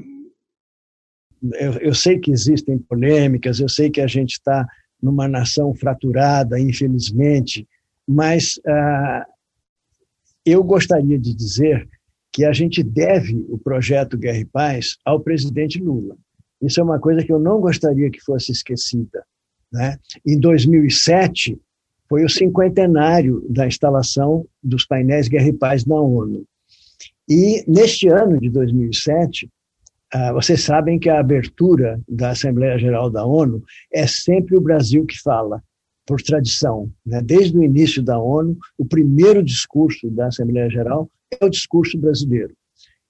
Eu, 1.52 1.72
eu 1.74 1.94
sei 1.94 2.18
que 2.18 2.30
existem 2.30 2.78
polêmicas, 2.78 3.60
eu 3.60 3.68
sei 3.68 3.90
que 3.90 4.00
a 4.00 4.06
gente 4.06 4.32
está 4.32 4.66
numa 5.02 5.28
nação 5.28 5.74
fraturada, 5.74 6.58
infelizmente, 6.58 7.68
mas 8.06 8.58
ah, 8.66 9.26
eu 10.46 10.64
gostaria 10.64 11.18
de 11.18 11.34
dizer 11.34 11.86
que 12.32 12.46
a 12.46 12.54
gente 12.54 12.82
deve 12.82 13.44
o 13.50 13.58
projeto 13.58 14.16
Guerra 14.16 14.38
e 14.38 14.46
Paz 14.46 14.96
ao 15.04 15.20
presidente 15.20 15.78
Lula. 15.78 16.16
Isso 16.62 16.80
é 16.80 16.82
uma 16.82 16.98
coisa 16.98 17.22
que 17.22 17.32
eu 17.32 17.38
não 17.38 17.60
gostaria 17.60 18.10
que 18.10 18.20
fosse 18.22 18.50
esquecida. 18.50 19.22
Né? 19.72 19.98
Em 20.26 20.38
2007, 20.38 21.58
foi 22.08 22.24
o 22.24 22.28
cinquentenário 22.28 23.44
da 23.50 23.66
instalação 23.66 24.46
dos 24.62 24.86
painéis 24.86 25.28
Guerra 25.28 25.48
e 25.48 25.52
Paz 25.52 25.84
na 25.84 26.00
ONU. 26.00 26.44
E 27.28 27.62
neste 27.68 28.08
ano 28.08 28.40
de 28.40 28.48
2007, 28.48 29.48
ah, 30.10 30.32
vocês 30.32 30.62
sabem 30.62 30.98
que 30.98 31.10
a 31.10 31.20
abertura 31.20 32.00
da 32.08 32.30
Assembleia 32.30 32.78
Geral 32.78 33.10
da 33.10 33.26
ONU 33.26 33.62
é 33.92 34.06
sempre 34.06 34.56
o 34.56 34.60
Brasil 34.60 35.04
que 35.04 35.20
fala, 35.20 35.62
por 36.08 36.22
tradição. 36.22 36.90
Né? 37.04 37.20
Desde 37.20 37.56
o 37.58 37.62
início 37.62 38.02
da 38.02 38.18
ONU, 38.18 38.56
o 38.78 38.84
primeiro 38.86 39.42
discurso 39.42 40.10
da 40.10 40.28
Assembleia 40.28 40.70
Geral 40.70 41.10
é 41.38 41.44
o 41.44 41.50
discurso 41.50 41.98
brasileiro. 41.98 42.54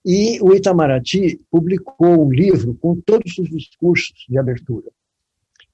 E 0.04 0.40
o 0.40 0.52
Itamaraty 0.52 1.40
publicou 1.48 2.26
um 2.26 2.32
livro 2.32 2.74
com 2.74 3.00
todos 3.00 3.38
os 3.38 3.48
discursos 3.48 4.26
de 4.28 4.36
abertura. 4.36 4.90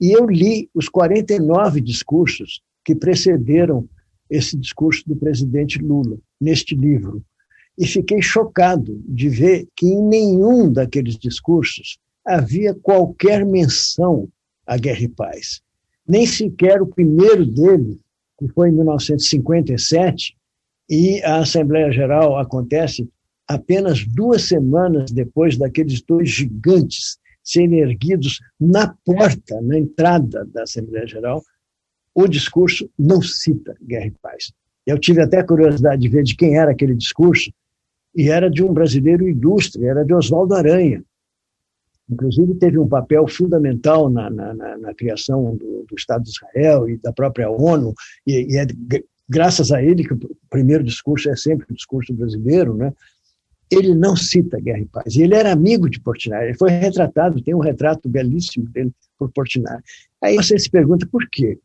E 0.01 0.12
eu 0.12 0.27
li 0.27 0.69
os 0.75 0.89
49 0.89 1.81
discursos 1.81 2.61
que 2.85 2.95
precederam 2.95 3.89
esse 4.29 4.57
discurso 4.57 5.03
do 5.07 5.16
presidente 5.16 5.79
Lula, 5.79 6.19
neste 6.41 6.75
livro. 6.75 7.23
E 7.79 7.87
fiquei 7.87 8.23
chocado 8.23 9.03
de 9.07 9.29
ver 9.29 9.69
que 9.77 9.87
em 9.87 10.03
nenhum 10.03 10.73
daqueles 10.73 11.16
discursos 11.16 11.99
havia 12.25 12.75
qualquer 12.75 13.45
menção 13.45 14.29
à 14.66 14.77
guerra 14.77 15.03
e 15.03 15.09
paz. 15.09 15.61
Nem 16.07 16.27
sequer 16.27 16.81
o 16.81 16.87
primeiro 16.87 17.45
dele, 17.45 18.01
que 18.39 18.49
foi 18.49 18.69
em 18.69 18.73
1957, 18.73 20.37
e 20.89 21.23
a 21.23 21.39
Assembleia 21.39 21.91
Geral 21.91 22.39
acontece 22.39 23.09
apenas 23.49 24.07
duas 24.07 24.43
semanas 24.43 25.11
depois 25.11 25.57
daqueles 25.57 26.03
dois 26.03 26.29
gigantes 26.29 27.19
serem 27.45 27.81
erguidos 27.81 28.41
na 28.59 28.97
porta, 29.05 29.61
na 29.61 29.79
entrada 29.79 30.45
da 30.47 30.62
Assembleia 30.62 31.07
Geral, 31.07 31.43
o 32.15 32.27
discurso 32.27 32.89
não 32.99 33.21
cita 33.21 33.77
guerra 33.83 34.07
e 34.07 34.11
paz. 34.23 34.53
Eu 34.87 34.99
tive 34.99 35.21
até 35.21 35.43
curiosidade 35.43 36.01
de 36.01 36.09
ver 36.09 36.23
de 36.23 36.35
quem 36.35 36.57
era 36.57 36.71
aquele 36.71 36.95
discurso, 36.95 37.53
e 38.16 38.29
era 38.29 38.49
de 38.49 38.62
um 38.62 38.73
brasileiro 38.73 39.29
ilustre, 39.29 39.85
era 39.85 40.05
de 40.05 40.15
Oswaldo 40.15 40.55
Aranha. 40.55 41.03
Inclusive, 42.09 42.55
teve 42.55 42.79
um 42.79 42.87
papel 42.87 43.27
fundamental 43.27 44.11
na, 44.11 44.31
na, 44.31 44.55
na, 44.55 44.79
na 44.79 44.95
criação 44.95 45.57
do, 45.57 45.85
do, 45.89 45.95
Estado 45.97 46.23
de 46.23 46.31
Israel 46.31 46.89
e 46.89 46.99
da 46.99 47.12
própria 47.12 47.51
ONU, 47.51 47.95
e, 48.27 48.55
e 48.55 48.59
é 48.59 48.66
graças 49.29 49.73
a 49.73 49.83
ele 49.83 50.05
que 50.05 50.12
o 50.12 50.37
primeiro 50.51 50.85
discurso 50.85 51.31
é 51.31 51.37
sempre 51.37 51.66
o 51.71 51.75
discurso 51.75 52.12
brasileiro, 52.12 52.75
né? 52.75 52.93
Ele 53.70 53.95
não 53.95 54.16
cita 54.16 54.61
Guerra 54.61 54.81
e 54.81 54.86
Paz. 54.86 55.16
Ele 55.16 55.35
era 55.35 55.53
amigo 55.53 55.89
de 55.89 56.01
Portinari, 56.01 56.49
ele 56.49 56.59
foi 56.59 56.70
retratado, 56.70 57.43
tem 57.43 57.55
um 57.55 57.61
retrato 57.61 58.09
belíssimo 58.09 58.69
dele 58.69 58.93
por 59.19 59.31
Portinari. 59.31 59.82
Aí 60.23 60.36
você 60.36 60.59
se 60.59 60.70
pergunta 60.70 61.07
por 61.11 61.28
quê? 61.31 61.59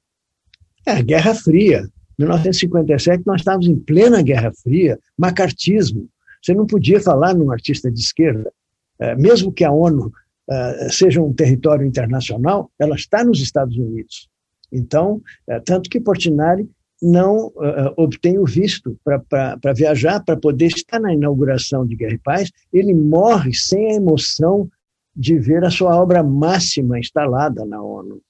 É 0.86 0.92
a 0.92 1.02
Guerra 1.02 1.36
Fria. 1.36 1.88
Em 2.18 2.24
1957, 2.24 3.24
nós 3.26 3.42
estávamos 3.42 3.68
em 3.68 3.76
plena 3.76 4.22
Guerra 4.22 4.52
Fria, 4.64 5.00
macartismo. 5.18 6.10
Você 6.42 6.54
não 6.54 6.66
podia 6.66 7.00
falar 7.00 7.34
num 7.34 7.52
artista 7.52 7.92
de 7.92 8.00
esquerda. 8.00 8.52
É, 9.00 9.16
mesmo 9.16 9.52
que 9.52 9.64
a 9.64 9.72
ONU 9.72 10.12
é, 10.50 10.90
seja 10.90 11.22
um 11.22 11.34
território 11.34 11.86
internacional, 11.86 12.72
ela 12.78 12.96
está 12.96 13.24
nos 13.24 13.40
Estados 13.40 13.78
Unidos. 13.78 14.30
Então, 14.72 15.22
é, 15.48 15.60
tanto 15.60 15.90
que 15.90 16.00
Portinari 16.00 16.70
não 17.02 17.48
uh, 17.48 17.94
obtém 17.96 18.38
o 18.38 18.46
visto 18.46 18.98
para 19.04 19.74
viajar, 19.74 20.24
para 20.24 20.36
poder 20.36 20.68
estar 20.68 21.00
na 21.00 21.14
inauguração 21.14 21.86
de 21.86 21.96
Guerra 21.96 22.14
e 22.14 22.20
Paz, 22.20 22.52
ele 22.74 22.94
morre 22.94 23.54
sem 23.54 23.92
a 23.92 23.96
emoção 23.96 24.70
de 25.16 25.38
ver 25.38 25.64
a 25.64 25.70
sua 25.70 25.96
obra 25.96 26.24
máxima 26.24 27.00
instalada 27.00 27.66
na 27.66 27.82
ONU. 27.82 28.22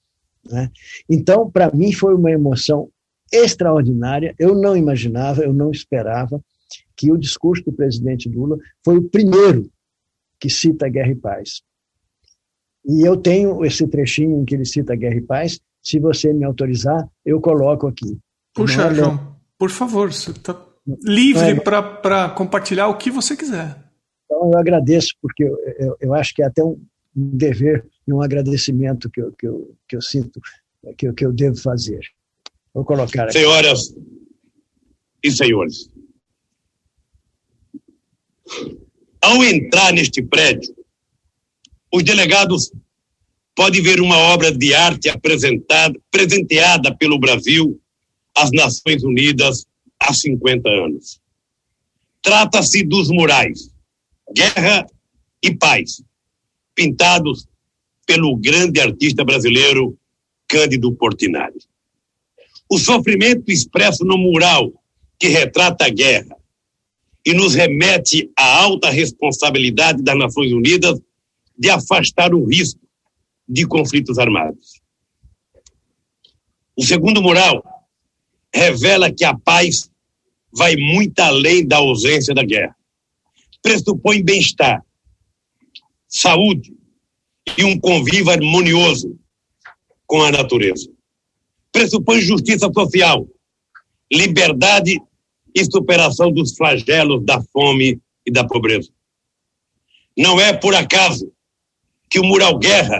Né? 0.50 0.70
Então, 1.10 1.50
para 1.50 1.72
mim, 1.72 1.92
foi 1.92 2.14
uma 2.14 2.32
emoção 2.32 2.90
extraordinária. 3.32 4.34
Eu 4.40 4.56
não 4.56 4.76
imaginava, 4.76 5.44
eu 5.44 5.54
não 5.54 5.72
esperava 5.72 6.42
que 6.96 7.12
o 7.12 7.18
discurso 7.18 7.64
do 7.64 7.74
presidente 7.74 8.30
Lula 8.30 8.58
foi 8.84 8.98
o 8.98 9.10
primeiro 9.10 9.70
que 10.40 10.50
cita 10.50 10.90
Guerra 10.90 11.12
e 11.12 11.16
Paz. 11.16 11.62
E 12.86 13.08
eu 13.08 13.18
tenho 13.18 13.64
esse 13.66 13.88
trechinho 13.88 14.42
em 14.42 14.46
que 14.46 14.56
ele 14.56 14.66
cita 14.66 14.96
Guerra 14.96 15.16
e 15.16 15.22
Paz. 15.22 15.60
Se 15.82 16.00
você 16.00 16.34
me 16.34 16.44
autorizar, 16.44 17.08
eu 17.26 17.40
coloco 17.40 17.88
aqui. 17.88 18.18
Puxa, 18.64 18.84
é 18.84 18.96
João, 18.96 19.36
por 19.58 19.70
favor, 19.70 20.12
você 20.12 20.32
está 20.32 20.60
livre 21.04 21.52
é, 21.52 21.56
para 21.56 22.30
compartilhar 22.30 22.88
o 22.88 22.98
que 22.98 23.12
você 23.12 23.36
quiser. 23.36 23.78
Então, 24.26 24.52
eu 24.52 24.60
agradeço, 24.60 25.16
porque 25.22 25.44
eu, 25.44 25.58
eu, 25.80 25.98
eu 26.00 26.14
acho 26.14 26.34
que 26.34 26.42
é 26.42 26.46
até 26.46 26.64
um, 26.64 26.80
um 27.16 27.38
dever 27.38 27.86
e 28.08 28.14
um 28.14 28.22
agradecimento 28.22 29.10
que 29.10 29.22
eu, 29.22 29.32
que 29.34 29.48
eu, 29.48 29.76
que 29.88 29.96
eu 29.96 30.02
sinto 30.02 30.40
que 30.98 31.08
eu, 31.08 31.14
que 31.14 31.26
eu 31.26 31.34
devo 31.34 31.58
fazer. 31.58 32.00
Vou 32.74 32.86
colocar 32.86 33.24
aqui. 33.24 33.34
Senhoras 33.34 33.94
e 35.22 35.32
senhores, 35.32 35.90
ao 39.22 39.44
entrar 39.44 39.92
neste 39.92 40.22
prédio, 40.22 40.74
os 41.94 42.04
delegados 42.04 42.72
podem 43.56 43.82
ver 43.82 44.00
uma 44.00 44.18
obra 44.18 44.52
de 44.52 44.74
arte 44.74 45.10
apresentada, 45.10 46.00
presenteada 46.10 46.96
pelo 46.96 47.20
Brasil 47.20 47.80
às 48.36 48.52
Nações 48.52 49.04
Unidas 49.04 49.66
há 50.00 50.14
50 50.14 50.70
anos. 50.70 51.20
Trata-se 52.22 52.84
dos 52.84 53.10
murais 53.10 53.72
Guerra 54.34 54.86
e 55.44 55.56
Paz, 55.56 56.04
pintados 56.76 57.48
pelo 58.06 58.36
grande 58.38 58.80
artista 58.80 59.24
brasileiro 59.24 59.98
Cândido 60.48 60.92
Portinari. 60.94 61.60
O 62.70 62.78
sofrimento 62.78 63.52
expresso 63.52 64.06
no 64.06 64.18
mural 64.18 64.72
que 65.18 65.28
retrata 65.28 65.86
a 65.86 65.90
guerra 65.90 66.36
e 67.26 67.34
nos 67.34 67.54
remete 67.54 68.32
à 68.38 68.62
alta 68.62 68.90
responsabilidade 68.90 70.02
das 70.02 70.18
Nações 70.18 70.52
Unidas 70.54 71.00
de 71.58 71.70
afastar 71.70 72.34
o 72.34 72.46
risco 72.46 72.80
de 73.48 73.66
conflitos 73.68 74.18
armados. 74.18 74.82
O 76.76 76.86
segundo 76.86 77.22
mural 77.22 77.64
revela 78.54 79.12
que 79.12 79.24
a 79.24 79.38
paz 79.38 79.90
vai 80.52 80.76
muito 80.76 81.20
além 81.20 81.68
da 81.68 81.78
ausência 81.78 82.34
da 82.34 82.44
guerra. 82.44 82.76
Pressupõe 83.62 84.24
bem-estar, 84.24 84.84
saúde 86.08 86.74
e 87.58 87.64
um 87.64 87.80
convívio 87.80 88.32
harmonioso 88.32 89.18
com 90.06 90.22
a 90.24 90.32
natureza. 90.32 90.90
Pressupõe 91.72 92.22
justiça 92.22 92.72
social, 92.74 93.28
liberdade 94.12 95.00
e 95.56 95.66
superação 95.66 96.32
dos 96.32 96.56
flagelos 96.56 97.24
da 97.24 97.42
fome 97.54 98.00
e 98.26 98.32
da 98.32 98.46
pobreza. 98.46 98.90
Não 100.18 100.40
é 100.40 100.54
por 100.54 100.74
acaso 100.74 101.32
que 102.10 102.20
o 102.20 102.24
mural 102.24 102.58
guerra 102.58 103.00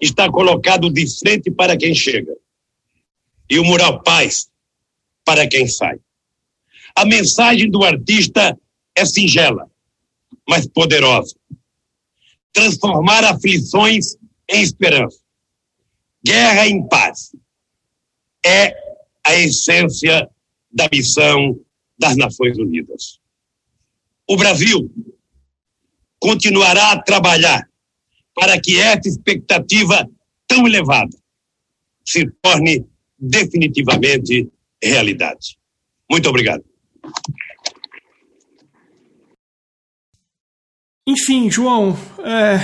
está 0.00 0.30
colocado 0.30 0.90
de 0.90 1.06
frente 1.18 1.50
para 1.50 1.76
quem 1.76 1.94
chega 1.94 2.32
e 3.48 3.58
o 3.58 3.64
mural 3.64 4.02
paz 4.02 4.48
para 5.24 5.48
quem 5.48 5.66
sai. 5.66 5.98
A 6.94 7.04
mensagem 7.04 7.70
do 7.70 7.82
artista 7.82 8.58
é 8.94 9.04
singela, 9.04 9.68
mas 10.48 10.66
poderosa. 10.66 11.34
Transformar 12.52 13.24
aflições 13.24 14.16
em 14.48 14.62
esperança. 14.62 15.18
Guerra 16.24 16.68
em 16.68 16.86
paz. 16.86 17.34
É 18.44 18.74
a 19.26 19.34
essência 19.36 20.28
da 20.70 20.88
missão 20.92 21.58
das 21.98 22.16
Nações 22.16 22.56
Unidas. 22.58 23.18
O 24.28 24.36
Brasil 24.36 24.90
continuará 26.18 26.92
a 26.92 27.02
trabalhar 27.02 27.68
para 28.34 28.60
que 28.60 28.78
essa 28.78 29.08
expectativa 29.08 30.08
tão 30.46 30.66
elevada 30.66 31.16
se 32.04 32.30
torne 32.42 32.86
definitivamente 33.18 34.50
realidade. 34.88 35.58
Muito 36.10 36.28
obrigado. 36.28 36.64
Enfim, 41.06 41.50
João, 41.50 41.96
é, 42.24 42.58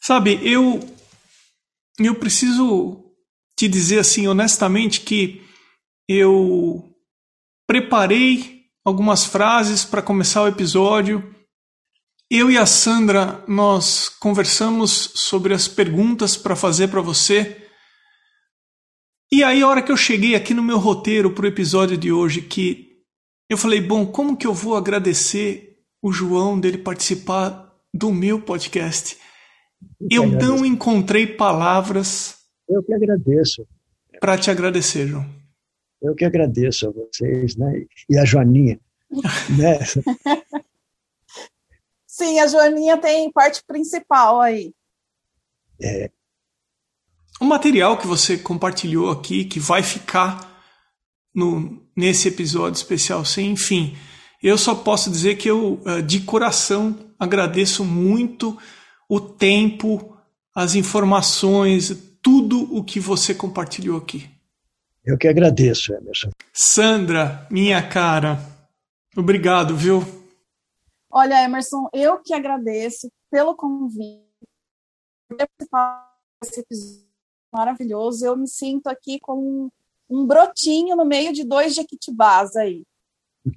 sabe, 0.00 0.40
eu 0.42 0.80
eu 1.98 2.14
preciso 2.14 3.04
te 3.58 3.68
dizer 3.68 3.98
assim 3.98 4.26
honestamente 4.26 5.00
que 5.00 5.42
eu 6.08 6.94
preparei 7.66 8.62
algumas 8.84 9.24
frases 9.24 9.84
para 9.84 10.00
começar 10.00 10.42
o 10.42 10.48
episódio. 10.48 11.34
Eu 12.30 12.50
e 12.50 12.56
a 12.56 12.64
Sandra 12.64 13.44
nós 13.46 14.08
conversamos 14.08 15.12
sobre 15.14 15.52
as 15.52 15.66
perguntas 15.68 16.36
para 16.36 16.56
fazer 16.56 16.88
para 16.88 17.00
você 17.00 17.67
e 19.30 19.44
aí, 19.44 19.62
a 19.62 19.68
hora 19.68 19.82
que 19.82 19.92
eu 19.92 19.96
cheguei 19.96 20.34
aqui 20.34 20.54
no 20.54 20.62
meu 20.62 20.78
roteiro 20.78 21.32
para 21.32 21.44
o 21.44 21.48
episódio 21.48 21.96
de 21.96 22.10
hoje, 22.10 22.40
que 22.42 23.04
eu 23.48 23.58
falei, 23.58 23.80
bom, 23.80 24.06
como 24.06 24.36
que 24.36 24.46
eu 24.46 24.54
vou 24.54 24.76
agradecer 24.76 25.78
o 26.02 26.12
João 26.12 26.58
dele 26.58 26.78
participar 26.78 27.74
do 27.92 28.12
meu 28.12 28.40
podcast? 28.40 29.18
Eu, 30.10 30.24
eu 30.24 30.26
não 30.30 30.64
encontrei 30.64 31.26
palavras. 31.26 32.38
Eu 32.68 32.82
que 32.82 32.92
agradeço. 32.92 33.66
Para 34.20 34.38
te 34.38 34.50
agradecer, 34.50 35.06
João. 35.06 35.26
Eu 36.00 36.14
que 36.14 36.24
agradeço 36.24 36.88
a 36.88 36.90
vocês, 36.90 37.56
né? 37.56 37.84
E 38.08 38.18
a 38.18 38.24
Joaninha. 38.24 38.80
né? 39.58 39.78
Sim, 42.06 42.40
a 42.40 42.46
Joaninha 42.46 42.96
tem 42.98 43.30
parte 43.30 43.62
principal 43.66 44.40
aí. 44.40 44.72
É. 45.80 46.10
O 47.40 47.44
material 47.44 47.96
que 47.96 48.06
você 48.06 48.36
compartilhou 48.36 49.10
aqui, 49.10 49.44
que 49.44 49.60
vai 49.60 49.82
ficar 49.82 50.60
no, 51.32 51.80
nesse 51.96 52.28
episódio 52.28 52.76
especial, 52.76 53.24
sem 53.24 53.52
enfim, 53.52 53.96
eu 54.42 54.58
só 54.58 54.74
posso 54.74 55.10
dizer 55.10 55.36
que 55.36 55.48
eu, 55.48 55.80
eh, 55.86 56.02
de 56.02 56.20
coração, 56.20 56.98
agradeço 57.18 57.84
muito 57.84 58.58
o 59.08 59.20
tempo, 59.20 60.16
as 60.54 60.74
informações, 60.74 61.96
tudo 62.20 62.76
o 62.76 62.82
que 62.82 62.98
você 62.98 63.34
compartilhou 63.34 63.98
aqui. 63.98 64.28
Eu 65.04 65.16
que 65.16 65.28
agradeço, 65.28 65.94
Emerson. 65.94 66.30
Sandra, 66.52 67.46
minha 67.50 67.80
cara, 67.88 68.38
obrigado, 69.16 69.76
viu? 69.76 70.02
Olha, 71.10 71.42
Emerson, 71.44 71.88
eu 71.94 72.20
que 72.20 72.34
agradeço 72.34 73.08
pelo 73.30 73.54
convite, 73.54 74.26
por 75.28 75.38
participar 75.38 76.14
desse 76.42 76.60
episódio 76.60 77.07
maravilhoso. 77.52 78.24
Eu 78.24 78.36
me 78.36 78.48
sinto 78.48 78.88
aqui 78.88 79.18
como 79.20 79.70
um, 80.10 80.20
um 80.22 80.26
brotinho 80.26 80.96
no 80.96 81.04
meio 81.04 81.32
de 81.32 81.44
dois 81.44 81.74
jequitibás 81.74 82.56
aí. 82.56 82.82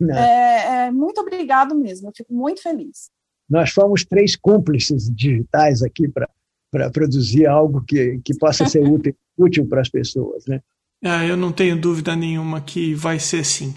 É, 0.09 0.85
é, 0.85 0.91
muito 0.91 1.19
obrigado 1.19 1.75
mesmo, 1.75 2.07
eu 2.07 2.13
fico 2.15 2.33
muito 2.33 2.61
feliz. 2.61 3.09
Nós 3.49 3.71
fomos 3.71 4.05
três 4.05 4.35
cúmplices 4.35 5.13
digitais 5.13 5.81
aqui 5.83 6.07
para 6.07 6.89
produzir 6.91 7.45
algo 7.45 7.83
que, 7.85 8.21
que 8.23 8.37
possa 8.37 8.65
ser 8.65 8.79
útil, 8.87 9.15
útil 9.37 9.67
para 9.67 9.81
as 9.81 9.89
pessoas, 9.89 10.45
né? 10.45 10.61
É, 11.03 11.29
eu 11.29 11.35
não 11.35 11.51
tenho 11.51 11.79
dúvida 11.79 12.15
nenhuma 12.15 12.61
que 12.61 12.93
vai 12.93 13.19
ser 13.19 13.39
assim. 13.39 13.73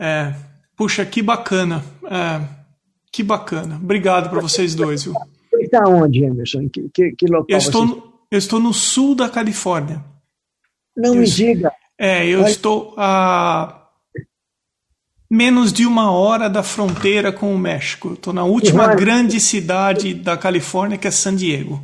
É, 0.00 0.34
puxa, 0.74 1.04
que 1.04 1.22
bacana. 1.22 1.84
É, 2.04 2.64
que 3.12 3.22
bacana. 3.22 3.76
Obrigado 3.76 4.30
para 4.30 4.40
vocês 4.40 4.74
dois, 4.74 5.04
viu? 5.04 5.12
Você 5.50 5.64
está 5.64 5.86
onde, 5.86 6.24
Emerson? 6.24 6.68
Que, 6.70 6.88
que, 6.88 7.12
que 7.12 7.26
local 7.26 7.46
eu 7.48 7.58
estou, 7.58 7.86
no, 7.86 8.13
eu 8.34 8.38
estou 8.38 8.58
no 8.58 8.74
sul 8.74 9.14
da 9.14 9.28
Califórnia. 9.28 10.04
Não 10.96 11.14
eu, 11.14 11.20
me 11.20 11.26
diga. 11.26 11.72
É, 11.96 12.26
eu 12.26 12.40
Olha. 12.40 12.50
estou 12.50 12.94
a 12.96 13.80
menos 15.30 15.72
de 15.72 15.86
uma 15.86 16.10
hora 16.10 16.50
da 16.50 16.62
fronteira 16.62 17.32
com 17.32 17.54
o 17.54 17.58
México. 17.58 18.14
Estou 18.14 18.32
na 18.32 18.42
última 18.42 18.82
Tijuana. 18.82 18.94
grande 18.96 19.40
cidade 19.40 20.14
da 20.14 20.36
Califórnia, 20.36 20.98
que 20.98 21.06
é 21.06 21.10
San 21.12 21.36
Diego 21.36 21.80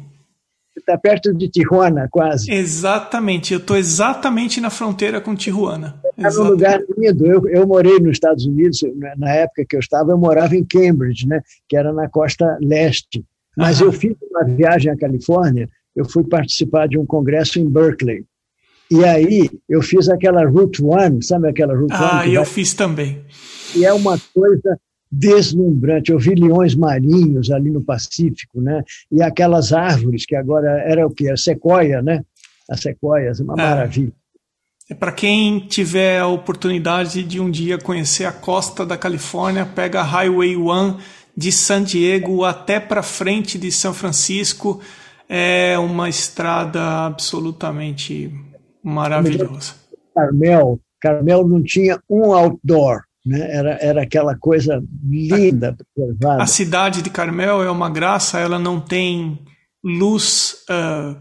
está 0.77 0.97
perto 0.97 1.33
de 1.33 1.49
Tijuana, 1.49 2.09
quase. 2.11 2.51
Exatamente, 2.51 3.53
eu 3.53 3.59
estou 3.59 3.77
exatamente 3.77 4.61
na 4.61 4.71
fronteira 4.71 5.21
com 5.21 5.35
Tijuana. 5.35 6.01
É 6.17 6.29
um 6.29 6.45
lugar 6.45 6.81
lindo. 6.97 7.27
Eu, 7.27 7.47
eu 7.49 7.67
morei 7.67 7.99
nos 7.99 8.13
Estados 8.13 8.47
Unidos, 8.47 8.81
na 9.17 9.31
época 9.31 9.65
que 9.69 9.77
eu 9.77 9.81
estava, 9.81 10.11
eu 10.11 10.19
morava 10.19 10.57
em 10.57 10.65
Cambridge, 10.65 11.27
né, 11.27 11.43
que 11.69 11.77
era 11.77 11.93
na 11.93 12.09
costa 12.09 12.59
leste. 12.61 13.23
Mas 13.57 13.81
eu 13.81 13.93
fiz 13.93 14.17
uma 14.31 14.45
viagem 14.45 14.91
à 14.91 14.97
Califórnia, 14.97 15.69
eu 15.95 16.05
fui 16.05 16.25
participar 16.25 16.89
de 16.89 16.99
um 16.99 17.07
congresso 17.07 17.59
em 17.59 17.69
Berkeley. 17.69 18.25
E 18.91 19.05
aí 19.05 19.49
eu 19.69 19.83
fiz 19.83 20.09
aquela 20.09 20.45
Route 20.49 20.83
One, 20.83 21.23
sabe 21.23 21.49
aquela 21.49 21.77
Route 21.77 21.95
ah, 21.95 22.03
One? 22.03 22.11
Ah, 22.13 22.27
eu 22.29 22.43
vai... 22.43 22.53
fiz 22.53 22.75
também. 22.75 23.25
E 23.77 23.85
é 23.85 23.93
uma 23.93 24.19
coisa 24.35 24.79
deslumbrante. 25.11 26.11
Eu 26.11 26.19
vi 26.19 26.35
leões 26.35 26.75
marinhos 26.75 27.51
ali 27.51 27.71
no 27.71 27.83
Pacífico, 27.83 28.61
né? 28.61 28.83
E 29.11 29.23
aquelas 29.23 29.73
árvores 29.73 30.27
que 30.27 30.35
agora 30.35 30.83
era 30.87 31.07
o 31.07 31.11
que? 31.11 31.29
A 31.29 31.37
sequoia, 31.37 32.03
né? 32.03 32.25
As 32.69 32.81
sequoias, 32.81 33.41
uma 33.41 33.55
é. 33.55 33.57
maravilha. 33.57 34.13
É 34.89 34.95
para 34.95 35.13
quem 35.13 35.61
tiver 35.61 36.19
a 36.19 36.27
oportunidade 36.27 37.23
de 37.23 37.39
um 37.39 37.49
dia 37.49 37.79
conhecer 37.79 38.25
a 38.25 38.33
costa 38.33 38.85
da 38.85 38.99
Califórnia, 38.99 39.65
pega 39.65 40.01
a 40.01 40.05
Highway 40.05 40.57
One 40.57 40.97
de 41.37 41.53
San 41.53 41.85
Diego 41.85 42.45
até 42.45 42.81
para 42.81 43.03
frente 43.03 43.57
de 43.57 43.71
São 43.71 43.95
Francisco. 43.95 44.81
É 45.33 45.79
uma 45.79 46.09
estrada 46.09 47.07
absolutamente 47.07 48.35
maravilhosa. 48.83 49.75
Carmel, 50.13 50.81
Carmel 51.01 51.47
não 51.47 51.63
tinha 51.63 52.01
um 52.11 52.33
outdoor 52.33 53.03
né? 53.25 53.55
Era, 53.55 53.79
era 53.81 54.03
aquela 54.03 54.37
coisa 54.37 54.83
linda, 55.03 55.77
preservada. 55.95 56.43
A 56.43 56.47
cidade 56.47 57.03
de 57.03 57.11
Carmel 57.11 57.63
é 57.63 57.71
uma 57.71 57.91
graça, 57.91 58.39
ela 58.39 58.59
não 58.59 58.81
tem 58.81 59.39
luz, 59.85 60.57
uh, 60.71 61.17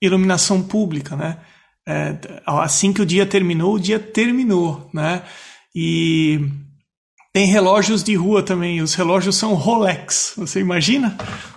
iluminação 0.00 0.62
pública, 0.62 1.16
né? 1.16 1.38
É, 1.86 2.16
assim 2.46 2.94
que 2.94 3.02
o 3.02 3.06
dia 3.06 3.26
terminou, 3.26 3.74
o 3.74 3.80
dia 3.80 3.98
terminou, 3.98 4.88
né? 4.92 5.22
E 5.74 6.40
tem 7.34 7.46
relógios 7.46 8.04
de 8.04 8.14
rua 8.14 8.44
também. 8.44 8.80
Os 8.80 8.94
relógios 8.94 9.36
são 9.36 9.54
Rolex. 9.54 10.34
Você 10.36 10.60
imagina 10.60 11.16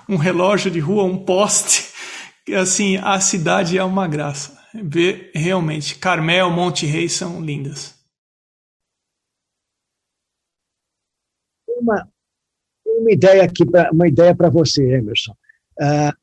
um 0.09 0.17
relógio 0.17 0.71
de 0.71 0.79
rua, 0.79 1.03
um 1.03 1.23
poste? 1.23 1.93
Assim, 2.59 2.97
a 2.97 3.19
cidade 3.19 3.77
é 3.77 3.83
uma 3.83 4.07
graça. 4.07 4.57
Ver 4.73 5.31
realmente 5.35 5.97
Carmel, 5.99 6.49
Monte 6.49 6.85
Rei 6.85 7.07
são 7.07 7.41
lindas. 7.41 7.97
uma, 11.79 12.07
uma 12.85 13.11
ideia 13.11 13.43
aqui, 13.43 13.65
pra, 13.65 13.89
uma 13.91 14.07
ideia 14.07 14.35
para 14.35 14.49
você, 14.49 14.83
Emerson. 14.95 15.33
Ah, 15.79 16.13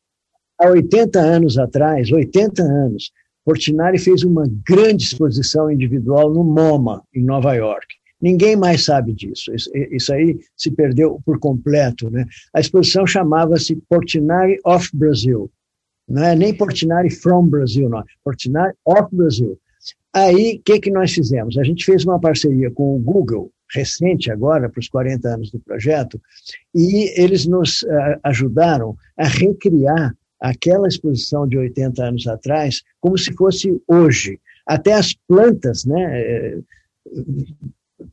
há 0.60 0.68
80 0.68 1.18
anos 1.18 1.58
atrás, 1.58 2.10
80 2.10 2.62
anos, 2.62 3.12
Portinari 3.44 3.98
fez 3.98 4.22
uma 4.22 4.44
grande 4.66 5.04
exposição 5.04 5.70
individual 5.70 6.32
no 6.32 6.42
MoMA, 6.42 7.02
em 7.14 7.22
Nova 7.22 7.54
York. 7.54 7.86
Ninguém 8.24 8.56
mais 8.56 8.86
sabe 8.86 9.12
disso. 9.12 9.52
Isso, 9.54 10.10
aí 10.10 10.40
se 10.56 10.70
perdeu 10.70 11.20
por 11.26 11.38
completo. 11.38 12.08
Né? 12.08 12.24
A 12.54 12.60
exposição 12.60 13.06
chamava-se 13.06 13.76
Portinari 13.86 14.58
of 14.64 14.88
Brazil. 14.94 15.50
Não 16.08 16.24
é 16.24 16.34
nem 16.34 16.54
Portinari 16.54 17.10
from 17.10 17.46
Brazil, 17.48 17.90
não. 17.90 18.02
Portinari 18.24 18.74
of 18.82 19.14
Brazil. 19.14 19.58
Aí, 20.10 20.56
o 20.56 20.62
que, 20.62 20.80
que 20.80 20.90
nós 20.90 21.12
fizemos? 21.12 21.58
A 21.58 21.64
gente 21.64 21.84
fez 21.84 22.06
uma 22.06 22.18
parceria 22.18 22.70
com 22.70 22.96
o 22.96 22.98
Google, 22.98 23.52
recente 23.70 24.30
agora, 24.30 24.70
para 24.70 24.80
os 24.80 24.88
40 24.88 25.28
anos 25.28 25.50
do 25.50 25.58
projeto, 25.58 26.18
e 26.74 27.12
eles 27.20 27.44
nos 27.44 27.82
uh, 27.82 28.18
ajudaram 28.22 28.96
a 29.18 29.26
recriar 29.26 30.16
aquela 30.40 30.88
exposição 30.88 31.46
de 31.46 31.58
80 31.58 32.02
anos 32.02 32.26
atrás 32.26 32.82
como 33.02 33.18
se 33.18 33.34
fosse 33.34 33.78
hoje. 33.86 34.40
Até 34.66 34.94
as 34.94 35.12
plantas, 35.12 35.84
né, 35.84 36.20
eh, 36.22 36.58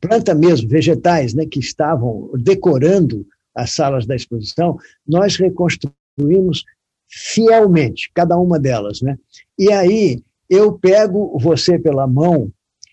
planta 0.00 0.34
mesmo, 0.34 0.68
vegetais, 0.68 1.34
né, 1.34 1.46
que 1.46 1.60
estavam 1.60 2.30
decorando 2.34 3.26
as 3.54 3.72
salas 3.72 4.06
da 4.06 4.16
exposição, 4.16 4.78
nós 5.06 5.36
reconstruímos 5.36 6.64
fielmente 7.08 8.10
cada 8.14 8.38
uma 8.38 8.58
delas, 8.58 9.02
né? 9.02 9.18
E 9.58 9.70
aí 9.70 10.22
eu 10.48 10.72
pego 10.72 11.38
você 11.38 11.78
pela 11.78 12.06
mão 12.06 12.50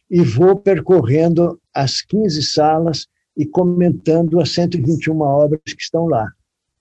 e 0.09 0.21
vou 0.21 0.57
percorrendo 0.57 1.59
as 1.73 2.01
15 2.01 2.43
salas 2.43 3.07
e 3.37 3.45
comentando 3.45 4.39
as 4.41 4.51
121 4.53 5.21
obras 5.21 5.61
que 5.65 5.81
estão 5.81 6.07
lá. 6.07 6.29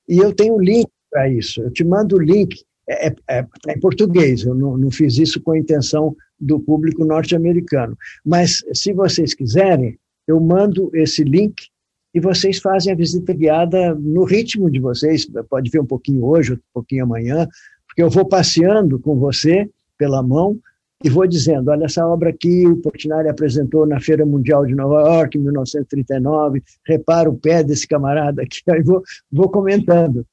E 0.09 0.19
eu 0.19 0.35
tenho 0.35 0.59
link 0.59 0.89
para 1.11 1.29
isso. 1.29 1.63
Eu 1.63 1.71
te 1.71 1.85
mando 1.85 2.17
o 2.17 2.21
link. 2.21 2.65
É, 2.89 3.09
é, 3.09 3.15
é, 3.29 3.47
em 3.69 3.81
português, 3.81 4.45
eu 4.45 4.55
não, 4.55 4.77
não 4.77 4.91
fiz 4.91 5.19
isso 5.19 5.41
com 5.43 5.53
a 5.53 5.59
intenção 5.59 6.17
do 6.41 6.59
público 6.59 7.05
norte-americano. 7.05 7.97
Mas, 8.25 8.63
se 8.73 8.93
vocês 8.93 9.35
quiserem, 9.35 9.99
eu 10.29 10.39
mando 10.39 10.91
esse 10.95 11.25
link 11.25 11.69
e 12.15 12.21
vocês 12.21 12.59
fazem 12.59 12.93
a 12.93 12.97
visita 12.97 13.33
guiada 13.33 13.95
no 13.95 14.25
ritmo 14.25 14.71
de 14.71 14.79
vocês. 14.79 15.27
Pode 15.49 15.71
ver 15.71 15.81
um 15.81 15.87
pouquinho 15.87 16.25
hoje, 16.25 16.53
um 16.53 16.59
pouquinho 16.75 17.05
amanhã, 17.05 17.49
porque 17.87 18.03
eu 18.03 18.11
vou 18.11 18.29
passeando 18.29 18.99
com 19.01 19.19
você 19.19 19.69
pela 19.97 20.23
mão 20.23 20.59
e 21.03 21.09
vou 21.09 21.27
dizendo, 21.27 21.71
olha 21.71 21.85
essa 21.85 22.07
obra 22.07 22.31
aqui, 22.31 22.67
o 22.67 22.77
Portinari 22.77 23.29
apresentou 23.29 23.87
na 23.87 24.01
Feira 24.01 24.27
Mundial 24.27 24.67
de 24.67 24.75
Nova 24.75 25.01
York, 25.09 25.39
em 25.39 25.41
1939, 25.41 26.63
repara 26.85 27.31
o 27.31 27.39
pé 27.39 27.63
desse 27.63 27.87
camarada 27.87 28.43
aqui, 28.43 28.61
aí 28.69 28.83
vou, 28.83 29.03
vou 29.31 29.49
comentando. 29.49 30.27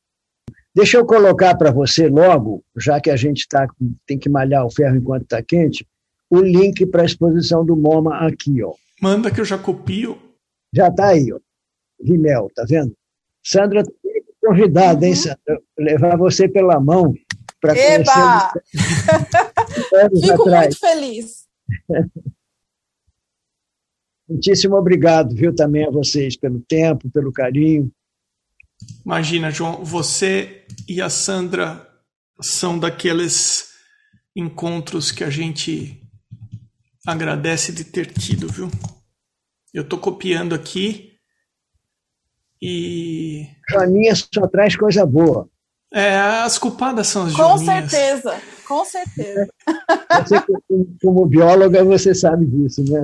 Deixa 0.76 0.98
eu 0.98 1.06
colocar 1.06 1.56
para 1.56 1.72
você 1.72 2.10
logo, 2.10 2.64
já 2.76 3.00
que 3.00 3.10
a 3.10 3.16
gente 3.16 3.48
tá, 3.48 3.68
tem 4.06 4.18
que 4.18 4.28
malhar 4.28 4.66
o 4.66 4.72
ferro 4.72 4.98
enquanto 4.98 5.24
está 5.24 5.42
quente, 5.42 5.88
o 6.30 6.40
link 6.40 6.86
para 6.88 7.04
a 7.04 7.06
exposição 7.06 7.64
do 7.64 7.78
MoMA 7.78 8.18
aqui. 8.28 8.62
Ó. 8.62 8.74
Manda 9.02 9.32
que 9.32 9.42
eu 9.42 9.46
já 9.46 9.58
copio. 9.58 10.18
Já 10.74 10.88
está 10.88 11.10
aí, 11.10 11.32
ó. 11.32 11.40
Rimel, 12.02 12.50
tá 12.54 12.66
vendo? 12.68 12.96
Sandra, 13.44 13.84
convidada, 14.44 15.06
hein, 15.06 15.14
uhum. 15.14 15.18
Sandra? 15.18 15.62
Levar 15.78 16.18
você 16.18 16.48
pela 16.48 16.80
mão 16.80 17.14
para 17.62 17.74
conhecer. 17.74 18.04
Fico 20.22 20.42
atrás. 20.44 20.68
muito 20.68 20.80
feliz. 20.80 21.46
Muitíssimo 24.28 24.76
obrigado, 24.76 25.36
viu, 25.36 25.54
também 25.54 25.86
a 25.86 25.92
vocês 25.92 26.36
pelo 26.36 26.60
tempo, 26.60 27.12
pelo 27.12 27.32
carinho. 27.32 27.92
Imagina, 29.06 29.52
João, 29.52 29.86
você 29.86 30.66
e 30.88 31.00
a 31.00 31.10
Sandra 31.10 31.88
são 32.42 32.78
daqueles 32.78 33.76
encontros 34.36 35.12
que 35.12 35.24
a 35.24 35.30
gente 35.30 36.05
agradece 37.06 37.72
de 37.72 37.84
ter 37.84 38.12
tido, 38.12 38.48
viu? 38.48 38.70
Eu 39.74 39.84
estou 39.84 40.00
copiando 40.00 40.56
aqui 40.56 41.18
e. 42.62 43.48
Joaninha 43.70 44.14
só 44.16 44.48
traz 44.48 44.76
coisa 44.76 45.06
boa. 45.06 45.50
É, 45.94 46.18
as 46.18 46.58
culpadas 46.58 47.08
são 47.08 47.26
as 47.26 47.34
Com 47.34 47.58
Joaninhas. 47.58 47.92
certeza, 47.92 48.42
com 48.68 48.84
certeza. 48.86 49.48
Você, 50.24 50.36
como 51.02 51.26
bióloga, 51.26 51.84
você 51.84 52.14
sabe 52.14 52.46
disso, 52.46 52.84
né? 52.90 53.04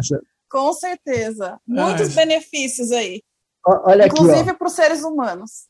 Com 0.49 0.73
certeza. 0.73 1.59
Muitos 1.65 2.13
benefícios 2.13 2.91
aí. 2.91 3.21
Olha 3.65 4.07
Inclusive 4.07 4.53
para 4.55 4.67
os 4.67 4.73
seres 4.73 5.03
humanos. 5.03 5.67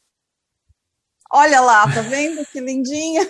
Olha 1.33 1.61
lá, 1.61 1.83
tá 1.93 2.01
vendo 2.01 2.45
que 2.45 2.59
lindinha? 2.59 3.25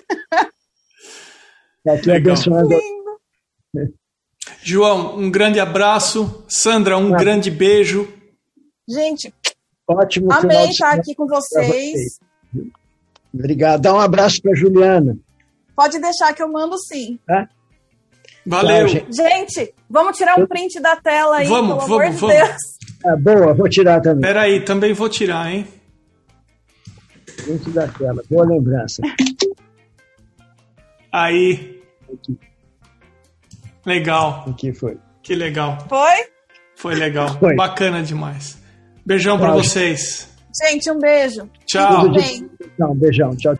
Tá 1.83 1.93
aqui 1.93 2.07
Legal. 2.07 2.33
abençoando. 2.35 2.79
João, 4.63 5.17
um 5.17 5.29
grande 5.29 5.59
abraço. 5.59 6.43
Sandra, 6.47 6.97
um 6.97 7.11
grande 7.11 7.49
beijo. 7.49 8.11
Gente, 8.87 9.33
Ótimo 9.87 10.31
amei 10.31 10.69
estar 10.69 10.87
semana 10.87 11.01
aqui 11.01 11.15
com 11.15 11.27
vocês. 11.27 12.19
Obrigado. 13.33 13.81
Dá 13.81 13.93
um 13.93 13.99
abraço 13.99 14.41
para 14.41 14.53
Juliana. 14.55 15.17
Pode 15.75 15.99
deixar 15.99 16.33
que 16.33 16.43
eu 16.43 16.51
mando 16.51 16.77
sim. 16.77 17.17
Tá? 17.25 17.47
Valeu. 18.45 18.87
Tchau, 18.87 18.87
gente. 18.87 19.15
Gente, 19.15 19.73
vamos 19.89 20.17
tirar 20.17 20.39
um 20.39 20.45
print 20.45 20.79
da 20.79 20.95
tela 20.95 21.37
aí, 21.37 21.47
Vamos, 21.47 21.75
pelo 21.75 21.79
vamos, 21.79 22.03
amor 22.03 22.09
de 22.09 22.17
vamos. 22.17 22.35
Deus. 22.35 22.57
Ah, 23.05 23.15
boa, 23.15 23.53
vou 23.53 23.69
tirar 23.69 24.01
também. 24.01 24.21
Peraí, 24.21 24.63
também 24.63 24.93
vou 24.93 25.09
tirar, 25.09 25.51
hein? 25.51 25.67
Gente 27.45 27.69
da 27.71 27.87
tela. 27.87 28.21
Boa 28.29 28.45
lembrança. 28.45 29.01
Aí. 31.11 31.81
Legal. 33.85 34.45
Aqui 34.49 34.73
foi. 34.73 34.97
Que 35.23 35.35
legal. 35.35 35.85
Foi? 35.87 36.25
Foi 36.75 36.95
legal. 36.95 37.35
Foi. 37.39 37.55
Bacana 37.55 38.01
demais. 38.01 38.57
Beijão 39.05 39.37
pra 39.37 39.49
Tchau. 39.49 39.63
vocês. 39.63 40.27
Gente, 40.63 40.89
um 40.91 40.99
beijo. 40.99 41.49
Tchau. 41.65 42.01
Tudo 42.01 42.15
bem. 42.15 42.49
Não, 42.77 42.95
beijão. 42.95 43.35
Tchau. 43.35 43.57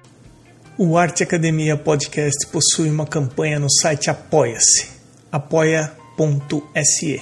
O 0.78 0.98
Arte 0.98 1.24
Academia 1.24 1.78
Podcast 1.78 2.48
possui 2.48 2.90
uma 2.90 3.06
campanha 3.06 3.60
no 3.60 3.70
site 3.70 4.10
Apoia-se, 4.10 4.90
apoia.se. 5.32 7.22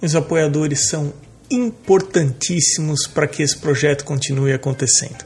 Os 0.00 0.16
apoiadores 0.16 0.88
são 0.88 1.12
importantíssimos 1.50 3.06
para 3.06 3.26
que 3.26 3.42
esse 3.42 3.58
projeto 3.58 4.04
continue 4.04 4.52
acontecendo. 4.52 5.24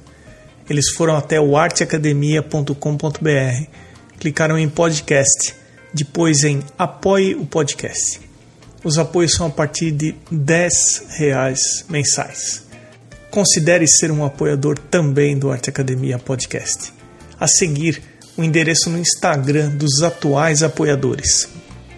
Eles 0.69 0.91
foram 0.91 1.17
até 1.17 1.41
o 1.41 1.57
arteacademia.com.br, 1.57 3.71
clicaram 4.19 4.59
em 4.59 4.69
podcast, 4.69 5.55
depois 5.93 6.45
em 6.45 6.63
apoie 6.79 7.35
o 7.35 7.47
podcast. 7.47 8.21
Os 8.85 8.99
apoios 8.99 9.33
são 9.33 9.47
a 9.47 9.51
partir 9.51 9.91
de 9.91 10.15
10 10.31 11.07
reais 11.17 11.85
mensais. 11.89 12.67
Considere 13.31 13.87
ser 13.87 14.11
um 14.11 14.25
apoiador 14.25 14.79
também 14.79 15.37
do 15.39 15.51
Arte 15.51 15.71
Academia 15.71 16.19
Podcast. 16.19 16.93
A 17.39 17.47
seguir, 17.47 18.03
o 18.37 18.45
endereço 18.45 18.89
no 18.89 18.99
Instagram 18.99 19.71
dos 19.71 20.03
atuais 20.03 20.63
apoiadores: 20.63 21.49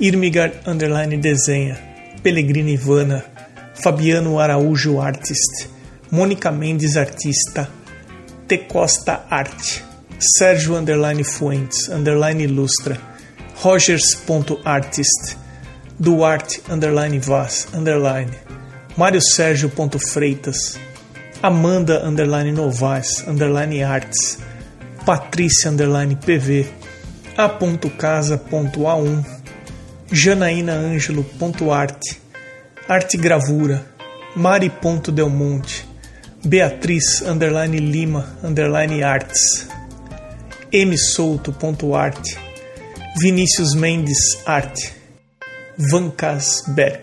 Irmigar 0.00 0.52
Underline 0.66 1.16
Desenha, 1.18 1.78
Pellegrini 2.22 2.72
Ivana, 2.72 3.24
Fabiano 3.74 4.38
Araújo 4.38 5.00
Artist, 5.00 5.68
Mônica 6.10 6.50
Mendes 6.50 6.96
Artista, 6.96 7.68
T 8.48 8.58
Costa 8.58 9.24
Arte, 9.30 9.84
Sérgio 10.18 10.76
Underline 10.76 11.22
Fuentes 11.22 11.88
Underline 11.88 12.42
Ilustra, 12.42 13.09
Rogers.artist, 13.62 15.36
Duarte 15.98 16.62
Underline 16.70 17.18
Vaz 17.20 17.68
Underline, 17.74 18.30
Mário 18.96 19.20
Sérgio.freitas, 19.20 20.78
Amanda 21.42 22.06
Underline 22.06 22.52
Novaes 22.52 23.22
Underline 23.28 23.84
Arts, 23.84 24.38
Patrícia 25.04 25.70
Underline 25.70 26.16
PV, 26.16 26.72
A.casa.a1, 27.36 29.24
Janaína 30.10 30.72
Ângelo.arte, 30.72 32.16
Arte 32.88 33.18
Gravura, 33.18 33.84
Mari.delmonte, 34.36 35.84
Beatriz 36.42 37.20
Underline 37.20 37.76
Lima 37.78 38.38
Underline 38.42 39.04
Arts, 39.04 39.68
msouto.arte, 40.72 42.49
Vinícius 43.18 43.74
Mendes 43.74 44.38
Arte, 44.46 44.92
Vancas 45.76 46.62
Berg. 46.68 47.02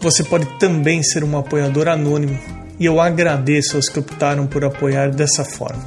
Você 0.00 0.22
pode 0.22 0.44
também 0.58 1.02
ser 1.02 1.24
um 1.24 1.38
apoiador 1.38 1.88
anônimo 1.88 2.38
e 2.78 2.84
eu 2.84 3.00
agradeço 3.00 3.76
aos 3.76 3.88
que 3.88 3.98
optaram 3.98 4.46
por 4.46 4.62
apoiar 4.62 5.10
dessa 5.10 5.44
forma. 5.44 5.82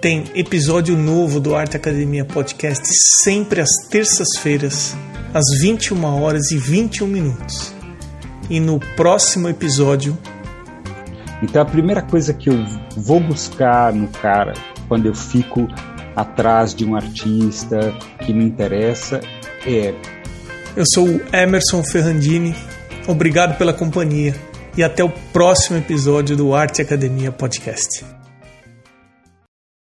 Tem 0.00 0.24
episódio 0.34 0.96
novo 0.96 1.40
do 1.40 1.56
Arte 1.56 1.76
Academia 1.76 2.24
Podcast 2.24 2.84
sempre 3.24 3.62
às 3.62 3.70
terças-feiras, 3.88 4.94
às 5.32 5.58
21 5.60 6.04
horas 6.04 6.50
e 6.50 6.58
21 6.58 7.06
minutos. 7.06 7.72
E 8.50 8.60
no 8.60 8.78
próximo 8.78 9.48
episódio, 9.48 10.16
Então 11.42 11.62
a 11.62 11.64
primeira 11.64 12.02
coisa 12.02 12.32
que 12.32 12.50
eu 12.50 12.64
vou 12.96 13.18
buscar 13.18 13.92
no 13.92 14.06
cara 14.08 14.52
quando 14.86 15.06
eu 15.06 15.14
fico 15.14 15.66
atrás 16.14 16.74
de 16.74 16.84
um 16.84 16.94
artista 16.96 17.92
que 18.24 18.32
me 18.32 18.44
interessa 18.44 19.20
é 19.66 19.94
eu 20.74 20.84
sou 20.94 21.06
o 21.06 21.20
Emerson 21.36 21.82
Ferrandini. 21.84 22.54
Obrigado 23.06 23.58
pela 23.58 23.74
companhia 23.74 24.34
e 24.74 24.82
até 24.82 25.04
o 25.04 25.10
próximo 25.32 25.76
episódio 25.76 26.34
do 26.34 26.54
Arte 26.54 26.80
Academia 26.80 27.30
Podcast. 27.30 28.21